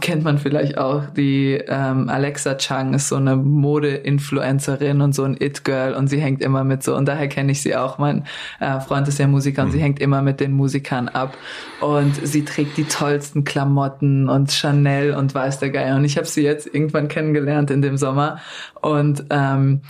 [0.00, 5.36] kennt man vielleicht auch die ähm, Alexa Chang ist so eine Mode-Influencerin und so ein
[5.38, 7.96] It-Girl und sie hängt immer mit so und daher kenne ich sie auch.
[7.98, 8.24] Mein
[8.58, 9.72] äh, Freund ist ja Musiker und mhm.
[9.72, 11.36] sie hängt immer mit den Musikern ab
[11.80, 16.26] und sie trägt die tollsten Klamotten und Chanel und weiß der Geier und ich habe
[16.26, 18.40] sie jetzt irgendwann kennengelernt in dem Sommer
[18.80, 19.82] und ähm,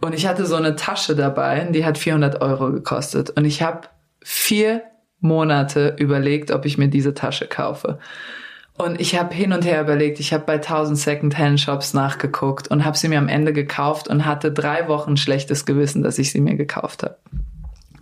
[0.00, 3.82] und ich hatte so eine Tasche dabei, die hat 400 Euro gekostet und ich habe
[4.22, 4.80] vier
[5.20, 7.98] Monate überlegt, ob ich mir diese Tasche kaufe.
[8.80, 12.96] Und ich habe hin und her überlegt, ich habe bei 1000 Second-Hand-Shops nachgeguckt und habe
[12.96, 16.54] sie mir am Ende gekauft und hatte drei Wochen schlechtes Gewissen, dass ich sie mir
[16.54, 17.18] gekauft habe.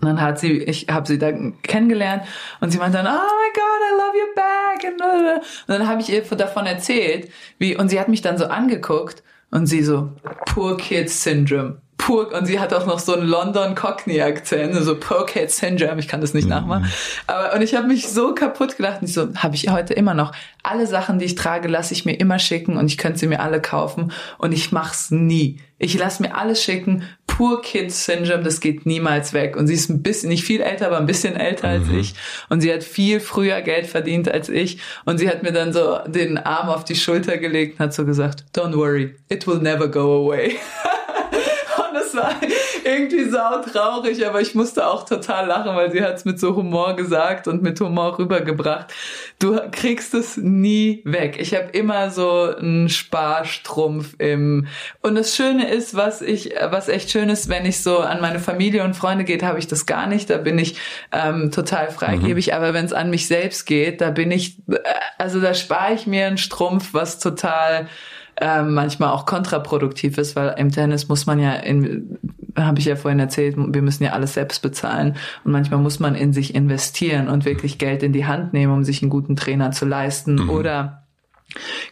[0.00, 1.32] Und dann hat sie, ich habe sie da
[1.64, 2.22] kennengelernt
[2.60, 5.42] und sie meinte dann, oh my God, I love your bag.
[5.66, 9.24] Und, dann habe ich ihr davon erzählt, wie, und sie hat mich dann so angeguckt
[9.50, 10.12] und sie so,
[10.46, 14.94] Poor Kids Syndrome pur, und sie hat auch noch so einen London Cockney Akzent, so
[14.94, 16.50] Pocket Syndrome, ich kann das nicht mhm.
[16.50, 16.90] nachmachen.
[17.26, 20.32] Aber, und ich habe mich so kaputt gelacht, und so, habe ich heute immer noch.
[20.62, 23.40] Alle Sachen, die ich trage, lasse ich mir immer schicken und ich könnte sie mir
[23.40, 25.60] alle kaufen und ich mach's nie.
[25.80, 29.56] Ich lasse mir alles schicken, pur Kids Syndrome, das geht niemals weg.
[29.56, 31.84] Und sie ist ein bisschen, nicht viel älter, aber ein bisschen älter mhm.
[31.84, 32.14] als ich.
[32.48, 34.80] Und sie hat viel früher Geld verdient als ich.
[35.04, 38.04] Und sie hat mir dann so den Arm auf die Schulter gelegt und hat so
[38.04, 40.56] gesagt, don't worry, it will never go away.
[42.18, 42.34] war
[42.84, 46.56] irgendwie sau traurig, aber ich musste auch total lachen, weil sie hat es mit so
[46.56, 48.92] Humor gesagt und mit Humor rübergebracht.
[49.38, 51.36] Du kriegst es nie weg.
[51.40, 54.66] Ich habe immer so einen Sparstrumpf im
[55.02, 58.40] und das Schöne ist, was ich, was echt schön ist, wenn ich so an meine
[58.40, 60.30] Familie und Freunde geht, habe ich das gar nicht.
[60.30, 60.76] Da bin ich
[61.12, 62.48] ähm, total freigebig.
[62.48, 62.52] Mhm.
[62.52, 64.78] Aber wenn es an mich selbst geht, da bin ich, äh,
[65.18, 67.88] also da spare ich mir einen Strumpf, was total
[68.40, 72.18] ähm, manchmal auch kontraproduktiv ist, weil im Tennis muss man ja in
[72.56, 76.14] habe ich ja vorhin erzählt, wir müssen ja alles selbst bezahlen und manchmal muss man
[76.14, 79.70] in sich investieren und wirklich Geld in die Hand nehmen, um sich einen guten Trainer
[79.70, 80.50] zu leisten mhm.
[80.50, 80.97] oder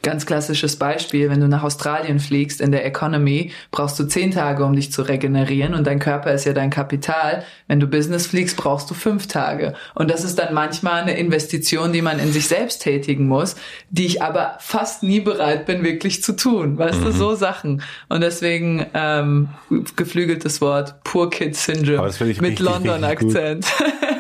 [0.03, 4.65] Ganz klassisches Beispiel, wenn du nach Australien fliegst in der Economy, brauchst du zehn Tage,
[4.65, 7.45] um dich zu regenerieren und dein Körper ist ja dein Kapital.
[7.67, 9.75] Wenn du Business fliegst, brauchst du fünf Tage.
[9.95, 13.57] Und das ist dann manchmal eine Investition, die man in sich selbst tätigen muss,
[13.91, 16.79] die ich aber fast nie bereit bin, wirklich zu tun.
[16.79, 17.05] Weißt mhm.
[17.05, 17.83] du, so Sachen.
[18.09, 19.49] Und deswegen ähm,
[19.97, 23.67] geflügeltes Wort, Poor Kid Syndrome mit London-Akzent.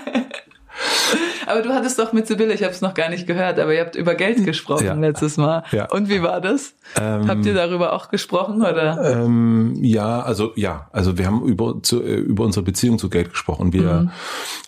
[1.47, 3.81] Aber du hattest doch mit Sibylle, ich habe es noch gar nicht gehört, aber ihr
[3.81, 4.95] habt über Geld gesprochen ja.
[4.95, 5.65] letztes Mal.
[5.71, 5.87] Ja.
[5.91, 6.75] Und wie war das?
[7.01, 9.25] Ähm, habt ihr darüber auch gesprochen oder?
[9.25, 13.31] Ähm, ja, also ja, also wir haben über zu, äh, über unsere Beziehung zu Geld
[13.31, 13.73] gesprochen.
[13.73, 14.11] Wir mhm.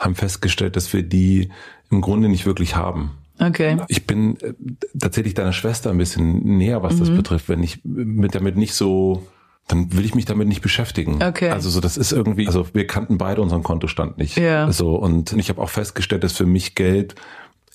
[0.00, 1.50] haben festgestellt, dass wir die
[1.90, 3.18] im Grunde nicht wirklich haben.
[3.40, 3.78] Okay.
[3.89, 4.55] Ich bin äh,
[4.98, 7.16] tatsächlich deiner Schwester ein bisschen näher, was das mhm.
[7.16, 9.26] betrifft, wenn ich mit damit nicht so
[9.69, 11.23] dann will ich mich damit nicht beschäftigen.
[11.23, 11.51] Okay.
[11.51, 14.37] Also so, das ist irgendwie, also wir kannten beide unseren Kontostand nicht.
[14.37, 14.73] Ja.
[14.73, 17.15] So und ich habe auch festgestellt, dass für mich Geld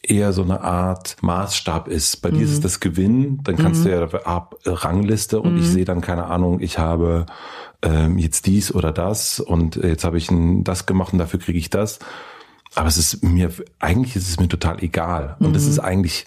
[0.02, 2.22] eher so eine Art Maßstab ist.
[2.22, 2.40] Bei mhm.
[2.40, 2.64] dir ist es mhm.
[2.64, 3.90] das Gewinn, dann kannst mhm.
[3.90, 5.60] du ja ab Rangliste und mhm.
[5.60, 7.26] ich sehe dann keine Ahnung, ich habe
[7.82, 11.58] ähm, jetzt dies oder das und jetzt habe ich ein, das gemacht und dafür kriege
[11.58, 12.00] ich das.
[12.76, 15.86] Aber es ist mir eigentlich ist es mir total egal und es ist mhm.
[15.86, 16.26] eigentlich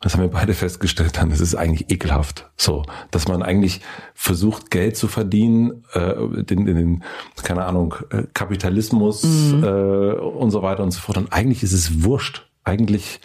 [0.00, 2.50] das haben wir beide festgestellt dann, es ist eigentlich ekelhaft.
[2.56, 3.82] So, dass man eigentlich
[4.14, 7.04] versucht, Geld zu verdienen, äh, den, den,
[7.42, 9.62] keine Ahnung, äh, Kapitalismus mhm.
[9.62, 11.18] äh, und so weiter und so fort.
[11.18, 12.48] Und eigentlich ist es wurscht.
[12.64, 13.20] Eigentlich,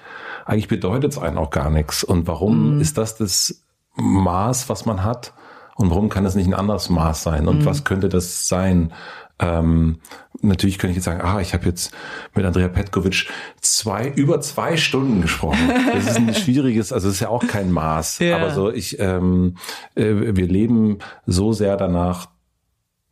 [0.45, 2.03] eigentlich bedeutet es einen auch gar nichts.
[2.03, 2.81] Und warum mhm.
[2.81, 3.63] ist das das
[3.95, 5.33] Maß, was man hat?
[5.75, 7.47] Und warum kann das nicht ein anderes Maß sein?
[7.47, 7.65] Und mhm.
[7.65, 8.91] was könnte das sein?
[9.39, 9.97] Ähm,
[10.41, 11.93] natürlich könnte ich jetzt sagen, ah, ich habe jetzt
[12.33, 13.27] mit Andrea Petkovic
[13.59, 15.59] zwei, über zwei Stunden gesprochen.
[15.93, 18.19] Das ist ein schwieriges, also das ist ja auch kein Maß.
[18.19, 18.37] Ja.
[18.37, 19.55] Aber so, ich, ähm,
[19.95, 22.29] äh, wir leben so sehr danach,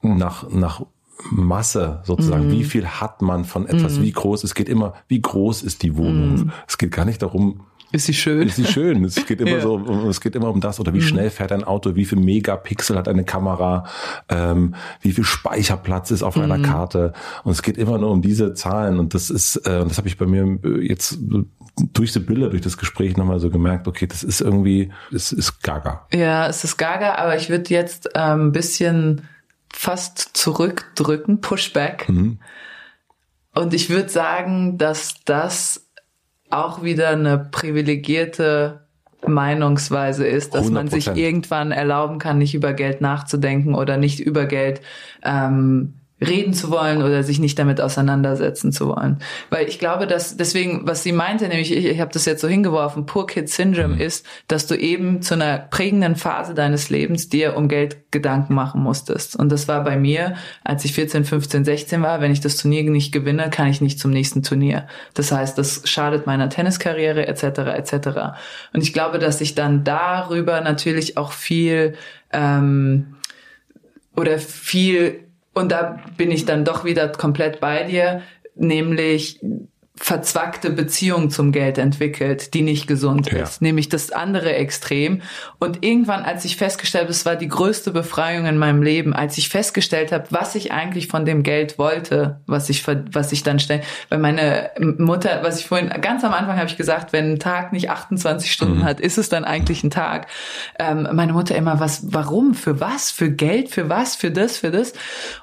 [0.02, 0.86] nach, nach
[1.32, 2.48] Masse sozusagen.
[2.48, 2.52] Mhm.
[2.52, 3.98] Wie viel hat man von etwas?
[3.98, 4.04] Mhm.
[4.04, 4.44] Wie groß?
[4.44, 6.36] Es geht immer, wie groß ist die Wohnung?
[6.36, 6.52] Mhm.
[6.68, 8.48] Es geht gar nicht darum, ist sie schön?
[8.48, 9.06] Ist sie schön?
[9.06, 9.62] Es geht immer ja.
[9.62, 11.04] so, es geht immer um das oder wie mhm.
[11.04, 13.86] schnell fährt ein Auto, wie viel Megapixel hat eine Kamera,
[14.30, 16.44] ähm, wie viel Speicherplatz ist auf mhm.
[16.44, 17.14] einer Karte
[17.44, 20.18] und es geht immer nur um diese Zahlen und das ist, äh, das habe ich
[20.18, 21.20] bei mir jetzt
[21.94, 26.08] durch Sibylle, durch das Gespräch nochmal so gemerkt, okay, das ist irgendwie, es ist gaga.
[26.12, 29.28] Ja, es ist gaga, aber ich würde jetzt ähm, ein bisschen
[29.72, 32.10] fast zurückdrücken, Pushback.
[32.10, 32.40] Mhm.
[33.54, 35.88] Und ich würde sagen, dass das
[36.54, 38.82] auch wieder eine privilegierte
[39.26, 40.72] Meinungsweise ist, dass 100%.
[40.72, 44.82] man sich irgendwann erlauben kann, nicht über Geld nachzudenken oder nicht über Geld
[45.24, 45.94] ähm,
[46.28, 49.20] reden zu wollen oder sich nicht damit auseinandersetzen zu wollen.
[49.50, 52.48] Weil ich glaube, dass deswegen, was sie meinte, nämlich ich, ich habe das jetzt so
[52.48, 54.02] hingeworfen, Poor Kid Syndrome mhm.
[54.02, 58.82] ist, dass du eben zu einer prägenden Phase deines Lebens dir um Geld Gedanken machen
[58.82, 59.36] musstest.
[59.36, 62.84] Und das war bei mir, als ich 14, 15, 16 war, wenn ich das Turnier
[62.84, 64.88] nicht gewinne, kann ich nicht zum nächsten Turnier.
[65.16, 67.44] Das heißt, das schadet meiner Tenniskarriere etc.
[67.44, 67.94] etc.
[68.74, 71.96] Und ich glaube, dass ich dann darüber natürlich auch viel
[72.32, 73.16] ähm,
[74.16, 75.24] oder viel
[75.54, 78.22] und da bin ich dann doch wieder komplett bei dir,
[78.56, 79.40] nämlich
[79.96, 83.44] verzwackte Beziehung zum Geld entwickelt, die nicht gesund ja.
[83.44, 85.22] ist, nämlich das andere Extrem.
[85.60, 89.38] Und irgendwann, als ich festgestellt habe, es war die größte Befreiung in meinem Leben, als
[89.38, 93.60] ich festgestellt habe, was ich eigentlich von dem Geld wollte, was ich was ich dann
[93.60, 97.40] stelle, weil meine Mutter, was ich vorhin ganz am Anfang habe ich gesagt, wenn ein
[97.40, 98.84] Tag nicht 28 Stunden mhm.
[98.84, 100.26] hat, ist es dann eigentlich ein Tag.
[100.80, 104.72] Ähm, meine Mutter immer, was, warum, für was, für Geld, für was, für das, für
[104.72, 104.94] das.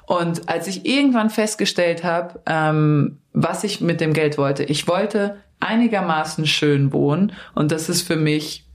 [0.05, 4.63] Und als ich irgendwann festgestellt habe, ähm, was ich mit dem Geld wollte.
[4.63, 8.65] Ich wollte einigermaßen schön wohnen und das ist für mich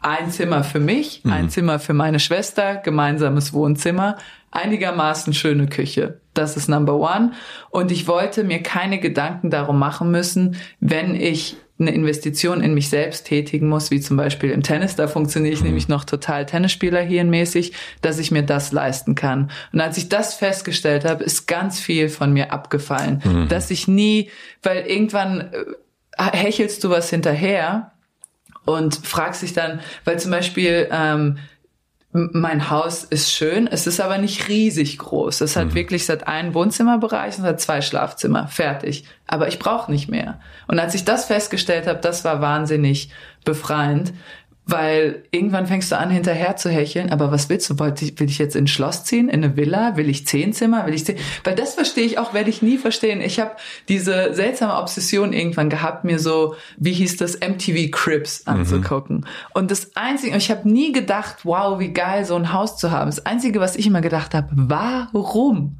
[0.00, 1.32] ein Zimmer für mich, mhm.
[1.32, 4.16] ein Zimmer für meine Schwester, gemeinsames Wohnzimmer,
[4.50, 6.20] einigermaßen schöne Küche.
[6.34, 7.32] Das ist Number One.
[7.70, 12.88] Und ich wollte mir keine Gedanken darum machen müssen, wenn ich eine Investition in mich
[12.88, 15.66] selbst tätigen muss, wie zum Beispiel im Tennis, da funktioniere ich mhm.
[15.66, 19.50] nämlich noch total Tennisspieler hirnmäßig, dass ich mir das leisten kann.
[19.72, 23.48] Und als ich das festgestellt habe, ist ganz viel von mir abgefallen, mhm.
[23.48, 24.30] dass ich nie,
[24.62, 25.52] weil irgendwann
[26.16, 27.92] äh, hechelst du was hinterher
[28.64, 31.38] und fragst dich dann, weil zum Beispiel ähm,
[32.32, 35.42] mein Haus ist schön, es ist aber nicht riesig groß.
[35.42, 35.74] Es hat mhm.
[35.74, 38.48] wirklich, es hat einen Wohnzimmerbereich und es hat zwei Schlafzimmer.
[38.48, 39.04] Fertig.
[39.26, 40.40] Aber ich brauche nicht mehr.
[40.66, 43.10] Und als ich das festgestellt habe, das war wahnsinnig
[43.44, 44.14] befreiend,
[44.66, 47.10] weil irgendwann fängst du an, hinterher zu hecheln.
[47.10, 47.78] Aber was willst du?
[47.78, 49.28] Will ich jetzt in ein Schloss ziehen?
[49.28, 49.96] In eine Villa?
[49.96, 50.86] Will ich zehn Zimmer?
[50.86, 51.16] Will ich zehn?
[51.44, 53.20] Weil das verstehe ich auch, werde ich nie verstehen.
[53.20, 53.52] Ich habe
[53.88, 58.52] diese seltsame Obsession irgendwann gehabt, mir so, wie hieß das, MTV Crips mhm.
[58.54, 59.16] anzugucken.
[59.18, 59.24] Mhm.
[59.54, 63.08] Und das Einzige, ich habe nie gedacht, wow, wie geil, so ein Haus zu haben.
[63.08, 65.76] Das Einzige, was ich immer gedacht habe, warum?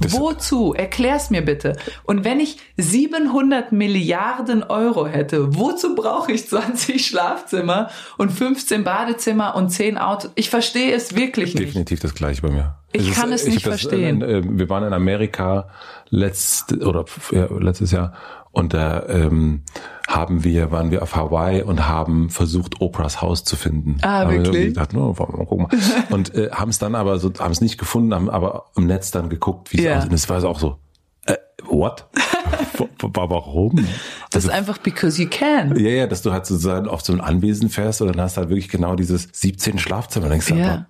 [0.00, 0.72] Das- wozu?
[0.74, 1.76] Erklär's mir bitte.
[2.04, 9.54] Und wenn ich 700 Milliarden Euro hätte, wozu brauche ich 20 Schlafzimmer und 15 Badezimmer
[9.56, 10.30] und 10 Autos?
[10.34, 11.66] Ich verstehe es wirklich nicht.
[11.68, 12.76] Definitiv das gleiche bei mir.
[12.92, 14.22] Ich kann es ich nicht hab das, verstehen.
[14.22, 15.68] äh, äh, wir waren in Amerika
[16.08, 18.12] letzt, oder ja, letztes Jahr
[18.52, 19.62] und da ähm,
[20.08, 23.98] haben wir, waren wir auf Hawaii und haben versucht, Oprahs Haus zu finden.
[24.02, 24.66] Ah, haben wir wirklich?
[24.74, 25.68] gedacht, no, wir mal gucken.
[26.10, 29.10] und äh, haben es dann aber so, haben es nicht gefunden, haben aber im Netz
[29.12, 29.96] dann geguckt, wie es Ja.
[29.98, 30.10] aussieht.
[30.10, 30.78] Und es war so auch so,
[31.26, 32.08] äh, what?
[33.02, 33.86] Warum?
[34.30, 35.76] Das ist einfach because you can.
[35.76, 38.40] Ja, ja, dass du halt sozusagen auf so ein Anwesen fährst und dann hast du
[38.40, 40.24] halt wirklich genau dieses 17 Schlafzimmer.
[40.24, 40.66] Dann denkst du Ja.
[40.72, 40.86] aber,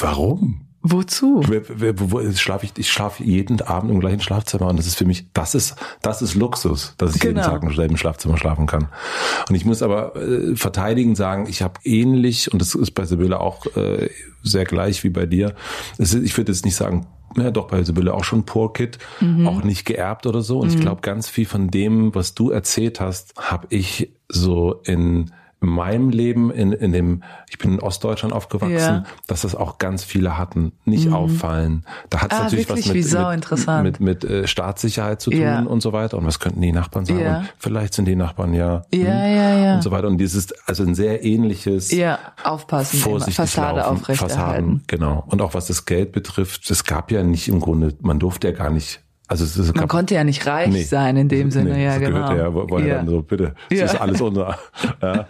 [0.00, 0.67] warum?
[0.82, 1.42] Wozu?
[2.34, 2.72] Schlafe ich?
[2.76, 6.22] Ich schlafe jeden Abend im gleichen Schlafzimmer und das ist für mich, das ist, das
[6.22, 7.48] ist Luxus, dass ich jeden Genau.
[7.48, 8.88] Tag im selben Schlafzimmer schlafen kann.
[9.48, 13.40] Und ich muss aber äh, verteidigen sagen, ich habe ähnlich und das ist bei Sibylle
[13.40, 14.08] auch äh,
[14.42, 15.54] sehr gleich wie bei dir.
[15.98, 18.98] Ist, ich würde jetzt nicht sagen, ja doch bei Sibylle auch schon Poor Kid,
[19.44, 20.60] auch nicht geerbt oder so.
[20.60, 25.30] Und ich glaube, ganz viel von dem, was du erzählt hast, habe ich so in
[25.60, 29.04] meinem Leben, in, in dem, ich bin in Ostdeutschland aufgewachsen, Ja.
[29.26, 31.84] dass das auch ganz viele hatten, nicht auffallen.
[32.10, 35.40] Da hat es Ah, natürlich was mit, sau mit, mit, mit äh, Staatssicherheit zu tun
[35.40, 35.60] Ja.
[35.62, 36.16] und so weiter.
[36.18, 37.20] Und was könnten die Nachbarn sagen?
[37.20, 37.44] Ja.
[37.58, 39.74] Vielleicht sind die Nachbarn ja, Ja, hm, ja, ja.
[39.74, 40.06] und so weiter.
[40.06, 44.14] Und dieses, also ein sehr ähnliches Ja, aufpassen, vorsichtig Fassade laufen.
[44.14, 45.24] Fassaden, genau.
[45.26, 48.54] Und auch was das Geld betrifft, es gab ja nicht im Grunde, man durfte ja
[48.54, 50.82] gar nicht, also es, es Man konnte ja nicht reich Nee.
[50.82, 52.32] sein in dem Sinne, Nee, ja das genau.
[52.34, 52.86] Ja, wo ja.
[52.86, 52.94] Ja.
[52.96, 53.84] dann so, bitte, das Ja.
[53.84, 54.58] ist alles unser.
[55.02, 55.26] ja.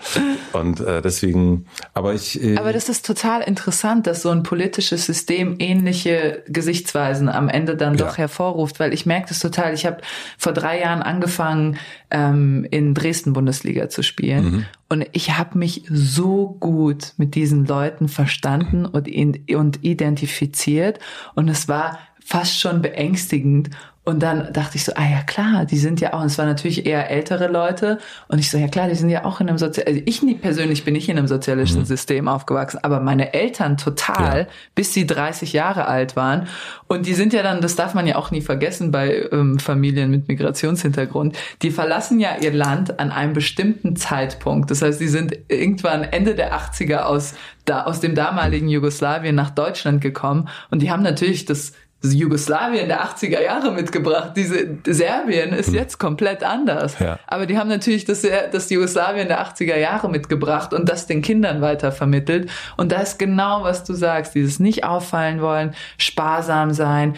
[0.52, 2.42] Und äh, deswegen, aber ich.
[2.42, 7.76] Äh, Aber das ist total interessant, dass so ein politisches System ähnliche Gesichtsweisen am Ende
[7.76, 8.06] dann Ja.
[8.06, 9.74] doch hervorruft, weil ich merke das total.
[9.74, 9.98] Ich habe
[10.38, 11.76] vor drei Jahren angefangen,
[12.10, 14.44] ähm, in Dresden Bundesliga zu spielen.
[14.44, 14.64] Mhm.
[14.90, 19.06] Und ich habe mich so gut mit diesen Leuten verstanden und,
[19.54, 20.98] und identifiziert.
[21.34, 23.70] Und es war fast schon beängstigend.
[24.04, 26.46] Und dann dachte ich so, ah ja klar, die sind ja auch, und es waren
[26.48, 27.98] natürlich eher ältere Leute.
[28.28, 30.34] Und ich so, ja klar, die sind ja auch in einem Sozial, also ich nie
[30.34, 34.46] persönlich bin nicht in einem sozialistischen System aufgewachsen, aber meine Eltern total, Ja.
[34.74, 36.48] bis sie 30 Jahre alt waren.
[36.86, 40.10] Und die sind ja dann, das darf man ja auch nie vergessen bei ähm, Familien
[40.10, 44.70] mit Migrationshintergrund, die verlassen ja ihr Land an einem bestimmten Zeitpunkt.
[44.70, 47.34] Das heißt, die sind irgendwann Ende der 80er aus,
[47.66, 50.48] da, aus dem damaligen Jugoslawien nach Deutschland gekommen.
[50.70, 54.32] Und die haben natürlich das Jugoslawien der 80er Jahre mitgebracht.
[54.36, 56.98] Diese Serbien ist jetzt komplett anders.
[57.00, 57.18] Ja.
[57.26, 61.60] Aber die haben natürlich das, das Jugoslawien der 80er Jahre mitgebracht und das den Kindern
[61.60, 62.50] weiter vermittelt.
[62.76, 67.16] Und da ist genau, was du sagst, dieses nicht auffallen wollen, sparsam sein,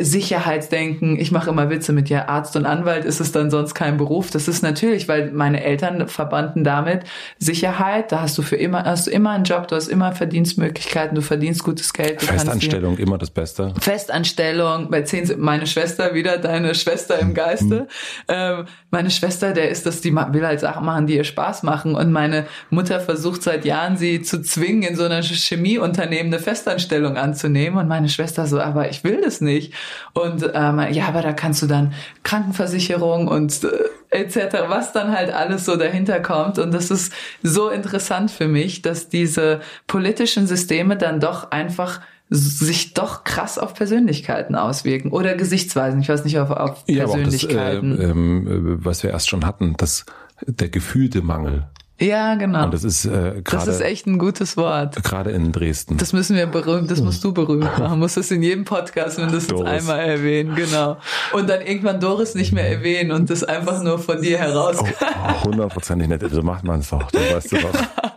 [0.00, 1.18] Sicherheitsdenken.
[1.18, 4.30] Ich mache immer Witze mit ja, Arzt und Anwalt ist es dann sonst kein Beruf.
[4.30, 7.04] Das ist natürlich, weil meine Eltern verbanden damit
[7.38, 8.12] Sicherheit.
[8.12, 11.22] Da hast du für immer, hast du immer einen Job, du hast immer Verdienstmöglichkeiten, du
[11.22, 12.22] verdienst gutes Geld.
[12.22, 13.74] Festanstellung immer das Beste.
[13.80, 17.88] Festanstellung bei zehn, meine Schwester wieder, deine Schwester im Geiste.
[18.28, 21.94] Ähm, meine Schwester, der ist das, die will halt Sachen machen, die ihr Spaß machen.
[21.94, 27.16] Und meine Mutter versucht seit Jahren, sie zu zwingen, in so einer Chemieunternehmen eine Festanstellung
[27.16, 27.78] anzunehmen.
[27.78, 29.69] Und meine Schwester so, aber ich will das nicht.
[30.12, 31.92] Und ähm, ja, aber da kannst du dann
[32.22, 36.58] Krankenversicherung und äh, etc., was dann halt alles so dahinter kommt.
[36.58, 42.00] Und das ist so interessant für mich, dass diese politischen Systeme dann doch einfach
[42.30, 46.00] sich doch krass auf Persönlichkeiten auswirken oder Gesichtsweisen.
[46.00, 48.46] Ich weiß nicht, auf, auf Ja, aber auch das, äh, Persönlichkeiten.
[48.46, 50.06] äh, was wir erst schon hatten, das,
[50.46, 51.66] der gefühlte Mangel.
[52.00, 52.64] Ja, genau.
[52.64, 55.02] Und das ist äh, Das ist gerade echt ein gutes Wort.
[55.02, 55.96] gerade in Dresden.
[55.98, 57.98] Das müssen wir berühmt, das musst du berühmt machen.
[57.98, 59.68] Musst das in jedem Podcast mindestens Doris.
[59.68, 60.96] einmal erwähnen, genau.
[61.32, 64.78] Und dann irgendwann Doris nicht mehr erwähnen und das einfach nur von dir heraus.
[64.80, 66.22] Oh, hundertprozentig nicht.
[66.30, 67.10] So macht man es doch.
[67.10, 67.70] Du weißt du doch.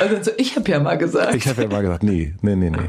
[0.00, 1.32] Also so, ich habe ja mal gesagt.
[1.36, 2.88] Ich habe ja mal gesagt, nee, nee, nee, nee.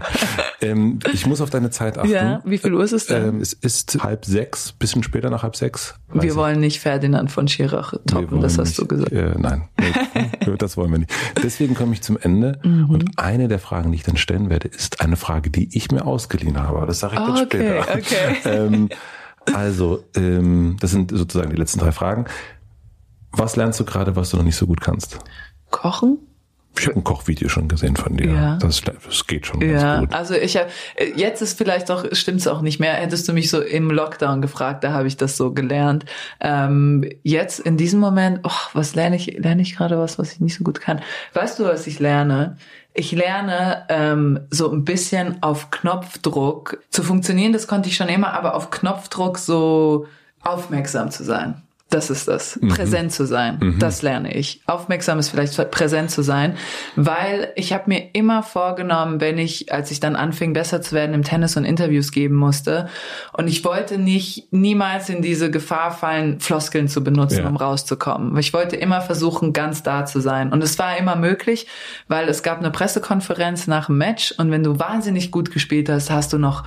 [0.62, 2.10] Ähm, ich muss auf deine Zeit achten.
[2.10, 3.30] Ja, wie viel Uhr ist es denn?
[3.36, 5.94] Ähm, es ist halb sechs, bisschen später nach halb sechs.
[6.12, 9.12] Wir wollen nicht Ferdinand von Schirach toppen, das hast nicht, du gesagt.
[9.12, 9.94] Äh, nein, nee,
[10.58, 11.14] das wollen wir nicht.
[11.42, 12.60] Deswegen komme ich zum Ende.
[12.64, 12.90] Mhm.
[12.90, 16.06] Und eine der Fragen, die ich dann stellen werde, ist eine Frage, die ich mir
[16.06, 16.78] ausgeliehen habe.
[16.78, 17.94] Aber das sage ich dann Okay, später.
[17.94, 18.36] okay.
[18.46, 18.90] ähm,
[19.54, 22.26] also, ähm, das sind sozusagen die letzten drei Fragen.
[23.32, 25.20] Was lernst du gerade, was du noch nicht so gut kannst?
[25.72, 26.20] Kochen?
[26.78, 28.32] Ich habe ein Kochvideo schon gesehen von dir.
[28.32, 28.58] Ja.
[28.58, 30.14] Das, das geht schon Ja, ganz gut.
[30.16, 30.70] also ich habe
[31.16, 32.94] jetzt ist vielleicht doch stimmt's auch nicht mehr.
[32.94, 36.06] Hättest du mich so im Lockdown gefragt, da habe ich das so gelernt.
[36.40, 39.38] Ähm, jetzt in diesem Moment, oh, was lerne ich?
[39.38, 41.02] Lerne ich gerade was, was ich nicht so gut kann?
[41.34, 42.58] Weißt du, was ich lerne?
[42.96, 47.54] Ich lerne ähm, so ein bisschen auf Knopfdruck zu funktionieren.
[47.54, 50.08] Das konnte ich schon immer, aber auf Knopfdruck so
[50.42, 51.62] aufmerksam zu sein.
[51.94, 52.60] Das ist das.
[52.60, 52.70] Mhm.
[52.70, 53.60] Präsent zu sein.
[53.62, 53.80] Mhm.
[53.80, 54.62] Das lerne ich.
[54.66, 56.56] Aufmerksam ist vielleicht präsent zu sein,
[56.96, 61.14] weil ich habe mir immer vorgenommen, wenn ich, als ich dann anfing, besser zu werden
[61.14, 62.90] im Tennis und Interviews geben musste,
[63.34, 67.48] und ich wollte nicht niemals in diese Gefahr fallen, Floskeln zu benutzen, ja.
[67.48, 68.36] um rauszukommen.
[68.38, 70.52] Ich wollte immer versuchen, ganz da zu sein.
[70.52, 71.68] Und es war immer möglich,
[72.08, 76.10] weil es gab eine Pressekonferenz nach dem Match und wenn du wahnsinnig gut gespielt hast,
[76.10, 76.64] hast du noch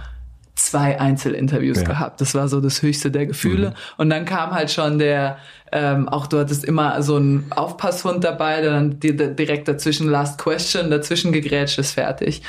[0.56, 1.84] zwei Einzelinterviews ja.
[1.84, 2.20] gehabt.
[2.20, 3.70] Das war so das höchste der Gefühle.
[3.70, 3.74] Mhm.
[3.98, 5.38] Und dann kam halt schon der
[5.72, 10.90] ähm, auch du hattest immer so einen Aufpasshund dabei, der dann direkt dazwischen Last Question,
[10.90, 12.42] dazwischen gegrätscht ist fertig.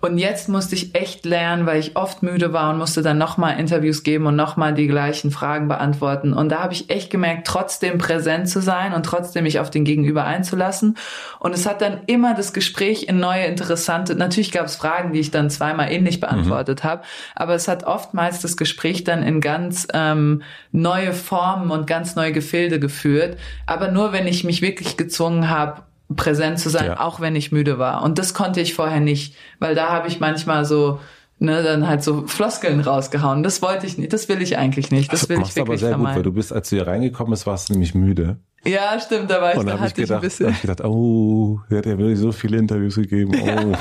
[0.00, 3.58] Und jetzt musste ich echt lernen, weil ich oft müde war und musste dann nochmal
[3.58, 6.32] Interviews geben und nochmal die gleichen Fragen beantworten.
[6.32, 9.84] Und da habe ich echt gemerkt, trotzdem präsent zu sein und trotzdem mich auf den
[9.84, 10.96] Gegenüber einzulassen.
[11.38, 15.20] Und es hat dann immer das Gespräch in neue, interessante, natürlich gab es Fragen, die
[15.20, 16.20] ich dann zweimal ähnlich mhm.
[16.20, 16.88] beantwortet mhm.
[16.88, 17.02] habe,
[17.34, 22.32] aber es hat oftmals das Gespräch dann in ganz ähm, neue Formen und ganz neue
[22.32, 25.82] Gefühle Gefilde geführt, aber nur wenn ich mich wirklich gezwungen habe,
[26.16, 27.00] präsent zu sein, ja.
[27.00, 28.02] auch wenn ich müde war.
[28.02, 30.98] Und das konnte ich vorher nicht, weil da habe ich manchmal so
[31.38, 33.44] ne, dann halt so Floskeln rausgehauen.
[33.44, 35.12] Das wollte ich nicht, das will ich eigentlich nicht.
[35.12, 36.14] Das will das ich wirklich aber sehr vermeiden.
[36.14, 38.38] gut, weil du bist, als du hier reingekommen bist, warst du nämlich müde.
[38.64, 40.46] Ja, stimmt, da war ich, und da hatte ich, gedacht, ein bisschen.
[40.46, 43.32] Da hab ich gedacht, oh, der hat ja wirklich so viele Interviews gegeben.
[43.40, 43.72] Oh.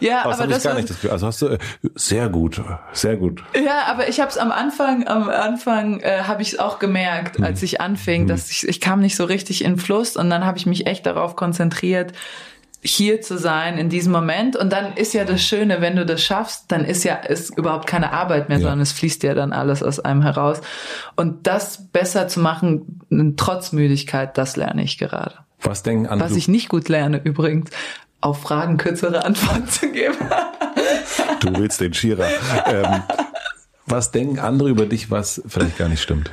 [0.00, 0.88] ja, aber, aber das, gar nicht.
[0.88, 1.58] Das, also hast du äh,
[1.94, 2.62] sehr gut,
[2.92, 3.42] sehr gut.
[3.54, 7.36] Ja, aber ich habe es am Anfang, am Anfang äh, habe ich es auch gemerkt,
[7.36, 7.44] hm.
[7.44, 10.56] als ich anfing, dass ich, ich kam nicht so richtig in Fluss und dann habe
[10.56, 12.14] ich mich echt darauf konzentriert,
[12.82, 14.56] hier zu sein in diesem Moment.
[14.56, 17.86] Und dann ist ja das Schöne, wenn du das schaffst, dann ist ja ist überhaupt
[17.86, 18.62] keine Arbeit mehr, ja.
[18.62, 20.60] sondern es fließt ja dann alles aus einem heraus.
[21.16, 25.34] Und das besser zu machen, trotz Müdigkeit, das lerne ich gerade.
[25.60, 26.30] Was denken andere?
[26.30, 27.70] Was ich nicht gut lerne übrigens,
[28.20, 30.16] auf Fragen kürzere Antworten zu geben.
[31.40, 32.28] du willst den Schierer.
[32.66, 33.02] Ähm,
[33.86, 36.30] was denken andere über dich, was vielleicht gar nicht stimmt?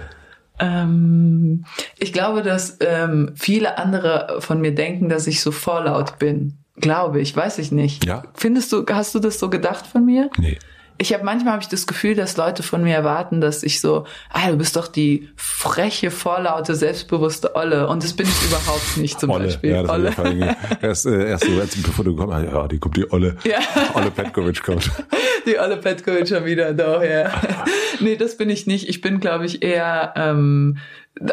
[0.59, 1.66] Ähm,
[1.98, 6.58] ich glaube, dass ähm, viele andere von mir denken, dass ich so vorlaut bin.
[6.77, 8.06] Glaube ich, weiß ich nicht.
[8.06, 8.24] Ja.
[8.34, 10.30] Findest du, hast du das so gedacht von mir?
[10.38, 10.58] Nee
[10.98, 14.06] ich habe manchmal habe ich das Gefühl, dass Leute von mir erwarten, dass ich so,
[14.30, 19.19] ah, du bist doch die freche, vorlaute, selbstbewusste Olle und das bin ich überhaupt nicht
[19.19, 19.72] zum Olle, Beispiel.
[19.72, 20.56] Ja, das Olle.
[20.82, 23.35] erst, äh, erst so, als, bevor du kommst, ja, die kommt die Olle.
[23.43, 23.59] Ja.
[23.93, 24.90] Olle Petkovic kommt.
[25.45, 27.32] Die Olle Petkovic schon wieder da, ja.
[27.99, 28.90] nee, das bin ich nicht.
[28.90, 30.77] Ich bin, glaube ich, eher ähm,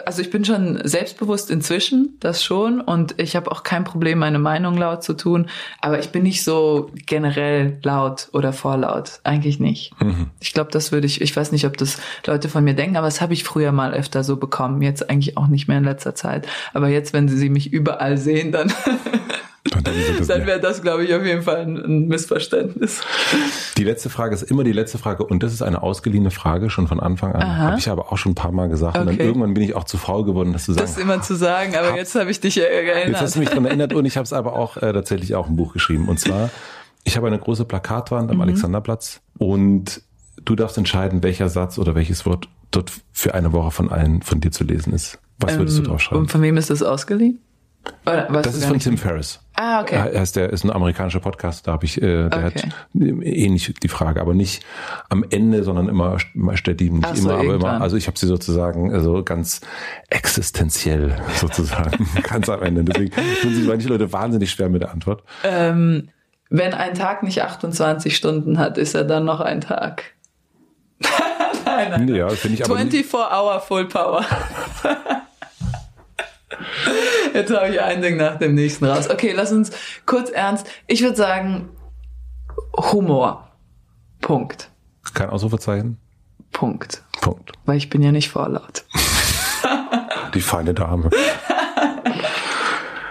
[0.06, 4.38] also ich bin schon selbstbewusst inzwischen, das schon, und ich habe auch kein Problem, meine
[4.38, 5.48] Meinung laut zu tun,
[5.80, 9.92] aber ich bin nicht so generell laut oder vorlaut, eigentlich nicht.
[10.00, 10.30] Mhm.
[10.40, 13.08] Ich glaube, das würde ich, ich weiß nicht, ob das Leute von mir denken, aber
[13.08, 16.14] das habe ich früher mal öfter so bekommen, jetzt eigentlich auch nicht mehr in letzter
[16.14, 16.46] Zeit.
[16.72, 18.72] Aber jetzt, wenn sie mich überall sehen, dann
[19.74, 19.94] dann,
[20.26, 23.00] dann wäre das, glaube ich, auf jeden Fall ein, Missverständnis.
[23.76, 26.88] Die letzte Frage ist immer die letzte Frage und das ist eine ausgeliehene Frage schon
[26.88, 27.58] von Anfang an.
[27.58, 29.08] Habe ich aber auch schon ein paar Mal gesagt okay.
[29.08, 30.86] und dann irgendwann bin ich auch zu faul geworden, das zu sagen.
[30.86, 33.08] Das immer zu sagen, aber jetzt habe ich dich erinnert.
[33.08, 35.48] Jetzt hast du mich daran erinnert und ich habe es aber auch äh, tatsächlich auch
[35.48, 36.50] ein Buch geschrieben und zwar
[37.04, 38.42] ich habe eine große Plakatwand am mhm.
[38.42, 40.02] Alexanderplatz und
[40.44, 44.40] du darfst entscheiden, welcher Satz oder welches Wort dort für eine Woche von allen von
[44.40, 45.18] dir zu lesen ist.
[45.38, 46.22] Was würdest ähm, du drauf schreiben?
[46.22, 47.40] Und von wem ist das ausgeliehen?
[48.04, 49.40] Das ist von Tim Ferriss.
[49.54, 49.94] Ah, okay.
[49.94, 52.62] Er ist, der ist ein amerikanischer Podcast, da habe ich, äh, der okay.
[52.62, 54.64] hat ähnlich die Frage, aber nicht
[55.08, 57.80] am Ende, sondern immer, immer stetig, nicht Ach immer, so, aber immer.
[57.80, 59.60] Also ich habe sie sozusagen also ganz
[60.08, 62.84] existenziell sozusagen, ganz am Ende.
[62.84, 63.12] Deswegen
[63.42, 65.22] tun sich manche Leute wahnsinnig schwer mit der Antwort.
[65.44, 66.08] Ähm,
[66.48, 70.04] wenn ein Tag nicht 28 Stunden hat, ist er dann noch ein Tag.
[71.64, 72.08] nein, nein.
[72.08, 74.24] Ja, finde ich aber 24 Hour Full Power.
[77.34, 79.08] Jetzt habe ich ein Ding nach dem nächsten raus.
[79.10, 79.70] Okay, lass uns
[80.06, 80.66] kurz ernst.
[80.86, 81.70] Ich würde sagen,
[82.76, 83.48] Humor.
[84.20, 84.70] Punkt.
[85.14, 85.98] Kein Ausrufezeichen?
[86.52, 87.02] Punkt.
[87.20, 87.52] Punkt.
[87.64, 88.84] Weil ich bin ja nicht vorlaut.
[90.34, 91.10] Die feine Dame.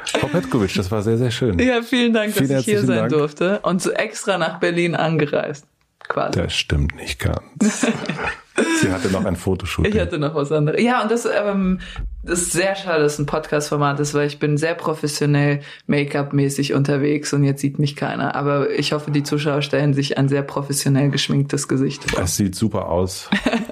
[0.05, 1.57] Frau Petkovic, das war sehr, sehr schön.
[1.59, 3.11] Ja, vielen Dank, vielen dass ich hier sein Dank.
[3.11, 5.65] durfte und so extra nach Berlin angereist.
[6.07, 6.39] Quasi.
[6.39, 7.88] Das stimmt nicht ganz.
[8.81, 9.93] Sie hatte noch ein Fotoshooting.
[9.93, 10.81] Ich hatte noch was anderes.
[10.81, 11.80] Ja, und das, ähm,
[12.23, 16.73] das ist sehr schade, dass es ein Podcast-Format ist, weil ich bin sehr professionell Make-up-mäßig
[16.73, 18.35] unterwegs und jetzt sieht mich keiner.
[18.35, 22.23] Aber ich hoffe, die Zuschauer stellen sich ein sehr professionell geschminktes Gesicht vor.
[22.23, 23.30] Es sieht super aus.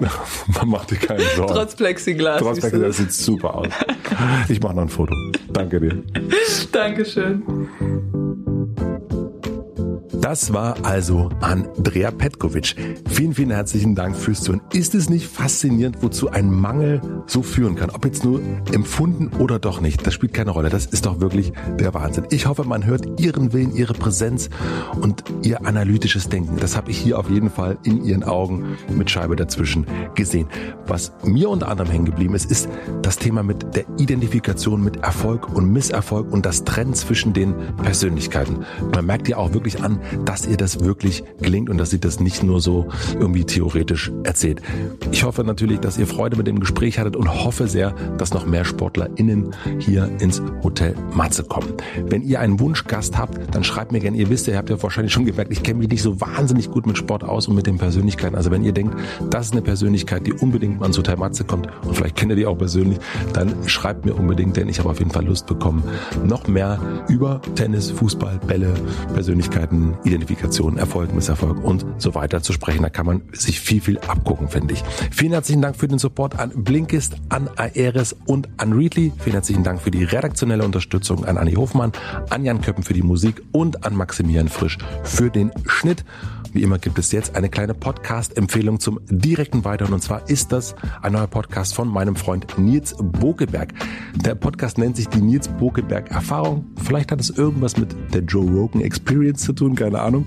[0.58, 1.52] Man macht dir keine Sorgen.
[1.52, 2.40] Trotz Plexiglas.
[2.40, 3.68] Trotz Plexiglas sieht super aus.
[4.48, 5.14] Ich mache noch ein Foto.
[5.52, 6.02] Danke dir.
[6.72, 7.42] Dankeschön.
[10.20, 12.76] Das war also Andrea Petkovic.
[13.08, 14.60] Vielen, vielen herzlichen Dank fürs Zuhören.
[14.70, 17.88] Ist es nicht faszinierend, wozu ein Mangel so führen kann?
[17.88, 20.68] Ob jetzt nur empfunden oder doch nicht, das spielt keine Rolle.
[20.68, 22.26] Das ist doch wirklich der Wahnsinn.
[22.30, 24.50] Ich hoffe, man hört Ihren Willen, Ihre Präsenz
[25.00, 26.58] und Ihr analytisches Denken.
[26.60, 30.48] Das habe ich hier auf jeden Fall in Ihren Augen mit Scheibe dazwischen gesehen.
[30.86, 32.68] Was mir unter anderem hängen geblieben ist, ist
[33.00, 38.66] das Thema mit der Identifikation mit Erfolg und Misserfolg und das Trennen zwischen den Persönlichkeiten.
[38.94, 42.20] Man merkt ja auch wirklich an, dass ihr das wirklich gelingt und dass sie das
[42.20, 44.62] nicht nur so irgendwie theoretisch erzählt.
[45.10, 48.46] Ich hoffe natürlich, dass ihr Freude mit dem Gespräch hattet und hoffe sehr, dass noch
[48.46, 51.74] mehr SportlerInnen hier ins Hotel Matze kommen.
[52.06, 54.16] Wenn ihr einen Wunschgast habt, dann schreibt mir gerne.
[54.16, 56.86] Ihr wisst ihr habt ja wahrscheinlich schon gemerkt, ich kenne mich nicht so wahnsinnig gut
[56.86, 58.36] mit Sport aus und mit den Persönlichkeiten.
[58.36, 58.96] Also wenn ihr denkt,
[59.30, 62.36] das ist eine Persönlichkeit, die unbedingt mal ins Hotel Matze kommt und vielleicht kennt ihr
[62.36, 62.98] die auch persönlich,
[63.32, 65.82] dann schreibt mir unbedingt, denn ich habe auf jeden Fall Lust bekommen,
[66.24, 68.74] noch mehr über Tennis, Fußball, Bälle,
[69.14, 72.82] Persönlichkeiten, Identifikation, Erfolg, Misserfolg und so weiter zu sprechen.
[72.82, 74.82] Da kann man sich viel, viel abgucken, finde ich.
[75.10, 79.12] Vielen herzlichen Dank für den Support an Blinkist, an Aeres und an Readly.
[79.18, 81.92] Vielen herzlichen Dank für die redaktionelle Unterstützung an Anni Hofmann,
[82.30, 86.04] an Jan Köppen für die Musik und an Maximilian Frisch für den Schnitt.
[86.52, 89.94] Wie immer gibt es jetzt eine kleine Podcast-Empfehlung zum direkten Weiteren.
[89.94, 93.72] Und zwar ist das ein neuer Podcast von meinem Freund Nils Bokeberg.
[94.16, 96.66] Der Podcast nennt sich die Nils Bokeberg Erfahrung.
[96.82, 100.26] Vielleicht hat es irgendwas mit der Joe Rogan Experience zu tun, keine Ahnung.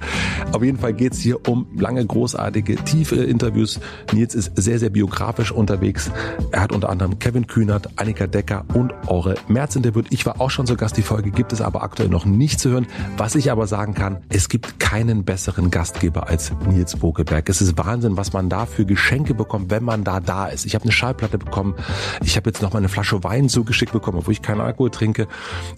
[0.54, 3.82] Auf jeden Fall geht es hier um lange, großartige, tiefe Interviews.
[4.14, 6.10] Nils ist sehr, sehr biografisch unterwegs.
[6.54, 10.08] Er hat unter anderem Kevin Kühnert, Annika Decker und Ore Merz interviewt.
[10.12, 10.96] Ich war auch schon zu Gast.
[10.96, 12.88] Die Folge gibt es aber aktuell noch nicht zu hören.
[13.18, 17.50] Was ich aber sagen kann, es gibt keinen besseren Gastgeber Gastgeber als Nils Bokeberg.
[17.50, 20.66] Es ist Wahnsinn, was man da für Geschenke bekommt, wenn man da da ist.
[20.66, 21.76] Ich habe eine Schallplatte bekommen.
[22.24, 25.28] Ich habe jetzt noch mal eine Flasche Wein zugeschickt bekommen, obwohl ich keinen Alkohol trinke.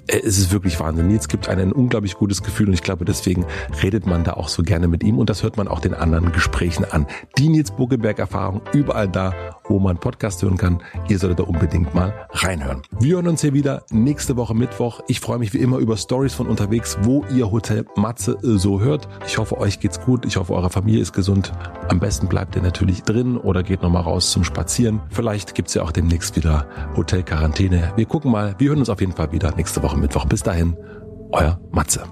[0.08, 1.08] Äh, es ist wirklich Wahnsinn.
[1.08, 3.46] Nils gibt einen unglaublich gutes Gefühl und ich glaube, deswegen
[3.82, 6.32] redet man da auch so gerne mit ihm und das hört man auch den anderen
[6.32, 7.08] Gesprächen an.
[7.38, 9.34] Die Nils Bokeberg Erfahrung überall da,
[9.68, 10.82] wo man Podcast hören kann.
[11.08, 12.82] Ihr solltet da unbedingt mal reinhören.
[13.00, 15.02] Wir hören uns hier wieder nächste Woche Mittwoch.
[15.08, 19.08] Ich freue mich wie immer über Stories von unterwegs, wo ihr Hotel Matze so hört.
[19.26, 20.25] Ich hoffe, euch geht's gut.
[20.26, 21.52] Ich hoffe, eure Familie ist gesund.
[21.90, 25.02] Am besten bleibt ihr natürlich drin oder geht nochmal raus zum Spazieren.
[25.10, 27.94] Vielleicht gibt's ja auch demnächst wieder Hotel-Quarantäne.
[27.96, 28.56] Wir gucken mal.
[28.58, 30.26] Wir hören uns auf jeden Fall wieder nächste Woche Mittwoch.
[30.26, 30.76] Bis dahin,
[31.32, 32.04] euer Matze.